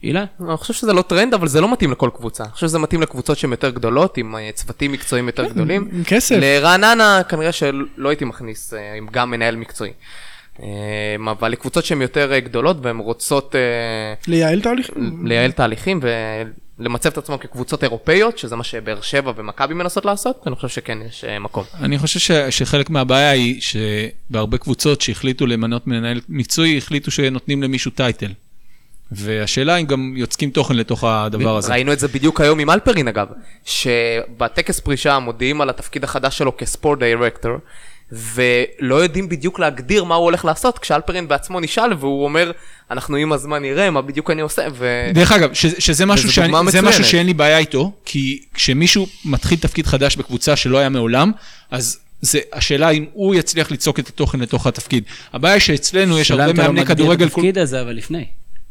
אילן? 0.02 0.24
אני 0.48 0.56
חושב 0.56 0.74
שזה 0.74 0.92
לא 0.92 1.02
טרנד, 1.02 1.34
אבל 1.34 1.48
זה 1.48 1.60
לא 1.60 1.72
מתאים 1.72 1.92
לכל 1.92 2.10
קבוצה. 2.14 2.44
אני 2.44 2.52
חושב 2.52 2.66
שזה 2.66 2.78
מתאים 2.78 3.02
לקבוצות 3.02 3.38
שהן 3.38 3.50
יותר 3.50 3.70
גדולות, 3.70 4.16
עם 4.16 4.36
אה, 4.36 4.50
צוותים 4.54 4.92
מקצועיים 4.92 5.26
יותר 5.26 5.44
גדולים. 5.44 5.88
עם 5.92 6.04
כסף. 6.04 6.36
לרעננה 6.40 7.20
כנראה 7.28 7.52
שלא 7.52 8.08
הייתי 8.08 8.24
מכניס 8.24 8.74
עם 8.96 9.06
גם 9.10 9.30
מנהל 9.30 9.56
מקצועי. 9.56 9.92
אבל 11.30 11.48
לקבוצות 11.52 11.84
שהן 11.84 12.02
יותר 12.02 12.38
גדולות 12.38 12.76
והן 12.82 12.98
רוצות 12.98 13.54
לייעל 14.28 14.60
תהליך. 14.60 14.90
לייעל 15.24 15.52
תהליכים 15.52 16.00
ולמצב 16.78 17.08
את 17.08 17.18
עצמם 17.18 17.36
כקבוצות 17.36 17.84
אירופאיות, 17.84 18.38
שזה 18.38 18.56
מה 18.56 18.64
שבאר 18.64 19.00
שבע 19.00 19.32
ומכבי 19.36 19.74
מנסות 19.74 20.04
לעשות, 20.04 20.42
אני 20.46 20.54
חושב 20.54 20.68
שכן 20.68 20.98
יש 21.08 21.24
אה, 21.24 21.38
מקום. 21.38 21.64
אני 21.80 21.98
חושב 21.98 22.20
ש, 22.20 22.30
שחלק 22.50 22.90
מהבעיה 22.90 23.30
היא 23.30 23.60
שבהרבה 23.60 24.58
קבוצות 24.58 25.00
שהחליטו 25.00 25.46
למנות 25.46 25.86
מנהל 25.86 26.20
מקצועי, 26.28 26.78
החליטו 26.78 27.10
שנותנים 27.10 27.62
למישהו 27.62 27.90
טייטל. 27.90 28.32
והשאלה 29.12 29.76
אם 29.76 29.86
גם 29.86 30.14
יוצקים 30.16 30.50
תוכן 30.50 30.76
לתוך 30.76 31.04
הדבר 31.04 31.56
הזה. 31.56 31.72
ראינו 31.72 31.92
את 31.92 31.98
זה 31.98 32.08
בדיוק 32.08 32.40
היום 32.40 32.58
עם 32.58 32.70
אלפרין 32.70 33.08
אגב, 33.08 33.26
שבטקס 33.64 34.80
פרישה 34.80 35.18
מודיעים 35.18 35.60
על 35.60 35.70
התפקיד 35.70 36.04
החדש 36.04 36.38
שלו 36.38 36.56
כספורט 36.56 36.98
דירקטור, 36.98 37.52
ולא 38.12 38.94
יודעים 38.94 39.28
בדיוק 39.28 39.58
להגדיר 39.58 40.04
מה 40.04 40.14
הוא 40.14 40.24
הולך 40.24 40.44
לעשות, 40.44 40.78
כשאלפרין 40.78 41.28
בעצמו 41.28 41.60
נשאל 41.60 41.92
והוא 41.92 42.24
אומר, 42.24 42.52
אנחנו 42.90 43.16
עם 43.16 43.32
הזמן 43.32 43.62
נראה 43.62 43.90
מה 43.90 44.02
בדיוק 44.02 44.30
אני 44.30 44.40
עושה, 44.40 44.62
ו... 44.74 45.10
דרך 45.14 45.32
אגב, 45.32 45.52
ש, 45.52 45.66
שזה 45.66 46.06
משהו, 46.06 46.32
שאני, 46.32 46.52
זה 46.70 46.82
משהו. 46.82 47.04
שאין 47.04 47.26
לי 47.26 47.34
בעיה 47.34 47.58
איתו, 47.58 47.92
כי 48.04 48.42
כשמישהו 48.54 49.06
מתחיל 49.24 49.58
תפקיד 49.58 49.86
חדש 49.86 50.16
בקבוצה 50.16 50.56
שלא 50.56 50.78
היה 50.78 50.88
מעולם, 50.88 51.32
אז 51.70 51.98
זה 52.20 52.38
השאלה 52.52 52.90
אם 52.90 53.04
הוא 53.12 53.34
יצליח 53.34 53.70
ליצוק 53.70 53.98
את 53.98 54.08
התוכן 54.08 54.40
לתוך 54.40 54.66
התפקיד. 54.66 55.04
הבעיה 55.32 55.60
שאצלנו 55.60 56.18
יש 56.18 56.30
השאלה 56.30 56.44
הרבה 56.44 56.50
אם 56.50 56.56
אתה 56.56 56.62
לא 56.62 56.68
מאמני 56.68 56.80
מגדיר 56.80 56.94
את 56.94 56.98
כדורגל... 56.98 57.28
כל- 57.28 57.40
התפקיד 57.40 57.58
הזה, 57.58 57.80
אבל 57.80 57.92
לפני. 57.92 58.24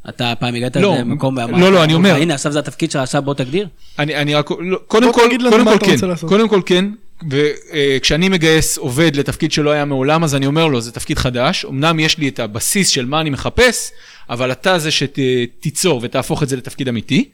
אתה 0.10 0.34
פעם 0.40 0.56
הגעת 0.56 0.76
לא, 0.76 0.96
למקום... 0.98 1.40
לא, 1.40 1.44
ואמרת, 1.44 1.72
לא, 1.74 1.84
אני 1.84 1.94
אומר- 1.94 2.16
הנה, 2.16 2.34
עכשיו 2.34 2.52
זה 2.52 2.60
התפקיד 2.60 2.92
שלך, 2.92 3.02
עכשיו 3.02 3.22
בוא 3.22 3.34
תגדיר. 3.34 3.68
אני, 4.00 4.16
אני 4.16 4.36
רק, 4.36 4.50
לא, 4.60 4.80
קודם 4.88 5.14
כל, 5.14 5.30
לנו 5.40 5.50
קודם 5.50 5.66
כל 5.66 5.86
כן. 5.86 6.28
קודם 6.28 6.50
כל 6.50 6.62
כן, 6.66 6.86
וכשאני 7.30 8.30
מגייס 8.30 8.78
עובד 8.78 9.16
לתפקיד 9.16 9.52
שלא 9.52 9.70
היה 9.70 9.86
מעולם, 9.86 10.24
אז 10.24 10.36
אני 10.36 10.46
אומר 10.46 10.68
לו, 10.68 10.82
זה 10.82 10.92
תפקיד 10.92 11.18
חדש, 11.18 11.66
אמנם 11.66 12.00
יש 12.00 12.18
לי 12.18 12.28
את 12.28 12.40
הבסיס 12.40 12.90
של 12.90 13.06
מה 13.06 13.22
אני 13.22 13.30
מחפש, 13.30 13.92
אבל 14.30 14.52
אתה 14.52 14.80
זה 14.80 14.90
שתיצור 14.92 16.00
ותהפוך 16.04 16.44
את 16.44 16.50
זה 16.50 16.56
לתפקיד 16.56 16.88
אמיתי, 16.88 17.30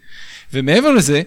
ומעבר 0.53 0.91
לזה, 0.91 1.21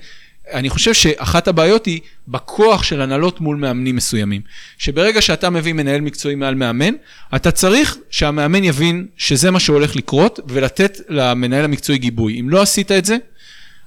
אני 0.53 0.71
חושב 0.71 0.95
שאחת 0.95 1.49
הבעיות 1.49 1.87
היא 1.87 2.01
בכוח 2.29 2.83
של 2.83 3.01
הנהלות 3.01 3.41
מול 3.41 3.57
מאמנים 3.57 3.97
מסוימים. 3.97 4.41
שברגע 4.79 5.21
שאתה 5.21 5.51
מביא 5.51 5.73
מנהל 5.73 6.01
מקצועי 6.01 6.35
מעל 6.35 6.55
מאמן, 6.55 6.95
אתה 7.35 7.51
צריך 7.51 7.97
שהמאמן 8.11 8.65
יבין 8.65 9.07
שזה 9.17 9.51
מה 9.51 9.61
שהולך 9.61 9.97
לקרות, 9.97 10.41
ולתת 10.49 11.01
למנהל 11.09 11.65
המקצועי 11.65 11.99
גיבוי. 11.99 12.41
אם 12.41 12.51
לא 12.51 12.63
עשית 12.63 12.93
את 12.93 13.05
זה, 13.05 13.17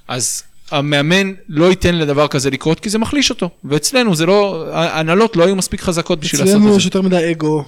אז 0.07 0.43
המאמן 0.71 1.33
לא 1.49 1.65
ייתן 1.65 1.95
לדבר 1.95 2.27
כזה 2.27 2.49
לקרות, 2.49 2.79
כי 2.79 2.89
זה 2.89 2.97
מחליש 2.97 3.29
אותו. 3.29 3.49
ואצלנו 3.63 4.15
זה 4.15 4.25
לא, 4.25 4.67
ההנהלות 4.73 5.35
לא 5.35 5.45
היו 5.45 5.55
מספיק 5.55 5.81
חזקות 5.81 6.19
בשביל 6.19 6.41
לעשות 6.41 6.55
אצלנו 6.55 6.71
את 6.71 6.77
יש 6.77 6.83
זה. 6.83 6.87
יותר 6.87 7.01
מדי 7.01 7.31
אגו. 7.31 7.65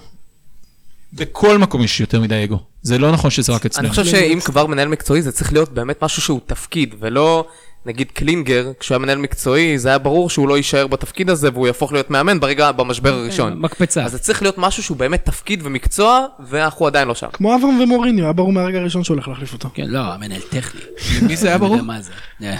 בכל 1.13 1.57
מקום 1.57 1.83
יש 1.83 1.99
יותר 1.99 2.21
מדי 2.21 2.43
אגו. 2.43 2.59
זה 2.81 2.97
לא 2.97 3.11
נכון 3.11 3.31
שזה 3.31 3.53
רק 3.53 3.65
אצלנו. 3.65 3.87
אני 3.87 3.95
חושב 3.95 4.05
שאם 4.05 4.39
כבר 4.39 4.65
מנהל 4.65 4.87
מקצועי 4.87 5.21
זה 5.21 5.31
צריך 5.31 5.53
להיות 5.53 5.73
באמת 5.73 6.03
משהו 6.03 6.21
שהוא 6.21 6.39
תפקיד, 6.45 6.95
ולא 6.99 7.47
נגיד 7.89 8.11
קלינגר, 8.11 8.71
כשהוא 8.79 8.95
היה 8.95 8.99
מנהל 8.99 9.17
מקצועי, 9.17 9.79
זה 9.79 9.89
היה 9.89 9.97
ברור 9.97 10.29
שהוא 10.29 10.47
לא 10.47 10.57
יישאר 10.57 10.87
בתפקיד 10.87 11.29
הזה 11.29 11.49
והוא 11.53 11.67
יהפוך 11.67 11.93
להיות 11.93 12.09
מאמן 12.09 12.39
ברגע, 12.39 12.71
במשבר 12.71 13.13
הראשון. 13.13 13.59
מקפצה. 13.59 14.03
אז 14.03 14.11
זה 14.11 14.19
צריך 14.19 14.41
להיות 14.41 14.57
משהו 14.57 14.83
שהוא 14.83 14.97
באמת 14.97 15.25
תפקיד 15.25 15.59
ומקצוע, 15.63 16.25
ואנחנו 16.39 16.87
עדיין 16.87 17.07
לא 17.07 17.15
שם. 17.15 17.27
כמו 17.33 17.55
אברהם 17.55 17.79
ומוריניו, 17.79 18.23
היה 18.23 18.33
ברור 18.33 18.51
מהרגע 18.51 18.79
הראשון 18.79 19.03
שהוא 19.03 19.15
הולך 19.15 19.27
להחליף 19.27 19.53
אותו. 19.53 19.69
כן, 19.73 19.87
לא, 19.87 19.99
המנהל 19.99 20.41
טכני. 20.41 20.81
מי 21.27 21.35
זה 21.35 21.47
היה 21.47 21.57
ברור? 21.57 21.73
אני 21.73 21.81
יודע 21.81 21.93
מה 21.93 22.01
זה. 22.01 22.11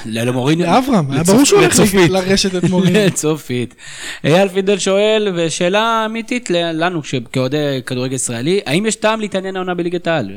לא, 0.06 0.24
למוריניו. 0.24 0.68
לאברהם, 0.68 1.12
היה 1.12 1.24
ברור 1.24 1.44
שהוא 1.46 1.60
הולך 1.60 1.74
לצופית. 1.74 2.12
לרשת 2.12 2.56
את 2.56 2.70
מוריניו. 2.70 3.12
צופית. 3.22 3.76
אייל 4.24 4.50
פידל 4.50 4.78
שואל, 4.78 5.34
ושאלה 5.36 6.06
אמיתית 6.06 6.50
לנו, 6.50 7.02
כאוהדי 7.34 7.82
כדורגל 7.86 8.14
ישראלי, 8.14 8.60
האם 8.66 8.86
יש 8.86 8.96
טעם 8.96 9.20
להתעניין 9.20 9.56
העונה 9.56 9.74
בליגת 9.74 10.08
העל? 10.08 10.30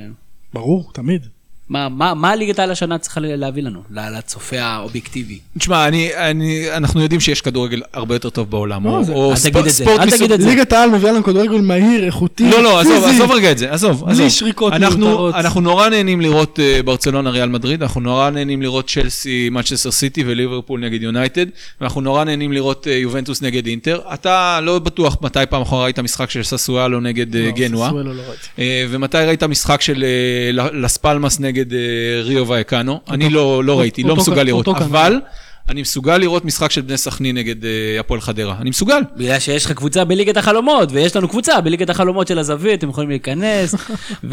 ברור, 0.55 0.91
תמיד. 0.95 1.27
מה, 1.69 1.89
מה, 1.89 2.15
מה 2.15 2.37
ליגת 2.37 2.59
העל 2.59 2.71
השנה 2.71 2.99
צריכה 2.99 3.21
להביא 3.23 3.63
לנו, 3.63 3.83
ל- 3.91 4.19
לצופה 4.19 4.61
האובייקטיבי? 4.61 5.39
תשמע, 5.59 5.89
אני, 5.89 6.11
אני, 6.17 6.65
אנחנו 6.77 7.01
יודעים 7.03 7.21
שיש 7.21 7.41
כדורגל 7.41 7.83
הרבה 7.93 8.15
יותר 8.15 8.31
טוב 8.31 8.51
בעולם. 8.51 8.85
לא, 8.87 8.91
או, 8.91 9.05
זה- 9.05 9.13
או 9.13 9.31
אל 9.31 9.37
ספ- 9.37 9.43
תגיד 9.43 9.57
את 9.57 9.65
זה, 9.65 9.71
ספורט 9.71 10.01
אל 10.01 10.07
מסוג- 10.07 10.19
תגיד 10.19 10.33
את 10.33 10.41
זה. 10.41 10.49
ליגת 10.49 10.73
העל 10.73 10.91
מביאה 10.91 11.13
לנו 11.13 11.25
כדורגל 11.25 11.61
מהיר, 11.61 12.05
איכותי, 12.07 12.51
לא, 12.51 12.63
לא, 12.63 12.81
עזוב, 12.81 13.05
פיזי. 13.05 13.15
עזוב 13.15 13.31
רגע 13.33 13.53
את 13.53 13.59
זה, 13.59 13.73
עזוב, 13.73 14.05
בלי. 14.07 14.31
שריקות 14.31 14.73
אנחנו, 14.73 14.99
מיותרות. 15.07 15.35
אנחנו 15.35 15.61
נורא 15.61 15.89
נהנים 15.89 16.21
לראות 16.21 16.59
uh, 16.59 16.83
ברצלונה 16.83 17.31
ריאל 17.31 17.49
מדריד, 17.49 17.83
אנחנו 17.83 18.01
נורא 18.01 18.31
נהנים 18.31 18.63
לראות 18.63 18.89
צ'לסי, 18.91 19.49
מצ'סטר 19.53 19.91
סיטי 19.91 20.25
וליברפול 20.27 20.81
נגד 20.81 21.03
יונייטד, 21.03 21.47
ואנחנו 21.81 22.01
נורא 22.01 22.25
נהנים 22.25 22.53
לראות 22.53 22.87
uh, 22.87 22.91
יובנטוס 22.91 23.43
נגד 23.43 23.67
אינטר. 23.67 24.01
אתה 24.15 24.59
לא 24.63 24.79
בטוח 24.79 25.17
מתי 25.23 25.41
פעם 25.51 25.63
אחרונה 25.63 25.85
ראית 25.85 25.99
משחק 25.99 26.31
של 26.31 26.43
ססואלו 26.43 27.01
נגד 27.01 27.35
uh, 27.35 27.39
לא, 27.39 27.51
גנואה, 27.51 27.89
ססואלו 27.89 28.15
לא 28.15 28.23
ראיתי. 28.29 28.47
אה, 28.59 28.85
ומתי 28.91 29.17
ראית 29.19 29.43
משחק 29.43 29.81
של 29.81 30.05
אה, 30.05 30.69
לס 30.73 30.97
פלמאס 30.97 31.41
נגד 31.41 31.52
אה, 31.59 32.23
ריו 32.23 32.49
ואקנו? 32.49 33.01
אני 33.11 33.31
לא 33.31 33.65
לא 33.65 33.81
ראיתי, 33.81 34.03
לא 34.03 34.17
מסוגל 34.17 34.43
לראות. 34.43 34.69
אבל 34.69 35.21
אני 35.69 35.83
מסוגל 35.83 36.19
לראות 36.19 36.45
משחק 36.45 36.71
של 36.71 36.81
בני 36.81 36.97
סכנין 36.97 37.37
נגד 37.37 37.65
אה, 37.65 38.01
הפועל 38.01 38.21
חדרה, 38.21 38.57
אני 38.61 38.71
מסוגל. 38.71 39.01
בגלל 39.17 39.39
שיש 39.39 39.67
לך 39.67 39.73
קבוצה 39.73 40.05
בליגת 40.05 40.37
החלומות, 40.37 40.93
ויש 40.93 41.17
לנו 41.17 41.29
קבוצה 41.29 41.61
בליגת 41.61 41.91
החלומות 41.91 42.27
של 42.27 42.39
הזווית, 42.39 42.79
אתם 42.79 42.89
יכולים 42.89 43.11
להיכנס, 43.11 43.75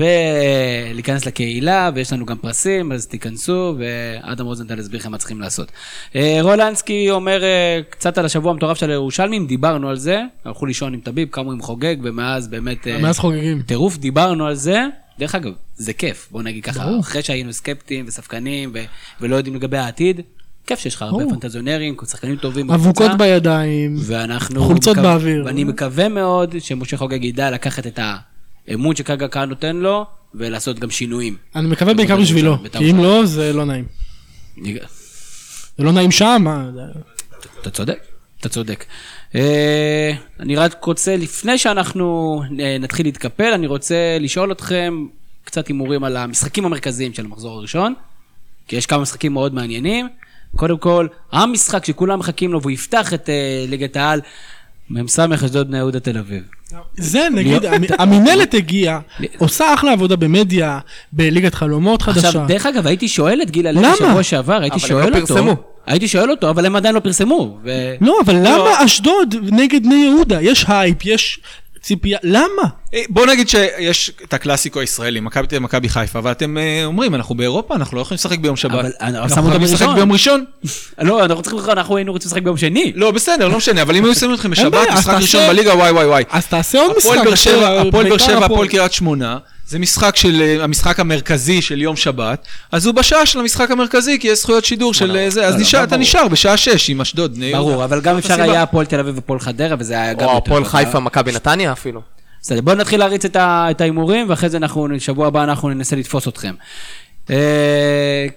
ולהיכנס 0.91 1.25
לקהילה, 1.25 1.89
ויש 1.95 2.13
לנו 2.13 2.25
גם 2.25 2.37
פרסים, 2.37 2.91
אז 2.91 3.07
תיכנסו, 3.07 3.75
ואדם 3.77 4.45
רוזנטל 4.45 4.79
יסביר 4.79 4.99
לכם 4.99 5.11
מה 5.11 5.17
צריכים 5.17 5.41
לעשות. 5.41 5.71
אה, 6.15 6.37
רולנסקי 6.41 7.11
אומר 7.11 7.43
אה, 7.43 7.79
קצת 7.89 8.17
על 8.17 8.25
השבוע 8.25 8.51
המטורף 8.51 8.77
של 8.77 8.89
הירושלמים, 8.89 9.47
דיברנו 9.47 9.89
על 9.89 9.95
זה, 9.95 10.21
הלכו 10.45 10.65
לישון 10.65 10.93
עם 10.93 10.99
טביב, 10.99 11.27
קמו 11.31 11.51
עם 11.51 11.61
חוגג, 11.61 11.95
ומאז 12.03 12.47
באמת... 12.47 12.87
אה, 12.87 12.97
מאז 12.97 13.19
חוגגים. 13.19 13.61
טירוף, 13.61 13.97
דיברנו 13.97 14.45
על 14.45 14.55
זה. 14.55 14.85
דרך 15.19 15.35
אגב, 15.35 15.51
זה 15.75 15.93
כיף, 15.93 16.27
בוא 16.31 16.43
נגיד 16.43 16.63
ככה, 16.63 16.79
ברור. 16.85 16.99
אחרי 16.99 17.21
שהיינו 17.21 17.53
סקפטיים 17.53 18.05
וספקנים 18.07 18.71
ו- 18.73 18.83
ולא 19.21 19.35
יודעים 19.35 19.55
לגבי 19.55 19.77
העתיד, 19.77 20.21
כיף 20.69 20.79
שיש 20.79 20.95
לך 20.95 21.01
הרבה. 21.01 21.23
פנטזיונרים, 21.29 21.95
שחקנים 22.09 22.35
טובים 22.35 22.71
אבוקות 22.71 23.11
בידיים. 23.17 23.95
ואנחנו... 23.99 24.63
חולצות 24.63 24.97
באוויר. 24.97 25.45
ואני 25.45 25.63
מקווה 25.63 26.09
מאוד 26.09 26.55
שמשה 26.59 26.97
חוגג 26.97 27.23
ידע 27.23 27.51
לקחת 27.51 27.87
את 27.87 27.99
האמון 28.67 28.95
שכרגע 28.95 29.25
הקהל 29.25 29.49
נותן 29.49 29.75
לו, 29.75 30.05
ולעשות 30.35 30.79
גם 30.79 30.89
שינויים. 30.89 31.35
אני 31.55 31.67
מקווה 31.67 31.93
בעיקר 31.93 32.15
בית"ר 32.15 32.23
בשבילו, 32.23 32.51
ירושלים, 32.51 32.63
בית"ר 32.63 32.79
כי 32.79 32.91
אם 32.91 32.97
לא, 32.97 33.25
זה 33.25 33.53
לא 33.53 33.65
נעים. 33.65 33.85
זה 35.77 35.83
לא 35.83 35.91
נעים 35.91 36.11
שם, 36.11 36.41
מה, 36.43 36.69
אתה 37.61 37.69
צודק, 37.69 37.99
אתה 38.39 38.49
צודק. 38.49 38.85
אה, 39.35 40.11
אני 40.39 40.55
רק 40.55 40.83
רוצה, 40.83 41.17
לפני 41.17 41.57
שאנחנו 41.57 42.41
אה, 42.59 42.77
נתחיל 42.79 43.05
להתקפל, 43.05 43.53
אני 43.53 43.67
רוצה 43.67 44.17
לשאול 44.19 44.51
אתכם 44.51 45.05
קצת 45.43 45.67
הימורים 45.67 46.03
על 46.03 46.17
המשחקים 46.17 46.65
המרכזיים 46.65 47.13
של 47.13 47.25
המחזור 47.25 47.57
הראשון, 47.57 47.93
כי 48.67 48.75
יש 48.75 48.85
כמה 48.85 49.01
משחקים 49.01 49.33
מאוד 49.33 49.53
מעניינים. 49.53 50.09
קודם 50.55 50.77
כל, 50.77 51.07
המשחק 51.31 51.85
שכולם 51.85 52.19
מחכים 52.19 52.53
לו 52.53 52.61
והוא 52.61 52.71
יפתח 52.71 53.13
את 53.13 53.29
אה, 53.29 53.65
ליגת 53.67 53.97
העל, 53.97 54.21
מ"ס 54.89 55.19
אשדוד 55.19 55.67
בני 55.67 55.77
יהודה 55.77 55.99
תל 55.99 56.17
אביב. 56.17 56.43
זה 56.97 57.27
נגיד, 57.35 57.65
המ- 57.65 57.83
המינהלת 58.01 58.53
הגיעה, 58.53 58.99
עושה 59.37 59.73
אחלה 59.73 59.91
עבודה 59.91 60.15
במדיה, 60.15 60.79
בליגת 61.13 61.53
חלומות 61.55 62.01
חדשה. 62.01 62.27
עכשיו, 62.27 62.45
דרך 62.47 62.65
אגב, 62.65 62.87
הייתי 62.87 63.07
שואל 63.07 63.41
את 63.41 63.51
גיל 63.51 63.67
הלוי 63.67 63.83
למה? 63.83 63.95
שבוע 63.95 64.23
שעבר, 64.23 64.61
הייתי 64.61 64.75
אבל 64.75 64.83
הם 64.83 64.87
שואל 64.89 65.09
לא 65.11 65.17
אותו, 65.17 65.27
פרסמו. 65.27 65.55
הייתי 65.87 66.07
שואל 66.07 66.31
אותו, 66.31 66.49
אבל 66.49 66.65
הם 66.65 66.75
עדיין 66.75 66.95
לא 66.95 66.99
פרסמו. 66.99 67.57
ו... 67.63 67.95
לא, 68.01 68.17
אבל 68.25 68.35
למה 68.35 68.85
אשדוד 68.85 69.35
נגד 69.51 69.83
בני 69.83 69.95
יהודה? 69.95 70.41
יש 70.41 70.65
הייפ, 70.67 71.05
יש 71.05 71.39
ציפייה, 71.81 72.17
למה? 72.23 72.63
אה, 72.93 73.01
בוא 73.09 73.25
נגיד 73.25 73.49
שיש 73.49 74.11
את 74.23 74.33
הקלאסיקו 74.33 74.79
הישראלי, 74.79 75.19
מכבי 75.19 75.47
תל 75.47 75.55
אביב, 75.55 75.63
מכבי 75.63 75.89
חיפה, 75.89 76.19
ואתם 76.23 76.57
אה, 76.57 76.85
אומרים, 76.85 77.15
אנחנו 77.15 77.35
באירופה, 77.35 77.75
אנחנו 77.75 77.97
לא 77.97 78.01
יכולים 78.01 78.15
לשחק 78.15 78.39
ביום 78.39 78.55
שבת. 78.55 78.73
אבל 78.73 78.91
אנחנו 79.01 79.47
יכולים 79.49 79.61
לשחק. 79.61 79.87
ביום 79.95 80.11
ראשון? 80.11 80.45
לא, 81.01 81.25
אנחנו 81.25 81.41
צריכים, 81.43 81.59
אנחנו 81.69 81.97
היינו 81.97 82.11
רוצים 82.11 82.27
לשחק 82.27 82.41
ביום 82.41 82.57
שני. 82.57 82.91
לא, 82.95 83.11
בסדר, 83.11 83.47
לא 83.47 83.57
משנה, 83.57 83.81
אבל 83.81 83.95
אם 83.95 84.05
היו 84.05 84.15
שמים 84.15 84.33
אתכם 84.33 84.49
בשבת, 84.59 84.87
משחק 84.93 85.13
ראשון 85.13 85.47
בליגה, 85.47 85.75
וואי 85.75 85.91
וואי 85.91 86.05
וואי. 86.05 86.23
אז 86.29 86.47
תעשה 86.47 86.81
עוד 86.81 86.97
משחק. 86.97 87.11
הפועל 87.11 87.25
באר 87.25 87.35
שבע, 87.35 87.55
אחר, 87.57 87.87
הפועל 87.87 87.91
באר 87.91 88.03
בית"ר, 88.03 88.17
שבע, 88.17 88.33
הפועל. 88.33 88.43
הפועל 88.51 88.67
קריית 88.67 88.93
שמונה, 88.93 89.37
זה 89.69 89.79
משחק 89.79 90.15
של, 90.15 90.41
אה, 90.41 90.63
המשחק 90.63 90.99
המרכזי 90.99 91.61
של 91.61 91.81
יום 91.81 91.95
שבת, 91.95 92.45
אז 92.71 92.85
הוא 92.85 92.95
בשעה 92.95 93.25
של 93.25 93.39
המשחק 93.39 93.71
המרכזי, 93.71 94.17
כי 94.19 94.27
יש 94.27 94.39
זכויות 94.39 94.65
שידור 94.65 94.93
של 94.93 95.15
אה, 95.17 95.29
זה, 95.29 95.45
אז 95.47 95.55
לא, 95.55 95.61
נשאר- 95.61 95.79
לא, 95.79 95.83
אתה 95.83 95.89
ברור. 95.95 96.01
נשאר 96.01 96.27
בשעה 96.27 96.57
שש 96.57 96.89
עם 96.89 97.01
אשדוד, 97.01 97.35
בני 97.35 97.45
יהודה. 97.45 97.59
ברור, 97.71 97.83
אבל 97.83 98.01
גם 98.01 98.17
אפשר 98.17 98.33
הסיבה. 98.33 98.51
היה 98.51 98.63
הפועל 98.63 98.85
תל 98.85 98.99
אביב 98.99 99.17
ופועל 99.17 99.39
חדרה, 99.39 99.75
וזה 99.79 99.93
היה 100.01 100.13
גם 100.13 100.27
או 100.27 100.37
הפועל. 100.37 100.65
חיפה, 100.65 100.99
מכבי 100.99 101.31
נתניה 101.31 101.71
אפילו. 101.71 102.01
בסדר, 102.41 102.61
בואו 102.61 102.75
נתחיל 102.75 102.99
להריץ 102.99 103.25
את 103.35 103.81
ההימורים, 103.81 104.29
ואחרי 104.29 104.49
זה 104.49 104.57
אנחנו, 104.57 104.87
שבוע 104.99 105.27
הבא 105.27 105.43
אנחנו 105.43 105.69
ננסה 105.69 105.95
לתפוס 105.95 106.27
אתכם. 106.27 106.53
אה, 107.29 107.35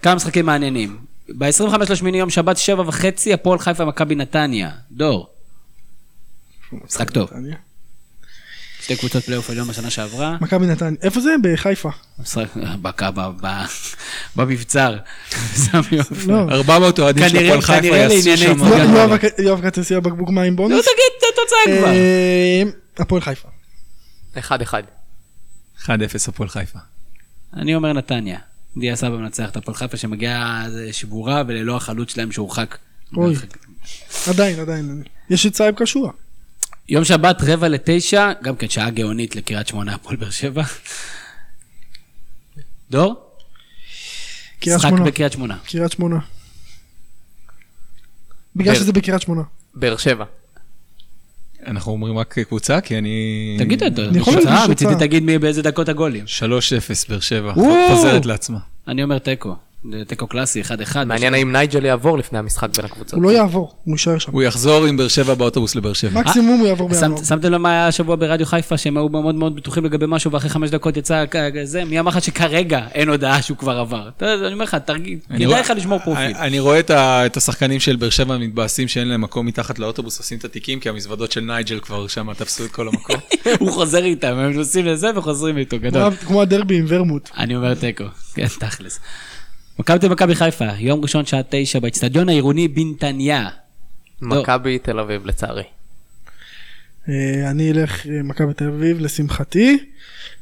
כמה 0.03 0.15
משחקים 0.15 0.47
מעניינים. 0.47 0.97
ב-25 1.39 1.63
לשמיני 1.91 2.19
יום 2.19 2.31
שבת, 2.31 2.57
שבע 2.57 2.83
וחצי, 2.87 3.33
הפועל 3.33 3.59
חיפה, 3.59 3.85
מכבי 3.85 4.15
נתניה. 4.15 4.71
דור. 4.91 5.27
משחק 6.87 7.11
טוב. 7.11 7.31
שתי 8.83 8.97
קבוצות 8.97 9.25
פלייאוף 9.25 9.51
עליון 9.51 9.69
בשנה 9.69 9.91
שעברה. 9.91 10.37
מכבי 10.41 10.67
נתניה. 10.67 10.99
איפה 11.03 11.21
זה? 11.21 11.35
בחיפה. 11.43 11.91
במבצר. 14.37 14.97
סמי 15.63 15.99
עופר. 15.99 16.27
לא. 16.27 16.41
400 16.51 16.99
אוהדים 16.99 17.29
של 17.29 17.37
הפועל 17.45 17.61
חיפה 17.61 17.97
יעשו 17.97 18.37
שם... 18.37 18.59
יואב- 18.59 19.23
יואב 19.39 19.61
הסיע 19.79 20.01
בקבוק 20.01 20.31
מים 20.31 20.53
לא 20.53 20.57
בונוס. 20.57 20.85
תגיד 20.85 21.13
את 21.19 21.25
התוצאה 21.33 21.79
כבר. 21.79 21.89
אה, 21.93 22.63
הפועל 22.99 23.21
חיפה. 23.23 23.49
אחד 24.39 24.63
אחד. 24.63 24.83
1-0 25.83 25.89
הפועל 26.29 26.49
חיפה. 26.49 26.79
אני 27.57 27.75
אומר 27.75 27.93
נתניה. 27.93 28.39
דיה 28.77 28.97
סבא 28.97 29.17
מנצח 29.17 29.49
את 29.51 29.57
הפועל 29.57 29.75
חיפה 29.77 29.97
שמגיעה 29.97 30.67
שבורה 30.93 31.43
וללא 31.49 31.77
החלוץ 31.77 32.13
שלהם 32.13 32.33
שהורחק. 32.33 32.79
אוי. 33.17 33.35
עדיין, 34.29 34.61
עדיין. 34.61 35.03
יש 35.31 35.47
את 35.47 35.57
סייב 35.57 35.75
קשוע. 35.75 36.11
יום 36.89 37.05
שבת 37.05 37.37
רבע 37.47 37.69
לתשע, 37.69 38.33
גם 38.43 38.57
כן 38.57 38.69
שעה 38.69 38.91
גאונית 38.91 39.37
לקריית 39.37 39.67
שמונה 39.67 39.95
הפועל 39.95 40.17
באר 40.17 40.31
שבע. 40.31 40.63
דור? 42.91 43.15
משחק 44.67 44.89
שמונה. 44.89 45.05
בקריית 45.05 45.33
שמונה. 45.33 45.59
קריית 45.67 45.93
שמונה. 45.93 46.19
בגלל 48.57 48.75
שזה 48.75 48.93
בקריית 48.93 49.23
שמונה. 49.23 49.43
באר 49.75 49.97
שבע. 49.97 50.25
אנחנו 51.67 51.93
אומרים 51.93 52.19
רק 52.19 52.39
קבוצה, 52.39 52.81
כי 52.81 52.99
אני... 52.99 53.57
תגיד 53.59 53.83
את 53.83 53.99
התוצאה, 53.99 54.25
תוצאה. 54.37 54.69
מצידי 54.69 54.93
תגיד 54.99 55.23
מי 55.23 55.39
באיזה 55.39 55.63
דקות 55.63 55.89
הגולים. 55.89 56.25
3-0 56.25 56.49
באר 57.09 57.21
שבע. 57.21 57.55
חוזרת 57.89 58.27
לעצמה. 58.27 58.59
אני 58.89 59.03
אומר 59.03 59.19
תיקו. 59.19 59.57
תיקו 60.07 60.27
קלאסי, 60.27 60.61
1-1. 60.63 60.65
מעניין 61.07 61.35
האם 61.35 61.53
נייג'ל 61.53 61.85
יעבור 61.85 62.19
לפני 62.19 62.39
המשחק 62.39 62.77
בין 62.77 62.85
הקבוצות. 62.85 63.13
הוא 63.13 63.23
לא 63.23 63.31
יעבור, 63.31 63.73
הוא 63.85 63.95
יישאר 63.95 64.19
שם. 64.19 64.33
הוא 64.33 64.43
יחזור 64.43 64.85
עם 64.87 64.97
באר 64.97 65.09
שבע 65.09 65.35
באוטובוס 65.35 65.75
לבאר 65.75 65.93
שבע. 65.93 66.21
מקסימום 66.21 66.61
הוא 66.61 66.69
יעבור 66.69 66.89
בינואר. 66.89 67.17
שמת- 67.17 67.27
שמתם 67.27 67.53
לב 67.53 67.57
מה 67.61 67.71
היה 67.71 67.87
השבוע 67.87 68.17
ברדיו 68.17 68.47
חיפה, 68.47 68.77
שהם 68.79 68.97
היו 68.97 69.09
מאוד 69.09 69.35
מאוד 69.35 69.57
בטוחים 69.57 69.85
לגבי 69.85 70.07
משהו, 70.09 70.33
ואחרי 70.33 70.51
חמש 70.51 70.71
דקות 70.71 70.97
יצא 70.97 71.25
זה, 71.65 71.85
מי 71.85 72.01
אמר 72.01 72.09
לך 72.11 72.23
שכרגע 72.23 72.81
אין 72.95 73.09
הודעה 73.09 73.43
שהוא 73.43 73.57
כבר 73.57 73.79
עבר? 73.79 74.09
אני 74.23 74.53
אומר 74.53 74.65
לך, 74.65 74.75
תרגיל, 74.75 75.19
כדאי 75.29 75.61
לך 75.61 75.73
לשמור 75.77 75.99
פרופיל. 76.05 76.25
אני- 76.37 76.59
רואה 76.59 76.81
את 77.27 77.37
השחקנים 77.37 77.81
של 77.81 77.97
באר 77.97 78.11
שבע 78.11 78.39
מתבאסים 78.39 78.89
שאין 78.89 79.09
להם 79.09 79.21
מקום 79.21 79.47
מתחת 79.47 79.79
לאוטובוס, 79.79 80.19
עושים 80.19 80.39
את 80.39 80.45
התיקים, 80.45 80.81
כי 80.81 80.89
המזוודות 80.89 81.33
של 81.33 81.41
נייג'ל 81.41 81.79
כבר 81.81 82.07
שם 82.07 82.33
תפסו 82.35 82.65
את 82.65 82.71
כל 82.71 82.89
המקום. 82.89 83.17
הוא 83.61 83.73
חוזר 83.73 84.05
איתם, 84.05 84.37
הם 84.37 84.53
נוסעים 84.53 84.87
לזה 84.87 85.11
וחוזרים 85.17 85.59
איתו, 85.59 85.79
גדול. 85.79 86.15
כמו 86.27 86.43
הדרבי 86.43 86.79
עם 86.79 86.85
ורמוט. 86.89 87.29
אני 87.39 87.57
אומר 87.57 87.75
תיקו, 87.75 88.05
כן, 88.35 88.47
תכלס. 88.59 89.01
מכבי 89.79 89.99
תל 89.99 90.09
מכבי 90.09 90.35
חיפה, 90.35 90.65
יום 90.79 91.03
ראשון 91.03 91.27
שעה 91.27 91.41
תשע 91.49 91.79
באצטדיון 91.79 92.29
העירוני 92.29 92.69
בנתניה. 92.69 93.49
מכבי 94.23 94.79
תל 94.79 94.99
אביב 94.99 95.27
לצערי. 95.27 95.63
אה, 97.09 97.51
אני 97.51 97.71
אלך 97.71 98.07
אה, 98.07 98.23
מכבי 98.23 98.55
תל 98.55 98.69
אביב 98.69 99.01
לשמחתי, 99.01 99.79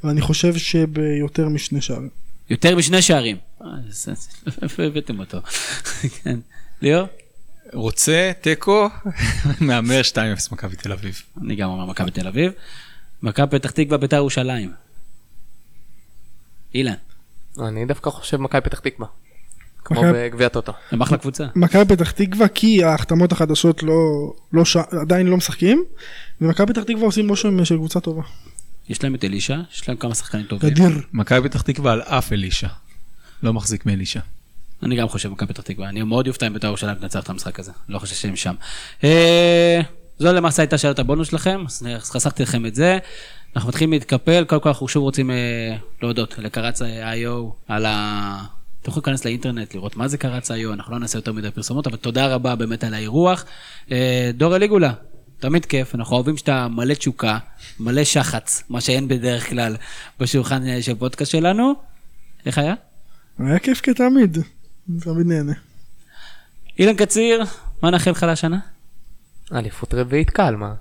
ואני 0.04 0.20
חושב 0.20 0.56
שביותר 0.56 1.48
משני 1.48 1.80
שערים. 1.80 2.08
יותר 2.50 2.76
משני 2.76 3.02
שערים. 3.02 3.36
איפה 4.62 4.82
הבאתם 4.82 5.18
אותו? 5.18 5.38
כן. 6.22 6.38
ליאור? 6.82 7.06
רוצה 7.72 8.32
תיקו, 8.40 8.88
מהמר 9.60 10.00
2-0 10.14 10.16
מכבי 10.52 10.76
תל 10.76 10.92
אביב. 10.92 11.22
אני 11.42 11.56
גם 11.56 11.70
אומר 11.70 11.86
מכבי 11.86 12.10
תל 12.10 12.26
אביב. 12.26 12.52
מכבי 13.22 13.58
פתח 13.58 13.70
תקווה 13.70 13.98
ביתר 13.98 14.16
ירושלים. 14.16 14.72
אילן, 16.74 16.94
אני 17.58 17.86
דווקא 17.86 18.10
חושב 18.10 18.36
מכבי 18.36 18.60
פתח 18.60 18.78
תקווה. 18.78 19.06
כמו 19.84 20.02
בגביע 20.14 20.48
טוטו. 20.48 20.72
זה 20.90 20.96
אחלה 21.02 21.18
קבוצה. 21.18 21.46
מכבי 21.56 21.84
פתח 21.96 22.10
תקווה 22.10 22.48
כי 22.48 22.84
ההחתמות 22.84 23.32
החדשות 23.32 23.82
לא, 23.82 24.32
לא 24.52 24.64
ש... 24.64 24.76
עדיין 24.76 25.26
לא 25.26 25.36
משחקים, 25.36 25.84
ומכבי 26.40 26.72
פתח 26.72 26.82
תקווה 26.82 27.04
עושים 27.04 27.28
רושם 27.28 27.64
של 27.64 27.76
קבוצה 27.76 28.00
טובה. 28.00 28.22
יש 28.88 29.02
להם 29.02 29.14
את 29.14 29.24
אלישע, 29.24 29.56
יש 29.72 29.88
להם 29.88 29.96
כמה 29.96 30.14
שחקנים 30.14 30.46
טובים. 30.46 30.70
גדיר. 30.70 31.00
מכבי 31.12 31.48
פתח 31.48 31.62
תקווה 31.62 31.92
על 31.92 32.02
אף 32.02 32.32
אלישע. 32.32 32.68
לא 33.42 33.52
מחזיק 33.52 33.86
מאלישע. 33.86 34.20
אני 34.82 34.96
גם 34.96 35.08
חושב 35.08 35.28
מכבי 35.28 35.52
פתח 35.52 35.62
תקווה. 35.62 35.88
אני 35.88 36.02
מאוד 36.02 36.28
אופתע 36.28 36.46
אם 36.46 36.52
בית"ר 36.52 36.66
ירושלים 36.66 36.94
תנצח 36.94 37.22
את 37.24 37.30
המשחק 37.30 37.60
הזה. 37.60 37.72
לא 37.88 37.98
חושב 37.98 38.14
שהם 38.14 38.36
שם. 38.36 38.54
אה, 40.20 40.26
זו 40.26 40.32
למעשה 40.32 40.62
הייתה 40.62 40.78
שאלת 40.78 40.98
הבונוס 40.98 41.28
שלכם, 41.28 41.64
אז 41.66 41.86
חסכתי 41.98 42.42
לכם 42.42 42.66
את 42.66 42.74
זה. 42.74 42.98
אנחנו 43.56 43.68
מתחילים 43.68 43.92
להתקפל, 43.92 44.44
קודם 44.44 44.60
כל 44.60 44.68
אנחנו 44.68 44.88
שוב 44.88 45.02
רוצים 45.02 45.30
אה, 45.30 45.76
להודות 46.02 46.38
לקרץ 46.38 46.82
איו 46.82 47.50
על 47.68 47.86
ה... 47.86 48.44
אתם 48.82 48.90
יכולים 48.90 49.04
להיכנס 49.06 49.24
לאינטרנט, 49.24 49.74
לראות 49.74 49.96
מה 49.96 50.08
זה 50.08 50.18
קרץ 50.18 50.50
איו, 50.50 50.72
אנחנו 50.72 50.92
לא 50.92 50.98
נעשה 50.98 51.18
יותר 51.18 51.32
מדי 51.32 51.50
פרסומות, 51.50 51.86
אבל 51.86 51.96
תודה 51.96 52.34
רבה 52.34 52.54
באמת 52.54 52.84
על 52.84 52.94
האירוח. 52.94 53.44
אה, 53.92 54.30
דור 54.34 54.56
אליגולה, 54.56 54.92
תמיד 55.38 55.64
כיף, 55.64 55.94
אנחנו 55.94 56.16
אוהבים 56.16 56.36
שאתה 56.36 56.68
מלא 56.68 56.94
תשוקה, 56.94 57.38
מלא 57.80 58.04
שחץ, 58.04 58.62
מה 58.68 58.80
שאין 58.80 59.08
בדרך 59.08 59.48
כלל 59.48 59.76
בשולחן 60.20 60.66
אה, 60.66 60.82
של 60.82 60.94
פודקאסט 60.94 61.32
שלנו. 61.32 61.74
איך 62.46 62.58
היה? 62.58 62.74
היה 63.38 63.58
כיף 63.58 63.80
כתמיד, 63.80 64.38
תמיד 65.00 65.26
נהנה. 65.26 65.52
אילן 66.78 66.94
קציר, 66.94 67.44
מה 67.82 67.90
נאחל 67.90 68.10
לך 68.10 68.26
לשנה? 68.28 68.58
אליפות 69.54 69.94
רביעית 69.94 70.30
קל, 70.30 70.54
מה? 70.56 70.72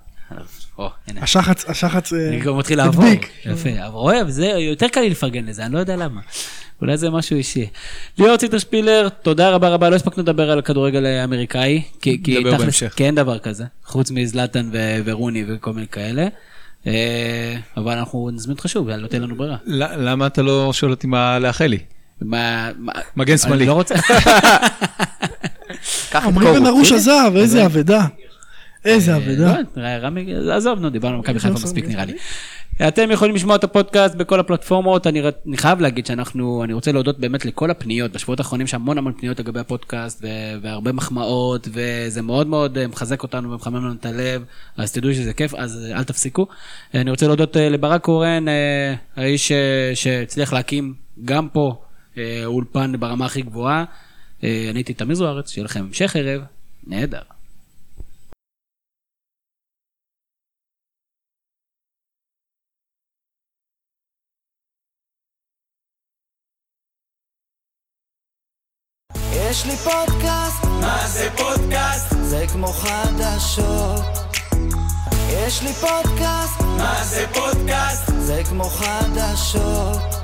השחץ, 1.22 1.64
השחץ 1.68 2.12
אה, 2.12 2.28
אני 2.28 2.40
כבר 2.40 2.54
מתחיל 2.54 2.78
לעבור. 2.78 3.04
יפה, 3.46 3.70
אבל 3.86 3.94
רואה, 3.94 4.30
זה 4.30 4.46
יותר 4.46 4.88
קל 4.88 5.00
לי 5.00 5.10
לפרגן 5.10 5.44
לזה, 5.46 5.66
אני 5.66 5.74
לא 5.74 5.78
יודע 5.78 5.96
למה. 5.96 6.20
אולי 6.80 6.96
זה 6.96 7.10
משהו 7.10 7.36
אישי. 7.36 7.66
ליאור 8.18 8.36
ציטרשפילר, 8.36 9.08
תודה 9.22 9.50
רבה 9.50 9.68
רבה, 9.68 9.90
לא 9.90 9.96
הספקנו 9.96 10.22
לדבר 10.22 10.50
על 10.50 10.62
כדורגל 10.62 11.06
האמריקאי, 11.06 11.82
כי 12.00 12.18
תכלס. 12.56 12.82
כי 12.96 13.04
אין 13.04 13.14
דבר 13.14 13.38
כזה, 13.38 13.64
חוץ 13.84 14.10
מזלטן 14.10 14.70
ו- 14.72 14.98
ורוני 15.04 15.44
וכל 15.48 15.72
מיני 15.72 15.86
כאלה. 15.86 16.26
אה, 16.86 16.92
אבל 17.76 17.98
אנחנו 17.98 18.30
נזמין 18.32 18.56
אותך 18.56 18.68
שוב, 18.68 18.88
לא 18.90 19.06
תהיה 19.06 19.20
לנו 19.20 19.34
ברירה. 19.36 19.56
ל- 19.66 20.08
למה 20.08 20.26
אתה 20.26 20.42
לא 20.42 20.72
שואל 20.72 20.90
אותי 20.90 21.06
מה 21.06 21.38
לאחל 21.38 21.66
לי? 21.66 21.78
מה- 22.20 22.70
מה- 22.78 22.92
מגן 23.16 23.36
שמאלי. 23.38 23.56
אני 23.58 23.66
לא 23.68 23.72
רוצה... 23.72 23.94
עמרי 26.14 26.52
בן. 26.60 26.66
ארוש 26.66 26.92
עזב, 26.92 27.32
איזה 27.36 27.66
אבדה. 27.66 28.06
איזה 28.84 29.16
אבדה. 29.16 29.56
לא, 29.76 29.82
רמי, 29.82 30.34
עזוב, 30.52 30.78
נו, 30.78 30.90
דיברנו 30.90 31.14
על 31.14 31.20
מכבי 31.20 31.38
חיפה 31.38 31.54
עזוב, 31.54 31.64
מספיק. 31.64 31.84
נראה 31.88 32.04
לי. 32.04 32.12
אתם 32.88 33.10
יכולים 33.10 33.34
לשמוע 33.34 33.56
את 33.56 33.64
הפודקאסט 33.64 34.14
בכל 34.14 34.40
הפלטפורמות, 34.40 35.06
אני, 35.06 35.22
אני 35.48 35.56
חייב 35.56 35.80
להגיד 35.80 36.06
שאנחנו, 36.06 36.64
אני 36.64 36.72
רוצה 36.72 36.92
להודות 36.92 37.18
באמת 37.18 37.44
לכל 37.44 37.70
הפניות, 37.70 38.12
בשבועות 38.12 38.40
האחרונים 38.40 38.64
יש 38.64 38.74
המון 38.74 38.98
המון 38.98 39.12
פניות 39.12 39.40
לגבי 39.40 39.60
הפודקאסט, 39.60 40.24
ו- 40.24 40.26
והרבה 40.62 40.92
מחמאות, 40.92 41.68
וזה 41.72 42.22
מאוד 42.22 42.46
מאוד 42.46 42.78
אה, 42.78 42.86
מחזק 42.86 43.22
אותנו 43.22 43.50
ומחמם 43.50 43.76
לנו 43.76 43.92
את 43.92 44.06
הלב, 44.06 44.44
אז 44.76 44.92
תדעו 44.92 45.14
שזה 45.14 45.32
כיף, 45.32 45.54
אז 45.54 45.86
אה, 45.90 45.98
אל 45.98 46.04
תפסיקו. 46.04 46.46
אה, 46.94 47.00
אני 47.00 47.10
רוצה 47.10 47.26
להודות 47.26 47.56
אה, 47.56 47.68
לברק 47.68 48.02
קורן, 48.02 48.48
אה, 48.48 48.94
האיש 49.16 49.52
אה, 49.52 49.90
שהצליח 49.94 50.52
להקים 50.52 50.94
גם 51.24 51.48
פה 51.48 51.82
אה, 52.18 52.42
אולפן 52.44 52.92
ברמה 53.00 53.26
הכי 53.26 53.42
גבוהה. 53.42 53.84
אה, 54.44 54.66
אני 54.70 54.78
הייתי 54.78 54.94
תמיר 54.94 55.14
זוארץ, 55.16 55.50
שיהיה 55.50 55.64
לכם 55.64 55.80
המשך 55.80 56.16
ערב, 56.16 56.42
נהדר. 56.86 57.22
יש 69.50 69.66
לי 69.66 69.76
פודקאסט, 69.76 70.64
מה 70.64 71.08
זה 71.08 71.28
פודקאסט? 71.36 72.06
זה 72.22 72.44
כמו 72.52 72.66
חדשות. 72.66 74.00
יש 75.30 75.62
לי 75.62 75.72
פודקאסט, 75.72 76.60
מה 76.60 77.04
זה 77.04 77.26
פודקאסט? 77.34 78.02
זה 78.18 78.42
כמו 78.48 78.64
חדשות. 78.64 80.19